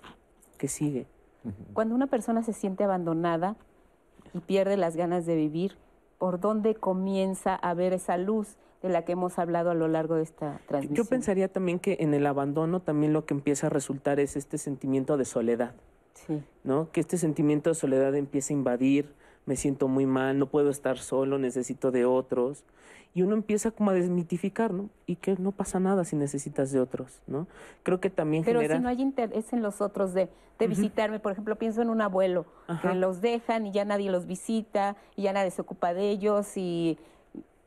¿qué 0.59 0.67
sigue? 0.67 1.07
Cuando 1.73 1.95
una 1.95 2.07
persona 2.07 2.43
se 2.43 2.53
siente 2.53 2.83
abandonada 2.83 3.57
y 4.35 4.39
pierde 4.39 4.77
las 4.77 4.95
ganas 4.95 5.25
de 5.25 5.35
vivir, 5.35 5.75
¿por 6.23 6.39
dónde 6.39 6.73
comienza 6.75 7.53
a 7.53 7.73
ver 7.73 7.91
esa 7.91 8.15
luz 8.17 8.55
de 8.81 8.87
la 8.87 9.03
que 9.03 9.11
hemos 9.11 9.37
hablado 9.39 9.71
a 9.71 9.73
lo 9.73 9.89
largo 9.89 10.15
de 10.15 10.23
esta 10.23 10.61
transmisión? 10.69 10.95
Yo 10.95 11.03
pensaría 11.03 11.49
también 11.49 11.79
que 11.79 11.97
en 11.99 12.13
el 12.13 12.25
abandono 12.25 12.79
también 12.79 13.11
lo 13.11 13.25
que 13.25 13.33
empieza 13.33 13.67
a 13.67 13.69
resultar 13.69 14.21
es 14.21 14.37
este 14.37 14.57
sentimiento 14.57 15.17
de 15.17 15.25
soledad. 15.25 15.75
¿no? 16.63 16.89
Que 16.93 17.01
este 17.01 17.17
sentimiento 17.17 17.71
de 17.71 17.75
soledad 17.75 18.15
empieza 18.15 18.53
a 18.53 18.55
invadir, 18.55 19.13
me 19.45 19.55
siento 19.55 19.87
muy 19.87 20.05
mal, 20.05 20.39
no 20.39 20.47
puedo 20.47 20.69
estar 20.69 20.97
solo, 20.97 21.37
necesito 21.37 21.91
de 21.91 22.05
otros. 22.05 22.63
Y 23.15 23.21
uno 23.21 23.35
empieza 23.35 23.69
como 23.69 23.91
a 23.91 23.93
desmitificar, 23.93 24.73
¿no? 24.73 24.89
Y 25.05 25.17
que 25.17 25.35
no 25.37 25.51
pasa 25.51 25.79
nada 25.79 26.03
si 26.03 26.15
necesitas 26.15 26.71
de 26.71 26.79
otros, 26.79 27.21
¿no? 27.27 27.47
Creo 27.83 27.99
que 27.99 28.09
también 28.09 28.43
Pero 28.43 28.59
genera... 28.59 28.77
si 28.77 28.81
no 28.81 28.89
hay 28.89 29.01
interés 29.01 29.53
en 29.53 29.61
los 29.61 29.81
otros 29.81 30.13
de, 30.13 30.29
de 30.57 30.67
visitarme, 30.67 31.19
por 31.19 31.31
ejemplo, 31.31 31.55
pienso 31.55 31.81
en 31.83 31.89
un 31.89 32.01
abuelo, 32.01 32.45
que 32.81 32.95
los 32.95 33.21
dejan 33.21 33.67
y 33.67 33.71
ya 33.71 33.85
nadie 33.85 34.09
los 34.09 34.25
visita, 34.25 34.95
y 35.15 35.23
ya 35.23 35.33
nadie 35.33 35.51
se 35.51 35.61
ocupa 35.61 35.93
de 35.93 36.09
ellos, 36.09 36.57
y, 36.57 36.97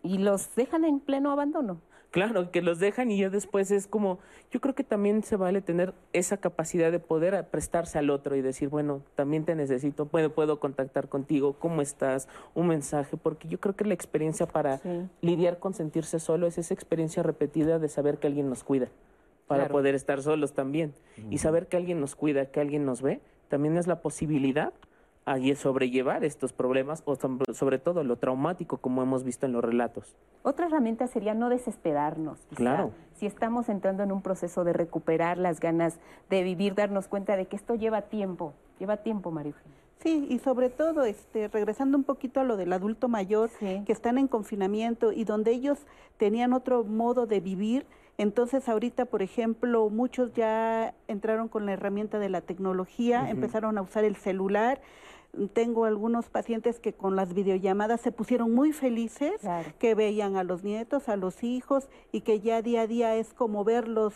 y 0.02 0.18
los 0.18 0.54
dejan 0.56 0.84
en 0.84 0.98
pleno 0.98 1.30
abandono. 1.30 1.80
Claro, 2.16 2.50
que 2.50 2.62
los 2.62 2.78
dejan 2.78 3.10
y 3.10 3.18
ya 3.18 3.28
después 3.28 3.70
es 3.70 3.86
como, 3.86 4.20
yo 4.50 4.58
creo 4.62 4.74
que 4.74 4.84
también 4.84 5.22
se 5.22 5.36
vale 5.36 5.60
tener 5.60 5.92
esa 6.14 6.38
capacidad 6.38 6.90
de 6.90 6.98
poder 6.98 7.46
prestarse 7.50 7.98
al 7.98 8.08
otro 8.08 8.36
y 8.36 8.40
decir, 8.40 8.70
bueno, 8.70 9.02
también 9.16 9.44
te 9.44 9.54
necesito, 9.54 10.06
puedo, 10.06 10.32
puedo 10.32 10.58
contactar 10.58 11.10
contigo, 11.10 11.56
¿cómo 11.58 11.82
estás? 11.82 12.26
Un 12.54 12.68
mensaje, 12.68 13.18
porque 13.18 13.48
yo 13.48 13.60
creo 13.60 13.76
que 13.76 13.84
la 13.84 13.92
experiencia 13.92 14.46
para 14.46 14.80
lidiar 15.20 15.58
con 15.58 15.74
sentirse 15.74 16.18
solo 16.18 16.46
es 16.46 16.56
esa 16.56 16.72
experiencia 16.72 17.22
repetida 17.22 17.78
de 17.78 17.90
saber 17.90 18.16
que 18.16 18.28
alguien 18.28 18.48
nos 18.48 18.64
cuida, 18.64 18.88
para 19.46 19.64
Claro. 19.64 19.72
poder 19.74 19.94
estar 19.94 20.22
solos 20.22 20.54
también. 20.54 20.94
Y 21.28 21.36
saber 21.36 21.66
que 21.66 21.76
alguien 21.76 22.00
nos 22.00 22.16
cuida, 22.16 22.46
que 22.46 22.60
alguien 22.60 22.86
nos 22.86 23.02
ve, 23.02 23.20
también 23.48 23.76
es 23.76 23.86
la 23.86 24.00
posibilidad 24.00 24.72
a 25.26 25.38
lle- 25.38 25.56
sobrellevar 25.56 26.24
estos 26.24 26.52
problemas 26.52 27.02
o 27.04 27.16
sobre 27.52 27.78
todo 27.78 28.04
lo 28.04 28.16
traumático 28.16 28.78
como 28.78 29.02
hemos 29.02 29.24
visto 29.24 29.44
en 29.44 29.52
los 29.52 29.62
relatos. 29.64 30.16
Otra 30.44 30.66
herramienta 30.66 31.08
sería 31.08 31.34
no 31.34 31.48
desesperarnos. 31.50 32.38
quizá. 32.48 32.54
Claro. 32.56 32.92
Si 33.14 33.26
estamos 33.26 33.68
entrando 33.68 34.04
en 34.04 34.12
un 34.12 34.22
proceso 34.22 34.62
de 34.62 34.72
recuperar 34.72 35.36
las 35.36 35.58
ganas 35.58 35.98
de 36.30 36.42
vivir, 36.44 36.74
darnos 36.74 37.08
cuenta 37.08 37.36
de 37.36 37.46
que 37.46 37.56
esto 37.56 37.74
lleva 37.74 38.02
tiempo, 38.02 38.54
lleva 38.78 38.98
tiempo, 38.98 39.30
María 39.32 39.50
Eugenia. 39.52 39.76
Sí, 39.98 40.26
y 40.30 40.38
sobre 40.38 40.68
todo, 40.70 41.04
este, 41.04 41.48
regresando 41.48 41.96
un 41.98 42.04
poquito 42.04 42.38
a 42.38 42.44
lo 42.44 42.56
del 42.56 42.72
adulto 42.72 43.08
mayor, 43.08 43.50
que 43.58 43.92
están 43.92 44.18
en 44.18 44.28
confinamiento 44.28 45.10
y 45.10 45.24
donde 45.24 45.50
ellos 45.50 45.78
tenían 46.18 46.52
otro 46.52 46.84
modo 46.84 47.26
de 47.26 47.40
vivir, 47.40 47.86
entonces 48.18 48.68
ahorita, 48.68 49.06
por 49.06 49.22
ejemplo, 49.22 49.88
muchos 49.90 50.32
ya 50.34 50.94
entraron 51.08 51.48
con 51.48 51.66
la 51.66 51.72
herramienta 51.72 52.18
de 52.18 52.28
la 52.28 52.42
tecnología, 52.42 53.22
Ujú. 53.22 53.30
empezaron 53.32 53.76
a 53.78 53.82
usar 53.82 54.04
el 54.04 54.16
celular. 54.16 54.80
Tengo 55.52 55.84
algunos 55.84 56.28
pacientes 56.28 56.80
que 56.80 56.92
con 56.92 57.16
las 57.16 57.34
videollamadas 57.34 58.00
se 58.00 58.12
pusieron 58.12 58.54
muy 58.54 58.72
felices, 58.72 59.40
que 59.78 59.94
veían 59.94 60.36
a 60.36 60.44
los 60.44 60.64
nietos, 60.64 61.08
a 61.08 61.16
los 61.16 61.42
hijos 61.42 61.88
y 62.12 62.22
que 62.22 62.40
ya 62.40 62.62
día 62.62 62.82
a 62.82 62.86
día 62.86 63.14
es 63.16 63.34
como 63.34 63.64
verlos 63.64 64.14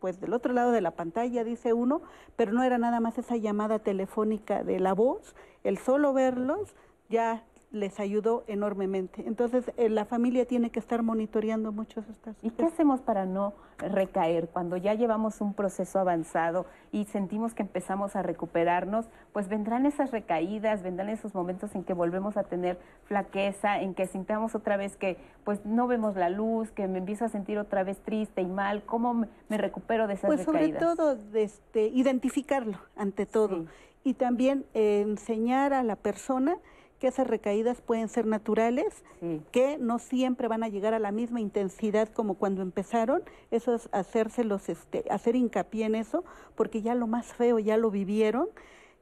pues 0.00 0.20
del 0.20 0.32
otro 0.32 0.52
lado 0.52 0.70
de 0.70 0.80
la 0.80 0.92
pantalla, 0.92 1.42
dice 1.42 1.72
uno, 1.72 2.02
pero 2.36 2.52
no 2.52 2.62
era 2.62 2.78
nada 2.78 3.00
más 3.00 3.18
esa 3.18 3.36
llamada 3.36 3.80
telefónica 3.80 4.62
de 4.62 4.78
la 4.78 4.92
voz, 4.92 5.34
el 5.64 5.76
solo 5.78 6.12
verlos 6.12 6.74
ya 7.08 7.44
les 7.70 8.00
ayudó 8.00 8.44
enormemente. 8.46 9.24
Entonces, 9.26 9.70
eh, 9.76 9.90
la 9.90 10.06
familia 10.06 10.46
tiene 10.46 10.70
que 10.70 10.78
estar 10.78 11.02
monitoreando 11.02 11.70
mucho 11.70 12.00
estas 12.00 12.34
¿Y 12.42 12.50
qué 12.50 12.64
hacemos 12.64 13.02
para 13.02 13.26
no 13.26 13.52
recaer 13.78 14.48
cuando 14.48 14.76
ya 14.76 14.94
llevamos 14.94 15.40
un 15.40 15.52
proceso 15.52 15.98
avanzado 15.98 16.66
y 16.92 17.04
sentimos 17.04 17.52
que 17.52 17.62
empezamos 17.62 18.16
a 18.16 18.22
recuperarnos? 18.22 19.10
Pues 19.32 19.48
vendrán 19.48 19.84
esas 19.84 20.12
recaídas, 20.12 20.82
vendrán 20.82 21.10
esos 21.10 21.34
momentos 21.34 21.74
en 21.74 21.84
que 21.84 21.92
volvemos 21.92 22.38
a 22.38 22.44
tener 22.44 22.78
flaqueza, 23.04 23.80
en 23.80 23.94
que 23.94 24.06
sintamos 24.06 24.54
otra 24.54 24.78
vez 24.78 24.96
que 24.96 25.18
pues 25.44 25.64
no 25.66 25.86
vemos 25.86 26.16
la 26.16 26.30
luz, 26.30 26.70
que 26.70 26.88
me 26.88 26.98
empiezo 26.98 27.26
a 27.26 27.28
sentir 27.28 27.58
otra 27.58 27.84
vez 27.84 27.98
triste 28.00 28.40
y 28.40 28.46
mal. 28.46 28.82
¿Cómo 28.84 29.26
me, 29.48 29.58
recupero 29.58 30.06
de 30.06 30.14
esas 30.14 30.28
Pues 30.28 30.42
sobre 30.42 30.60
recaídas? 30.60 30.96
todo, 30.96 31.16
de 31.16 31.42
este, 31.42 31.88
identificarlo 31.88 32.78
ante 32.96 33.26
todo. 33.26 33.66
Y 34.04 34.14
también 34.14 34.64
eh, 34.72 35.02
enseñar 35.02 35.74
a 35.74 35.82
la 35.82 35.96
persona 35.96 36.56
que 36.98 37.08
esas 37.08 37.26
recaídas 37.26 37.80
pueden 37.80 38.08
ser 38.08 38.26
naturales, 38.26 39.04
que 39.52 39.78
no 39.78 39.98
siempre 39.98 40.48
van 40.48 40.62
a 40.62 40.68
llegar 40.68 40.94
a 40.94 40.98
la 40.98 41.12
misma 41.12 41.40
intensidad 41.40 42.08
como 42.08 42.34
cuando 42.34 42.62
empezaron. 42.62 43.22
Eso 43.50 43.74
es 43.74 43.88
hacérselos, 43.92 44.68
este, 44.68 45.04
hacer 45.10 45.36
hincapié 45.36 45.86
en 45.86 45.94
eso, 45.94 46.24
porque 46.54 46.82
ya 46.82 46.94
lo 46.94 47.06
más 47.06 47.26
feo 47.26 47.58
ya 47.58 47.76
lo 47.76 47.90
vivieron. 47.90 48.48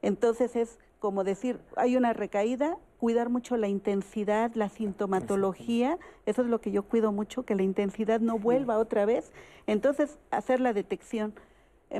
Entonces 0.01 0.55
es 0.55 0.79
como 0.99 1.23
decir, 1.23 1.59
hay 1.75 1.95
una 1.95 2.13
recaída, 2.13 2.77
cuidar 2.99 3.29
mucho 3.29 3.55
la 3.57 3.67
intensidad, 3.67 4.51
la 4.55 4.69
sintomatología, 4.69 5.99
eso 6.25 6.41
es 6.41 6.47
lo 6.47 6.59
que 6.59 6.71
yo 6.71 6.83
cuido 6.83 7.11
mucho, 7.11 7.43
que 7.43 7.55
la 7.55 7.61
intensidad 7.61 8.19
no 8.19 8.39
vuelva 8.39 8.79
otra 8.79 9.05
vez. 9.05 9.31
Entonces, 9.67 10.17
hacer 10.31 10.59
la 10.59 10.73
detección. 10.73 11.33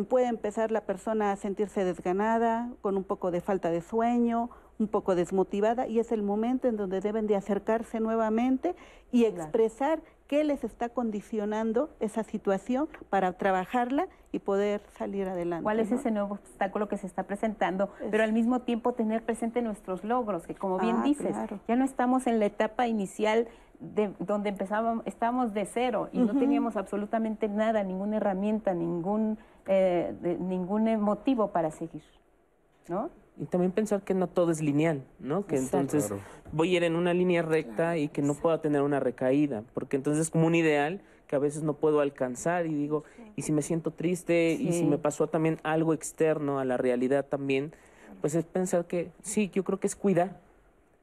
Puede 0.10 0.28
empezar 0.28 0.72
la 0.72 0.82
persona 0.82 1.32
a 1.32 1.36
sentirse 1.38 1.86
desganada, 1.86 2.72
con 2.82 2.98
un 2.98 3.04
poco 3.04 3.32
de 3.32 3.40
falta 3.40 3.70
de 3.70 3.82
sueño, 3.82 4.50
un 4.80 4.88
poco 4.88 5.16
desmotivada, 5.16 5.88
y 5.88 6.00
es 6.00 6.12
el 6.12 6.22
momento 6.22 6.68
en 6.68 6.78
donde 6.78 7.02
deben 7.02 7.26
de 7.28 7.36
acercarse 7.36 8.00
nuevamente 8.00 8.76
y 9.12 9.26
expresar 9.26 10.02
qué 10.28 10.44
les 10.44 10.64
está 10.64 10.90
condicionando 10.90 11.90
esa 12.00 12.24
situación 12.24 12.88
para 13.10 13.34
trabajarla 13.34 14.08
y 14.32 14.40
poder 14.40 14.82
salir 14.98 15.28
adelante. 15.30 15.64
¿Cuál 15.64 15.80
es 15.80 15.90
¿no? 15.90 15.98
ese 15.98 16.12
nuevo 16.12 16.34
obstáculo 16.36 16.88
que 16.90 16.98
se 16.98 17.08
está 17.08 17.24
presentando? 17.24 17.90
Pero 18.12 18.24
al 18.24 18.34
mismo 18.34 18.60
tiempo 18.62 18.94
tener 18.94 19.24
presente 19.24 19.62
nuestros 19.62 20.04
logros, 20.04 20.46
que 20.46 20.54
como 20.54 20.78
bien 20.80 20.98
Ah, 21.00 21.04
dices, 21.04 21.32
claro. 21.32 21.60
ya 21.68 21.76
no 21.76 21.86
estamos 21.86 22.28
en 22.28 22.40
la 22.40 22.46
etapa 22.46 22.88
inicial 22.88 23.48
de 23.80 24.12
donde 24.20 24.50
empezábamos, 24.50 25.06
estábamos 25.08 25.54
de 25.54 25.66
cero 25.66 26.10
y 26.12 26.20
no 26.20 26.36
teníamos 26.38 26.76
absolutamente 26.76 27.48
nada, 27.48 27.84
ninguna 27.84 28.18
herramienta, 28.18 28.74
ningún, 28.74 29.38
eh, 29.68 30.14
de- 30.22 30.38
ningún 30.40 31.00
motivo 31.00 31.52
para 31.52 31.72
seguir, 31.72 32.04
¿no? 32.90 33.10
Y 33.40 33.46
también 33.46 33.72
pensar 33.72 34.02
que 34.02 34.14
no 34.14 34.28
todo 34.28 34.52
es 34.52 34.62
lineal, 34.62 35.04
¿no? 35.20 35.46
Que 35.46 35.56
Exacto. 35.56 35.78
entonces 35.78 36.08
Claro. 36.08 36.24
voy 36.52 36.74
a 36.74 36.78
ir 36.78 36.84
en 36.84 36.96
una 36.96 37.14
línea 37.14 37.44
recta 37.44 37.98
y 37.98 38.08
que 38.08 38.22
no 38.22 38.34
pueda 38.34 38.62
tener 38.62 38.82
una 38.82 39.00
recaída, 39.00 39.64
porque 39.74 39.96
entonces 39.96 40.24
es 40.24 40.30
como 40.32 40.48
un 40.48 40.56
ideal 40.56 41.02
que 41.28 41.36
a 41.36 41.40
veces 41.40 41.62
no 41.62 41.74
puedo 41.74 42.00
alcanzar 42.00 42.66
y 42.66 42.74
digo, 42.74 43.04
y 43.36 43.44
si 43.44 43.52
me 43.52 43.62
siento 43.62 43.92
triste 43.92 44.54
y 44.54 44.72
si 44.74 44.86
me 44.86 44.98
pasó 44.98 45.28
también 45.28 45.60
algo 45.64 45.94
externo 45.94 46.60
a 46.60 46.66
la 46.66 46.78
realidad 46.78 47.26
también, 47.26 47.74
pues 48.22 48.34
es 48.34 48.46
pensar 48.46 48.86
que 48.86 49.12
sí, 49.22 49.52
yo 49.54 49.64
creo 49.64 49.80
que 49.80 49.88
es 49.88 49.96
cuidar, 49.96 50.40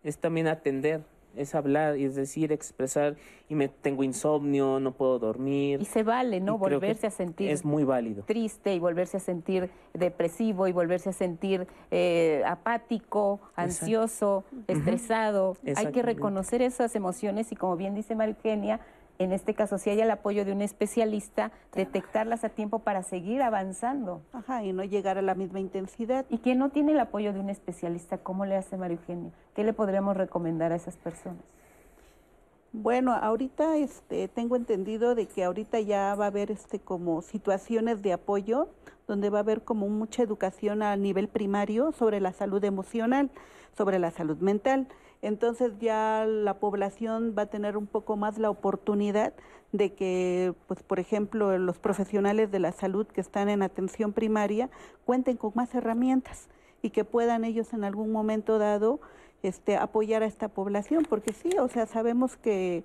es 0.03 0.19
también 0.19 0.49
atender, 0.49 1.03
es 1.37 1.55
hablar 1.55 1.97
y 1.99 2.05
es 2.05 2.15
decir, 2.15 2.53
expresar 2.53 3.17
y 3.49 3.55
me 3.55 3.69
tengo 3.69 4.03
insomnio, 4.03 4.81
no 4.81 4.93
puedo 4.93 5.19
dormir. 5.19 5.81
Y 5.81 5.85
se 5.85 6.03
vale, 6.03 6.41
¿no? 6.41 6.57
Y 6.57 6.59
Volverse 6.59 7.07
a 7.07 7.11
sentir 7.11 7.51
Es 7.51 7.65
muy 7.65 7.85
válido. 7.85 8.25
triste 8.25 8.75
y 8.75 8.79
volverse 8.79 9.19
a 9.19 9.21
sentir 9.21 9.71
depresivo 9.93 10.67
y 10.67 10.73
volverse 10.73 11.11
a 11.11 11.13
sentir 11.13 11.67
eh, 11.91 12.43
apático, 12.47 13.41
ansioso, 13.55 14.45
estresado. 14.67 15.57
Hay 15.77 15.93
que 15.93 16.03
reconocer 16.03 16.63
esas 16.63 16.95
emociones 16.97 17.53
y 17.53 17.57
como 17.57 17.77
bien 17.77 17.95
dice 17.95 18.15
María 18.15 18.35
Eugenia, 18.37 18.81
en 19.19 19.33
este 19.33 19.55
caso, 19.55 19.79
si 19.79 19.91
hay 19.91 20.01
el 20.01 20.11
apoyo 20.11 20.45
de 20.45 20.53
un 20.53 20.63
especialista, 20.63 21.53
detectarlas 21.73 22.43
a 22.43 22.49
tiempo 22.49 22.81
para 22.81 23.03
seguir 23.03 23.43
avanzando. 23.43 24.23
Ajá, 24.33 24.65
y 24.65 24.73
no 24.73 24.83
llegar 24.83 25.19
a 25.19 25.23
la 25.23 25.35
misma 25.35 25.61
intensidad. 25.61 26.27
Y 26.31 26.39
quien 26.39 26.59
no 26.59 26.71
tiene 26.71 26.93
el 26.93 27.01
apoyo 27.01 27.33
de 27.33 27.41
un 27.41 27.51
especialista, 27.51 28.19
¿cómo 28.19 28.45
le 28.45 28.57
hace 28.57 28.77
María 28.77 28.97
Eugenia? 28.97 29.31
¿Qué 29.55 29.63
le 29.63 29.73
podríamos 29.73 30.17
recomendar 30.17 30.73
a 30.73 30.77
esas 30.77 30.97
personas? 30.97 31.43
Bueno, 32.73 33.13
ahorita 33.13 33.77
este, 33.77 34.27
tengo 34.27 34.57
entendido 34.57 35.15
de 35.15 35.27
que 35.27 35.45
ahorita 35.45 35.79
ya 35.79 36.17
va 36.17 36.25
a 36.25 36.29
haber 36.29 36.51
este 36.51 36.81
como 36.81 37.23
situaciones 37.23 38.03
de 38.03 38.13
apoyo 38.13 38.69
donde 39.07 39.31
va 39.31 39.39
a 39.39 39.43
haber 39.43 39.63
como 39.63 39.89
mucha 39.89 40.25
educación 40.25 40.83
a 40.83 40.97
nivel 40.97 41.29
primario 41.29 41.93
sobre 41.93 42.21
la 42.21 42.33
salud 42.33 42.65
emocional, 42.65 43.31
sobre 43.77 44.01
la 44.01 44.11
salud 44.11 44.39
mental. 44.39 44.89
Entonces 45.25 45.73
ya 45.81 46.27
la 46.27 46.59
población 46.59 47.35
va 47.37 47.43
a 47.43 47.47
tener 47.47 47.79
un 47.79 47.87
poco 47.87 48.15
más 48.15 48.37
la 48.37 48.51
oportunidad 48.51 49.33
de 49.73 49.95
que, 49.95 50.53
pues, 50.67 50.83
por 50.83 51.01
ejemplo, 51.01 51.57
los 51.57 51.79
profesionales 51.79 52.51
de 52.51 52.59
la 52.59 52.73
salud 52.73 53.07
que 53.07 53.23
están 53.23 53.49
en 53.49 53.63
atención 53.63 54.13
primaria 54.13 54.69
cuenten 55.07 55.39
con 55.39 55.53
más 55.55 55.75
herramientas 55.75 56.49
y 56.83 56.91
que 56.91 57.05
puedan 57.05 57.45
ellos 57.45 57.73
en 57.73 57.85
algún 57.85 58.13
momento 58.13 58.59
dado 58.59 59.01
este, 59.43 59.79
apoyar 59.79 60.23
a 60.23 60.27
esta 60.27 60.49
población, 60.49 61.07
porque 61.09 61.33
sí, 61.33 61.49
o 61.59 61.69
sea, 61.69 61.87
sabemos 61.87 62.37
que 62.37 62.85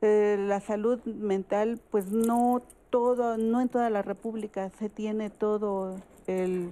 eh, 0.00 0.36
la 0.40 0.58
salud 0.58 0.98
mental, 1.04 1.80
pues 1.92 2.10
no 2.10 2.60
todo, 2.90 3.38
no 3.38 3.60
en 3.60 3.68
toda 3.68 3.88
la 3.88 4.02
República 4.02 4.70
se 4.80 4.88
tiene 4.88 5.30
todo 5.30 5.94
el 6.26 6.70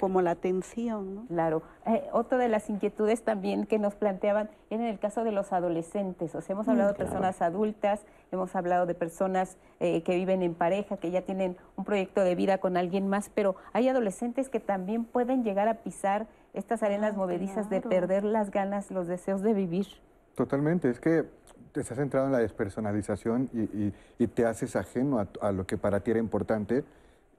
como 0.00 0.22
la 0.22 0.32
atención. 0.32 1.14
¿no? 1.14 1.26
Claro. 1.26 1.62
Eh, 1.86 2.08
otra 2.12 2.38
de 2.38 2.48
las 2.48 2.68
inquietudes 2.70 3.22
también 3.22 3.66
que 3.66 3.78
nos 3.78 3.94
planteaban 3.94 4.50
era 4.70 4.82
en 4.82 4.88
el 4.88 4.98
caso 4.98 5.24
de 5.24 5.32
los 5.32 5.52
adolescentes. 5.52 6.34
O 6.34 6.40
sea, 6.40 6.54
hemos 6.54 6.68
hablado 6.68 6.92
de 6.92 6.98
personas 6.98 7.42
adultas, 7.42 8.04
hemos 8.30 8.54
hablado 8.56 8.86
de 8.86 8.94
personas 8.94 9.56
eh, 9.80 10.02
que 10.02 10.16
viven 10.16 10.42
en 10.42 10.54
pareja, 10.54 10.96
que 10.96 11.10
ya 11.10 11.22
tienen 11.22 11.56
un 11.76 11.84
proyecto 11.84 12.22
de 12.22 12.34
vida 12.34 12.58
con 12.58 12.76
alguien 12.76 13.08
más, 13.08 13.30
pero 13.34 13.56
hay 13.72 13.88
adolescentes 13.88 14.48
que 14.48 14.60
también 14.60 15.04
pueden 15.04 15.44
llegar 15.44 15.68
a 15.68 15.74
pisar 15.74 16.26
estas 16.54 16.82
arenas 16.82 17.12
ah, 17.14 17.16
movedizas 17.16 17.70
de 17.70 17.80
perder 17.80 18.24
las 18.24 18.50
ganas, 18.50 18.90
los 18.90 19.06
deseos 19.06 19.42
de 19.42 19.54
vivir. 19.54 19.86
Totalmente, 20.34 20.90
es 20.90 21.00
que 21.00 21.24
te 21.72 21.80
estás 21.80 21.96
centrado 21.96 22.26
en 22.26 22.32
la 22.32 22.38
despersonalización 22.38 23.48
y, 23.52 23.92
te 24.26 24.46
haces 24.46 24.76
ajeno 24.76 25.18
a, 25.18 25.28
a, 25.40 25.52
lo 25.52 25.66
que 25.66 25.78
para 25.78 26.00
ti 26.00 26.10
era 26.10 26.20
importante 26.20 26.84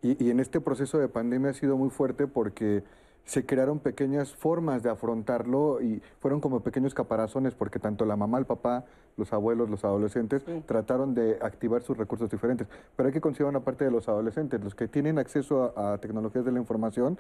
y, 0.03 0.30
en 0.30 0.39
este 0.39 0.61
proceso 0.61 0.99
de 0.99 1.07
pandemia 1.07 1.51
ha 1.51 1.53
sido 1.53 1.77
muy 1.77 1.89
fuerte 1.89 2.27
porque 2.27 2.84
se 3.25 3.45
crearon 3.45 3.80
pequeñas 3.80 4.35
formas 4.35 4.84
de 4.84 4.89
afrontarlo 4.89 5.81
y 5.81 6.01
fueron 6.19 6.41
como 6.41 6.59
pequeños 6.59 6.93
caparazones 6.93 7.55
porque 7.55 7.80
tanto 7.80 8.05
la 8.05 8.17
mamá, 8.17 8.38
el 8.38 8.45
papá, 8.45 8.84
los 9.15 9.31
abuelos, 9.31 9.69
los 9.69 9.85
adolescentes 9.85 10.43
trataron 10.65 11.13
de 11.13 11.38
activar 11.41 11.84
sus 11.84 11.97
recursos 11.97 12.30
diferentes. 12.30 12.67
Pero 12.97 13.07
hay 13.07 13.13
que 13.13 13.21
considerar 13.21 13.51
una 13.51 13.61
parte 13.63 13.85
de 13.85 13.91
los 13.91 14.09
adolescentes, 14.09 14.61
los 14.61 14.75
que 14.75 14.89
tienen 14.89 15.19
acceso 15.19 15.73
a 15.77 15.97
tecnologías 15.99 16.43
de 16.43 16.51
la 16.51 16.59
información, 16.59 17.17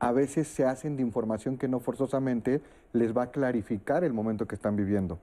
a 0.00 0.12
veces 0.12 0.48
se 0.48 0.66
hacen 0.66 0.96
de 0.96 1.02
información 1.02 1.56
que 1.56 1.66
no 1.66 1.80
forzosamente 1.80 2.60
les 2.92 3.16
va 3.16 3.24
a 3.24 3.30
clarificar 3.30 4.04
el 4.04 4.12
momento 4.12 4.46
que 4.46 4.54
están 4.54 4.76
viviendo. 4.76 5.18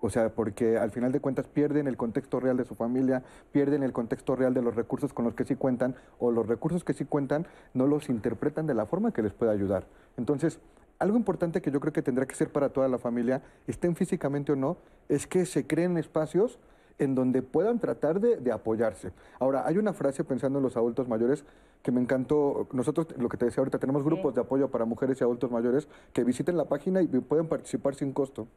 O 0.00 0.10
sea, 0.10 0.30
porque 0.30 0.78
al 0.78 0.90
final 0.90 1.10
de 1.10 1.20
cuentas 1.20 1.48
pierden 1.48 1.88
el 1.88 1.96
contexto 1.96 2.38
real 2.38 2.56
de 2.56 2.64
su 2.64 2.74
familia, 2.74 3.22
pierden 3.50 3.82
el 3.82 3.92
contexto 3.92 4.36
real 4.36 4.54
de 4.54 4.62
los 4.62 4.76
recursos 4.76 5.12
con 5.12 5.24
los 5.24 5.34
que 5.34 5.44
sí 5.44 5.56
cuentan, 5.56 5.96
o 6.18 6.30
los 6.30 6.46
recursos 6.46 6.84
que 6.84 6.92
sí 6.92 7.04
cuentan 7.04 7.46
no 7.74 7.86
los 7.86 8.08
interpretan 8.08 8.66
de 8.66 8.74
la 8.74 8.86
forma 8.86 9.12
que 9.12 9.22
les 9.22 9.32
puede 9.32 9.50
ayudar. 9.50 9.86
Entonces, 10.16 10.60
algo 11.00 11.16
importante 11.16 11.60
que 11.60 11.70
yo 11.70 11.80
creo 11.80 11.92
que 11.92 12.02
tendrá 12.02 12.26
que 12.26 12.34
ser 12.34 12.50
para 12.50 12.68
toda 12.70 12.88
la 12.88 12.98
familia, 12.98 13.42
estén 13.66 13.96
físicamente 13.96 14.52
o 14.52 14.56
no, 14.56 14.76
es 15.08 15.26
que 15.26 15.46
se 15.46 15.66
creen 15.66 15.96
espacios 15.96 16.58
en 16.98 17.14
donde 17.14 17.42
puedan 17.42 17.78
tratar 17.78 18.20
de, 18.20 18.50
apoyarse. 18.50 19.12
Ahora, 19.38 19.64
hay 19.66 19.78
una 19.78 19.92
frase 19.92 20.24
pensando 20.24 20.58
en 20.58 20.64
los 20.64 20.76
adultos 20.76 21.08
mayores 21.08 21.44
que 21.82 21.92
me 21.92 22.00
encantó. 22.00 22.66
Nosotros, 22.72 23.06
lo 23.16 23.28
que 23.28 23.36
te 23.36 23.44
decía 23.44 23.60
ahorita, 23.60 23.78
tenemos 23.78 24.02
grupos 24.02 24.34
de 24.34 24.40
apoyo 24.40 24.68
para 24.68 24.84
mujeres 24.84 25.20
y 25.20 25.24
adultos 25.24 25.50
mayores 25.52 25.86
que 26.12 26.24
visiten 26.24 26.56
la 26.56 26.64
página 26.64 27.00
y 27.00 27.06
pueden 27.06 27.46
participar 27.46 27.94
sin 27.94 28.12
costo 28.12 28.48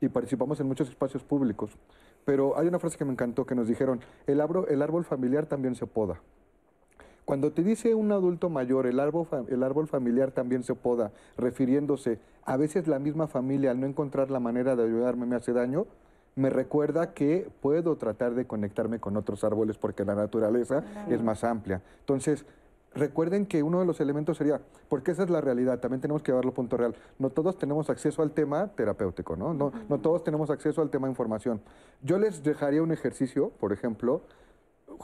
y 0.00 0.08
participamos 0.08 0.60
en 0.60 0.66
muchos 0.66 0.88
espacios 0.88 1.22
públicos. 1.22 1.70
Pero 2.24 2.58
hay 2.58 2.66
una 2.66 2.78
frase 2.78 2.98
que 2.98 3.04
me 3.04 3.12
encantó 3.12 3.46
que 3.46 3.54
nos 3.54 3.68
dijeron, 3.68 4.00
el 4.26 4.40
árbol, 4.40 4.66
el 4.68 4.82
árbol 4.82 5.04
familiar 5.04 5.46
también 5.46 5.74
se 5.74 5.86
poda. 5.86 6.20
Cuando 7.24 7.50
te 7.50 7.64
dice 7.64 7.94
un 7.94 8.12
adulto 8.12 8.50
mayor, 8.50 8.86
el 8.86 9.00
árbol, 9.00 9.26
el 9.48 9.62
árbol 9.62 9.88
familiar 9.88 10.30
también 10.30 10.62
se 10.62 10.74
poda, 10.74 11.10
refiriéndose 11.36 12.20
a 12.44 12.56
veces 12.56 12.86
la 12.86 13.00
misma 13.00 13.26
familia 13.26 13.72
al 13.72 13.80
no 13.80 13.86
encontrar 13.86 14.30
la 14.30 14.38
manera 14.38 14.76
de 14.76 14.84
ayudarme 14.84 15.26
me 15.26 15.34
hace 15.34 15.52
daño, 15.52 15.86
me 16.36 16.50
recuerda 16.50 17.14
que 17.14 17.48
puedo 17.60 17.96
tratar 17.96 18.34
de 18.34 18.46
conectarme 18.46 19.00
con 19.00 19.16
otros 19.16 19.42
árboles 19.42 19.78
porque 19.78 20.04
la 20.04 20.14
naturaleza 20.14 20.84
es 21.08 21.22
más 21.22 21.42
amplia. 21.42 21.82
Entonces, 22.00 22.44
recuerden 22.96 23.46
que 23.46 23.62
uno 23.62 23.80
de 23.80 23.86
los 23.86 24.00
elementos 24.00 24.38
sería, 24.38 24.60
porque 24.88 25.12
esa 25.12 25.22
es 25.22 25.30
la 25.30 25.40
realidad, 25.40 25.78
también 25.78 26.00
tenemos 26.00 26.22
que 26.22 26.32
llevarlo 26.32 26.50
a 26.50 26.54
punto 26.54 26.76
real. 26.76 26.94
No 27.18 27.30
todos 27.30 27.58
tenemos 27.58 27.90
acceso 27.90 28.22
al 28.22 28.32
tema 28.32 28.68
terapéutico, 28.68 29.36
¿no? 29.36 29.54
No, 29.54 29.72
no 29.88 29.98
todos 29.98 30.24
tenemos 30.24 30.50
acceso 30.50 30.82
al 30.82 30.90
tema 30.90 31.08
información. 31.08 31.60
Yo 32.02 32.18
les 32.18 32.42
dejaría 32.42 32.82
un 32.82 32.92
ejercicio, 32.92 33.50
por 33.60 33.72
ejemplo, 33.72 34.22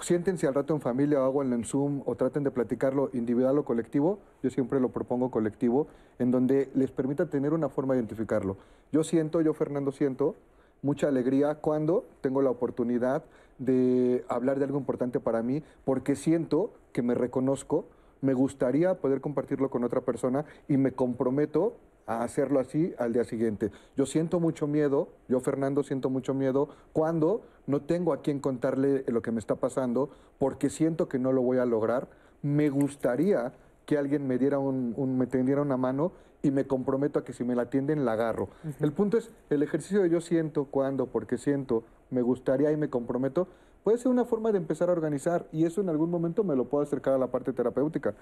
siéntense 0.01 0.47
al 0.47 0.55
rato 0.55 0.75
en 0.75 0.81
familia 0.81 1.21
o 1.21 1.25
hago 1.25 1.43
en 1.43 1.65
Zoom 1.65 2.03
o 2.07 2.15
traten 2.15 2.45
de 2.45 2.51
platicarlo 2.51 3.11
individual 3.13 3.59
o 3.59 3.65
colectivo, 3.65 4.19
yo 4.43 4.51
siempre 4.51 4.81
lo 4.81 4.89
propongo 4.89 5.31
colectivo, 5.31 5.87
en 6.19 6.31
donde 6.31 6.71
les 6.75 6.91
permita 6.91 7.27
tener 7.27 7.53
una 7.53 7.69
forma 7.69 7.95
de 7.95 8.01
identificarlo. 8.01 8.57
Yo 8.91 9.05
siento, 9.05 9.41
yo 9.41 9.55
Fernando 9.55 9.93
siento 9.93 10.35
mucha 10.83 11.09
alegría 11.09 11.57
cuando 11.57 12.05
tengo 12.21 12.43
la 12.43 12.51
oportunidad 12.51 13.23
de 13.59 14.25
hablar 14.29 14.59
de 14.59 14.65
algo 14.65 14.79
importante 14.79 15.21
para 15.21 15.43
mí, 15.43 15.63
porque 15.85 16.17
siento 16.17 16.73
que 16.93 17.03
me 17.03 17.15
reconozco, 17.15 17.87
me 18.21 18.35
gustaría 18.35 18.95
poder 18.95 19.21
compartirlo 19.21 19.71
con 19.71 19.85
otra 19.85 20.01
persona 20.03 20.45
y 20.69 20.77
me 20.77 20.93
comprometo 20.93 21.77
a 22.07 22.23
hacerlo 22.23 22.61
así 22.61 22.95
al 22.99 23.13
día 23.13 23.25
siguiente. 23.25 23.71
Yo 23.97 24.07
siento 24.07 24.41
mucho 24.41 24.67
miedo, 24.67 25.09
yo 25.29 25.41
Fernando 25.41 25.83
siento 25.83 26.11
mucho 26.11 26.35
miedo 26.35 26.69
cuando 26.93 27.43
no 27.67 27.83
tengo 27.83 28.13
a 28.13 28.23
quien 28.23 28.41
contarle 28.41 29.05
lo 29.07 29.23
que 29.23 29.33
me 29.33 29.39
está 29.39 29.57
pasando 29.57 30.11
porque 30.39 30.71
siento 30.71 31.09
que 31.09 31.19
no 31.19 31.33
lo 31.33 31.43
voy 31.43 31.59
a 31.59 31.67
lograr. 31.67 32.09
Me 32.43 32.71
gustaría 32.71 33.53
que 33.87 33.99
alguien 33.99 34.27
me 34.27 34.39
diera 34.39 34.59
un, 34.59 35.19
me 35.19 35.27
tendiera 35.27 35.63
una 35.63 35.77
mano 35.77 36.13
y 36.43 36.51
me 36.51 36.67
comprometo 36.67 37.21
a 37.21 37.25
que 37.25 37.33
si 37.33 37.45
me 37.45 37.55
la 37.55 37.63
atienden 37.63 38.05
la 38.05 38.13
agarro. 38.13 38.49
El 38.81 38.93
punto 38.93 39.17
es 39.17 39.31
el 39.51 39.63
ejercicio 39.63 40.03
de 40.03 40.11
yo 40.11 40.21
siento 40.21 40.65
cuando, 40.65 41.07
porque 41.07 41.39
siento, 41.39 41.85
me 42.11 42.23
gustaría 42.23 42.73
y 42.73 42.77
me 42.77 42.91
comprometo, 42.91 43.47
puede 43.83 43.99
ser 43.99 44.11
una 44.11 44.25
forma 44.25 44.53
de 44.53 44.59
empezar 44.59 44.89
a 44.89 44.93
organizar 44.93 45.47
y 45.53 45.65
eso 45.65 45.81
en 45.81 45.89
algún 45.89 46.11
momento 46.11 46.45
me 46.45 46.57
lo 46.57 46.67
puedo 46.67 46.83
acercar 46.83 47.15
a 47.15 47.19
la 47.19 47.29
parte 47.29 47.53
terapéutica. 47.53 48.15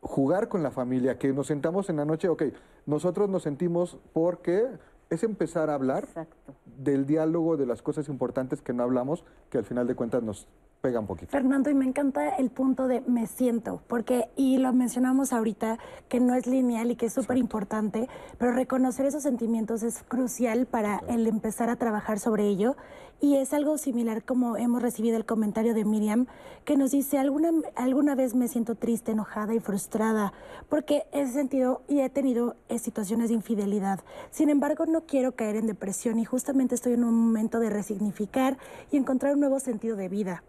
Jugar 0.00 0.48
con 0.48 0.62
la 0.62 0.70
familia, 0.70 1.18
que 1.18 1.32
nos 1.32 1.48
sentamos 1.48 1.90
en 1.90 1.96
la 1.96 2.04
noche, 2.04 2.28
ok, 2.28 2.44
nosotros 2.86 3.28
nos 3.28 3.42
sentimos 3.42 3.98
porque 4.12 4.66
es 5.10 5.22
empezar 5.22 5.70
a 5.70 5.74
hablar 5.74 6.06
del 6.64 7.06
diálogo, 7.06 7.56
de 7.56 7.66
las 7.66 7.82
cosas 7.82 8.08
importantes 8.08 8.62
que 8.62 8.72
no 8.72 8.82
hablamos, 8.82 9.24
que 9.50 9.58
al 9.58 9.64
final 9.64 9.86
de 9.86 9.94
cuentas 9.94 10.22
nos 10.22 10.46
pega 10.80 11.00
un 11.00 11.06
poquito. 11.06 11.30
Fernando, 11.30 11.70
y 11.70 11.74
me 11.74 11.84
encanta 11.84 12.36
el 12.36 12.50
punto 12.50 12.86
de 12.86 13.00
me 13.02 13.26
siento, 13.26 13.82
porque, 13.88 14.28
y 14.36 14.58
lo 14.58 14.72
mencionamos 14.72 15.32
ahorita, 15.32 15.78
que 16.08 16.20
no 16.20 16.34
es 16.34 16.46
lineal 16.46 16.90
y 16.90 16.96
que 16.96 17.06
es 17.06 17.12
súper 17.12 17.38
importante, 17.38 18.08
pero 18.38 18.52
reconocer 18.52 19.06
esos 19.06 19.22
sentimientos 19.22 19.82
es 19.82 20.02
crucial 20.02 20.66
para 20.66 21.00
el 21.08 21.26
empezar 21.26 21.70
a 21.70 21.76
trabajar 21.76 22.18
sobre 22.18 22.46
ello. 22.46 22.76
Y 23.20 23.36
es 23.36 23.54
algo 23.54 23.78
similar 23.78 24.24
como 24.24 24.56
hemos 24.56 24.82
recibido 24.82 25.16
el 25.16 25.24
comentario 25.24 25.72
de 25.72 25.84
Miriam, 25.84 26.26
que 26.64 26.76
nos 26.76 26.90
dice, 26.90 27.18
alguna, 27.18 27.50
alguna 27.74 28.14
vez 28.14 28.34
me 28.34 28.48
siento 28.48 28.74
triste, 28.74 29.12
enojada 29.12 29.54
y 29.54 29.60
frustrada, 29.60 30.32
porque 30.68 31.04
he 31.12 31.26
sentido 31.26 31.82
y 31.88 32.00
he 32.00 32.10
tenido 32.10 32.56
eh, 32.68 32.78
situaciones 32.78 33.28
de 33.28 33.34
infidelidad. 33.36 34.00
Sin 34.30 34.50
embargo, 34.50 34.84
no 34.84 35.06
quiero 35.06 35.32
caer 35.32 35.56
en 35.56 35.66
depresión 35.66 36.18
y 36.18 36.24
justamente 36.24 36.74
estoy 36.74 36.92
en 36.92 37.04
un 37.04 37.14
momento 37.14 37.58
de 37.58 37.70
resignificar 37.70 38.58
y 38.90 38.96
encontrar 38.96 39.32
un 39.32 39.40
nuevo 39.40 39.60
sentido 39.60 39.96
de 39.96 40.08
vida 40.08 40.42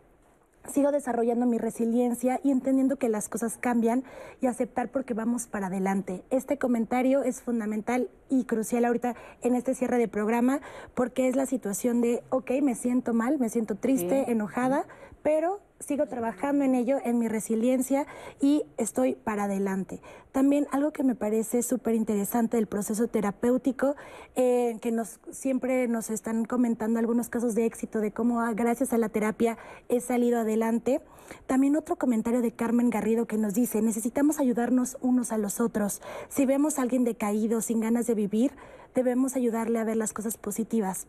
sigo 0.69 0.91
desarrollando 0.91 1.45
mi 1.45 1.57
resiliencia 1.57 2.39
y 2.43 2.51
entendiendo 2.51 2.97
que 2.97 3.09
las 3.09 3.29
cosas 3.29 3.57
cambian 3.57 4.03
y 4.41 4.47
aceptar 4.47 4.89
porque 4.89 5.13
vamos 5.13 5.47
para 5.47 5.67
adelante. 5.67 6.23
Este 6.29 6.57
comentario 6.57 7.23
es 7.23 7.41
fundamental 7.41 8.09
y 8.29 8.43
crucial 8.45 8.85
ahorita 8.85 9.15
en 9.41 9.55
este 9.55 9.73
cierre 9.73 9.97
de 9.97 10.07
programa 10.07 10.61
porque 10.93 11.27
es 11.27 11.35
la 11.35 11.45
situación 11.45 12.01
de, 12.01 12.23
ok, 12.29 12.51
me 12.61 12.75
siento 12.75 13.13
mal, 13.13 13.39
me 13.39 13.49
siento 13.49 13.75
triste, 13.75 14.31
enojada, 14.31 14.85
pero 15.27 15.59
sigo 15.81 16.05
trabajando 16.05 16.63
en 16.63 16.73
ello, 16.73 16.99
en 17.03 17.19
mi 17.19 17.27
resiliencia 17.27 18.07
y 18.39 18.63
estoy 18.77 19.15
para 19.15 19.43
adelante. 19.43 19.99
También 20.31 20.67
algo 20.71 20.93
que 20.93 21.03
me 21.03 21.15
parece 21.15 21.63
súper 21.63 21.95
interesante 21.95 22.55
del 22.55 22.65
proceso 22.65 23.09
terapéutico, 23.09 23.97
eh, 24.37 24.77
que 24.81 24.93
nos 24.93 25.19
siempre 25.29 25.89
nos 25.89 26.11
están 26.11 26.45
comentando 26.45 26.97
algunos 26.97 27.27
casos 27.27 27.55
de 27.55 27.65
éxito 27.65 27.99
de 27.99 28.13
cómo 28.13 28.39
ah, 28.39 28.53
gracias 28.53 28.93
a 28.93 28.97
la 28.97 29.09
terapia 29.09 29.57
he 29.89 29.99
salido 29.99 30.39
adelante. 30.39 31.01
También 31.45 31.75
otro 31.75 31.97
comentario 31.97 32.41
de 32.41 32.53
Carmen 32.53 32.89
Garrido 32.89 33.27
que 33.27 33.37
nos 33.37 33.53
dice, 33.53 33.81
necesitamos 33.81 34.39
ayudarnos 34.39 34.97
unos 35.01 35.33
a 35.33 35.37
los 35.37 35.59
otros. 35.59 36.01
Si 36.29 36.45
vemos 36.45 36.79
a 36.79 36.83
alguien 36.83 37.03
decaído, 37.03 37.59
sin 37.59 37.81
ganas 37.81 38.07
de 38.07 38.15
vivir, 38.15 38.53
debemos 38.95 39.35
ayudarle 39.35 39.79
a 39.79 39.83
ver 39.83 39.97
las 39.97 40.13
cosas 40.13 40.37
positivas 40.37 41.05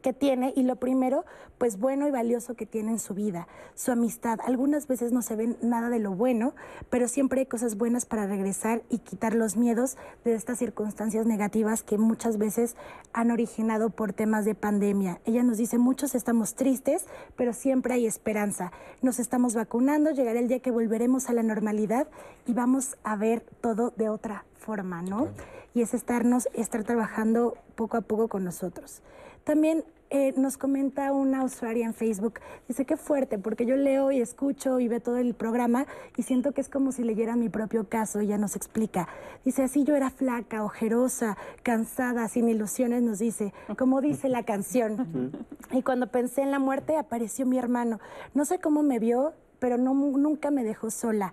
que 0.00 0.12
tiene 0.12 0.52
y 0.56 0.62
lo 0.62 0.76
primero, 0.76 1.24
pues 1.58 1.78
bueno 1.78 2.08
y 2.08 2.10
valioso 2.10 2.54
que 2.54 2.66
tiene 2.66 2.92
en 2.92 2.98
su 2.98 3.14
vida, 3.14 3.46
su 3.74 3.92
amistad. 3.92 4.38
Algunas 4.44 4.86
veces 4.86 5.12
no 5.12 5.22
se 5.22 5.36
ven 5.36 5.56
nada 5.62 5.90
de 5.90 5.98
lo 5.98 6.12
bueno, 6.12 6.54
pero 6.88 7.06
siempre 7.08 7.40
hay 7.40 7.46
cosas 7.46 7.76
buenas 7.76 8.06
para 8.06 8.26
regresar 8.26 8.82
y 8.88 8.98
quitar 8.98 9.34
los 9.34 9.56
miedos 9.56 9.96
de 10.24 10.34
estas 10.34 10.58
circunstancias 10.58 11.26
negativas 11.26 11.82
que 11.82 11.98
muchas 11.98 12.38
veces 12.38 12.76
han 13.12 13.30
originado 13.30 13.90
por 13.90 14.12
temas 14.12 14.44
de 14.44 14.54
pandemia. 14.54 15.20
Ella 15.24 15.42
nos 15.42 15.58
dice, 15.58 15.78
muchos 15.78 16.14
estamos 16.14 16.54
tristes, 16.54 17.06
pero 17.36 17.52
siempre 17.52 17.94
hay 17.94 18.06
esperanza. 18.06 18.72
Nos 19.02 19.18
estamos 19.18 19.54
vacunando, 19.54 20.10
llegará 20.10 20.40
el 20.40 20.48
día 20.48 20.60
que 20.60 20.70
volveremos 20.70 21.28
a 21.28 21.32
la 21.32 21.42
normalidad 21.42 22.08
y 22.46 22.54
vamos 22.54 22.96
a 23.04 23.16
ver 23.16 23.44
todo 23.60 23.92
de 23.96 24.08
otra 24.08 24.44
forma, 24.58 25.02
¿no? 25.02 25.28
Y 25.74 25.82
es 25.82 25.94
estarnos, 25.94 26.48
estar 26.54 26.84
trabajando 26.84 27.56
poco 27.74 27.96
a 27.96 28.00
poco 28.00 28.28
con 28.28 28.44
nosotros. 28.44 29.02
También 29.44 29.84
eh, 30.12 30.34
nos 30.36 30.56
comenta 30.56 31.12
una 31.12 31.44
usuaria 31.44 31.86
en 31.86 31.94
Facebook, 31.94 32.40
dice 32.66 32.84
que 32.84 32.96
fuerte, 32.96 33.38
porque 33.38 33.64
yo 33.64 33.76
leo 33.76 34.10
y 34.10 34.20
escucho 34.20 34.80
y 34.80 34.88
veo 34.88 34.98
todo 34.98 35.18
el 35.18 35.34
programa 35.34 35.86
y 36.16 36.24
siento 36.24 36.50
que 36.50 36.60
es 36.60 36.68
como 36.68 36.90
si 36.90 37.04
leyera 37.04 37.36
mi 37.36 37.48
propio 37.48 37.88
caso, 37.88 38.18
ella 38.18 38.36
nos 38.36 38.56
explica. 38.56 39.06
Dice, 39.44 39.62
así 39.62 39.84
yo 39.84 39.94
era 39.94 40.10
flaca, 40.10 40.64
ojerosa, 40.64 41.36
cansada, 41.62 42.26
sin 42.26 42.48
ilusiones, 42.48 43.02
nos 43.02 43.20
dice, 43.20 43.54
como 43.78 44.00
dice 44.00 44.28
la 44.28 44.42
canción. 44.42 45.30
Y 45.72 45.82
cuando 45.82 46.08
pensé 46.08 46.42
en 46.42 46.50
la 46.50 46.58
muerte 46.58 46.96
apareció 46.96 47.46
mi 47.46 47.56
hermano. 47.56 48.00
No 48.34 48.44
sé 48.44 48.58
cómo 48.58 48.82
me 48.82 48.98
vio, 48.98 49.34
pero 49.60 49.78
no, 49.78 49.94
nunca 49.94 50.50
me 50.50 50.64
dejó 50.64 50.90
sola 50.90 51.32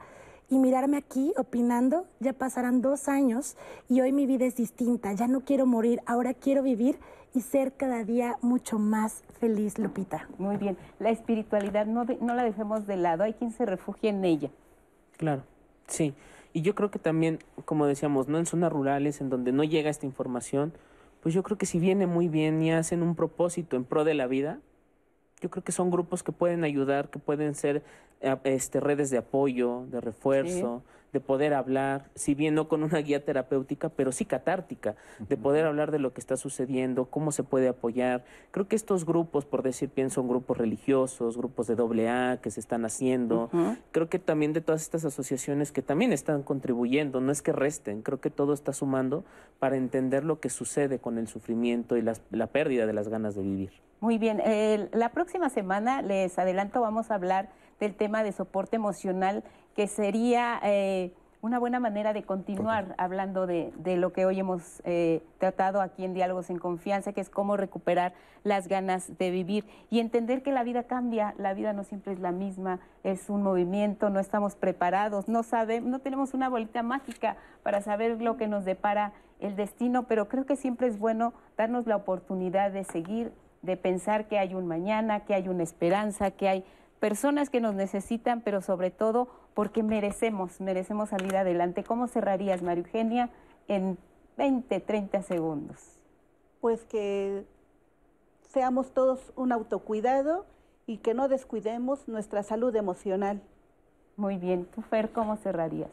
y 0.49 0.57
mirarme 0.57 0.97
aquí 0.97 1.33
opinando, 1.37 2.05
ya 2.19 2.33
pasarán 2.33 2.81
dos 2.81 3.07
años 3.07 3.57
y 3.89 4.01
hoy 4.01 4.11
mi 4.11 4.25
vida 4.25 4.45
es 4.45 4.55
distinta, 4.55 5.11
ya 5.13 5.27
no 5.27 5.41
quiero 5.41 5.65
morir, 5.65 6.01
ahora 6.05 6.33
quiero 6.33 6.63
vivir 6.63 6.99
y 7.33 7.41
ser 7.41 7.73
cada 7.73 8.03
día 8.03 8.37
mucho 8.41 8.79
más 8.79 9.23
feliz, 9.39 9.77
Lupita. 9.77 10.27
Muy 10.37 10.57
bien, 10.57 10.77
la 10.99 11.09
espiritualidad 11.09 11.85
no, 11.85 12.05
no 12.05 12.33
la 12.33 12.43
dejemos 12.43 12.87
de 12.87 12.95
lado, 12.95 13.23
hay 13.23 13.33
quien 13.33 13.51
se 13.51 13.65
refugia 13.65 14.09
en 14.09 14.23
ella. 14.23 14.49
Claro, 15.17 15.43
sí. 15.87 16.13
Y 16.53 16.61
yo 16.61 16.73
creo 16.75 16.89
que 16.89 16.99
también, 16.99 17.39
como 17.65 17.85
decíamos, 17.85 18.27
¿no? 18.27 18.37
en 18.37 18.45
zonas 18.45 18.71
rurales 18.71 19.21
en 19.21 19.29
donde 19.29 19.51
no 19.51 19.63
llega 19.63 19.89
esta 19.89 20.05
información, 20.05 20.73
pues 21.21 21.35
yo 21.35 21.43
creo 21.43 21.57
que 21.57 21.65
si 21.65 21.77
viene 21.77 22.07
muy 22.07 22.29
bien 22.29 22.61
y 22.63 22.71
hacen 22.71 23.03
un 23.03 23.15
propósito 23.15 23.75
en 23.75 23.83
pro 23.83 24.03
de 24.03 24.13
la 24.13 24.27
vida, 24.27 24.59
yo 25.41 25.49
creo 25.49 25.63
que 25.63 25.71
son 25.71 25.91
grupos 25.91 26.23
que 26.23 26.31
pueden 26.31 26.63
ayudar, 26.63 27.09
que 27.09 27.19
pueden 27.19 27.55
ser 27.55 27.83
eh, 28.21 28.35
este, 28.43 28.79
redes 28.79 29.09
de 29.09 29.17
apoyo, 29.17 29.85
de 29.91 30.01
refuerzo, 30.01 30.83
de 31.13 31.19
poder 31.19 31.53
hablar, 31.53 32.09
si 32.15 32.35
bien 32.35 32.53
no 32.53 32.67
con 32.67 32.83
una 32.83 32.99
guía 32.99 33.23
terapéutica, 33.23 33.89
pero 33.89 34.11
sí 34.11 34.25
catártica, 34.25 34.95
de 35.19 35.37
poder 35.37 35.65
hablar 35.65 35.91
de 35.91 35.99
lo 35.99 36.13
que 36.13 36.19
está 36.19 36.37
sucediendo, 36.37 37.05
cómo 37.05 37.31
se 37.31 37.43
puede 37.43 37.69
apoyar. 37.69 38.25
Creo 38.51 38.67
que 38.67 38.75
estos 38.75 39.05
grupos, 39.05 39.45
por 39.45 39.63
decir 39.63 39.89
bien, 39.95 40.09
son 40.09 40.27
grupos 40.27 40.57
religiosos, 40.57 41.37
grupos 41.37 41.67
de 41.67 41.75
doble 41.75 42.09
A 42.09 42.39
que 42.41 42.51
se 42.51 42.59
están 42.59 42.85
haciendo. 42.85 43.49
Creo 43.91 44.09
que 44.09 44.19
también 44.19 44.53
de 44.53 44.61
todas 44.61 44.81
estas 44.81 45.05
asociaciones 45.05 45.71
que 45.71 45.81
también 45.81 46.13
están 46.13 46.43
contribuyendo, 46.43 47.21
no 47.21 47.31
es 47.31 47.41
que 47.41 47.51
resten, 47.51 48.01
creo 48.01 48.19
que 48.19 48.29
todo 48.29 48.53
está 48.53 48.73
sumando 48.73 49.23
para 49.59 49.77
entender 49.77 50.23
lo 50.23 50.39
que 50.39 50.49
sucede 50.49 50.99
con 50.99 51.17
el 51.17 51.27
sufrimiento 51.27 51.97
y 51.97 52.01
la 52.01 52.47
pérdida 52.47 52.85
de 52.85 52.93
las 52.93 53.07
ganas 53.07 53.35
de 53.35 53.43
vivir. 53.43 53.71
Muy 53.99 54.19
bien, 54.19 54.41
la 54.93 55.09
próxima 55.09 55.49
semana 55.49 56.01
les 56.01 56.37
adelanto, 56.37 56.81
vamos 56.81 57.09
a 57.09 57.15
hablar 57.15 57.49
del 57.79 57.95
tema 57.95 58.23
de 58.23 58.31
soporte 58.31 58.75
emocional, 58.75 59.43
que 59.77 59.85
sería 59.85 60.59
eh, 60.63 61.13
una 61.39 61.59
buena 61.59 61.79
manera 61.79 62.11
de 62.11 62.23
continuar 62.23 62.95
hablando 62.97 63.45
de, 63.45 63.71
lo 63.95 64.11
que 64.11 64.25
hoy 64.25 64.39
hemos 64.39 64.81
eh, 64.85 65.21
tratado 65.37 65.81
aquí 65.81 66.03
en 66.03 66.15
Diálogos 66.15 66.49
en 66.49 66.57
Confianza, 66.57 67.13
que 67.13 67.21
es 67.21 67.29
cómo 67.29 67.57
recuperar 67.57 68.13
las 68.43 68.67
ganas 68.67 69.19
de 69.19 69.29
vivir 69.29 69.65
y 69.91 69.99
entender 69.99 70.41
que 70.41 70.51
la 70.51 70.63
vida 70.63 70.85
cambia, 70.85 71.35
la 71.37 71.53
vida 71.53 71.73
no 71.73 71.83
siempre 71.83 72.13
es 72.13 72.19
la 72.19 72.31
misma, 72.31 72.79
es 73.03 73.29
un 73.29 73.43
movimiento, 73.43 74.09
no 74.09 74.19
estamos 74.19 74.55
preparados, 74.55 75.27
no 75.27 75.43
sabemos, 75.43 75.91
no 75.91 75.99
tenemos 75.99 76.33
una 76.33 76.49
bolita 76.49 76.81
mágica 76.81 77.37
para 77.61 77.81
saber 77.81 78.19
lo 78.19 78.35
que 78.35 78.47
nos 78.47 78.65
depara 78.65 79.13
el 79.39 79.55
destino, 79.55 80.07
pero 80.07 80.27
creo 80.27 80.47
que 80.47 80.55
siempre 80.55 80.87
es 80.87 80.97
bueno 80.97 81.35
darnos 81.55 81.85
la 81.85 81.97
oportunidad 81.97 82.71
de 82.71 82.83
seguir, 82.83 83.31
de 83.61 83.77
pensar 83.77 84.27
que 84.27 84.39
hay 84.39 84.55
un 84.55 84.65
mañana, 84.65 85.19
que 85.19 85.35
hay 85.35 85.47
una 85.49 85.61
esperanza, 85.61 86.31
que 86.31 86.49
hay 86.49 86.65
personas 86.99 87.49
que 87.49 87.61
nos 87.61 87.75
necesitan, 87.75 88.41
pero 88.41 88.61
sobre 88.61 88.91
todo 88.91 89.27
porque 89.53 89.83
merecemos, 89.83 90.59
merecemos 90.61 91.09
salir 91.09 91.35
adelante. 91.35 91.83
¿Cómo 91.83 92.07
cerrarías, 92.07 92.61
María 92.61 92.83
Eugenia, 92.83 93.29
en 93.67 93.97
20, 94.37 94.79
30 94.79 95.21
segundos? 95.23 95.99
Pues 96.61 96.83
que 96.83 97.43
seamos 98.49 98.91
todos 98.93 99.31
un 99.35 99.51
autocuidado 99.51 100.45
y 100.85 100.97
que 100.97 101.13
no 101.13 101.27
descuidemos 101.27 102.07
nuestra 102.07 102.43
salud 102.43 102.75
emocional. 102.75 103.41
Muy 104.15 104.37
bien. 104.37 104.65
¿Tú, 104.65 104.81
Fer, 104.81 105.11
cómo 105.11 105.37
cerrarías? 105.37 105.91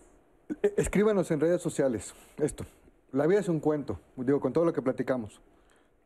E-, 0.63 0.75
escríbanos 0.77 1.31
en 1.31 1.41
redes 1.41 1.61
sociales 1.61 2.15
esto. 2.39 2.65
La 3.13 3.27
vida 3.27 3.41
es 3.41 3.49
un 3.49 3.61
cuento, 3.61 4.01
digo, 4.17 4.41
con 4.41 4.53
todo 4.53 4.65
lo 4.65 4.73
que 4.73 4.83
platicamos. 4.83 5.41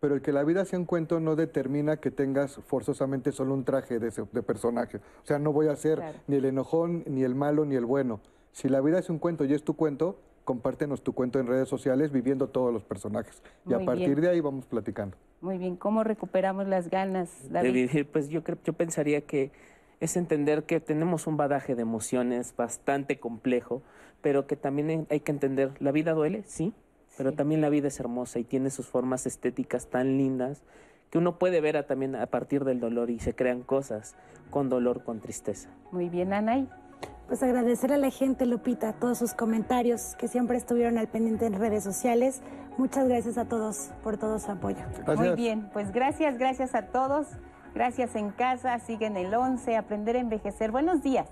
Pero 0.01 0.15
el 0.15 0.23
que 0.23 0.33
la 0.33 0.45
vida 0.45 0.65
sea 0.65 0.79
un 0.79 0.85
cuento 0.85 1.19
no 1.19 1.35
determina 1.35 1.97
que 1.97 2.11
tengas 2.11 2.57
forzosamente 2.67 3.33
solo 3.33 3.55
un 3.55 3.65
traje 3.65 3.99
de, 3.99 4.11
personaje. 4.43 4.99
O 4.99 5.27
sea, 5.27 5.39
no 5.39 5.53
voy 5.53 5.69
a 5.69 5.77
ser 5.77 6.01
ni 6.29 6.37
el 6.37 6.45
enojón, 6.45 7.03
ni 7.07 7.25
el 7.25 7.35
malo, 7.35 7.65
ni 7.65 7.75
el 7.75 7.85
bueno. 7.85 8.21
Si 8.53 8.69
la 8.69 8.81
vida 8.81 8.99
es 8.99 9.11
un 9.11 9.19
cuento 9.19 9.45
y 9.45 9.55
es 9.55 9.65
tu 9.65 9.75
cuento, 9.75 10.19
compártenos 10.45 11.03
tu 11.03 11.13
cuento 11.13 11.41
en 11.41 11.47
redes 11.47 11.69
sociales 11.69 12.13
viviendo 12.13 12.49
todos 12.49 12.73
los 12.73 12.85
personajes. 12.85 13.43
y 13.67 13.75
a 13.75 13.81
partir 13.81 14.21
de 14.21 14.29
ahí 14.29 14.41
vamos 14.41 14.67
platicando. 14.67 15.17
Muy 15.41 15.59
bien, 15.59 15.77
¿cómo 15.77 16.05
recuperamos 16.05 16.67
las 16.67 16.91
ganas, 16.91 17.53
de 17.53 17.63
vivir? 17.63 18.09
Pues 18.11 18.29
yo, 18.29 18.43
creo, 18.43 18.59
yo 18.65 18.73
pensaría 18.73 19.21
que 19.21 19.53
es 20.01 20.17
entender 20.17 20.65
que 20.65 20.81
tenemos 20.81 21.27
un 21.27 21.37
badaje 21.37 21.75
de 21.75 21.83
emociones 21.83 22.55
bastante 22.57 23.19
complejo, 23.19 23.83
pero 24.21 24.47
que 24.47 24.57
también 24.57 25.07
hay 25.11 25.21
que 25.21 25.33
entender, 25.33 25.73
la 25.81 25.93
vida 25.93 26.13
duele, 26.13 26.43
sí, 26.47 26.73
pero 27.19 27.33
también 27.33 27.61
la 27.61 27.69
vida 27.69 27.89
es 27.89 27.99
hermosa 27.99 28.39
y 28.39 28.45
tiene 28.45 28.71
sus 28.71 28.87
formas 28.87 29.27
estéticas 29.27 29.89
tan 29.89 30.17
lindas 30.17 30.63
que 31.11 31.19
uno 31.19 31.37
puede 31.39 31.61
ver 31.61 31.77
a, 31.77 31.87
también 31.87 32.15
a 32.15 32.27
partir 32.27 32.65
del 32.65 32.79
dolor 32.79 33.11
y 33.11 33.19
se 33.19 33.35
crean 33.35 33.63
cosas 33.63 34.15
con 34.51 34.69
dolor, 34.69 35.03
con 35.03 35.21
tristeza. 35.21 35.69
Muy 35.91 36.09
bien, 36.09 36.33
Anaí. 36.33 36.69
Pues 37.27 37.43
agradecer 37.43 37.93
a 37.93 37.99
la 37.99 38.11
gente, 38.11 38.47
Lupita, 38.47 38.93
todos 38.95 39.19
sus 39.19 39.35
comentarios 39.35 40.15
que 40.17 40.29
siempre 40.29 40.57
estuvieron 40.57 40.97
al 40.97 41.09
pendiente 41.09 41.45
en 41.45 41.55
redes 41.55 41.83
sociales. 41.83 42.41
Muchas 42.79 43.09
gracias 43.09 43.37
a 43.37 43.47
todos 43.47 43.91
por 44.03 44.17
todo 44.17 44.39
su 44.39 44.51
apoyo. 44.53 44.85
Muy 45.17 45.35
bien, 45.35 45.69
pues 45.73 45.93
gracias, 45.93 46.39
gracias 46.39 46.75
a 46.75 46.87
todos. 46.87 47.27
Gracias 47.75 48.15
en 48.15 48.31
casa, 48.31 48.79
siguen 48.79 49.17
el 49.17 49.35
11, 49.35 49.77
aprender 49.77 50.17
a 50.17 50.21
envejecer. 50.21 50.71
Buenos 50.71 51.03
días. 51.03 51.29